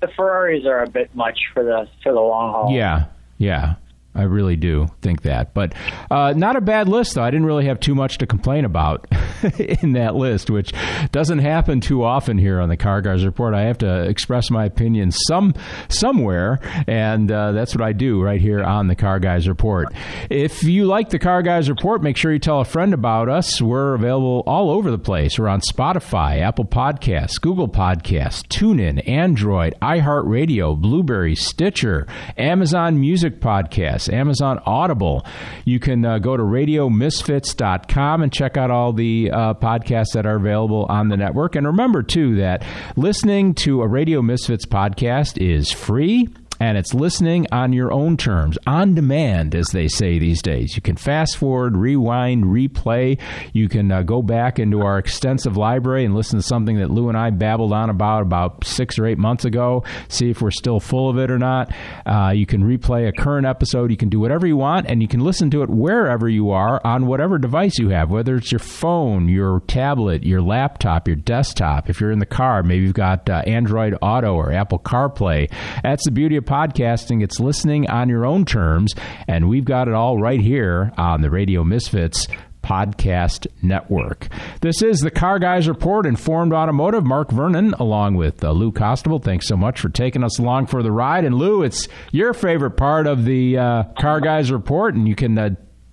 The 0.00 0.08
Ferraris 0.16 0.64
are 0.66 0.82
a 0.82 0.90
bit 0.90 1.14
much 1.14 1.38
for 1.54 1.62
the 1.62 1.86
for 2.02 2.12
the 2.12 2.20
long 2.20 2.52
haul. 2.52 2.72
Yeah, 2.74 3.04
yeah. 3.38 3.76
I 4.12 4.22
really 4.22 4.56
do 4.56 4.88
think 5.02 5.22
that. 5.22 5.54
But 5.54 5.72
uh, 6.10 6.34
not 6.36 6.56
a 6.56 6.60
bad 6.60 6.88
list, 6.88 7.14
though. 7.14 7.22
I 7.22 7.30
didn't 7.30 7.46
really 7.46 7.66
have 7.66 7.78
too 7.78 7.94
much 7.94 8.18
to 8.18 8.26
complain 8.26 8.64
about 8.64 9.06
in 9.58 9.92
that 9.92 10.16
list, 10.16 10.50
which 10.50 10.72
doesn't 11.12 11.38
happen 11.38 11.80
too 11.80 12.02
often 12.02 12.36
here 12.36 12.60
on 12.60 12.68
the 12.68 12.76
Car 12.76 13.02
Guys 13.02 13.24
Report. 13.24 13.54
I 13.54 13.62
have 13.62 13.78
to 13.78 14.02
express 14.08 14.50
my 14.50 14.64
opinion 14.64 15.12
some 15.12 15.54
somewhere, 15.88 16.58
and 16.88 17.30
uh, 17.30 17.52
that's 17.52 17.72
what 17.72 17.84
I 17.84 17.92
do 17.92 18.20
right 18.20 18.40
here 18.40 18.64
on 18.64 18.88
the 18.88 18.96
Car 18.96 19.20
Guys 19.20 19.46
Report. 19.46 19.94
If 20.28 20.64
you 20.64 20.86
like 20.86 21.10
the 21.10 21.20
Car 21.20 21.42
Guys 21.42 21.68
Report, 21.70 22.02
make 22.02 22.16
sure 22.16 22.32
you 22.32 22.40
tell 22.40 22.60
a 22.60 22.64
friend 22.64 22.92
about 22.92 23.28
us. 23.28 23.62
We're 23.62 23.94
available 23.94 24.42
all 24.44 24.70
over 24.70 24.90
the 24.90 24.98
place. 24.98 25.38
We're 25.38 25.46
on 25.46 25.60
Spotify, 25.60 26.40
Apple 26.40 26.64
Podcasts, 26.64 27.40
Google 27.40 27.68
Podcasts, 27.68 28.42
TuneIn, 28.48 29.08
Android, 29.08 29.74
iHeartRadio, 29.80 30.80
Blubrry, 30.80 31.36
Stitcher, 31.36 32.08
Amazon 32.36 32.98
Music 32.98 33.40
Podcast. 33.40 33.99
Amazon 34.08 34.60
Audible. 34.66 35.26
You 35.64 35.78
can 35.80 36.04
uh, 36.04 36.18
go 36.18 36.36
to 36.36 36.42
radiomisfits.com 36.42 38.22
and 38.22 38.32
check 38.32 38.56
out 38.56 38.70
all 38.70 38.92
the 38.92 39.30
uh, 39.32 39.54
podcasts 39.54 40.12
that 40.14 40.26
are 40.26 40.36
available 40.36 40.86
on 40.88 41.08
the 41.08 41.16
network. 41.16 41.56
And 41.56 41.66
remember, 41.66 42.02
too, 42.02 42.36
that 42.36 42.64
listening 42.96 43.54
to 43.56 43.82
a 43.82 43.88
Radio 43.88 44.22
Misfits 44.22 44.66
podcast 44.66 45.40
is 45.40 45.70
free 45.72 46.28
and 46.60 46.76
it's 46.76 46.92
listening 46.92 47.46
on 47.50 47.72
your 47.72 47.90
own 47.90 48.18
terms, 48.18 48.58
on 48.66 48.94
demand, 48.94 49.54
as 49.54 49.68
they 49.68 49.88
say 49.88 50.18
these 50.18 50.42
days. 50.42 50.76
You 50.76 50.82
can 50.82 50.96
fast 50.96 51.38
forward, 51.38 51.76
rewind, 51.76 52.44
replay. 52.44 53.18
You 53.54 53.68
can 53.68 53.90
uh, 53.90 54.02
go 54.02 54.20
back 54.22 54.58
into 54.58 54.82
our 54.82 54.98
extensive 54.98 55.56
library 55.56 56.04
and 56.04 56.14
listen 56.14 56.38
to 56.38 56.42
something 56.42 56.76
that 56.78 56.90
Lou 56.90 57.08
and 57.08 57.16
I 57.16 57.30
babbled 57.30 57.72
on 57.72 57.88
about 57.88 58.22
about 58.22 58.64
six 58.64 58.98
or 58.98 59.06
eight 59.06 59.18
months 59.18 59.46
ago, 59.46 59.84
see 60.08 60.30
if 60.30 60.42
we're 60.42 60.50
still 60.50 60.80
full 60.80 61.08
of 61.08 61.18
it 61.18 61.30
or 61.30 61.38
not. 61.38 61.72
Uh, 62.04 62.32
you 62.34 62.44
can 62.44 62.62
replay 62.62 63.08
a 63.08 63.12
current 63.12 63.46
episode. 63.46 63.90
You 63.90 63.96
can 63.96 64.10
do 64.10 64.20
whatever 64.20 64.46
you 64.46 64.58
want, 64.58 64.86
and 64.86 65.00
you 65.00 65.08
can 65.08 65.20
listen 65.20 65.50
to 65.52 65.62
it 65.62 65.70
wherever 65.70 66.28
you 66.28 66.50
are 66.50 66.80
on 66.84 67.06
whatever 67.06 67.38
device 67.38 67.78
you 67.78 67.88
have, 67.88 68.10
whether 68.10 68.36
it's 68.36 68.52
your 68.52 68.58
phone, 68.58 69.28
your 69.28 69.60
tablet, 69.60 70.24
your 70.24 70.42
laptop, 70.42 71.08
your 71.08 71.16
desktop. 71.16 71.88
If 71.88 72.00
you're 72.00 72.12
in 72.12 72.18
the 72.18 72.26
car, 72.26 72.62
maybe 72.62 72.84
you've 72.84 72.94
got 72.94 73.30
uh, 73.30 73.42
Android 73.46 73.96
Auto 74.02 74.34
or 74.34 74.52
Apple 74.52 74.78
CarPlay. 74.78 75.50
That's 75.82 76.04
the 76.04 76.10
beauty 76.10 76.36
of 76.36 76.44
podcasting. 76.50 77.22
It's 77.22 77.38
listening 77.38 77.88
on 77.88 78.08
your 78.08 78.26
own 78.26 78.44
terms, 78.44 78.92
and 79.28 79.48
we've 79.48 79.64
got 79.64 79.86
it 79.86 79.94
all 79.94 80.18
right 80.18 80.40
here 80.40 80.92
on 80.96 81.20
the 81.20 81.30
Radio 81.30 81.62
Misfits 81.62 82.26
Podcast 82.60 83.46
Network. 83.62 84.26
This 84.60 84.82
is 84.82 84.98
the 84.98 85.12
Car 85.12 85.38
Guys 85.38 85.68
Report, 85.68 86.06
Informed 86.06 86.52
Automotive. 86.52 87.04
Mark 87.04 87.30
Vernon, 87.30 87.72
along 87.74 88.16
with 88.16 88.42
uh, 88.42 88.50
Lou 88.50 88.72
Costabile. 88.72 89.22
Thanks 89.22 89.46
so 89.46 89.56
much 89.56 89.78
for 89.78 89.90
taking 89.90 90.24
us 90.24 90.40
along 90.40 90.66
for 90.66 90.82
the 90.82 90.90
ride. 90.90 91.24
And 91.24 91.36
Lou, 91.36 91.62
it's 91.62 91.86
your 92.10 92.34
favorite 92.34 92.72
part 92.72 93.06
of 93.06 93.24
the 93.24 93.56
uh, 93.56 93.84
Car 94.00 94.20
Guys 94.20 94.50
Report, 94.50 94.96
and 94.96 95.06
you 95.06 95.14
can. 95.14 95.38
Uh, 95.38 95.50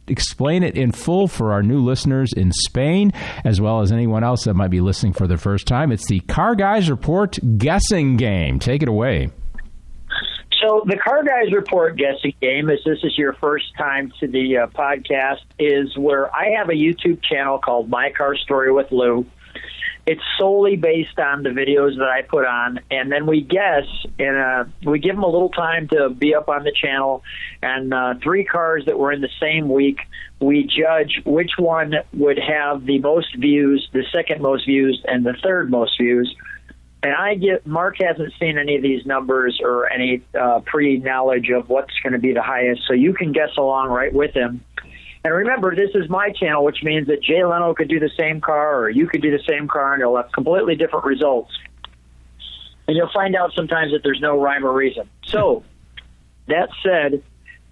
explain 0.10 0.64
it 0.64 0.78
in 0.78 0.90
full 0.90 1.28
for 1.28 1.52
our 1.52 1.62
new 1.62 1.84
listeners 1.84 2.32
in 2.32 2.50
Spain, 2.54 3.12
as 3.44 3.60
well 3.60 3.82
as 3.82 3.92
anyone 3.92 4.24
else 4.24 4.46
that 4.46 4.54
might 4.54 4.70
be 4.70 4.80
listening 4.80 5.12
for 5.12 5.28
the 5.28 5.36
first 5.36 5.68
time. 5.68 5.92
It's 5.92 6.08
the 6.08 6.22
Car 6.22 6.56
Guys 6.56 6.90
Report 6.90 7.38
guessing 7.58 8.16
game. 8.16 8.58
Take 8.58 8.82
it 8.82 8.88
away. 8.88 9.32
So 10.62 10.82
the 10.86 10.98
Car 10.98 11.24
Guys 11.24 11.54
Report 11.54 11.96
guessing 11.98 12.34
game, 12.42 12.70
as 12.70 12.80
this 12.84 13.00
is 13.04 13.16
your 13.16 13.34
first 13.34 13.66
time 13.78 14.12
to 14.20 14.28
the 14.28 14.58
uh, 14.58 14.68
podcast, 14.68 15.42
is 15.60 15.96
where 15.96 16.36
I 16.36 16.56
have 16.58 16.70
a 16.70 16.74
YouTube 16.74 17.22
channel 17.22 17.60
called 17.60 17.90
My 17.90 18.12
Car 18.12 18.36
Story 18.36 18.72
with 18.72 18.92
Lou. 18.92 19.26
It's 20.08 20.22
solely 20.40 20.76
based 20.76 21.20
on 21.20 21.44
the 21.44 21.50
videos 21.50 21.98
that 21.98 22.08
I 22.08 22.24
put 22.24 22.46
on, 22.46 22.80
and 22.90 23.12
then 23.12 23.28
we 23.28 23.42
guess, 23.42 23.84
and 24.18 24.38
uh, 24.38 24.64
we 24.90 25.00
give 25.00 25.16
them 25.16 25.24
a 25.24 25.30
little 25.30 25.50
time 25.50 25.90
to 25.90 26.10
be 26.10 26.34
up 26.34 26.50
on 26.50 26.64
the 26.64 26.72
channel. 26.72 27.24
And 27.62 27.94
uh, 27.94 28.16
three 28.24 28.46
cars 28.46 28.86
that 28.86 28.98
were 28.98 29.12
in 29.12 29.22
the 29.22 29.30
same 29.40 29.70
week, 29.70 30.00
we 30.40 30.64
judge 30.64 31.22
which 31.26 31.52
one 31.60 31.94
would 32.14 32.40
have 32.40 32.86
the 32.86 33.00
most 33.00 33.36
views, 33.36 33.88
the 33.94 34.04
second 34.12 34.42
most 34.42 34.66
views, 34.66 35.04
and 35.06 35.26
the 35.26 35.36
third 35.44 35.70
most 35.70 35.98
views 36.00 36.34
and 37.04 37.14
I 37.14 37.36
get 37.36 37.66
Mark 37.68 37.98
hasn't 38.00 38.34
seen 38.40 38.58
any 38.58 38.76
of 38.76 38.82
these 38.82 39.06
numbers 39.06 39.60
or 39.64 39.92
any 39.92 40.24
uh, 40.40 40.62
pre 40.66 40.98
knowledge 40.98 41.50
of 41.50 41.70
what's 41.70 41.94
going 42.02 42.14
to 42.14 42.20
be 42.20 42.34
the 42.34 42.42
highest, 42.42 42.82
so 42.88 42.94
you 42.94 43.14
can 43.14 43.32
guess 43.32 43.52
along 43.58 43.90
right 43.90 44.14
with 44.14 44.34
him. 44.34 44.62
And 45.24 45.34
remember, 45.34 45.76
this 45.76 45.92
is 45.94 46.10
my 46.10 46.32
channel, 46.32 46.64
which 46.64 46.84
means 46.84 47.08
that 47.08 47.22
Jay 47.22 47.44
Leno 47.44 47.74
could 47.74 47.90
do 47.90 48.00
the 48.00 48.10
same 48.18 48.42
car, 48.42 48.80
or 48.80 48.90
you 48.90 49.08
could 49.08 49.22
do 49.22 49.32
the 49.32 49.44
same 49.48 49.68
car, 49.68 49.94
and 49.94 50.00
you'll 50.00 50.16
have 50.16 50.32
completely 50.32 50.76
different 50.76 51.06
results. 51.06 51.52
And 52.88 52.96
you'll 52.96 53.12
find 53.14 53.36
out 53.36 53.52
sometimes 53.54 53.92
that 53.92 54.02
there's 54.04 54.22
no 54.22 54.42
rhyme 54.42 54.66
or 54.66 54.72
reason. 54.72 55.10
So, 55.26 55.64
that 56.48 56.70
said, 56.82 57.22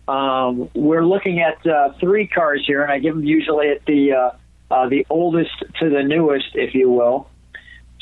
um, 0.08 0.70
we're 0.76 1.06
looking 1.06 1.40
at 1.40 1.66
uh, 1.66 1.94
three 2.00 2.28
cars 2.28 2.64
here, 2.68 2.84
and 2.84 2.92
I 2.92 3.00
give 3.00 3.16
them 3.16 3.24
usually 3.24 3.70
at 3.70 3.86
the 3.86 4.12
uh, 4.12 4.32
uh, 4.70 4.90
the 4.90 5.06
oldest 5.10 5.64
to 5.80 5.90
the 5.90 6.04
newest, 6.04 6.56
if 6.56 6.76
you 6.76 6.92
will. 6.92 7.30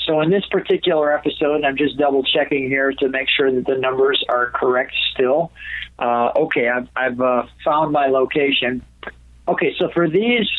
So 0.05 0.19
in 0.21 0.29
this 0.29 0.45
particular 0.51 1.13
episode, 1.13 1.63
I'm 1.63 1.77
just 1.77 1.97
double 1.97 2.23
checking 2.23 2.67
here 2.67 2.91
to 2.91 3.09
make 3.09 3.27
sure 3.29 3.51
that 3.51 3.65
the 3.65 3.77
numbers 3.77 4.23
are 4.27 4.49
correct 4.51 4.93
still. 5.13 5.51
Uh, 5.97 6.31
okay, 6.35 6.67
I've, 6.67 6.89
I've 6.95 7.21
uh, 7.21 7.43
found 7.63 7.93
my 7.93 8.07
location. 8.07 8.83
Okay, 9.47 9.73
so 9.77 9.89
for 9.93 10.09
these 10.09 10.49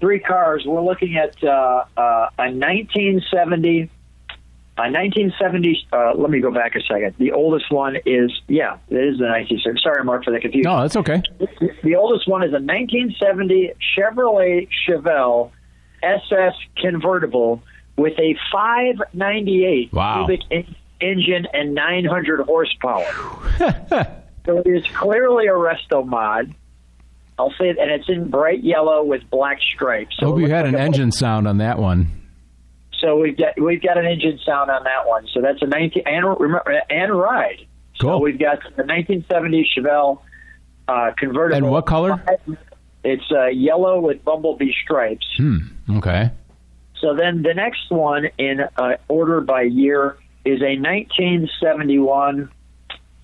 three 0.00 0.20
cars, 0.20 0.64
we're 0.66 0.82
looking 0.82 1.16
at 1.16 1.42
uh, 1.42 1.84
uh 1.96 2.28
a 2.38 2.52
1970. 2.52 3.90
A 4.76 4.82
1970. 4.84 5.86
Uh, 5.92 6.12
let 6.14 6.30
me 6.30 6.40
go 6.40 6.50
back 6.50 6.74
a 6.74 6.80
second. 6.80 7.14
The 7.18 7.32
oldest 7.32 7.70
one 7.70 7.96
is 8.06 8.32
yeah, 8.48 8.78
it 8.88 8.96
is 8.96 9.18
the 9.18 9.28
1970. 9.28 9.80
Sorry, 9.82 10.04
Mark, 10.04 10.24
for 10.24 10.32
the 10.32 10.40
confusion. 10.40 10.70
No, 10.70 10.80
that's 10.80 10.96
okay. 10.96 11.22
The 11.82 11.96
oldest 11.96 12.26
one 12.28 12.42
is 12.42 12.50
a 12.50 12.62
1970 12.62 13.72
Chevrolet 13.96 14.68
Chevelle 14.86 15.50
SS 16.02 16.54
convertible 16.76 17.62
with 18.00 18.18
a 18.18 18.34
598 18.50 19.92
wow. 19.92 20.26
cubic 20.26 20.46
in- 20.50 20.74
engine 21.02 21.46
and 21.52 21.74
900 21.74 22.40
horsepower. 22.46 23.04
so 24.46 24.58
it 24.58 24.66
is 24.66 24.86
clearly 24.94 25.46
a 25.46 25.52
resto 25.52 26.06
mod. 26.06 26.54
I'll 27.38 27.50
say 27.58 27.68
it, 27.68 27.78
and 27.78 27.90
it's 27.90 28.08
in 28.08 28.30
bright 28.30 28.64
yellow 28.64 29.04
with 29.04 29.28
black 29.30 29.58
stripes. 29.74 30.16
So 30.18 30.26
Hope 30.26 30.40
you 30.40 30.48
had 30.48 30.64
like 30.64 30.74
an 30.74 30.80
engine 30.80 31.12
sound 31.12 31.46
on 31.46 31.58
that 31.58 31.78
one. 31.78 32.08
So 33.00 33.18
we've 33.18 33.36
got 33.36 33.58
we've 33.60 33.82
got 33.82 33.96
an 33.96 34.06
engine 34.06 34.38
sound 34.44 34.70
on 34.70 34.84
that 34.84 35.06
one. 35.06 35.26
So 35.32 35.40
that's 35.40 35.60
a 35.62 35.66
19 35.66 36.02
and 36.04 36.38
remember 36.38 36.82
and 36.90 37.18
ride. 37.18 37.66
Cool. 37.98 38.10
So 38.10 38.18
we've 38.18 38.38
got 38.38 38.60
the 38.62 38.84
1970 38.84 39.70
Chevelle 39.76 40.20
uh, 40.88 41.12
convertible. 41.18 41.56
And 41.56 41.70
what 41.70 41.86
color? 41.86 42.22
It's 43.04 43.24
uh, 43.30 43.46
yellow 43.46 44.00
with 44.00 44.22
bumblebee 44.22 44.72
stripes. 44.84 45.26
Hmm. 45.38 45.58
Okay. 45.96 46.30
So 47.00 47.14
then 47.14 47.42
the 47.42 47.54
next 47.54 47.90
one 47.90 48.26
in 48.38 48.60
uh, 48.76 48.96
order 49.08 49.40
by 49.40 49.62
year 49.62 50.16
is 50.44 50.60
a 50.62 50.76
1971. 50.78 52.50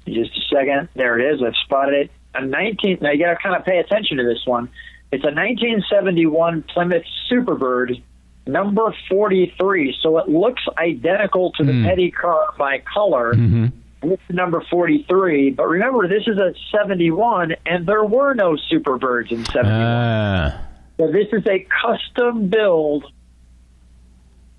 Just 0.06 0.30
a 0.36 0.40
second. 0.54 0.88
There 0.94 1.18
it 1.18 1.34
is. 1.34 1.42
I've 1.42 1.54
spotted 1.64 1.94
it. 1.94 2.10
A 2.34 2.44
19. 2.44 2.98
Now 3.00 3.10
you 3.12 3.18
got 3.24 3.30
to 3.30 3.36
kind 3.42 3.56
of 3.56 3.64
pay 3.64 3.78
attention 3.78 4.18
to 4.18 4.24
this 4.24 4.42
one. 4.46 4.68
It's 5.12 5.24
a 5.24 5.28
1971 5.34 6.62
Plymouth 6.72 7.04
Superbird, 7.30 8.02
number 8.46 8.94
43. 9.08 9.96
So 10.02 10.18
it 10.18 10.28
looks 10.28 10.62
identical 10.78 11.52
to 11.52 11.64
the 11.64 11.72
Mm. 11.72 11.84
petty 11.86 12.10
car 12.10 12.54
by 12.58 12.78
color. 12.92 13.34
hmm 13.34 13.66
With 14.02 14.20
number 14.28 14.60
43, 14.70 15.50
but 15.50 15.66
remember 15.68 16.06
this 16.06 16.24
is 16.28 16.38
a 16.38 16.54
71, 16.70 17.56
and 17.64 17.86
there 17.86 18.04
were 18.04 18.34
no 18.34 18.56
Superbirds 18.70 19.32
in 19.32 19.44
71. 19.46 19.72
Ah. 19.82 20.60
So 20.98 21.10
this 21.10 21.26
is 21.32 21.44
a 21.46 21.66
custom 21.82 22.48
build. 22.48 23.04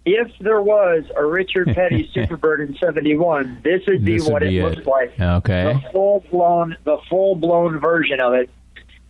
If 0.10 0.32
there 0.40 0.62
was 0.62 1.04
a 1.18 1.26
Richard 1.26 1.68
Petty 1.76 2.10
Superbird 2.16 2.66
in 2.66 2.78
'71, 2.78 3.60
this 3.64 3.82
would 3.88 4.06
be 4.06 4.14
This 4.18 4.24
would 4.26 4.32
what 4.34 4.42
be 4.44 4.58
it 4.58 4.64
it. 4.64 4.76
looks 4.76 4.88
like. 4.88 5.20
Okay. 5.20 5.74
The 5.84 5.92
full 5.92 6.24
blown, 6.32 6.78
the 6.86 6.98
full 7.10 7.36
blown 7.36 7.80
version 7.80 8.22
of 8.22 8.34
it. 8.34 8.50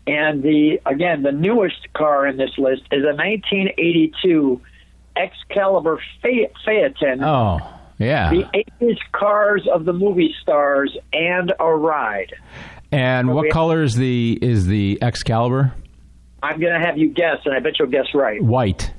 And 0.08 0.42
the 0.42 0.80
again, 0.86 1.22
the 1.22 1.32
newest 1.32 1.92
car 1.94 2.26
in 2.26 2.38
this 2.38 2.52
list 2.58 2.82
is 2.92 3.04
a 3.04 3.14
1982 3.16 4.60
Excalibur 5.16 6.00
Phay- 6.24 6.50
Phaeton. 6.66 7.24
Oh, 7.24 7.60
yeah. 7.98 8.30
The 8.30 8.44
80s 8.82 8.98
cars 9.12 9.68
of 9.72 9.86
the 9.86 9.94
movie 9.94 10.34
stars 10.42 10.96
and 11.14 11.52
a 11.60 11.76
ride. 11.76 12.34
And 12.92 13.34
what 13.34 13.44
we- 13.44 13.50
color 13.52 13.84
is 13.84 13.96
the 13.96 14.38
is 14.42 14.66
the 14.68 14.98
Excalibur? 15.02 15.74
I'm 16.42 16.60
going 16.60 16.80
to 16.80 16.86
have 16.86 16.98
you 17.00 17.10
guess, 17.10 17.38
and 17.46 17.54
I 17.56 17.60
bet 17.60 17.74
you'll 17.80 17.90
guess 17.90 18.14
right. 18.14 18.42
White. 18.42 18.94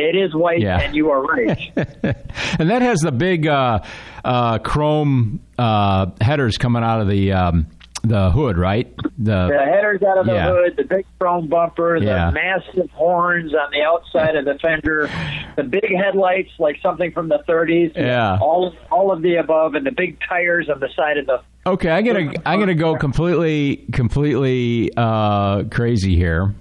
It 0.00 0.16
is 0.16 0.34
white, 0.34 0.60
Yeah. 0.62 0.80
and 0.80 0.94
you 0.96 1.10
are 1.10 1.22
right. 1.22 1.58
and 1.76 2.70
that 2.70 2.80
has 2.80 3.00
the 3.00 3.12
big 3.12 3.46
uh, 3.46 3.80
uh, 4.24 4.58
chrome 4.58 5.40
uh, 5.58 6.06
headers 6.20 6.56
coming 6.56 6.82
out 6.82 7.00
of 7.02 7.08
the 7.08 7.32
um, 7.32 7.66
the 8.02 8.30
hood, 8.30 8.56
right? 8.56 8.90
The, 9.18 9.48
the 9.48 9.58
headers 9.62 10.02
out 10.02 10.16
of 10.16 10.24
the 10.24 10.32
yeah. 10.32 10.50
hood, 10.50 10.76
the 10.78 10.84
big 10.84 11.04
chrome 11.18 11.48
bumper, 11.48 11.98
Yeah. 11.98 12.30
the 12.30 12.32
massive 12.32 12.90
horns 12.92 13.52
on 13.54 13.70
the 13.72 13.82
outside 13.82 14.36
of 14.36 14.46
the 14.46 14.54
fender, 14.62 15.10
the 15.56 15.64
big 15.64 15.84
headlights 15.94 16.48
like 16.58 16.76
something 16.82 17.12
from 17.12 17.28
the 17.28 17.40
30s. 17.46 17.94
Yeah. 17.94 18.38
All 18.40 18.74
all 18.90 19.12
of 19.12 19.20
the 19.20 19.36
above, 19.36 19.74
and 19.74 19.84
the 19.86 19.92
big 19.92 20.16
tires 20.26 20.70
on 20.72 20.80
the 20.80 20.88
side 20.96 21.18
of 21.18 21.26
the. 21.26 21.42
Okay, 21.66 21.90
I'm 21.90 22.04
gonna 22.06 22.32
I'm 22.46 22.58
gonna 22.58 22.74
go 22.74 22.96
completely 22.96 23.84
completely 23.92 24.90
uh, 24.96 25.64
crazy 25.64 26.16
here. 26.16 26.54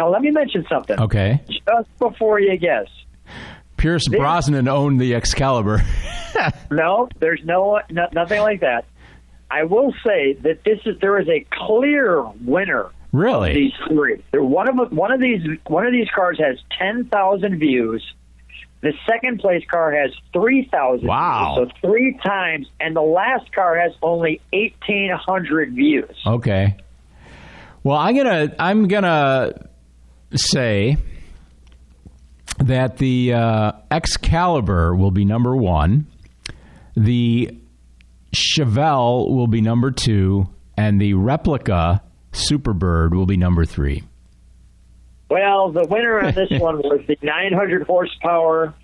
Now 0.00 0.08
let 0.08 0.22
me 0.22 0.30
mention 0.30 0.64
something. 0.66 0.98
Okay, 0.98 1.42
Just 1.46 1.98
before 1.98 2.40
you 2.40 2.56
guess, 2.56 2.86
Pierce 3.76 4.08
Brosnan 4.08 4.66
owned 4.66 4.98
the 4.98 5.14
Excalibur. 5.14 5.82
no, 6.70 7.10
there's 7.18 7.42
no, 7.44 7.80
no 7.90 8.06
nothing 8.10 8.40
like 8.40 8.60
that. 8.60 8.86
I 9.50 9.64
will 9.64 9.92
say 10.02 10.32
that 10.40 10.64
this 10.64 10.78
is 10.86 10.98
there 11.02 11.20
is 11.20 11.28
a 11.28 11.44
clear 11.52 12.24
winner. 12.42 12.88
Really? 13.12 13.52
These 13.52 13.72
three. 13.88 14.24
One 14.32 14.70
of 14.70 14.90
one 14.90 15.12
of 15.12 15.20
these 15.20 15.42
one 15.66 15.84
of 15.84 15.92
these 15.92 16.08
cars 16.14 16.38
has 16.38 16.56
ten 16.78 17.04
thousand 17.04 17.58
views. 17.58 18.02
The 18.80 18.94
second 19.06 19.40
place 19.40 19.64
car 19.70 19.92
has 19.92 20.12
three 20.32 20.66
thousand. 20.72 21.08
Wow. 21.08 21.56
So 21.58 21.70
three 21.82 22.18
times, 22.24 22.68
and 22.80 22.96
the 22.96 23.02
last 23.02 23.52
car 23.52 23.78
has 23.78 23.92
only 24.02 24.40
eighteen 24.54 25.10
hundred 25.14 25.74
views. 25.74 26.16
Okay. 26.26 26.78
Well, 27.82 27.98
I'm 27.98 28.16
gonna 28.16 28.54
I'm 28.58 28.88
gonna 28.88 29.69
say 30.34 30.96
that 32.58 32.98
the 32.98 33.32
uh, 33.34 33.72
Excalibur 33.90 34.94
will 34.94 35.10
be 35.10 35.24
number 35.24 35.56
one, 35.56 36.06
the 36.96 37.56
Chevelle 38.34 39.28
will 39.30 39.46
be 39.46 39.60
number 39.60 39.90
two, 39.90 40.48
and 40.76 41.00
the 41.00 41.14
replica 41.14 42.02
Superbird 42.32 43.12
will 43.12 43.26
be 43.26 43.36
number 43.36 43.64
three. 43.64 44.04
Well, 45.28 45.70
the 45.72 45.86
winner 45.86 46.20
on 46.20 46.34
this 46.34 46.50
one 46.60 46.78
was 46.78 47.00
the 47.06 47.16
900 47.22 47.86
horsepower 47.86 48.74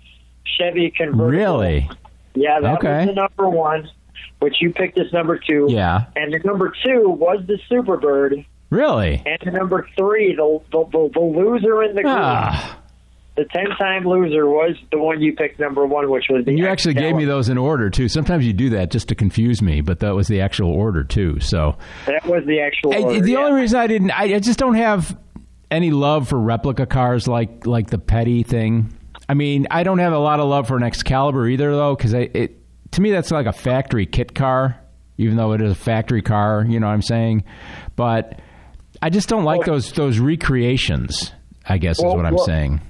Chevy 0.57 0.91
convertible. 0.95 1.27
Really? 1.29 1.89
Yeah, 2.35 2.59
that 2.61 2.77
Okay. 2.77 2.97
was 2.99 3.07
the 3.07 3.13
number 3.13 3.49
one, 3.49 3.89
which 4.39 4.55
you 4.61 4.71
picked 4.71 4.97
as 4.97 5.11
number 5.11 5.37
two. 5.39 5.67
Yeah. 5.69 6.05
And 6.15 6.33
the 6.33 6.39
number 6.39 6.73
two 6.85 7.09
was 7.09 7.43
the 7.47 7.59
Superbird. 7.69 8.45
Really? 8.69 9.23
And 9.25 9.53
number 9.53 9.87
three, 9.97 10.35
the 10.35 10.59
the, 10.71 10.83
the, 10.91 11.09
the 11.13 11.19
loser 11.19 11.83
in 11.83 11.95
the 11.95 12.01
group, 12.03 12.13
Ah. 12.17 12.79
the 13.37 13.45
ten-time 13.45 14.05
loser 14.05 14.45
was 14.47 14.75
the 14.91 14.97
one 14.97 15.21
you 15.21 15.33
picked 15.33 15.59
number 15.59 15.85
one, 15.85 16.09
which 16.09 16.25
was 16.29 16.43
the. 16.45 16.51
And 16.51 16.59
you 16.59 16.67
actually 16.67 16.95
gave 16.95 17.15
me 17.15 17.23
those 17.25 17.47
in 17.49 17.57
order 17.57 17.89
too. 17.89 18.09
Sometimes 18.09 18.45
you 18.45 18.51
do 18.53 18.71
that 18.71 18.91
just 18.91 19.07
to 19.09 19.15
confuse 19.15 19.61
me, 19.61 19.79
but 19.81 19.99
that 19.99 20.15
was 20.15 20.27
the 20.27 20.41
actual 20.41 20.71
order 20.71 21.03
too. 21.05 21.39
So 21.39 21.77
That 22.07 22.25
was 22.25 22.43
the 22.45 22.59
actual. 22.59 22.93
I- 22.93 22.97
order, 23.03 23.21
the 23.21 23.31
yeah. 23.31 23.37
only 23.39 23.61
reason 23.61 23.79
I 23.79 23.87
didn't, 23.87 24.11
I, 24.11 24.35
I 24.35 24.39
just 24.39 24.59
don't 24.59 24.75
have 24.75 25.17
any 25.71 25.91
love 25.91 26.27
for 26.29 26.39
replica 26.39 26.85
cars 26.85 27.27
like 27.27 27.65
like 27.65 27.89
the 27.89 27.97
Petty 27.97 28.43
thing. 28.43 28.93
I 29.29 29.33
mean, 29.33 29.67
I 29.71 29.83
don't 29.83 29.99
have 29.99 30.13
a 30.13 30.19
lot 30.19 30.39
of 30.39 30.47
love 30.47 30.67
for 30.67 30.77
an 30.77 30.83
Excalibur 30.83 31.47
either, 31.47 31.71
though, 31.71 31.95
because 31.95 32.13
it 32.13 32.55
to 32.91 33.01
me 33.01 33.11
that's 33.11 33.31
like 33.31 33.45
a 33.45 33.51
factory 33.53 34.05
kit 34.05 34.33
car, 34.35 34.77
even 35.17 35.35
though 35.37 35.51
it 35.53 35.61
is 35.61 35.71
a 35.71 35.75
factory 35.75 36.21
car. 36.21 36.65
You 36.67 36.79
know 36.79 36.87
what 36.87 36.93
I'm 36.93 37.01
saying? 37.01 37.43
But 37.97 38.39
I 39.01 39.09
just 39.09 39.29
don't 39.29 39.43
like 39.43 39.65
those 39.65 39.91
those 39.93 40.19
recreations. 40.19 41.31
I 41.65 41.77
guess 41.77 41.97
is 41.99 42.03
what 42.05 42.25
I'm 42.25 42.35
well- 42.35 42.45
saying. 42.45 42.81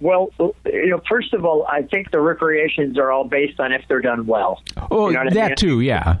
Well, 0.00 0.28
you 0.66 0.90
know, 0.90 1.00
first 1.08 1.32
of 1.32 1.46
all, 1.46 1.66
I 1.70 1.82
think 1.82 2.10
the 2.10 2.20
recreations 2.20 2.98
are 2.98 3.10
all 3.10 3.24
based 3.24 3.58
on 3.58 3.72
if 3.72 3.82
they're 3.88 4.02
done 4.02 4.26
well. 4.26 4.60
Oh, 4.90 5.08
You 5.08 5.14
know 5.14 5.20
what 5.20 5.32
I 5.32 5.34
that 5.34 5.48
mean? 5.50 5.56
too, 5.56 5.80
yeah. 5.80 6.16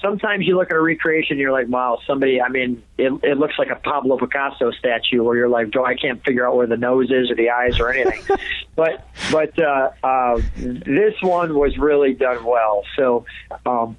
sometimes 0.00 0.46
you 0.46 0.56
look 0.56 0.70
at 0.70 0.76
a 0.76 0.80
recreation, 0.80 1.36
you're 1.38 1.50
like, 1.50 1.66
wow, 1.68 1.98
somebody. 2.06 2.40
I 2.40 2.48
mean, 2.48 2.80
it, 2.96 3.12
it 3.24 3.38
looks 3.38 3.54
like 3.58 3.70
a 3.70 3.76
Pablo 3.76 4.18
Picasso 4.18 4.70
statue, 4.72 5.24
where 5.24 5.36
you're 5.36 5.48
like, 5.48 5.70
Joe, 5.70 5.84
I 5.84 5.96
can't 5.96 6.22
figure 6.24 6.46
out 6.46 6.54
where 6.56 6.68
the 6.68 6.76
nose 6.76 7.10
is 7.10 7.28
or 7.30 7.34
the 7.34 7.50
eyes 7.50 7.80
or 7.80 7.90
anything. 7.90 8.22
but 8.76 9.04
but 9.32 9.58
uh, 9.58 9.90
uh, 10.04 10.40
this 10.56 11.14
one 11.20 11.58
was 11.58 11.76
really 11.76 12.14
done 12.14 12.44
well. 12.44 12.84
So. 12.96 13.24
Um, 13.66 13.96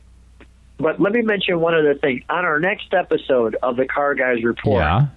but 0.80 0.99
let 0.99 1.14
me 1.14 1.22
mention 1.22 1.60
one 1.60 1.73
other 1.76 1.95
thing. 1.95 2.23
On 2.30 2.45
our 2.45 2.60
next 2.60 2.93
episode 2.93 3.56
of 3.61 3.76
the 3.76 3.85
Car 3.85 4.15
Guys 4.15 4.43
Report, 4.43 4.81
Yeah. 4.81 5.07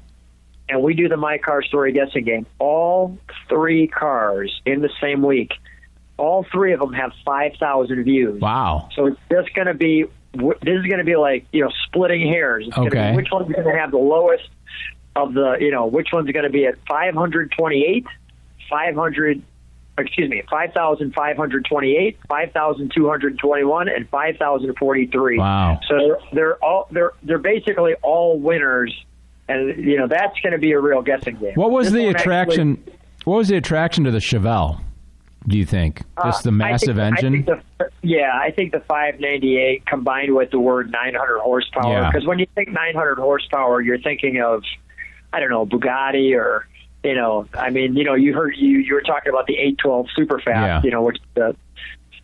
and 0.69 0.83
we 0.83 0.95
do 0.95 1.09
the 1.09 1.17
My 1.17 1.39
Car 1.39 1.63
Story 1.63 1.93
guessing 1.93 2.25
game, 2.25 2.47
all 2.59 3.17
three 3.49 3.87
cars 3.87 4.61
in 4.67 4.81
the 4.81 4.91
same 5.01 5.23
week, 5.23 5.53
all 6.19 6.45
three 6.53 6.73
of 6.73 6.81
them 6.81 6.93
have 6.93 7.13
5,000 7.25 8.05
views. 8.05 8.41
Wow. 8.41 8.89
So 8.95 9.07
it's 9.07 9.21
just 9.31 9.55
going 9.55 9.67
to 9.69 9.75
be 9.75 10.05
this 10.35 10.79
is 10.79 10.87
going 10.87 10.99
to 10.99 11.05
be 11.05 11.17
like 11.17 11.45
you 11.53 11.63
know 11.63 11.71
splitting 11.87 12.27
hairs. 12.27 12.67
It's 12.67 12.77
Okay. 12.79 13.11
be 13.11 13.17
which 13.17 13.29
one's 13.31 13.53
going 13.53 13.67
to 13.67 13.79
have 13.79 13.91
the 13.91 13.99
lowest 13.99 14.49
of 15.15 15.35
the 15.35 15.59
you 15.61 15.71
know 15.71 15.87
which 15.87 16.09
one's 16.13 16.31
going 16.31 16.45
to 16.45 16.51
be 16.51 16.65
at 16.67 16.77
528, 16.89 18.07
500. 18.71 19.43
Excuse 20.03 20.29
me, 20.29 20.43
5,528, 20.51 22.19
5,221, 22.29 23.89
and 23.89 24.09
5,043. 24.09 25.39
Wow. 25.39 25.81
So 25.89 25.97
they're, 25.99 26.19
they're 26.33 26.65
all 26.65 26.89
they're 26.91 27.13
they're 27.23 27.39
basically 27.39 27.95
all 28.03 28.39
winners, 28.39 28.95
and 29.49 29.77
you 29.85 29.97
know 29.99 30.07
that's 30.07 30.39
going 30.41 30.53
to 30.53 30.59
be 30.59 30.73
a 30.73 30.81
real 30.81 31.03
guessing 31.03 31.37
game. 31.37 31.55
What 31.55 31.71
was 31.71 31.87
This 31.87 31.95
the 31.95 32.07
one 32.07 32.15
actually- 32.17 32.33
attraction? 32.33 32.85
what 33.25 33.37
was 33.37 33.49
the 33.49 33.57
attraction 33.57 34.05
to 34.05 34.11
the 34.11 34.19
Chevelle? 34.19 34.81
Do 35.49 35.59
you 35.59 35.65
think 35.67 36.03
just 36.25 36.45
the 36.45 36.51
Uh, 36.51 36.53
I 36.53 36.57
massive 36.57 36.97
think- 36.97 36.99
I 37.01 37.07
engine? 37.09 37.33
think 37.45 37.47
the, 37.47 37.91
yeah, 38.03 38.31
I 38.33 38.53
think 38.53 38.71
the 38.73 38.79
598 38.81 39.85
combined 39.87 40.35
with 40.37 40.51
the 40.53 40.61
word 40.61 40.93
900 40.93 41.41
horsepower. 41.41 41.93
Yeah. 41.93 42.11
Because 42.13 42.27
when 42.27 42.39
you 42.39 42.47
think 42.55 42.69
900 42.69 43.19
horsepower, 43.19 43.81
you're 43.81 43.99
thinking 43.99 44.41
of, 44.41 44.63
I 45.33 45.41
don't 45.41 45.51
know, 45.51 45.67
Bugatti 45.67 46.37
or, 46.37 46.69
you 47.05 47.15
know, 47.15 47.47
I 47.55 47.71
mean, 47.71 47.97
you 47.97 48.05
know, 48.05 48.15
you 48.15 48.33
heard 48.35 48.55
you 48.57 48.79
you 48.79 48.95
were 48.95 49.01
talking 49.03 49.31
about 49.31 49.47
the 49.47 49.55
812 49.55 50.07
Superfast, 50.19 50.47
Yeah. 50.47 50.81
you 50.85 50.91
know, 50.91 51.03
which 51.03 51.19
the 51.35 51.57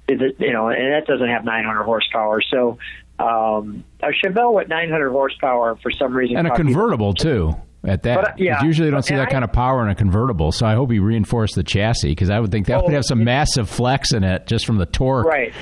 is 0.08 0.20
it, 0.22 0.36
you 0.38 0.52
know, 0.52 0.68
and 0.68 0.92
that 0.92 1.06
doesn't 1.06 1.28
have 1.28 1.44
900 1.44 1.82
horsepower. 1.84 2.40
So 2.42 2.78
um, 3.18 3.84
a 4.00 4.08
Chevelle 4.08 4.54
with 4.54 4.68
900 4.68 5.10
horsepower 5.10 5.76
for 5.82 5.90
some 5.90 6.14
reason, 6.14 6.36
and 6.36 6.46
a 6.46 6.50
people- 6.52 6.64
convertible 6.72 7.14
too. 7.14 7.54
At 7.84 8.02
that, 8.02 8.16
But, 8.16 8.30
uh, 8.32 8.34
yeah. 8.38 8.64
usually 8.64 8.90
don't 8.90 9.02
see 9.02 9.14
And 9.14 9.20
that 9.20 9.28
I- 9.28 9.30
kind 9.30 9.44
of 9.44 9.52
power 9.52 9.82
in 9.84 9.88
a 9.88 9.94
convertible. 9.94 10.50
So 10.50 10.66
I 10.66 10.74
hope 10.74 10.90
he 10.90 10.98
reinforced 10.98 11.54
the 11.54 11.62
chassis 11.62 12.08
because 12.08 12.28
I 12.28 12.40
would 12.40 12.50
think 12.50 12.66
that 12.66 12.80
Oh, 12.80 12.84
would 12.84 12.92
have 12.92 13.04
some 13.04 13.20
it- 13.20 13.24
massive 13.24 13.68
flex 13.70 14.12
in 14.12 14.24
it 14.24 14.46
just 14.48 14.66
from 14.66 14.78
the 14.78 14.86
torque. 14.86 15.26
Right. 15.26 15.52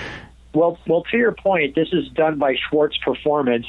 Well, 0.55 0.78
well, 0.86 1.02
to 1.10 1.16
your 1.18 1.32
point, 1.32 1.74
this 1.74 1.88
is 1.93 2.09
done 2.14 2.38
by 2.38 2.55
Schwartz 2.70 2.97
Performance, 3.05 3.66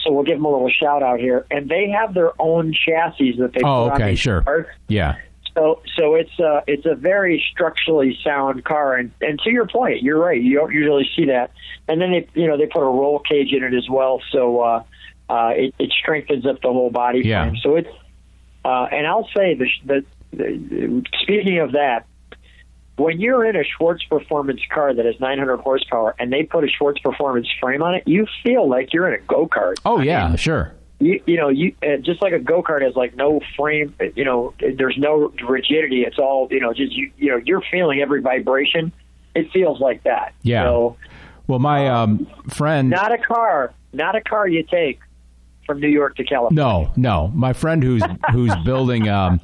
so 0.00 0.12
we'll 0.12 0.24
give 0.24 0.36
them 0.36 0.44
a 0.44 0.50
little 0.50 0.70
shout 0.70 1.02
out 1.02 1.18
here, 1.18 1.46
and 1.50 1.68
they 1.68 1.90
have 1.90 2.14
their 2.14 2.32
own 2.40 2.72
chassis 2.72 3.36
that 3.38 3.52
they. 3.52 3.60
Oh, 3.64 3.84
put 3.90 3.92
on 3.94 4.02
okay, 4.02 4.14
sure. 4.14 4.42
cars. 4.42 4.66
Yeah. 4.88 5.16
So, 5.54 5.82
so 5.96 6.14
it's 6.14 6.38
a 6.38 6.62
it's 6.68 6.86
a 6.86 6.94
very 6.94 7.44
structurally 7.50 8.16
sound 8.22 8.64
car, 8.64 8.94
and 8.94 9.10
and 9.20 9.40
to 9.40 9.50
your 9.50 9.66
point, 9.66 10.02
you're 10.02 10.18
right. 10.18 10.40
You 10.40 10.56
don't 10.56 10.72
usually 10.72 11.08
see 11.16 11.26
that, 11.26 11.50
and 11.88 12.00
then 12.00 12.12
they 12.12 12.28
you 12.40 12.46
know 12.46 12.56
they 12.56 12.66
put 12.66 12.82
a 12.82 12.84
roll 12.84 13.18
cage 13.18 13.52
in 13.52 13.64
it 13.64 13.74
as 13.74 13.88
well, 13.90 14.22
so 14.30 14.60
uh, 14.60 14.82
uh, 15.28 15.50
it, 15.56 15.74
it 15.78 15.92
strengthens 16.00 16.46
up 16.46 16.60
the 16.62 16.68
whole 16.72 16.90
body 16.90 17.22
Yeah. 17.24 17.44
frame. 17.44 17.56
So 17.62 17.74
it's 17.76 17.88
uh, 18.64 18.86
and 18.92 19.06
I'll 19.06 19.28
say 19.36 19.54
the, 19.54 19.66
the, 19.84 20.04
the 20.32 21.02
speaking 21.22 21.58
of 21.58 21.72
that, 21.72 22.06
when 22.98 23.20
you're 23.20 23.44
in 23.46 23.56
a 23.56 23.64
Schwartz 23.64 24.04
Performance 24.04 24.60
car 24.72 24.92
that 24.92 25.04
has 25.06 25.18
900 25.20 25.58
horsepower 25.60 26.14
and 26.18 26.32
they 26.32 26.42
put 26.42 26.64
a 26.64 26.68
Schwartz 26.68 27.00
Performance 27.00 27.48
frame 27.60 27.82
on 27.82 27.94
it, 27.94 28.02
you 28.06 28.26
feel 28.42 28.68
like 28.68 28.92
you're 28.92 29.08
in 29.08 29.14
a 29.20 29.24
go 29.26 29.46
kart. 29.46 29.76
Oh 29.86 30.00
yeah, 30.00 30.36
sure. 30.36 30.74
You, 31.00 31.22
you 31.26 31.36
know, 31.36 31.48
you 31.48 31.74
uh, 31.82 31.98
just 31.98 32.20
like 32.20 32.32
a 32.32 32.40
go 32.40 32.60
kart 32.62 32.82
has 32.82 32.96
like 32.96 33.14
no 33.16 33.40
frame. 33.56 33.94
uh, 34.00 34.06
You 34.16 34.24
know, 34.24 34.52
there's 34.58 34.96
no 34.98 35.32
rigidity. 35.48 36.02
It's 36.02 36.18
all 36.18 36.48
you 36.50 36.60
know. 36.60 36.72
Just 36.74 36.92
you, 36.92 37.10
you 37.16 37.30
know, 37.30 37.40
you're 37.44 37.62
feeling 37.70 38.00
every 38.00 38.20
vibration. 38.20 38.92
It 39.34 39.50
feels 39.52 39.80
like 39.80 40.02
that. 40.02 40.34
Yeah. 40.42 40.64
So 40.64 40.96
Well, 41.46 41.60
my 41.60 41.88
um, 41.88 42.26
friend. 42.48 42.90
not 42.90 43.12
a 43.12 43.18
car, 43.18 43.72
not 43.92 44.16
a 44.16 44.20
car 44.20 44.48
you 44.48 44.64
take 44.64 44.98
from 45.66 45.78
New 45.78 45.88
York 45.88 46.16
to 46.16 46.24
California. 46.24 46.64
No, 46.64 46.92
no. 46.96 47.28
My 47.28 47.52
friend 47.52 47.80
who's 47.80 48.02
who's 48.32 48.56
building 48.64 49.08
um, 49.08 49.40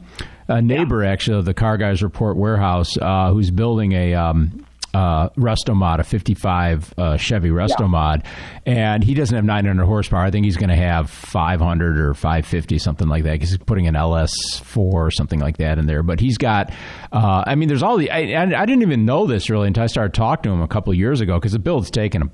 a 0.49 0.61
neighbor 0.61 1.05
actually 1.05 1.39
of 1.39 1.45
the 1.45 1.55
Car 1.55 1.77
Guys 1.77 2.03
Report 2.03 2.37
warehouse, 2.37 2.97
uh, 3.01 3.33
who's 3.33 3.51
building 3.51 3.93
a 3.93 4.15
um, 4.15 4.65
uh, 4.95 5.29
Restomod, 5.31 5.99
a 5.99 6.05
'55 6.05 6.95
uh, 6.97 7.17
Chevy 7.17 7.51
Restomod, 7.51 8.25
and 8.65 9.03
he 9.03 9.15
doesn't 9.15 9.35
have 9.35 9.45
900 9.45 9.85
horsepower. 9.85 10.21
I 10.21 10.31
think 10.31 10.45
he's 10.45 10.57
going 10.57 10.71
to 10.71 10.77
have 10.77 11.11
500 11.11 11.99
or 11.99 12.15
550, 12.15 12.79
something 12.79 13.09
like 13.09 13.25
that. 13.25 13.33
Because 13.33 13.51
He's 13.51 13.59
putting 13.59 13.89
an 13.89 13.95
LS4 13.95 14.77
or 14.77 15.11
something 15.11 15.41
like 15.41 15.57
that 15.57 15.79
in 15.79 15.87
there. 15.87 16.03
But 16.03 16.21
he's 16.21 16.39
got. 16.39 16.73
Uh, 17.11 17.43
I 17.47 17.57
mean, 17.57 17.69
there's 17.69 17.83
all 17.83 17.97
the. 17.97 18.11
I, 18.11 18.43
I 18.43 18.67
didn't 18.67 18.83
even 18.83 19.05
know 19.05 19.27
this 19.27 19.51
really 19.51 19.67
until 19.67 19.83
I 19.83 19.87
started 19.87 20.15
talking 20.15 20.45
to 20.45 20.51
him 20.51 20.63
a 20.63 20.69
couple 20.69 20.93
of 20.93 20.99
years 20.99 21.21
ago 21.21 21.35
because 21.39 21.53
the 21.53 21.59
build's 21.59 21.91
taken 21.91 22.29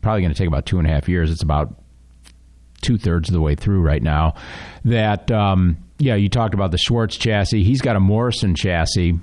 probably 0.00 0.22
going 0.22 0.32
to 0.32 0.38
take 0.38 0.48
about 0.48 0.64
two 0.66 0.78
and 0.78 0.88
a 0.88 0.90
half 0.90 1.08
years. 1.08 1.30
It's 1.30 1.42
about 1.42 1.82
two 2.80 2.96
thirds 2.96 3.28
of 3.28 3.34
the 3.34 3.40
way 3.40 3.54
through 3.54 3.82
right 3.82 4.02
now. 4.02 4.34
That 4.84 5.30
um, 5.30 5.76
yeah, 5.98 6.14
you 6.14 6.28
talked 6.28 6.54
about 6.54 6.70
the 6.70 6.78
Schwartz 6.78 7.16
chassis. 7.16 7.64
He's 7.64 7.80
got 7.80 7.96
a 7.96 8.00
Morrison 8.00 8.54
chassis 8.54 9.18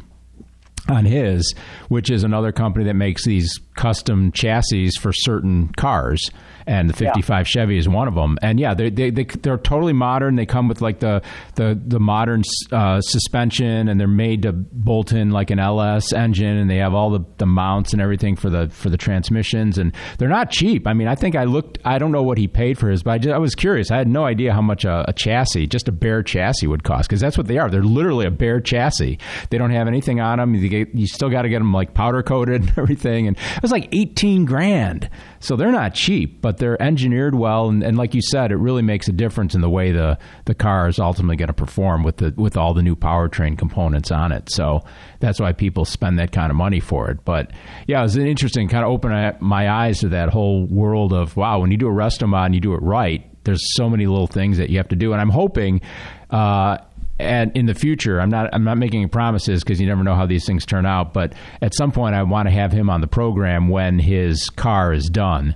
on 0.89 1.05
his, 1.05 1.53
which 1.87 2.09
is 2.09 2.23
another 2.23 2.51
company 2.51 2.85
that 2.85 2.95
makes 2.95 3.25
these 3.25 3.59
custom 3.75 4.31
chassis 4.31 4.89
for 5.01 5.11
certain 5.13 5.69
cars 5.77 6.29
and 6.67 6.89
the 6.89 6.93
55 6.93 7.29
yeah. 7.29 7.43
Chevy 7.43 7.77
is 7.77 7.87
one 7.87 8.07
of 8.07 8.15
them. 8.15 8.37
And 8.41 8.59
yeah, 8.59 8.73
they 8.73 8.89
they 8.89 9.09
they 9.09 9.23
they're 9.23 9.57
totally 9.57 9.93
modern. 9.93 10.35
They 10.35 10.45
come 10.45 10.67
with 10.67 10.81
like 10.81 10.99
the 10.99 11.21
the 11.55 11.79
the 11.85 11.99
modern 11.99 12.43
uh, 12.71 13.01
suspension, 13.01 13.87
and 13.87 13.99
they're 13.99 14.07
made 14.07 14.43
to 14.43 14.53
bolt 14.53 15.11
in 15.11 15.31
like 15.31 15.51
an 15.51 15.59
LS 15.59 16.13
engine, 16.13 16.57
and 16.57 16.69
they 16.69 16.77
have 16.77 16.93
all 16.93 17.09
the, 17.09 17.21
the 17.37 17.45
mounts 17.45 17.93
and 17.93 18.01
everything 18.01 18.35
for 18.35 18.49
the 18.49 18.69
for 18.69 18.89
the 18.89 18.97
transmissions, 18.97 19.77
and 19.77 19.93
they're 20.17 20.29
not 20.29 20.51
cheap. 20.51 20.87
I 20.87 20.93
mean, 20.93 21.07
I 21.07 21.15
think 21.15 21.35
I 21.35 21.43
looked. 21.43 21.79
I 21.85 21.97
don't 21.97 22.11
know 22.11 22.23
what 22.23 22.37
he 22.37 22.47
paid 22.47 22.77
for 22.77 22.89
his, 22.89 23.03
but 23.03 23.11
I, 23.11 23.17
just, 23.17 23.33
I 23.33 23.37
was 23.37 23.55
curious. 23.55 23.91
I 23.91 23.97
had 23.97 24.07
no 24.07 24.25
idea 24.25 24.53
how 24.53 24.61
much 24.61 24.85
a, 24.85 25.05
a 25.07 25.13
chassis, 25.13 25.67
just 25.67 25.87
a 25.87 25.91
bare 25.91 26.23
chassis, 26.23 26.67
would 26.67 26.83
cost 26.83 27.09
because 27.09 27.21
that's 27.21 27.37
what 27.37 27.47
they 27.47 27.57
are. 27.57 27.69
They're 27.69 27.83
literally 27.83 28.25
a 28.25 28.31
bare 28.31 28.61
chassis. 28.61 29.19
They 29.49 29.57
don't 29.57 29.71
have 29.71 29.87
anything 29.87 30.19
on 30.19 30.39
them. 30.39 30.55
You, 30.55 30.69
get, 30.69 30.95
you 30.95 31.07
still 31.07 31.29
got 31.29 31.43
to 31.43 31.49
get 31.49 31.59
them 31.59 31.73
like 31.73 31.93
powder 31.93 32.23
coated 32.23 32.61
and 32.61 32.77
everything, 32.77 33.27
and 33.27 33.37
was 33.63 33.71
like 33.71 33.89
18 33.91 34.45
grand. 34.45 35.09
So 35.39 35.55
they're 35.55 35.71
not 35.71 35.95
cheap, 35.95 36.41
but 36.41 36.57
they're 36.57 36.79
engineered 36.81 37.33
well, 37.33 37.69
and, 37.69 37.81
and 37.81 37.97
like 37.97 38.13
you 38.13 38.21
said, 38.21 38.51
it 38.51 38.57
really 38.57 38.81
makes 38.81 39.07
a 39.07 39.11
difference 39.11 39.55
in 39.55 39.61
the 39.61 39.69
way 39.69 39.91
the 39.91 40.19
the 40.45 40.53
car 40.53 40.87
is 40.87 40.99
ultimately 40.99 41.35
going 41.35 41.47
to 41.47 41.53
perform 41.53 42.03
with 42.03 42.17
the 42.17 42.33
with 42.37 42.55
all 42.55 42.73
the 42.73 42.83
new 42.83 42.95
powertrain 42.95 43.57
components 43.57 44.11
on 44.11 44.31
it. 44.31 44.51
So 44.51 44.83
that's 45.19 45.39
why 45.39 45.53
people 45.53 45.85
spend 45.85 46.19
that 46.19 46.31
kind 46.31 46.51
of 46.51 46.55
money 46.55 46.79
for 46.79 47.09
it. 47.09 47.25
But 47.25 47.51
yeah, 47.87 47.99
it 47.99 48.03
was 48.03 48.15
an 48.15 48.27
interesting 48.27 48.67
kind 48.67 48.85
of 48.85 48.91
open 48.91 49.35
my 49.39 49.69
eyes 49.69 49.99
to 49.99 50.09
that 50.09 50.29
whole 50.29 50.65
world 50.67 51.13
of 51.13 51.35
wow, 51.35 51.59
when 51.59 51.71
you 51.71 51.77
do 51.77 51.87
a 51.87 51.91
resto 51.91 52.27
mod 52.27 52.47
and 52.47 52.55
you 52.55 52.61
do 52.61 52.73
it 52.73 52.81
right, 52.81 53.25
there's 53.45 53.63
so 53.75 53.89
many 53.89 54.05
little 54.05 54.27
things 54.27 54.57
that 54.57 54.69
you 54.69 54.77
have 54.77 54.89
to 54.89 54.95
do, 54.95 55.13
and 55.13 55.21
I'm 55.21 55.29
hoping. 55.29 55.81
Uh, 56.29 56.77
and 57.19 57.55
in 57.55 57.65
the 57.67 57.73
future, 57.73 58.19
I'm 58.19 58.29
not 58.29 58.49
I'm 58.53 58.63
not 58.63 58.77
making 58.77 59.07
promises 59.09 59.63
because 59.63 59.79
you 59.79 59.87
never 59.87 60.03
know 60.03 60.15
how 60.15 60.25
these 60.25 60.45
things 60.45 60.65
turn 60.65 60.85
out. 60.85 61.13
But 61.13 61.33
at 61.61 61.73
some 61.75 61.91
point, 61.91 62.15
I 62.15 62.23
want 62.23 62.47
to 62.47 62.53
have 62.53 62.71
him 62.71 62.89
on 62.89 63.01
the 63.01 63.07
program 63.07 63.69
when 63.69 63.99
his 63.99 64.49
car 64.49 64.93
is 64.93 65.05
done 65.09 65.55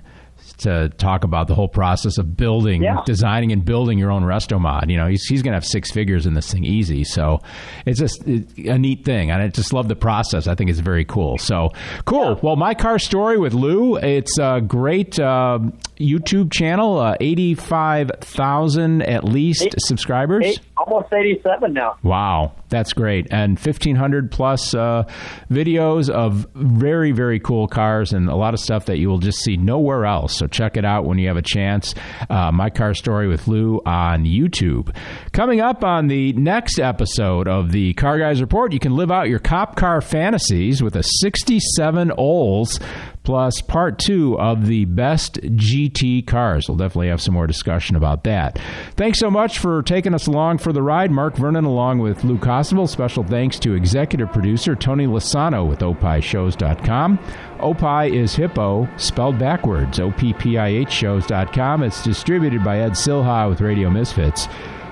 to 0.58 0.88
talk 0.90 1.24
about 1.24 1.48
the 1.48 1.54
whole 1.54 1.68
process 1.68 2.18
of 2.18 2.36
building, 2.36 2.82
yeah. 2.82 3.02
designing, 3.06 3.52
and 3.52 3.64
building 3.64 3.98
your 3.98 4.10
own 4.10 4.22
resto 4.22 4.60
mod. 4.60 4.90
You 4.90 4.96
know, 4.96 5.06
he's 5.06 5.24
he's 5.24 5.42
going 5.42 5.52
to 5.52 5.56
have 5.56 5.64
six 5.64 5.90
figures 5.90 6.26
in 6.26 6.34
this 6.34 6.52
thing 6.52 6.64
easy. 6.64 7.04
So 7.04 7.40
it's 7.86 7.98
just 7.98 8.22
a 8.26 8.78
neat 8.78 9.04
thing, 9.04 9.30
and 9.30 9.42
I 9.42 9.48
just 9.48 9.72
love 9.72 9.88
the 9.88 9.96
process. 9.96 10.46
I 10.46 10.54
think 10.54 10.70
it's 10.70 10.80
very 10.80 11.04
cool. 11.04 11.38
So 11.38 11.70
cool. 12.04 12.30
Yeah. 12.32 12.40
Well, 12.42 12.56
my 12.56 12.74
car 12.74 12.98
story 12.98 13.38
with 13.38 13.54
Lou. 13.54 13.96
It's 13.96 14.38
a 14.38 14.60
great 14.60 15.18
uh, 15.18 15.60
YouTube 15.98 16.52
channel. 16.52 16.98
Uh, 16.98 17.16
Eighty 17.20 17.54
five 17.54 18.10
thousand 18.20 19.02
at 19.02 19.24
least 19.24 19.62
eight, 19.62 19.74
subscribers. 19.78 20.44
Eight, 20.44 20.60
almost 20.76 21.12
eighty 21.12 21.40
seven 21.42 21.72
now. 21.72 21.96
Wow. 22.02 22.52
That's 22.68 22.92
great. 22.92 23.26
And 23.30 23.58
1,500 23.58 24.30
plus 24.30 24.74
uh, 24.74 25.04
videos 25.50 26.10
of 26.10 26.46
very, 26.54 27.12
very 27.12 27.40
cool 27.40 27.66
cars 27.66 28.12
and 28.12 28.28
a 28.28 28.36
lot 28.36 28.54
of 28.54 28.60
stuff 28.60 28.86
that 28.86 28.98
you 28.98 29.08
will 29.08 29.18
just 29.18 29.38
see 29.38 29.56
nowhere 29.56 30.04
else. 30.04 30.36
So 30.36 30.46
check 30.48 30.76
it 30.76 30.84
out 30.84 31.04
when 31.04 31.18
you 31.18 31.28
have 31.28 31.36
a 31.36 31.42
chance. 31.42 31.94
Uh, 32.28 32.50
My 32.52 32.70
Car 32.70 32.94
Story 32.94 33.28
with 33.28 33.48
Lou 33.48 33.80
on 33.84 34.24
YouTube. 34.24 34.94
Coming 35.32 35.60
up 35.60 35.84
on 35.84 36.08
the 36.08 36.32
next 36.34 36.78
episode 36.78 37.48
of 37.48 37.72
the 37.72 37.94
Car 37.94 38.18
Guys 38.18 38.40
Report, 38.40 38.72
you 38.72 38.78
can 38.78 38.96
live 38.96 39.10
out 39.10 39.28
your 39.28 39.38
cop 39.38 39.76
car 39.76 40.00
fantasies 40.00 40.82
with 40.82 40.96
a 40.96 41.02
67 41.02 42.12
Olds 42.16 42.80
plus 43.28 43.60
part 43.60 43.98
two 43.98 44.38
of 44.40 44.66
the 44.66 44.86
best 44.86 45.34
GT 45.34 46.26
cars. 46.26 46.66
We'll 46.66 46.78
definitely 46.78 47.08
have 47.08 47.20
some 47.20 47.34
more 47.34 47.46
discussion 47.46 47.94
about 47.94 48.24
that. 48.24 48.58
Thanks 48.96 49.18
so 49.18 49.30
much 49.30 49.58
for 49.58 49.82
taking 49.82 50.14
us 50.14 50.26
along 50.26 50.58
for 50.58 50.72
the 50.72 50.80
ride. 50.82 51.10
Mark 51.10 51.36
Vernon 51.36 51.66
along 51.66 51.98
with 51.98 52.24
Lou 52.24 52.38
Costabile. 52.38 52.88
Special 52.88 53.22
thanks 53.22 53.58
to 53.58 53.74
executive 53.74 54.32
producer 54.32 54.74
Tony 54.74 55.06
Lasano 55.06 55.68
with 55.68 55.80
opieshows.com. 55.80 57.18
Opie 57.60 58.16
is 58.16 58.34
hippo, 58.34 58.88
spelled 58.96 59.38
backwards, 59.38 60.00
O-P-P-I-H 60.00 60.90
shows.com. 60.90 61.82
It's 61.82 62.02
distributed 62.02 62.62
by 62.64 62.80
Ed 62.80 62.92
Silha 62.92 63.48
with 63.48 63.60
Radio 63.60 63.90
Misfits. 63.90 64.48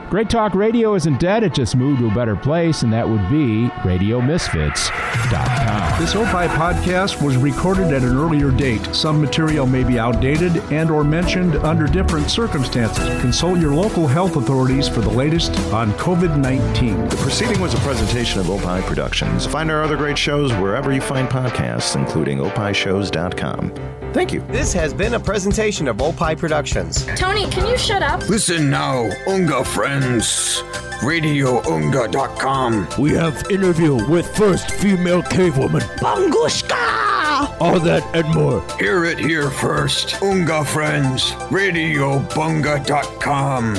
Great 0.09 0.31
Talk 0.31 0.55
Radio 0.55 0.95
isn't 0.95 1.19
dead, 1.19 1.43
it 1.43 1.53
just 1.53 1.75
moved 1.75 1.99
to 1.99 2.09
a 2.09 2.15
better 2.15 2.37
place, 2.37 2.83
and 2.83 2.93
that 2.93 3.09
would 3.09 3.29
be 3.29 3.67
RadioMisfits.com. 3.83 6.01
This 6.01 6.15
Opie 6.15 6.47
podcast 6.55 7.21
was 7.21 7.37
recorded 7.37 7.93
at 7.93 8.03
an 8.03 8.17
earlier 8.17 8.53
date. 8.53 8.95
Some 8.95 9.21
material 9.21 9.67
may 9.67 9.83
be 9.83 9.99
outdated 9.99 10.59
and 10.73 10.93
or 10.93 11.03
mentioned 11.03 11.57
under 11.57 11.87
different 11.87 12.31
circumstances. 12.31 13.21
Consult 13.21 13.59
your 13.59 13.75
local 13.75 14.07
health 14.07 14.37
authorities 14.37 14.89
for 14.89 15.01
the 15.01 15.11
latest 15.11 15.59
on 15.73 15.91
COVID-19. 15.95 17.11
The 17.11 17.17
proceeding 17.17 17.61
was 17.61 17.75
a 17.75 17.79
presentation 17.79 18.39
of 18.39 18.49
Opie 18.49 18.87
Productions. 18.87 19.45
Find 19.45 19.73
our 19.73 19.83
other 19.83 19.97
great 19.97 20.17
shows 20.17 20.53
wherever 20.55 20.93
you 20.93 21.01
find 21.01 21.29
podcasts, 21.29 21.97
including 21.97 22.39
opieshows.com. 22.39 23.73
Thank 24.13 24.33
you. 24.33 24.41
This 24.49 24.73
has 24.73 24.95
been 24.95 25.15
a 25.15 25.21
presentation 25.21 25.89
of 25.89 26.01
Opie 26.01 26.37
Productions. 26.37 27.05
Tony, 27.17 27.51
can 27.51 27.67
you 27.67 27.77
shut 27.77 28.03
up? 28.03 28.27
Listen 28.31 28.71
now, 28.71 29.11
Unga 29.27 29.63
friends. 30.01 30.63
RadioUnga.com. 31.01 32.89
We 32.99 33.13
have 33.13 33.51
interview 33.51 33.95
with 34.09 34.27
first 34.37 34.71
female 34.71 35.23
cavewoman, 35.23 35.83
Bangushka! 35.99 37.61
All 37.61 37.79
that 37.81 38.03
and 38.15 38.27
more. 38.35 38.63
Hear 38.79 39.05
it 39.05 39.19
here 39.19 39.51
first. 39.51 40.23
Unga 40.23 40.65
friends. 40.65 41.33
RadioBunga.com. 41.51 43.75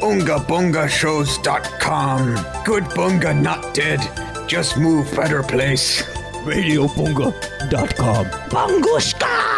UngaBungaShows.com. 0.00 2.34
Good 2.64 2.84
Bunga 2.84 3.34
not 3.40 3.72
dead. 3.74 4.00
Just 4.46 4.76
move 4.78 5.10
better 5.16 5.42
place. 5.42 6.02
RadioBunga.com. 6.44 8.26
Bangushka! 8.50 9.57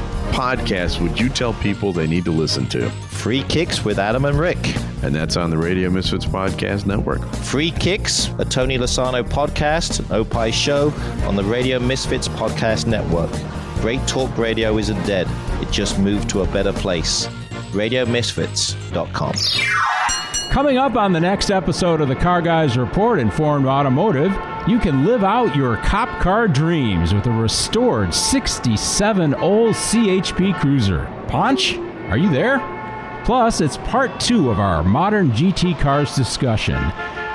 podcast 0.31 1.01
would 1.01 1.19
you 1.19 1.29
tell 1.29 1.53
people 1.53 1.93
they 1.93 2.07
need 2.07 2.25
to 2.25 2.31
listen 2.31 2.65
to? 2.69 2.89
Free 2.89 3.43
Kicks 3.43 3.85
with 3.85 3.99
Adam 3.99 4.25
and 4.25 4.39
Rick. 4.39 4.57
And 5.03 5.13
that's 5.13 5.37
on 5.37 5.49
the 5.49 5.57
Radio 5.57 5.89
Misfits 5.89 6.25
Podcast 6.25 6.85
Network. 6.85 7.21
Free 7.35 7.71
Kicks, 7.71 8.29
a 8.39 8.45
Tony 8.45 8.77
Lasano 8.77 9.23
podcast, 9.23 9.99
an 9.99 10.05
Opie 10.11 10.51
show 10.51 10.91
on 11.27 11.35
the 11.35 11.43
Radio 11.43 11.79
Misfits 11.79 12.27
Podcast 12.27 12.87
Network. 12.87 13.31
Great 13.81 14.05
Talk 14.07 14.37
Radio 14.37 14.77
isn't 14.77 15.03
dead, 15.05 15.27
it 15.61 15.71
just 15.71 15.99
moved 15.99 16.29
to 16.29 16.41
a 16.41 16.47
better 16.47 16.73
place. 16.73 17.27
RadioMisfits.com. 17.71 19.33
Coming 20.51 20.77
up 20.77 20.95
on 20.95 21.13
the 21.13 21.19
next 21.19 21.49
episode 21.49 22.01
of 22.01 22.07
the 22.09 22.15
Car 22.15 22.41
Guys 22.41 22.77
Report 22.77 23.19
Informed 23.19 23.65
Automotive, 23.65 24.31
you 24.67 24.79
can 24.79 25.05
live 25.05 25.23
out 25.23 25.55
your 25.55 25.77
cop 25.77 26.21
car 26.21 26.47
dreams 26.47 27.13
with 27.13 27.25
a 27.25 27.31
restored 27.31 28.13
67 28.13 29.33
old 29.35 29.73
CHP 29.73 30.59
Cruiser. 30.59 31.05
Punch, 31.27 31.77
are 32.09 32.17
you 32.17 32.29
there? 32.29 32.59
Plus, 33.25 33.61
it's 33.61 33.77
part 33.77 34.19
two 34.19 34.49
of 34.49 34.59
our 34.59 34.83
modern 34.83 35.31
GT 35.31 35.79
cars 35.79 36.15
discussion. 36.15 36.75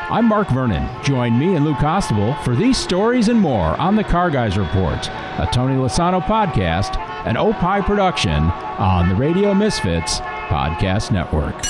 I'm 0.09 0.27
Mark 0.27 0.48
Vernon. 0.51 0.89
Join 1.03 1.36
me 1.36 1.57
and 1.57 1.65
Lou 1.65 1.74
Costabile 1.74 2.40
for 2.44 2.55
these 2.55 2.78
stories 2.78 3.28
and 3.28 3.40
more 3.40 3.78
on 3.81 3.97
the 3.97 4.05
Car 4.05 4.31
Guys 4.31 4.57
Report, 4.57 5.09
a 5.09 5.48
Tony 5.53 5.74
Lasano 5.74 6.23
podcast, 6.23 6.97
an 7.27 7.36
Opie 7.36 7.85
production 7.85 8.44
on 8.44 9.09
the 9.09 9.16
Radio 9.16 9.53
Misfits 9.53 10.20
Podcast 10.48 11.11
Network. 11.11 11.61